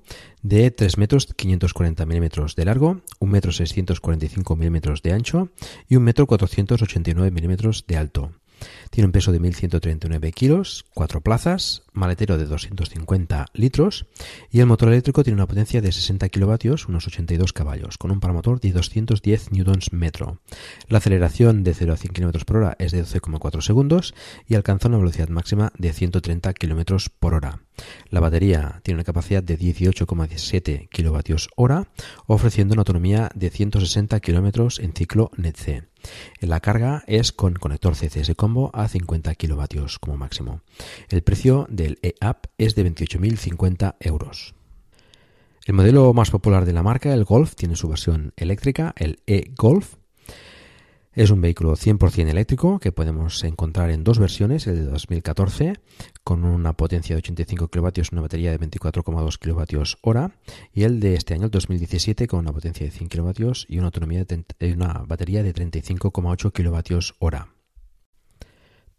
de 0.44 0.70
3 0.70 1.00
metros 1.00 1.26
540 1.26 2.06
milímetros 2.06 2.56
de 2.56 2.66
largo, 2.66 3.02
1 3.20 3.32
metro 3.32 3.52
645 3.52 4.56
milímetros 4.56 5.02
de 5.02 5.14
ancho 5.14 5.50
y 5.88 5.96
1 5.96 6.06
metro 6.06 6.28
489 6.28 7.32
milímetros 7.32 7.86
de 7.88 7.98
alto. 7.98 8.32
Tiene 8.90 9.06
un 9.06 9.12
peso 9.12 9.32
de 9.32 9.40
1.139 9.40 10.34
kilos, 10.34 10.86
4 10.94 11.22
plazas, 11.22 11.84
maletero 11.94 12.38
de 12.38 12.46
250 12.46 13.46
litros 13.54 14.06
y 14.50 14.62
el 14.62 14.66
motor 14.66 14.90
eléctrico 14.90 15.24
tiene 15.24 15.36
una 15.36 15.48
potencia 15.48 15.82
de 15.82 15.92
60 15.92 16.30
kilovatios, 16.30 16.88
unos 16.88 17.08
82 17.08 17.54
caballos, 17.54 17.98
con 17.98 18.12
un 18.12 18.20
paramotor 18.20 18.60
de 18.60 18.72
210 18.72 19.52
newtons 19.52 19.94
metro. 19.94 20.40
La 20.88 20.98
aceleración 20.98 21.64
de 21.64 21.74
0 21.74 21.94
a 21.94 21.98
100 21.98 22.14
km 22.14 22.46
por 22.46 22.58
hora 22.58 22.76
es 22.80 22.92
de 22.92 23.04
12,4 23.04 23.62
segundos 23.62 24.16
y 24.48 24.56
alcanza 24.56 24.88
una 24.88 24.98
velocidad 24.98 25.30
máxima 25.30 25.72
de 25.78 25.94
130 25.94 26.54
km 26.54 27.10
por 27.20 27.34
hora. 27.34 27.62
La 28.10 28.20
batería 28.20 28.82
tiene 28.84 28.98
una 28.98 29.04
capacidad 29.04 29.44
de 29.44 29.58
18,7 29.58 30.90
kilovatios 30.90 31.50
hora, 31.56 31.88
ofreciendo 32.28 32.74
una 32.74 32.82
autonomía 32.82 33.30
de 33.36 33.50
160 33.50 34.20
km 34.20 34.80
en 34.80 34.94
ciclo 34.94 35.32
NET-C. 35.38 35.84
La 36.40 36.60
carga 36.60 37.04
es 37.08 37.32
con 37.32 37.54
conector 37.54 37.94
CCS 37.94 38.34
combo 38.36 38.72
a 38.84 38.88
50 38.88 39.36
kilovatios 39.36 40.00
como 40.00 40.18
máximo. 40.18 40.62
El 41.10 41.22
precio 41.22 41.68
del 41.70 42.00
e-App 42.02 42.46
es 42.58 42.76
de 42.76 42.86
28.050 42.86 43.96
euros. 44.00 44.56
El 45.66 45.76
modelo 45.76 46.14
más 46.14 46.32
popular 46.32 46.66
de 46.66 46.74
la 46.74 46.84
marca, 46.84 47.14
el 47.14 47.26
Golf, 47.26 47.56
tiene 47.56 47.76
su 47.76 47.88
versión 47.88 48.34
eléctrica, 48.38 48.94
el 48.98 49.20
e-Golf, 49.28 49.96
es 51.14 51.32
un 51.32 51.42
vehículo 51.42 51.76
100% 51.76 52.30
eléctrico 52.30 52.80
que 52.80 52.92
podemos 52.94 53.44
encontrar 53.44 53.90
en 53.90 54.04
dos 54.04 54.20
versiones, 54.20 54.68
el 54.68 54.76
de 54.78 54.84
2014 54.86 55.74
con 56.24 56.46
una 56.46 56.74
potencia 56.74 57.16
de 57.16 57.18
85 57.18 57.68
kW 57.68 57.88
y 57.96 58.02
una 58.14 58.22
batería 58.22 58.52
de 58.52 58.60
24,2 58.60 59.38
kWh 59.38 59.98
hora 60.02 60.32
y 60.72 60.84
el 60.84 61.00
de 61.00 61.16
este 61.16 61.34
año, 61.34 61.46
el 61.46 61.52
2017, 61.52 62.28
con 62.28 62.40
una 62.40 62.54
potencia 62.54 62.86
de 62.86 62.92
100 62.92 63.10
kW 63.10 63.52
y 63.68 63.80
una 63.80 63.88
autonomía 63.88 64.24
de 64.24 64.74
una 64.74 65.04
batería 65.06 65.44
de 65.44 65.54
35,8 65.54 66.52
kWh 66.54 67.16
hora. 67.20 67.59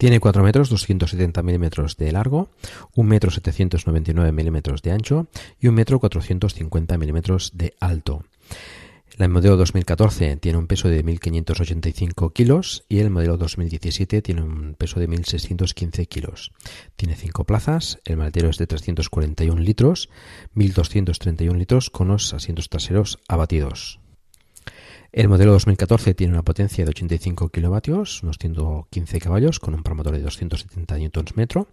Tiene 0.01 0.19
4 0.19 0.43
metros 0.43 0.71
270 0.71 1.43
milímetros 1.43 1.99
de 1.99 2.11
largo, 2.11 2.49
1 2.95 3.07
metro 3.07 3.31
799 3.31 4.33
milímetros 4.33 4.81
de 4.81 4.93
ancho 4.93 5.27
y 5.61 5.69
1 5.69 5.77
metro 5.77 6.01
450 6.01 6.97
milímetros 6.97 7.51
de 7.53 7.75
alto. 7.81 8.25
El 9.19 9.29
modelo 9.29 9.59
2014 9.59 10.39
tiene 10.39 10.57
un 10.57 10.67
peso 10.67 10.89
de 10.89 11.05
1.585 11.05 12.33
kilos 12.33 12.87
y 12.89 13.01
el 13.01 13.11
modelo 13.11 13.37
2017 13.37 14.23
tiene 14.23 14.41
un 14.41 14.75
peso 14.75 15.01
de 15.01 15.07
1.615 15.07 16.09
kilos. 16.09 16.53
Tiene 16.97 17.15
5 17.15 17.45
plazas, 17.45 18.01
el 18.07 18.17
maletero 18.17 18.49
es 18.49 18.57
de 18.57 18.67
341 18.67 19.61
litros, 19.61 20.09
1.231 20.57 21.59
litros 21.59 21.91
con 21.91 22.09
los 22.09 22.33
asientos 22.33 22.71
traseros 22.71 23.19
abatidos. 23.29 24.01
El 25.13 25.29
modelo 25.29 25.51
2014 25.53 26.15
tiene 26.15 26.35
una 26.35 26.45
potencia 26.45 26.85
de 26.85 26.91
85 26.91 27.49
kilovatios, 27.49 28.23
unos 28.23 28.39
115 28.39 29.19
caballos, 29.19 29.59
con 29.59 29.75
un 29.75 29.83
promotor 29.83 30.13
de 30.13 30.23
270 30.23 30.99
Nm 30.99 31.67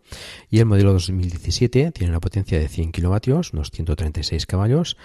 y 0.49 0.57
el 0.57 0.65
modelo 0.65 0.93
2017 0.93 1.91
tiene 1.91 2.11
una 2.11 2.19
potencia 2.19 2.57
de 2.57 2.67
100 2.67 2.91
kilovatios, 2.91 3.53
unos 3.53 3.69
136 3.69 4.47
caballos, 4.47 4.97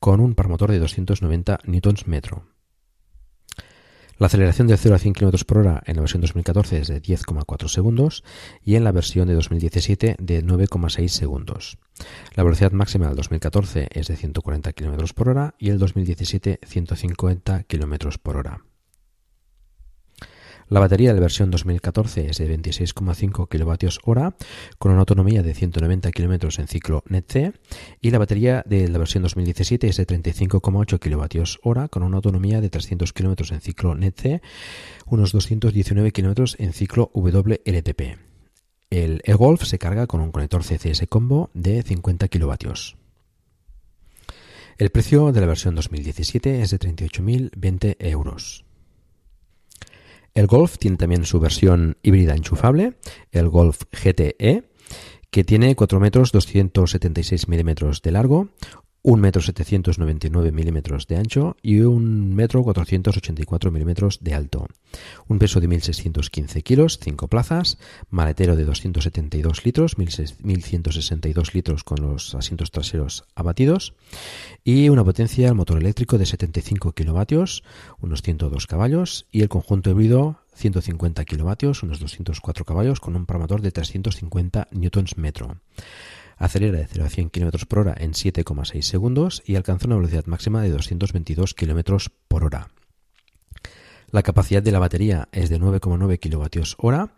con 0.00 0.20
un 0.20 0.34
par 0.34 0.48
motor 0.48 0.70
de 0.70 0.80
290 0.80 1.60
Nm. 1.64 2.57
La 4.18 4.26
aceleración 4.26 4.66
de 4.66 4.76
0 4.76 4.96
a 4.96 4.98
100 4.98 5.14
km 5.14 5.44
por 5.44 5.58
hora 5.58 5.80
en 5.86 5.94
la 5.94 6.02
versión 6.02 6.20
2014 6.20 6.80
es 6.80 6.88
de 6.88 7.00
10,4 7.00 7.68
segundos 7.68 8.24
y 8.64 8.74
en 8.74 8.82
la 8.82 8.90
versión 8.90 9.28
de 9.28 9.34
2017 9.34 10.16
de 10.18 10.44
9,6 10.44 11.06
segundos. 11.08 11.78
La 12.34 12.42
velocidad 12.42 12.72
máxima 12.72 13.06
del 13.06 13.14
2014 13.14 13.88
es 13.92 14.08
de 14.08 14.16
140 14.16 14.72
km 14.72 15.14
por 15.14 15.28
hora 15.28 15.54
y 15.56 15.70
el 15.70 15.78
2017 15.78 16.58
150 16.66 17.62
km 17.62 18.18
por 18.18 18.36
hora. 18.38 18.64
La 20.70 20.80
batería 20.80 21.10
de 21.10 21.14
la 21.14 21.22
versión 21.22 21.50
2014 21.50 22.28
es 22.28 22.36
de 22.36 22.54
26,5 22.54 23.48
kWh 23.48 24.34
con 24.76 24.92
una 24.92 25.00
autonomía 25.00 25.42
de 25.42 25.54
190 25.54 26.10
km 26.10 26.60
en 26.60 26.68
ciclo 26.68 27.02
NET-C 27.08 27.54
y 28.02 28.10
la 28.10 28.18
batería 28.18 28.62
de 28.66 28.86
la 28.88 28.98
versión 28.98 29.22
2017 29.22 29.88
es 29.88 29.96
de 29.96 30.06
35,8 30.06 30.98
kWh 30.98 31.88
con 31.88 32.02
una 32.02 32.16
autonomía 32.16 32.60
de 32.60 32.68
300 32.68 33.14
km 33.14 33.50
en 33.54 33.60
ciclo 33.62 33.94
NET-C, 33.94 34.42
unos 35.06 35.32
219 35.32 36.12
km 36.12 36.54
en 36.58 36.72
ciclo 36.74 37.10
WLTP. 37.14 38.18
El 38.90 39.22
e-Golf 39.24 39.64
se 39.64 39.78
carga 39.78 40.06
con 40.06 40.20
un 40.20 40.32
conector 40.32 40.62
CCS 40.62 41.06
combo 41.08 41.48
de 41.54 41.82
50 41.82 42.28
kW. 42.28 42.72
El 44.76 44.90
precio 44.90 45.32
de 45.32 45.40
la 45.40 45.46
versión 45.46 45.74
2017 45.74 46.60
es 46.60 46.70
de 46.70 46.78
38.020 46.78 47.96
euros. 48.00 48.67
El 50.38 50.46
Golf 50.46 50.78
tiene 50.78 50.96
también 50.96 51.24
su 51.24 51.40
versión 51.40 51.96
híbrida 52.00 52.36
enchufable, 52.36 52.94
el 53.32 53.48
Golf 53.48 53.82
GTE, 53.90 54.62
que 55.32 55.42
tiene 55.42 55.74
4 55.74 55.98
metros 55.98 56.30
276 56.30 57.48
milímetros 57.48 58.02
de 58.02 58.12
largo, 58.12 58.48
1 59.02 59.22
metro 59.22 59.40
799 59.40 60.52
milímetros 60.52 61.06
de 61.06 61.16
ancho 61.16 61.56
y 61.62 61.80
1 61.80 62.34
metro 62.34 62.62
484 62.62 63.70
milímetros 63.70 64.18
de 64.20 64.34
alto. 64.34 64.66
Un 65.28 65.38
peso 65.38 65.60
de 65.60 65.68
1.615 65.68 66.62
kilos, 66.62 66.98
5 67.02 67.28
plazas, 67.28 67.78
maletero 68.10 68.56
de 68.56 68.64
272 68.64 69.64
litros, 69.64 69.96
1.162 69.96 71.54
litros 71.54 71.84
con 71.84 72.02
los 72.02 72.34
asientos 72.34 72.70
traseros 72.70 73.24
abatidos 73.34 73.94
y 74.64 74.88
una 74.88 75.04
potencia 75.04 75.48
al 75.48 75.54
motor 75.54 75.78
eléctrico 75.78 76.18
de 76.18 76.26
75 76.26 76.92
kilovatios, 76.92 77.62
unos 78.00 78.22
102 78.22 78.66
caballos 78.66 79.26
y 79.30 79.42
el 79.42 79.48
conjunto 79.48 79.90
híbrido 79.90 80.40
150 80.54 81.24
kilovatios, 81.24 81.82
unos 81.82 82.00
204 82.00 82.64
caballos 82.64 83.00
con 83.00 83.14
un 83.14 83.26
paramotor 83.26 83.62
de 83.62 83.70
350 83.70 84.68
newtons 84.72 85.16
metro. 85.16 85.56
Acelera 86.38 86.78
de 86.78 86.86
0 86.86 87.04
a 87.04 87.08
100 87.08 87.30
km 87.30 87.66
por 87.66 87.80
hora 87.80 87.94
en 87.98 88.12
7,6 88.12 88.82
segundos 88.82 89.42
y 89.44 89.56
alcanza 89.56 89.86
una 89.86 89.96
velocidad 89.96 90.26
máxima 90.26 90.62
de 90.62 90.70
222 90.70 91.54
km 91.54 92.10
por 92.28 92.44
hora. 92.44 92.68
La 94.10 94.22
capacidad 94.22 94.62
de 94.62 94.72
la 94.72 94.78
batería 94.78 95.28
es 95.32 95.50
de 95.50 95.60
9,9 95.60 96.18
kWh, 96.18 97.10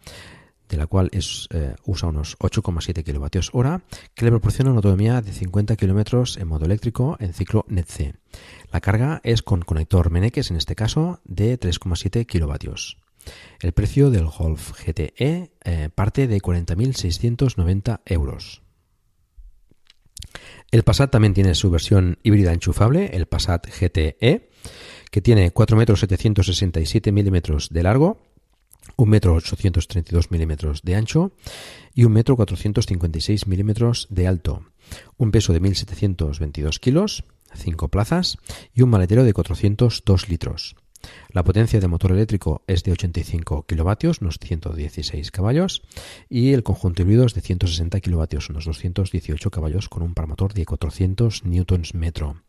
de 0.69 0.77
la 0.77 0.87
cual 0.87 1.09
es, 1.13 1.49
eh, 1.51 1.75
usa 1.85 2.09
unos 2.09 2.37
8,7 2.39 3.05
kWh, 3.05 3.83
que 4.15 4.25
le 4.25 4.31
proporciona 4.31 4.71
una 4.71 4.79
autonomía 4.79 5.21
de 5.21 5.33
50 5.33 5.77
km 5.77 6.41
en 6.41 6.49
modo 6.49 6.65
eléctrico 6.65 7.17
en 7.21 7.33
ciclo 7.33 7.65
NET-C. 7.69 8.15
La 8.73 8.81
carga 8.81 9.21
es 9.23 9.43
con 9.43 9.63
conector 9.63 10.11
Meneques, 10.11 10.51
en 10.51 10.57
este 10.57 10.75
caso, 10.75 11.21
de 11.25 11.59
3,7 11.59 12.27
kW. 12.27 12.75
El 13.61 13.73
precio 13.73 14.11
del 14.11 14.27
Golf 14.27 14.73
GTE 14.85 15.53
eh, 15.65 15.89
parte 15.95 16.27
de 16.27 16.41
40.690 16.41 18.01
euros. 18.07 18.63
El 20.71 20.83
Passat 20.83 21.11
también 21.11 21.35
tiene 21.35 21.55
su 21.55 21.71
versión 21.71 22.19
híbrida 22.23 22.53
enchufable, 22.53 23.11
el 23.15 23.27
Passat 23.27 23.67
GTE, 23.67 24.51
que 25.11 25.21
tiene 25.21 25.51
4,767 25.51 27.13
milímetros 27.13 27.69
de 27.71 27.83
largo, 27.83 28.19
1,832 28.97 30.31
milímetros 30.31 30.83
de 30.83 30.95
ancho 30.95 31.33
y 31.95 32.05
1,456 32.05 33.47
milímetros 33.47 34.07
de 34.11 34.27
alto, 34.27 34.65
un 35.17 35.31
peso 35.31 35.53
de 35.53 35.61
1.722 35.61 36.79
kilos, 36.79 37.25
5 37.55 37.89
plazas 37.89 38.39
y 38.75 38.83
un 38.83 38.91
maletero 38.91 39.25
de 39.25 39.33
402 39.33 40.29
litros. 40.29 40.77
La 41.31 41.45
potencia 41.45 41.81
del 41.81 41.89
motor 41.89 42.13
eléctrico 42.13 42.63
es 42.67 42.83
de 42.83 42.93
85 42.93 43.67
kilovatios, 43.67 44.21
unos 44.21 44.39
116 44.41 45.31
caballos, 45.31 45.83
y 46.29 46.53
el 46.53 46.63
conjunto 46.63 47.03
híbrido 47.03 47.25
es 47.25 47.35
de 47.35 47.41
160 47.41 48.01
kilovatios, 48.01 48.51
unos 48.51 48.65
218 48.65 49.51
caballos, 49.51 49.89
con 49.89 50.03
un 50.03 50.15
par 50.15 50.27
motor 50.27 50.53
de 50.55 50.67
400 50.67 51.45
newtons 51.45 51.95
metro. 51.95 52.43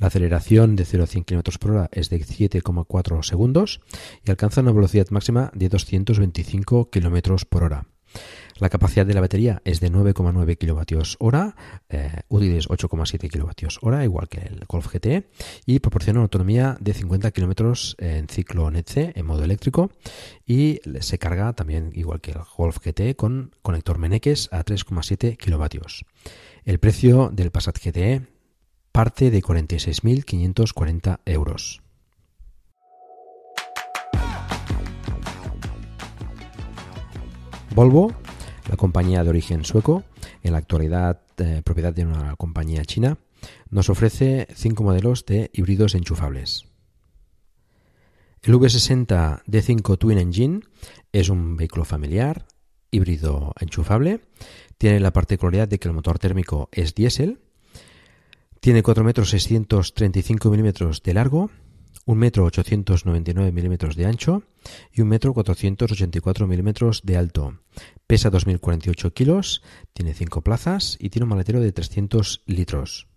La 0.00 0.08
aceleración 0.08 0.76
de 0.76 0.84
0 0.84 1.04
a 1.04 1.06
100 1.06 1.24
km 1.24 1.58
por 1.58 1.70
hora 1.70 1.88
es 1.92 2.10
de 2.10 2.20
7,4 2.20 3.22
segundos 3.22 3.80
y 4.24 4.30
alcanza 4.30 4.60
una 4.60 4.72
velocidad 4.72 5.08
máxima 5.10 5.50
de 5.54 5.68
225 5.68 6.90
km 6.90 7.44
por 7.46 7.64
hora. 7.64 7.86
La 8.58 8.70
capacidad 8.70 9.04
de 9.04 9.14
la 9.14 9.20
batería 9.20 9.60
es 9.64 9.80
de 9.80 9.92
9,9 9.92 10.56
kWh, 10.56 11.54
eh, 11.90 12.22
útiles 12.28 12.68
8,7 12.68 13.30
kWh, 13.30 14.02
igual 14.02 14.28
que 14.28 14.40
el 14.40 14.64
Golf 14.66 14.88
GT, 14.92 15.28
y 15.66 15.80
proporciona 15.80 16.20
una 16.20 16.24
autonomía 16.24 16.76
de 16.80 16.94
50 16.94 17.30
km 17.32 17.94
en 17.98 18.28
ciclo 18.28 18.70
NET-C 18.70 19.12
en 19.14 19.26
modo 19.26 19.44
eléctrico 19.44 19.90
y 20.46 20.80
se 21.00 21.18
carga 21.18 21.52
también, 21.52 21.92
igual 21.94 22.20
que 22.20 22.32
el 22.32 22.38
Golf 22.56 22.78
GT, 22.78 23.14
con 23.16 23.54
conector 23.62 23.98
Meneques 23.98 24.48
a 24.52 24.64
3,7 24.64 25.36
kW. 25.36 25.84
El 26.64 26.78
precio 26.78 27.30
del 27.32 27.50
Passat 27.50 27.78
GTE 27.78 28.26
parte 28.90 29.30
de 29.30 29.42
46.540 29.42 31.20
euros. 31.26 31.82
Volvo 37.76 38.14
la 38.70 38.76
compañía 38.78 39.22
de 39.22 39.28
origen 39.28 39.62
sueco, 39.66 40.02
en 40.42 40.52
la 40.52 40.58
actualidad 40.58 41.20
eh, 41.36 41.60
propiedad 41.62 41.92
de 41.92 42.06
una 42.06 42.34
compañía 42.36 42.86
china, 42.86 43.18
nos 43.68 43.90
ofrece 43.90 44.48
cinco 44.54 44.82
modelos 44.82 45.26
de 45.26 45.50
híbridos 45.52 45.94
enchufables. 45.94 46.64
El 48.40 48.54
V60 48.54 49.42
D5 49.44 49.98
Twin 49.98 50.16
Engine 50.16 50.60
es 51.12 51.28
un 51.28 51.58
vehículo 51.58 51.84
familiar, 51.84 52.46
híbrido 52.90 53.52
enchufable. 53.60 54.20
Tiene 54.78 54.98
la 54.98 55.12
particularidad 55.12 55.68
de 55.68 55.78
que 55.78 55.88
el 55.88 55.94
motor 55.94 56.18
térmico 56.18 56.70
es 56.72 56.94
diésel. 56.94 57.40
Tiene 58.60 58.82
4,635 58.82 60.48
milímetros 60.48 61.02
de 61.02 61.12
largo 61.12 61.50
1 62.04 62.18
metro 62.18 62.44
899 62.44 63.52
milímetros 63.52 63.96
de 63.96 64.06
ancho 64.06 64.42
y 64.92 65.02
1 65.02 65.08
metro 65.08 65.34
484 65.34 66.46
milímetros 66.46 67.02
de 67.04 67.16
alto. 67.16 67.58
Pesa 68.06 68.30
2.048 68.30 69.12
kilos, 69.12 69.62
tiene 69.92 70.14
5 70.14 70.42
plazas 70.42 70.96
y 71.00 71.10
tiene 71.10 71.24
un 71.24 71.30
maletero 71.30 71.60
de 71.60 71.72
300 71.72 72.42
litros. 72.46 73.08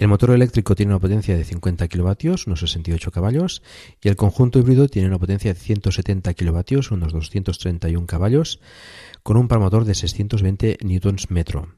El 0.00 0.08
motor 0.08 0.30
eléctrico 0.30 0.74
tiene 0.74 0.92
una 0.92 0.98
potencia 0.98 1.36
de 1.36 1.44
50 1.44 1.86
kilovatios, 1.88 2.46
unos 2.46 2.60
68 2.60 3.10
caballos, 3.10 3.62
y 4.00 4.08
el 4.08 4.16
conjunto 4.16 4.58
híbrido 4.58 4.88
tiene 4.88 5.08
una 5.08 5.18
potencia 5.18 5.52
de 5.52 5.60
170 5.60 6.32
kilovatios, 6.32 6.90
unos 6.90 7.12
231 7.12 8.06
caballos, 8.06 8.60
con 9.22 9.36
un 9.36 9.46
par 9.46 9.58
motor 9.58 9.84
de 9.84 9.94
620 9.94 10.78
newtons 10.80 11.30
metro. 11.30 11.68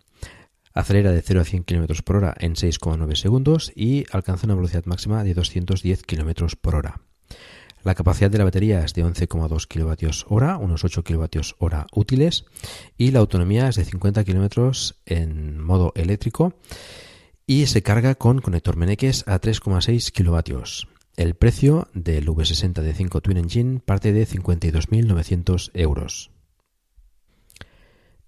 Acelera 0.74 1.12
de 1.12 1.22
0 1.22 1.40
a 1.40 1.44
100 1.44 1.64
km 1.64 2.02
por 2.02 2.16
hora 2.16 2.34
en 2.38 2.54
6,9 2.54 3.14
segundos 3.16 3.72
y 3.74 4.04
alcanza 4.10 4.46
una 4.46 4.54
velocidad 4.54 4.84
máxima 4.86 5.22
de 5.24 5.34
210 5.34 6.02
km 6.02 6.56
por 6.56 6.76
hora. 6.76 7.00
La 7.84 7.94
capacidad 7.94 8.30
de 8.30 8.38
la 8.38 8.44
batería 8.44 8.84
es 8.84 8.94
de 8.94 9.04
11,2 9.04 9.66
kWh, 9.66 10.62
unos 10.62 10.84
8 10.84 11.02
kWh 11.02 11.86
útiles, 11.92 12.44
y 12.96 13.10
la 13.10 13.18
autonomía 13.18 13.68
es 13.68 13.76
de 13.76 13.84
50 13.84 14.24
km 14.24 14.94
en 15.04 15.60
modo 15.60 15.92
eléctrico 15.96 16.54
y 17.44 17.66
se 17.66 17.82
carga 17.82 18.14
con 18.14 18.40
conector 18.40 18.76
Meneques 18.76 19.24
a 19.26 19.40
3,6 19.40 20.12
kW. 20.12 20.62
El 21.16 21.34
precio 21.34 21.88
del 21.92 22.26
V60 22.26 22.80
de 22.80 22.94
5 22.94 23.20
Twin 23.20 23.36
Engine 23.36 23.80
parte 23.80 24.12
de 24.12 24.26
52.900 24.26 25.70
euros. 25.74 26.30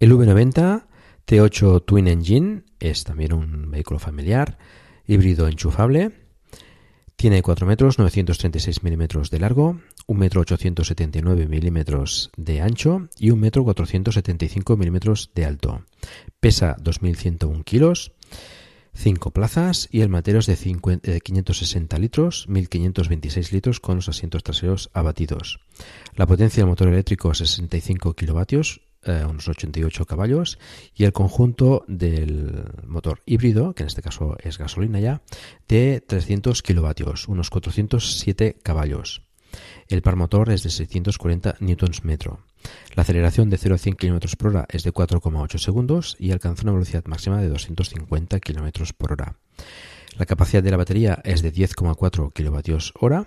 El 0.00 0.12
V90 0.12 0.84
T8 1.26 1.84
Twin 1.86 2.08
Engine 2.08 2.64
es 2.80 3.04
también 3.04 3.32
un 3.32 3.70
vehículo 3.70 3.98
familiar, 3.98 4.58
híbrido 5.06 5.48
enchufable. 5.48 6.12
Tiene 7.16 7.42
4 7.42 7.66
metros 7.66 7.98
936 7.98 8.82
milímetros 8.82 9.30
de 9.30 9.38
largo, 9.38 9.80
1 10.06 10.20
metro 10.20 10.42
879 10.42 11.46
milímetros 11.46 12.30
de 12.36 12.60
ancho 12.60 13.08
y 13.18 13.30
1 13.30 13.40
metro 13.40 13.64
475 13.64 14.76
milímetros 14.76 15.30
de 15.34 15.44
alto. 15.46 15.84
Pesa 16.40 16.76
2.101 16.76 17.64
kilos, 17.64 18.12
5 18.94 19.30
plazas 19.30 19.88
y 19.90 20.02
el 20.02 20.08
matero 20.08 20.40
es 20.40 20.46
de 20.46 21.20
560 21.20 21.98
litros, 21.98 22.48
1.526 22.48 23.52
litros 23.52 23.80
con 23.80 23.96
los 23.96 24.08
asientos 24.08 24.42
traseros 24.42 24.90
abatidos. 24.92 25.60
La 26.14 26.26
potencia 26.26 26.62
del 26.62 26.68
motor 26.68 26.88
eléctrico 26.88 27.32
es 27.32 27.38
65 27.38 28.14
kilovatios, 28.14 28.82
eh, 29.06 29.24
unos 29.28 29.48
88 29.48 30.06
caballos, 30.06 30.58
y 30.94 31.04
el 31.04 31.12
conjunto 31.12 31.84
del 31.88 32.64
motor 32.86 33.20
híbrido, 33.26 33.74
que 33.74 33.82
en 33.82 33.88
este 33.88 34.02
caso 34.02 34.36
es 34.42 34.58
gasolina 34.58 35.00
ya, 35.00 35.22
de 35.68 36.02
300 36.06 36.62
kilovatios, 36.62 37.28
unos 37.28 37.50
407 37.50 38.56
caballos. 38.62 39.22
El 39.88 40.02
par 40.02 40.16
motor 40.16 40.50
es 40.50 40.62
de 40.62 40.70
640 40.70 41.56
newtons 41.60 42.04
metro. 42.04 42.40
La 42.94 43.02
aceleración 43.02 43.50
de 43.50 43.58
0 43.58 43.74
a 43.74 43.78
100 43.78 43.94
km 43.96 44.36
por 44.36 44.48
hora 44.48 44.66
es 44.70 44.82
de 44.82 44.92
4,8 44.92 45.58
segundos 45.58 46.16
y 46.18 46.32
alcanza 46.32 46.62
una 46.62 46.72
velocidad 46.72 47.04
máxima 47.04 47.40
de 47.40 47.48
250 47.48 48.40
km 48.40 48.92
por 48.94 49.12
hora. 49.12 49.36
La 50.16 50.26
capacidad 50.26 50.62
de 50.62 50.70
la 50.70 50.76
batería 50.76 51.20
es 51.24 51.42
de 51.42 51.52
10,4 51.52 52.32
kWh 52.32 53.26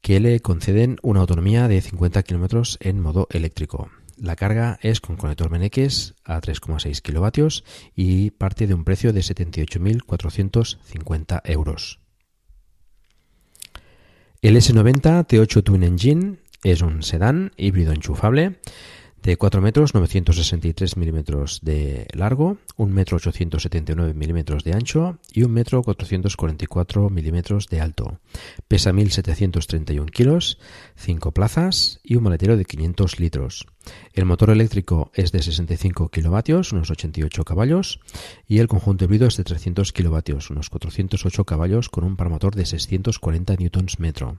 que 0.00 0.20
le 0.20 0.40
conceden 0.40 0.98
una 1.02 1.20
autonomía 1.20 1.66
de 1.66 1.80
50 1.80 2.22
km 2.24 2.76
en 2.80 3.00
modo 3.00 3.26
eléctrico. 3.30 3.90
La 4.16 4.36
carga 4.36 4.78
es 4.82 5.00
con 5.00 5.16
conector 5.16 5.50
Meneques 5.50 6.14
a 6.24 6.40
3,6 6.40 7.00
kilovatios 7.00 7.64
y 7.94 8.30
parte 8.30 8.66
de 8.66 8.74
un 8.74 8.84
precio 8.84 9.12
de 9.12 9.20
78.450 9.20 11.42
euros. 11.44 12.00
El 14.42 14.56
S90 14.56 15.26
T8 15.26 15.62
Twin 15.64 15.82
Engine 15.82 16.36
es 16.62 16.82
un 16.82 17.02
sedán 17.02 17.52
híbrido 17.56 17.92
enchufable 17.92 18.60
de 19.24 19.38
4 19.38 19.62
metros 19.62 19.94
963 19.94 20.98
milímetros 20.98 21.60
de 21.62 22.06
largo, 22.12 22.58
1 22.76 22.94
metro 22.94 23.16
879 23.16 24.12
milímetros 24.12 24.64
de 24.64 24.74
ancho 24.74 25.18
y 25.32 25.42
1 25.44 25.48
metro 25.48 25.82
444 25.82 27.08
milímetros 27.08 27.68
de 27.68 27.80
alto. 27.80 28.20
Pesa 28.68 28.92
1731 28.92 30.06
kilos, 30.12 30.58
5 30.96 31.32
plazas 31.32 32.00
y 32.04 32.16
un 32.16 32.24
maletero 32.24 32.58
de 32.58 32.66
500 32.66 33.18
litros. 33.18 33.66
El 34.12 34.26
motor 34.26 34.50
eléctrico 34.50 35.10
es 35.14 35.32
de 35.32 35.42
65 35.42 36.10
kilovatios, 36.10 36.72
unos 36.72 36.90
88 36.90 37.44
caballos, 37.44 38.00
y 38.46 38.58
el 38.58 38.68
conjunto 38.68 39.06
híbrido 39.06 39.26
es 39.26 39.38
de 39.38 39.44
300 39.44 39.92
kilovatios, 39.92 40.50
unos 40.50 40.68
408 40.68 41.44
caballos, 41.44 41.88
con 41.88 42.04
un 42.04 42.16
par 42.16 42.28
motor 42.28 42.54
de 42.54 42.66
640 42.66 43.56
newtons 43.56 43.98
metro 43.98 44.38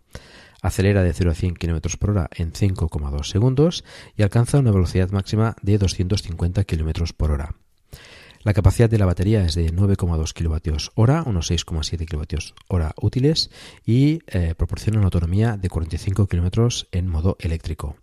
acelera 0.66 1.04
de 1.04 1.14
0 1.14 1.32
a 1.32 1.36
100 1.36 1.56
km 1.56 1.98
por 1.98 2.10
hora 2.12 2.30
en 2.36 2.52
5,2 2.52 3.24
segundos 3.24 3.84
y 4.18 4.24
alcanza 4.24 4.60
una 4.60 4.72
velocidad 4.72 5.12
máxima 5.12 5.56
de 5.62 5.78
250 5.78 6.64
km 6.64 7.14
por 7.14 7.32
hora. 7.32 7.56
La 8.46 8.54
capacidad 8.54 8.90
de 8.90 8.98
la 9.00 9.08
batería 9.08 9.44
es 9.44 9.56
de 9.56 9.74
9,2 9.74 10.34
kWh, 10.34 11.28
unos 11.28 11.50
6,7 11.50 12.06
kWh 12.08 12.92
útiles 13.02 13.50
y 13.84 14.20
eh, 14.28 14.54
proporciona 14.56 15.00
una 15.00 15.08
autonomía 15.08 15.58
de 15.58 15.68
45 15.68 16.28
km 16.28 16.86
en 16.92 17.08
modo 17.08 17.38
eléctrico. 17.40 17.96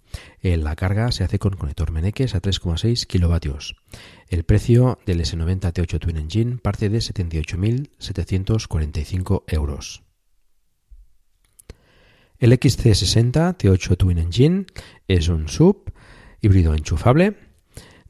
la 0.43 0.75
carga 0.75 1.13
se 1.13 1.23
hace 1.23 1.39
con 1.39 1.55
conector 1.55 1.93
Meneques 1.93 2.35
a 2.35 2.43
3,6 2.43 3.07
kW. 3.07 3.57
El 4.29 4.43
precio 4.43 4.99
del 5.07 5.21
S90 5.21 5.73
T8 5.73 6.01
Twin 6.01 6.17
Engine 6.17 6.57
parte 6.57 6.89
de 6.89 6.99
78.745 6.99 9.45
euros. 9.47 10.03
El 12.43 12.51
XC60 12.59 13.57
T8 13.57 13.97
Twin 13.97 14.19
Engine 14.19 14.67
es 15.07 15.29
un 15.29 15.47
sub 15.47 15.93
híbrido 16.41 16.75
enchufable 16.75 17.37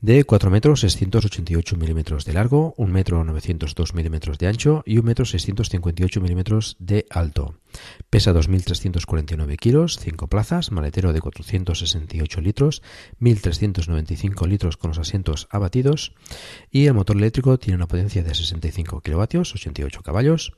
de 0.01 0.25
4 0.25 0.49
metros 0.49 0.81
688 0.81 1.77
milímetros 1.77 2.25
de 2.25 2.33
largo, 2.33 2.73
1 2.79 2.91
metro 2.91 3.25
902 3.25 3.93
milímetros 3.93 4.39
de 4.39 4.47
ancho 4.47 4.83
y 4.87 4.97
1 4.97 5.03
metro 5.03 5.27
658 5.27 6.23
milímetros 6.23 6.77
de 6.79 7.05
alto. 7.11 7.57
Pesa 8.09 8.33
2.349 8.33 9.59
kilos, 9.59 9.99
5 10.01 10.27
plazas, 10.29 10.73
maletero 10.73 11.13
de 11.13 11.21
468 11.21 12.41
litros, 12.41 12.83
1.395 13.21 14.49
litros 14.49 14.79
con 14.79 14.93
los 14.93 14.99
asientos 14.99 15.47
abatidos 15.51 16.15
y 16.71 16.87
el 16.87 16.95
motor 16.95 17.19
eléctrico 17.19 17.59
tiene 17.59 17.77
una 17.77 17.87
potencia 17.87 18.23
de 18.23 18.35
65 18.35 19.03
kilovatios, 19.03 19.55
88 19.55 20.01
caballos. 20.03 20.55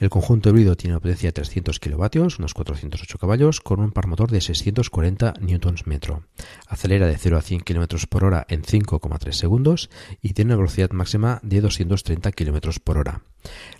El 0.00 0.08
conjunto 0.08 0.48
híbrido 0.48 0.76
tiene 0.76 0.94
una 0.94 1.00
potencia 1.00 1.28
de 1.28 1.34
300 1.34 1.78
kilovatios, 1.78 2.38
unos 2.38 2.54
408 2.54 3.18
caballos, 3.18 3.60
con 3.60 3.80
un 3.80 3.92
par 3.92 4.06
motor 4.06 4.30
de 4.30 4.40
640 4.40 5.34
Nm. 5.40 6.22
Acelera 6.66 7.06
de 7.06 7.18
0 7.18 7.36
a 7.36 7.42
100 7.42 7.60
km 7.60 8.06
por 8.08 8.24
hora 8.24 8.46
en 8.48 8.62
5,3 8.62 9.32
segundos 9.32 9.90
y 10.22 10.32
tiene 10.32 10.54
una 10.54 10.56
velocidad 10.56 10.90
máxima 10.92 11.38
de 11.42 11.60
230 11.60 12.32
km 12.32 12.80
por 12.80 12.96
hora. 12.96 13.22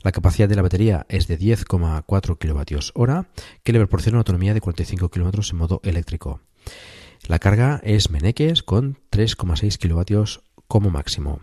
La 0.03 0.13
capacidad 0.13 0.47
de 0.47 0.57
la 0.57 0.63
batería 0.63 1.07
es 1.09 1.27
de 1.27 1.39
10,4 1.39 2.05
kWh, 2.37 3.27
que 3.63 3.73
le 3.73 3.79
proporciona 3.79 4.17
una 4.17 4.21
autonomía 4.21 4.53
de 4.53 4.61
45 4.61 5.09
km 5.09 5.51
en 5.51 5.57
modo 5.57 5.81
eléctrico. 5.85 6.43
La 7.29 7.39
carga 7.39 7.81
es 7.83 8.11
Meneques 8.11 8.63
con 8.63 8.99
3,6 9.11 9.79
kW 9.79 10.41
como 10.69 10.91
máximo. 10.91 11.41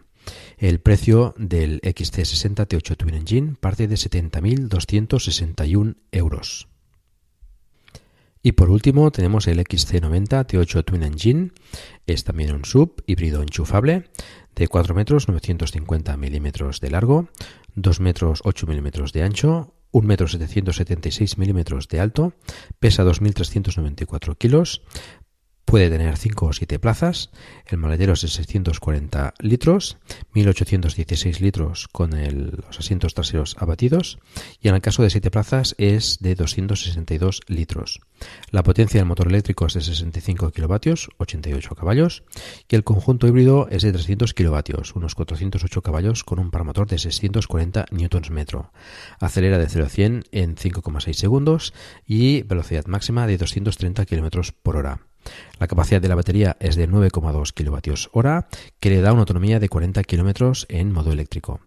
El 0.57 0.79
precio 0.79 1.35
del 1.37 1.81
XC60 1.81 2.67
T8 2.67 2.97
Twin 2.97 3.15
Engine 3.15 3.55
parte 3.59 3.87
de 3.87 3.95
70.261 3.95 5.95
euros. 6.11 6.67
Y 8.41 8.53
por 8.53 8.69
último 8.69 9.11
tenemos 9.11 9.47
el 9.47 9.59
XC90 9.59 10.47
T8 10.47 10.85
Twin 10.85 11.03
Engine, 11.03 11.51
es 12.05 12.23
también 12.23 12.53
un 12.53 12.65
sub 12.65 13.03
híbrido 13.05 13.41
enchufable 13.41 14.05
de 14.55 14.67
4 14.67 14.95
metros 14.95 15.27
950 15.27 16.15
milímetros 16.17 16.79
de 16.79 16.89
largo, 16.89 17.27
2 17.75 17.99
metros 17.99 18.41
8 18.43 18.67
milímetros 18.67 19.13
de 19.13 19.23
ancho, 19.23 19.73
1 19.91 20.07
metro 20.07 20.27
776 20.27 21.37
milímetros 21.37 21.87
de 21.87 21.99
alto, 21.99 22.33
pesa 22.79 23.03
2.394 23.03 24.37
kilos, 24.37 24.81
Puede 25.67 25.89
tener 25.89 26.15
5 26.15 26.45
o 26.45 26.53
7 26.53 26.79
plazas, 26.79 27.29
el 27.65 27.77
maletero 27.77 28.13
es 28.13 28.21
de 28.21 28.29
640 28.29 29.33
litros, 29.39 29.97
1816 30.31 31.41
litros 31.41 31.89
con 31.89 32.11
los 32.11 32.79
asientos 32.79 33.13
traseros 33.13 33.57
abatidos 33.59 34.17
y 34.61 34.69
en 34.69 34.75
el 34.75 34.81
caso 34.81 35.03
de 35.03 35.09
7 35.09 35.29
plazas 35.29 35.75
es 35.77 36.19
de 36.21 36.35
262 36.35 37.41
litros. 37.47 37.99
La 38.49 38.63
potencia 38.63 39.01
del 39.01 39.09
motor 39.09 39.27
eléctrico 39.27 39.65
es 39.65 39.73
de 39.73 39.81
65 39.81 40.51
kilovatios, 40.51 41.09
88 41.17 41.75
caballos 41.75 42.23
y 42.69 42.77
el 42.77 42.85
conjunto 42.85 43.27
híbrido 43.27 43.67
es 43.69 43.83
de 43.83 43.91
300 43.91 44.33
kilovatios, 44.33 44.95
unos 44.95 45.15
408 45.15 45.81
caballos 45.81 46.23
con 46.23 46.39
un 46.39 46.49
par 46.49 46.63
motor 46.63 46.87
de 46.87 46.97
640 46.97 47.87
Nm. 47.91 48.45
Acelera 49.19 49.57
de 49.57 49.67
0 49.67 49.85
a 49.85 49.89
100 49.89 50.23
en 50.31 50.55
5,6 50.55 51.11
segundos 51.11 51.73
y 52.05 52.43
velocidad 52.43 52.85
máxima 52.85 53.27
de 53.27 53.37
230 53.37 54.05
km 54.05 54.53
por 54.63 54.77
hora. 54.77 55.01
La 55.59 55.67
capacidad 55.67 56.01
de 56.01 56.07
la 56.07 56.15
batería 56.15 56.57
es 56.59 56.75
de 56.75 56.89
9,2 56.89 57.53
kWh, 57.53 58.47
que 58.79 58.89
le 58.89 59.01
da 59.01 59.13
una 59.13 59.21
autonomía 59.21 59.59
de 59.59 59.69
40 59.69 60.03
km 60.03 60.65
en 60.69 60.91
modo 60.91 61.11
eléctrico. 61.11 61.59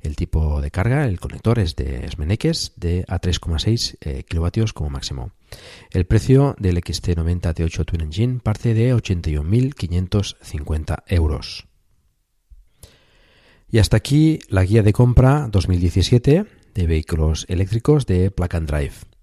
El 0.00 0.16
tipo 0.16 0.60
de 0.60 0.70
carga, 0.70 1.06
el 1.06 1.20
conector 1.20 1.58
es 1.58 1.76
de 1.76 2.08
Smeneques 2.10 2.72
de 2.76 3.04
a 3.08 3.20
3,6 3.20 3.96
eh, 4.00 4.24
kW 4.24 4.64
como 4.74 4.88
máximo. 4.90 5.32
El 5.90 6.06
precio 6.06 6.54
del 6.58 6.78
XT90 6.78 7.54
T8 7.54 7.84
Twin 7.84 8.00
Engine 8.02 8.40
parte 8.42 8.74
de 8.74 8.94
81.550 8.94 11.04
euros. 11.06 11.66
Y 13.68 13.78
hasta 13.78 13.96
aquí 13.96 14.40
la 14.48 14.64
guía 14.64 14.82
de 14.82 14.92
compra 14.92 15.48
2017 15.50 16.44
de 16.74 16.86
vehículos 16.86 17.46
eléctricos 17.48 18.06
de 18.06 18.30
Plug 18.30 18.54
and 18.54 18.68
Drive. 18.68 19.15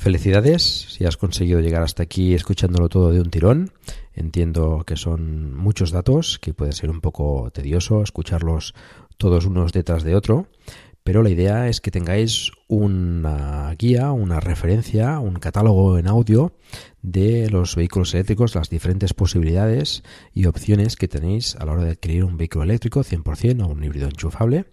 Felicidades 0.00 0.62
si 0.88 1.04
has 1.04 1.18
conseguido 1.18 1.60
llegar 1.60 1.82
hasta 1.82 2.02
aquí 2.02 2.32
escuchándolo 2.32 2.88
todo 2.88 3.12
de 3.12 3.20
un 3.20 3.28
tirón. 3.28 3.70
Entiendo 4.14 4.82
que 4.86 4.96
son 4.96 5.54
muchos 5.54 5.90
datos, 5.90 6.38
que 6.38 6.54
puede 6.54 6.72
ser 6.72 6.88
un 6.88 7.02
poco 7.02 7.50
tedioso 7.52 8.02
escucharlos 8.02 8.72
todos 9.18 9.44
unos 9.44 9.74
detrás 9.74 10.02
de 10.02 10.16
otro, 10.16 10.46
pero 11.04 11.22
la 11.22 11.28
idea 11.28 11.68
es 11.68 11.82
que 11.82 11.90
tengáis 11.90 12.50
una 12.66 13.74
guía, 13.78 14.10
una 14.12 14.40
referencia, 14.40 15.18
un 15.18 15.34
catálogo 15.34 15.98
en 15.98 16.08
audio 16.08 16.54
de 17.02 17.50
los 17.50 17.76
vehículos 17.76 18.14
eléctricos, 18.14 18.54
las 18.54 18.70
diferentes 18.70 19.12
posibilidades 19.12 20.02
y 20.32 20.46
opciones 20.46 20.96
que 20.96 21.08
tenéis 21.08 21.56
a 21.56 21.66
la 21.66 21.72
hora 21.72 21.84
de 21.84 21.90
adquirir 21.90 22.24
un 22.24 22.38
vehículo 22.38 22.64
eléctrico 22.64 23.04
100% 23.04 23.64
o 23.64 23.68
un 23.68 23.84
híbrido 23.84 24.08
enchufable 24.08 24.64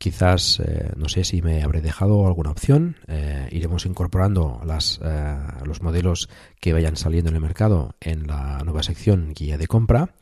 Quizás, 0.00 0.60
eh, 0.60 0.92
no 0.96 1.10
sé 1.10 1.24
si 1.24 1.42
me 1.42 1.62
habré 1.62 1.82
dejado 1.82 2.26
alguna 2.26 2.52
opción. 2.52 2.96
Eh, 3.06 3.50
iremos 3.52 3.84
incorporando 3.84 4.62
las, 4.64 4.98
eh, 5.04 5.36
los 5.66 5.82
modelos 5.82 6.30
que 6.58 6.72
vayan 6.72 6.96
saliendo 6.96 7.28
en 7.28 7.36
el 7.36 7.42
mercado 7.42 7.96
en 8.00 8.26
la 8.26 8.60
nueva 8.64 8.82
sección 8.82 9.34
guía 9.34 9.58
de 9.58 9.66
compra. 9.66 10.14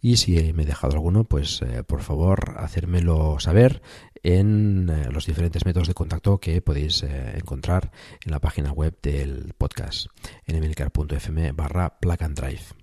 Y 0.00 0.16
si 0.16 0.54
me 0.54 0.62
he 0.62 0.66
dejado 0.66 0.94
alguno, 0.94 1.24
pues 1.24 1.60
por 1.86 2.00
favor 2.00 2.54
hacérmelo 2.56 3.38
saber 3.38 3.82
en 4.22 4.86
los 5.12 5.26
diferentes 5.26 5.66
métodos 5.66 5.88
de 5.88 5.94
contacto 5.94 6.38
que 6.38 6.62
podéis 6.62 7.02
encontrar 7.02 7.90
en 8.24 8.30
la 8.30 8.38
página 8.38 8.72
web 8.72 8.96
del 9.02 9.52
podcast 9.58 10.06
en 10.46 10.56
emilcar.fm 10.56 11.52
barra 11.52 11.98
plug 11.98 12.22
and 12.22 12.40
drive. 12.40 12.77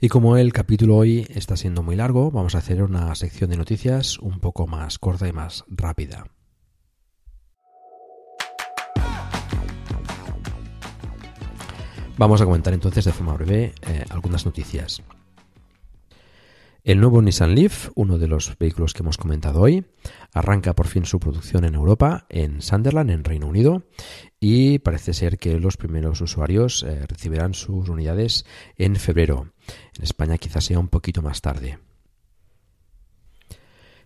Y 0.00 0.08
como 0.08 0.36
el 0.36 0.52
capítulo 0.52 0.96
hoy 0.96 1.26
está 1.28 1.56
siendo 1.56 1.82
muy 1.82 1.96
largo, 1.96 2.30
vamos 2.30 2.54
a 2.54 2.58
hacer 2.58 2.84
una 2.84 3.12
sección 3.16 3.50
de 3.50 3.56
noticias 3.56 4.20
un 4.20 4.38
poco 4.38 4.68
más 4.68 4.96
corta 5.00 5.26
y 5.26 5.32
más 5.32 5.64
rápida. 5.66 6.24
Vamos 12.16 12.40
a 12.40 12.44
comentar 12.44 12.72
entonces 12.74 13.04
de 13.06 13.12
forma 13.12 13.34
breve 13.34 13.74
eh, 13.82 14.04
algunas 14.10 14.46
noticias. 14.46 15.02
El 16.88 17.00
nuevo 17.00 17.20
Nissan 17.20 17.54
Leaf, 17.54 17.90
uno 17.96 18.16
de 18.16 18.28
los 18.28 18.56
vehículos 18.58 18.94
que 18.94 19.02
hemos 19.02 19.18
comentado 19.18 19.60
hoy, 19.60 19.84
arranca 20.32 20.74
por 20.74 20.86
fin 20.86 21.04
su 21.04 21.20
producción 21.20 21.66
en 21.66 21.74
Europa, 21.74 22.24
en 22.30 22.62
Sunderland, 22.62 23.10
en 23.10 23.24
Reino 23.24 23.46
Unido, 23.46 23.82
y 24.40 24.78
parece 24.78 25.12
ser 25.12 25.36
que 25.36 25.60
los 25.60 25.76
primeros 25.76 26.22
usuarios 26.22 26.82
eh, 26.84 27.06
recibirán 27.06 27.52
sus 27.52 27.90
unidades 27.90 28.46
en 28.78 28.96
febrero. 28.96 29.52
En 29.98 30.04
España 30.04 30.38
quizás 30.38 30.64
sea 30.64 30.78
un 30.78 30.88
poquito 30.88 31.20
más 31.20 31.42
tarde. 31.42 31.78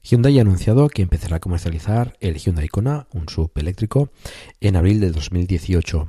Hyundai 0.02 0.40
ha 0.40 0.42
anunciado 0.42 0.88
que 0.88 1.02
empezará 1.02 1.36
a 1.36 1.40
comercializar 1.40 2.16
el 2.18 2.38
Hyundai 2.38 2.66
Kona, 2.66 3.06
un 3.12 3.28
sub 3.28 3.52
eléctrico, 3.54 4.10
en 4.60 4.74
abril 4.74 4.98
de 4.98 5.12
2018. 5.12 6.08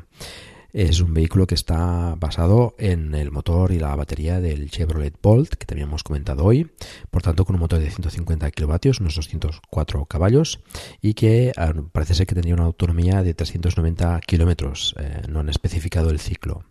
Es 0.73 1.01
un 1.01 1.13
vehículo 1.13 1.45
que 1.45 1.53
está 1.53 2.15
basado 2.15 2.73
en 2.79 3.13
el 3.13 3.29
motor 3.29 3.71
y 3.71 3.77
la 3.77 3.95
batería 3.95 4.41
del 4.41 4.71
Chevrolet 4.71 5.15
Bolt, 5.21 5.53
que 5.53 5.67
también 5.67 5.87
hemos 5.87 6.01
comentado 6.01 6.43
hoy, 6.43 6.71
por 7.11 7.21
tanto 7.21 7.45
con 7.45 7.55
un 7.55 7.59
motor 7.59 7.77
de 7.77 7.91
150 7.91 8.49
kilovatios, 8.49 8.99
unos 8.99 9.13
204 9.13 10.05
caballos, 10.05 10.61
y 10.99 11.13
que 11.13 11.51
ah, 11.57 11.73
parece 11.91 12.15
ser 12.15 12.25
que 12.25 12.33
tendría 12.33 12.55
una 12.55 12.63
autonomía 12.63 13.21
de 13.21 13.35
390 13.35 14.19
kilómetros. 14.21 14.95
Eh, 14.97 15.21
no 15.29 15.41
han 15.41 15.49
especificado 15.49 16.09
el 16.09 16.19
ciclo. 16.19 16.63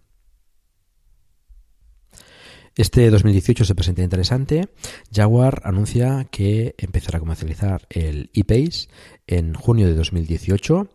Este 2.75 3.09
2018 3.11 3.65
se 3.67 3.75
presenta 3.75 4.03
interesante. 4.03 4.69
Jaguar 5.15 5.61
anuncia 5.65 6.27
que 6.31 6.75
empezará 6.79 7.19
a 7.19 7.21
comercializar 7.21 7.87
el 7.91 8.31
e-Pace 8.35 8.89
en 9.27 9.55
junio 9.55 9.87
de 9.87 9.95
2018 9.95 10.89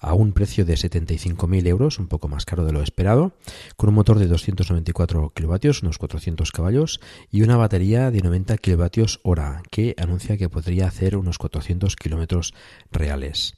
a 0.00 0.14
un 0.14 0.32
precio 0.32 0.64
de 0.64 0.74
75.000 0.74 1.66
euros, 1.66 1.98
un 1.98 2.08
poco 2.08 2.28
más 2.28 2.44
caro 2.44 2.64
de 2.64 2.72
lo 2.72 2.82
esperado, 2.82 3.32
con 3.76 3.88
un 3.88 3.94
motor 3.94 4.18
de 4.18 4.26
294 4.26 5.32
kilovatios, 5.34 5.82
unos 5.82 5.98
400 5.98 6.50
caballos, 6.52 7.00
y 7.30 7.42
una 7.42 7.56
batería 7.56 8.10
de 8.10 8.20
90 8.20 8.56
kilovatios 8.58 9.20
hora, 9.22 9.62
que 9.70 9.94
anuncia 9.98 10.36
que 10.36 10.48
podría 10.48 10.86
hacer 10.86 11.16
unos 11.16 11.38
400 11.38 11.96
kilómetros 11.96 12.54
reales. 12.90 13.54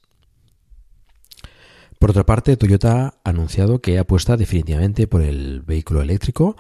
Por 2.01 2.11
otra 2.11 2.25
parte, 2.25 2.57
Toyota 2.57 3.21
ha 3.23 3.29
anunciado 3.29 3.83
que 3.83 3.99
apuesta 3.99 4.39
definitivamente 4.39 5.07
por 5.07 5.21
el 5.21 5.61
vehículo 5.61 6.01
eléctrico 6.01 6.57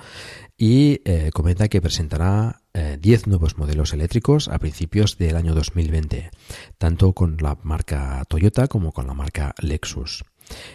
y 0.58 1.00
eh, 1.06 1.30
comenta 1.32 1.68
que 1.68 1.80
presentará 1.80 2.59
10 2.72 3.22
eh, 3.22 3.22
nuevos 3.26 3.58
modelos 3.58 3.92
eléctricos 3.92 4.48
a 4.48 4.58
principios 4.58 5.18
del 5.18 5.36
año 5.36 5.54
2020, 5.54 6.30
tanto 6.78 7.12
con 7.12 7.36
la 7.40 7.58
marca 7.62 8.24
Toyota 8.28 8.68
como 8.68 8.92
con 8.92 9.06
la 9.06 9.14
marca 9.14 9.54
Lexus. 9.60 10.24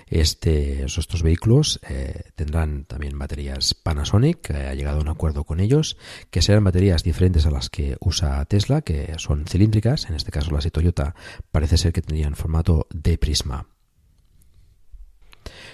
Estos 0.08 1.24
vehículos 1.24 1.80
eh, 1.88 2.32
tendrán 2.36 2.86
también 2.86 3.18
baterías 3.18 3.74
Panasonic, 3.74 4.52
ha 4.52 4.74
llegado 4.74 5.00
a 5.00 5.02
un 5.02 5.10
acuerdo 5.10 5.44
con 5.44 5.60
ellos, 5.60 5.98
que 6.32 6.42
serán 6.42 6.64
baterías 6.64 7.04
diferentes 7.04 7.46
a 7.46 7.52
las 7.52 7.70
que 7.70 7.98
usa 8.00 8.44
Tesla, 8.46 8.82
que 8.82 9.14
son 9.18 9.46
cilíndricas, 9.46 10.10
en 10.10 10.16
este 10.16 10.32
caso 10.32 10.52
las 10.52 10.64
de 10.64 10.72
Toyota 10.72 11.16
parece 11.52 11.78
ser 11.78 11.94
que 11.94 12.02
tendrían 12.02 12.36
formato 12.36 12.88
de 12.94 13.18
prisma. 13.18 13.68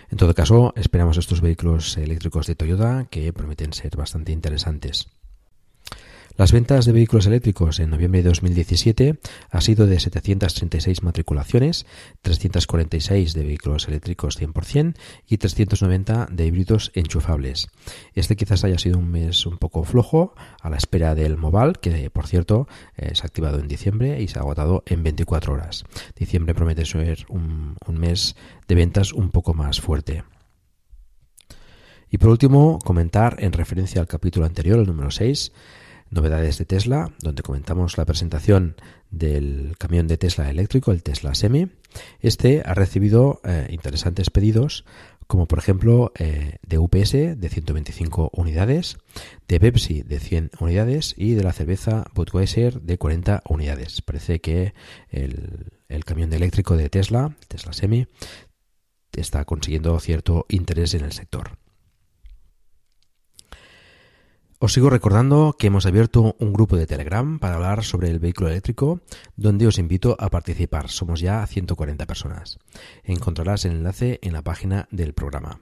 En 0.10 0.18
todo 0.18 0.34
caso, 0.34 0.74
esperamos 0.76 1.18
estos 1.18 1.40
vehículos 1.40 1.96
eléctricos 1.98 2.46
de 2.48 2.56
Toyota 2.56 3.08
que 3.10 3.32
prometen 3.32 3.72
ser 3.72 3.96
bastante 3.96 4.32
interesantes. 4.32 5.08
Las 6.38 6.54
ventas 6.54 6.86
de 6.86 6.94
vehículos 6.94 7.28
eléctricos 7.28 7.80
en 7.80 7.90
noviembre 7.90 8.24
de 8.24 8.30
2017 8.30 9.20
ha 9.50 9.62
sido 9.62 9.86
de 9.86 10.00
736 10.00 11.04
matriculaciones, 11.04 11.86
346 12.22 13.34
de 13.34 13.44
vehículos 13.44 13.88
eléctricos 13.88 14.40
100% 14.40 14.96
y 15.28 15.38
390 15.38 16.28
de 16.32 16.46
híbridos 16.46 16.92
enchufables. 16.96 17.68
Este 18.14 18.36
quizás 18.36 18.64
haya 18.64 18.78
sido 18.78 18.98
un 18.98 19.12
mes 19.12 19.46
un 19.46 19.58
poco 19.58 19.84
flojo 19.84 20.34
a 20.62 20.70
la 20.70 20.78
espera 20.78 21.16
del 21.16 21.38
Mobile, 21.38 21.74
que 21.82 22.10
por 22.10 22.28
cierto 22.28 22.68
eh, 22.96 23.12
se 23.14 23.24
ha 23.24 23.28
activado 23.28 23.60
en 23.60 23.68
diciembre 23.68 24.22
y 24.22 24.28
se 24.28 24.40
ha 24.40 24.42
agotado 24.42 24.84
en 24.86 25.04
24 25.04 25.54
horas. 25.54 25.84
Diciembre 26.16 26.56
promete 26.56 26.86
ser 26.86 27.26
un, 27.28 27.76
un 27.86 27.98
mes 27.98 28.36
de 28.68 28.76
ventas 28.76 29.12
un 29.12 29.32
poco 29.32 29.54
más 29.54 29.82
fuerte. 29.82 30.24
Y 32.10 32.18
por 32.18 32.30
último, 32.30 32.78
comentar 32.84 33.38
en 33.40 33.54
referencia 33.54 34.02
al 34.02 34.08
capítulo 34.08 34.46
anterior, 34.46 34.80
el 34.80 34.86
número 34.86 35.12
6, 35.12 35.54
novedades 36.12 36.58
de 36.58 36.66
Tesla, 36.66 37.12
donde 37.22 37.42
comentamos 37.42 37.98
la 37.98 38.06
presentación 38.06 38.76
del 39.10 39.76
camión 39.78 40.08
de 40.08 40.18
Tesla 40.18 40.50
eléctrico, 40.50 40.92
el 40.92 41.04
Tesla 41.04 41.34
Semi. 41.34 41.70
Este 42.20 42.62
ha 42.66 42.74
recibido 42.74 43.42
eh, 43.44 43.68
interesantes 43.72 44.30
pedidos, 44.30 44.86
como 45.28 45.48
por 45.48 45.60
ejemplo 45.60 46.12
eh, 46.20 46.58
de 46.68 46.78
UPS 46.78 47.14
de 47.14 47.50
125 47.50 48.32
unidades, 48.34 48.98
de 49.48 49.60
Pepsi 49.60 50.04
de 50.04 50.20
100 50.20 50.52
unidades 50.60 51.16
y 51.18 51.34
de 51.34 51.44
la 51.44 51.54
cerveza 51.54 52.06
Budweiser 52.14 52.82
de 52.82 52.98
40 52.98 53.42
unidades. 53.48 54.02
Parece 54.02 54.42
que 54.42 54.74
el, 55.10 55.72
el 55.88 56.06
camión 56.06 56.34
eléctrico 56.34 56.76
de 56.76 56.90
Tesla, 56.90 57.36
Tesla 57.48 57.72
Semi, 57.72 58.08
está 59.14 59.46
consiguiendo 59.46 60.00
cierto 60.00 60.46
interés 60.50 60.94
en 60.94 61.06
el 61.06 61.12
sector. 61.14 61.61
Os 64.64 64.74
sigo 64.74 64.92
recordando 64.92 65.56
que 65.58 65.66
hemos 65.66 65.88
abierto 65.88 66.36
un 66.38 66.54
grupo 66.54 66.78
de 66.78 66.86
Telegram 66.86 67.40
para 67.40 67.56
hablar 67.56 67.84
sobre 67.84 68.12
el 68.12 68.20
vehículo 68.20 68.48
eléctrico, 68.48 69.02
donde 69.36 69.66
os 69.66 69.80
invito 69.80 70.16
a 70.20 70.30
participar. 70.30 70.92
Somos 70.92 71.20
ya 71.20 71.44
140 71.48 72.06
personas. 72.06 72.60
Encontrarás 73.04 73.66
el 73.66 73.72
enlace 73.72 74.20
en 74.22 74.34
la 74.34 74.44
página 74.44 74.88
del 74.92 75.16
programa. 75.16 75.62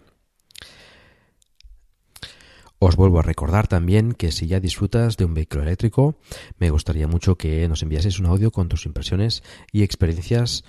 Os 2.77 2.97
vuelvo 2.97 3.19
a 3.19 3.23
recordar 3.23 3.67
también 3.67 4.11
que 4.11 4.33
si 4.33 4.47
ya 4.47 4.59
disfrutas 4.59 5.15
de 5.15 5.23
un 5.23 5.33
vehículo 5.33 5.63
eléctrico, 5.63 6.19
me 6.57 6.69
gustaría 6.69 7.07
mucho 7.07 7.37
que 7.37 7.65
nos 7.69 7.81
enviases 7.83 8.19
un 8.19 8.25
audio 8.25 8.51
con 8.51 8.67
tus 8.67 8.85
impresiones 8.85 9.43
y 9.71 9.83
experiencias 9.83 10.65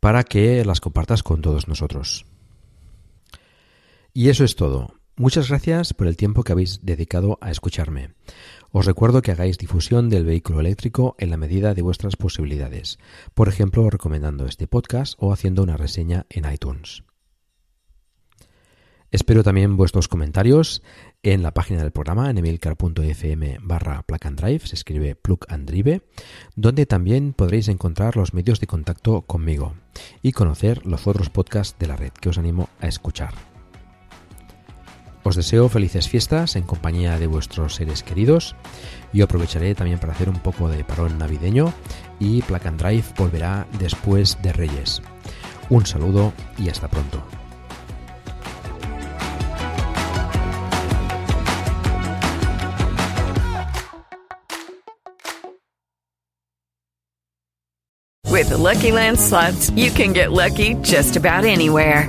para 0.00 0.24
que 0.24 0.64
las 0.64 0.80
compartas 0.80 1.22
con 1.22 1.40
todos 1.40 1.68
nosotros. 1.68 2.26
Y 4.12 4.28
eso 4.28 4.42
es 4.42 4.56
todo. 4.56 4.99
Muchas 5.16 5.48
gracias 5.48 5.92
por 5.92 6.06
el 6.06 6.16
tiempo 6.16 6.44
que 6.44 6.52
habéis 6.52 6.80
dedicado 6.82 7.38
a 7.40 7.50
escucharme. 7.50 8.14
Os 8.72 8.86
recuerdo 8.86 9.20
que 9.20 9.32
hagáis 9.32 9.58
difusión 9.58 10.08
del 10.08 10.24
vehículo 10.24 10.60
eléctrico 10.60 11.16
en 11.18 11.30
la 11.30 11.36
medida 11.36 11.74
de 11.74 11.82
vuestras 11.82 12.16
posibilidades, 12.16 12.98
por 13.34 13.48
ejemplo 13.48 13.90
recomendando 13.90 14.46
este 14.46 14.66
podcast 14.66 15.14
o 15.18 15.32
haciendo 15.32 15.62
una 15.62 15.76
reseña 15.76 16.26
en 16.30 16.50
iTunes. 16.50 17.02
Espero 19.10 19.42
también 19.42 19.76
vuestros 19.76 20.06
comentarios 20.06 20.82
en 21.24 21.42
la 21.42 21.52
página 21.52 21.82
del 21.82 21.90
programa 21.90 22.30
en 22.30 22.38
emilcar.fm 22.38 23.58
barra 23.60 24.02
plug 24.04 24.20
and 24.24 24.40
drive, 24.40 24.60
se 24.60 24.76
escribe 24.76 25.16
plug 25.16 25.40
and 25.48 25.68
drive, 25.68 26.02
donde 26.54 26.86
también 26.86 27.32
podréis 27.32 27.66
encontrar 27.66 28.16
los 28.16 28.34
medios 28.34 28.60
de 28.60 28.68
contacto 28.68 29.22
conmigo 29.22 29.74
y 30.22 30.30
conocer 30.30 30.86
los 30.86 31.08
otros 31.08 31.28
podcasts 31.28 31.76
de 31.80 31.88
la 31.88 31.96
red 31.96 32.12
que 32.12 32.28
os 32.28 32.38
animo 32.38 32.68
a 32.78 32.86
escuchar. 32.86 33.49
Os 35.22 35.36
deseo 35.36 35.68
felices 35.68 36.08
fiestas 36.08 36.56
en 36.56 36.64
compañía 36.64 37.18
de 37.18 37.26
vuestros 37.26 37.74
seres 37.74 38.02
queridos 38.02 38.56
y 39.12 39.20
aprovecharé 39.20 39.74
también 39.74 39.98
para 39.98 40.12
hacer 40.12 40.28
un 40.28 40.38
poco 40.38 40.68
de 40.68 40.82
parón 40.82 41.18
navideño 41.18 41.72
y 42.18 42.42
Plack 42.42 42.66
and 42.66 42.80
Drive 42.80 43.04
volverá 43.16 43.66
después 43.78 44.38
de 44.42 44.52
Reyes. 44.52 45.02
Un 45.68 45.84
saludo 45.84 46.32
y 46.58 46.68
hasta 46.68 46.88
pronto. 46.88 47.22
With 58.30 58.52
Lucky 58.52 58.90
Land 58.90 59.18
you 59.76 59.90
can 59.90 60.14
get 60.14 60.32
lucky 60.32 60.74
just 60.82 61.16
about 61.16 61.44
anywhere. 61.44 62.08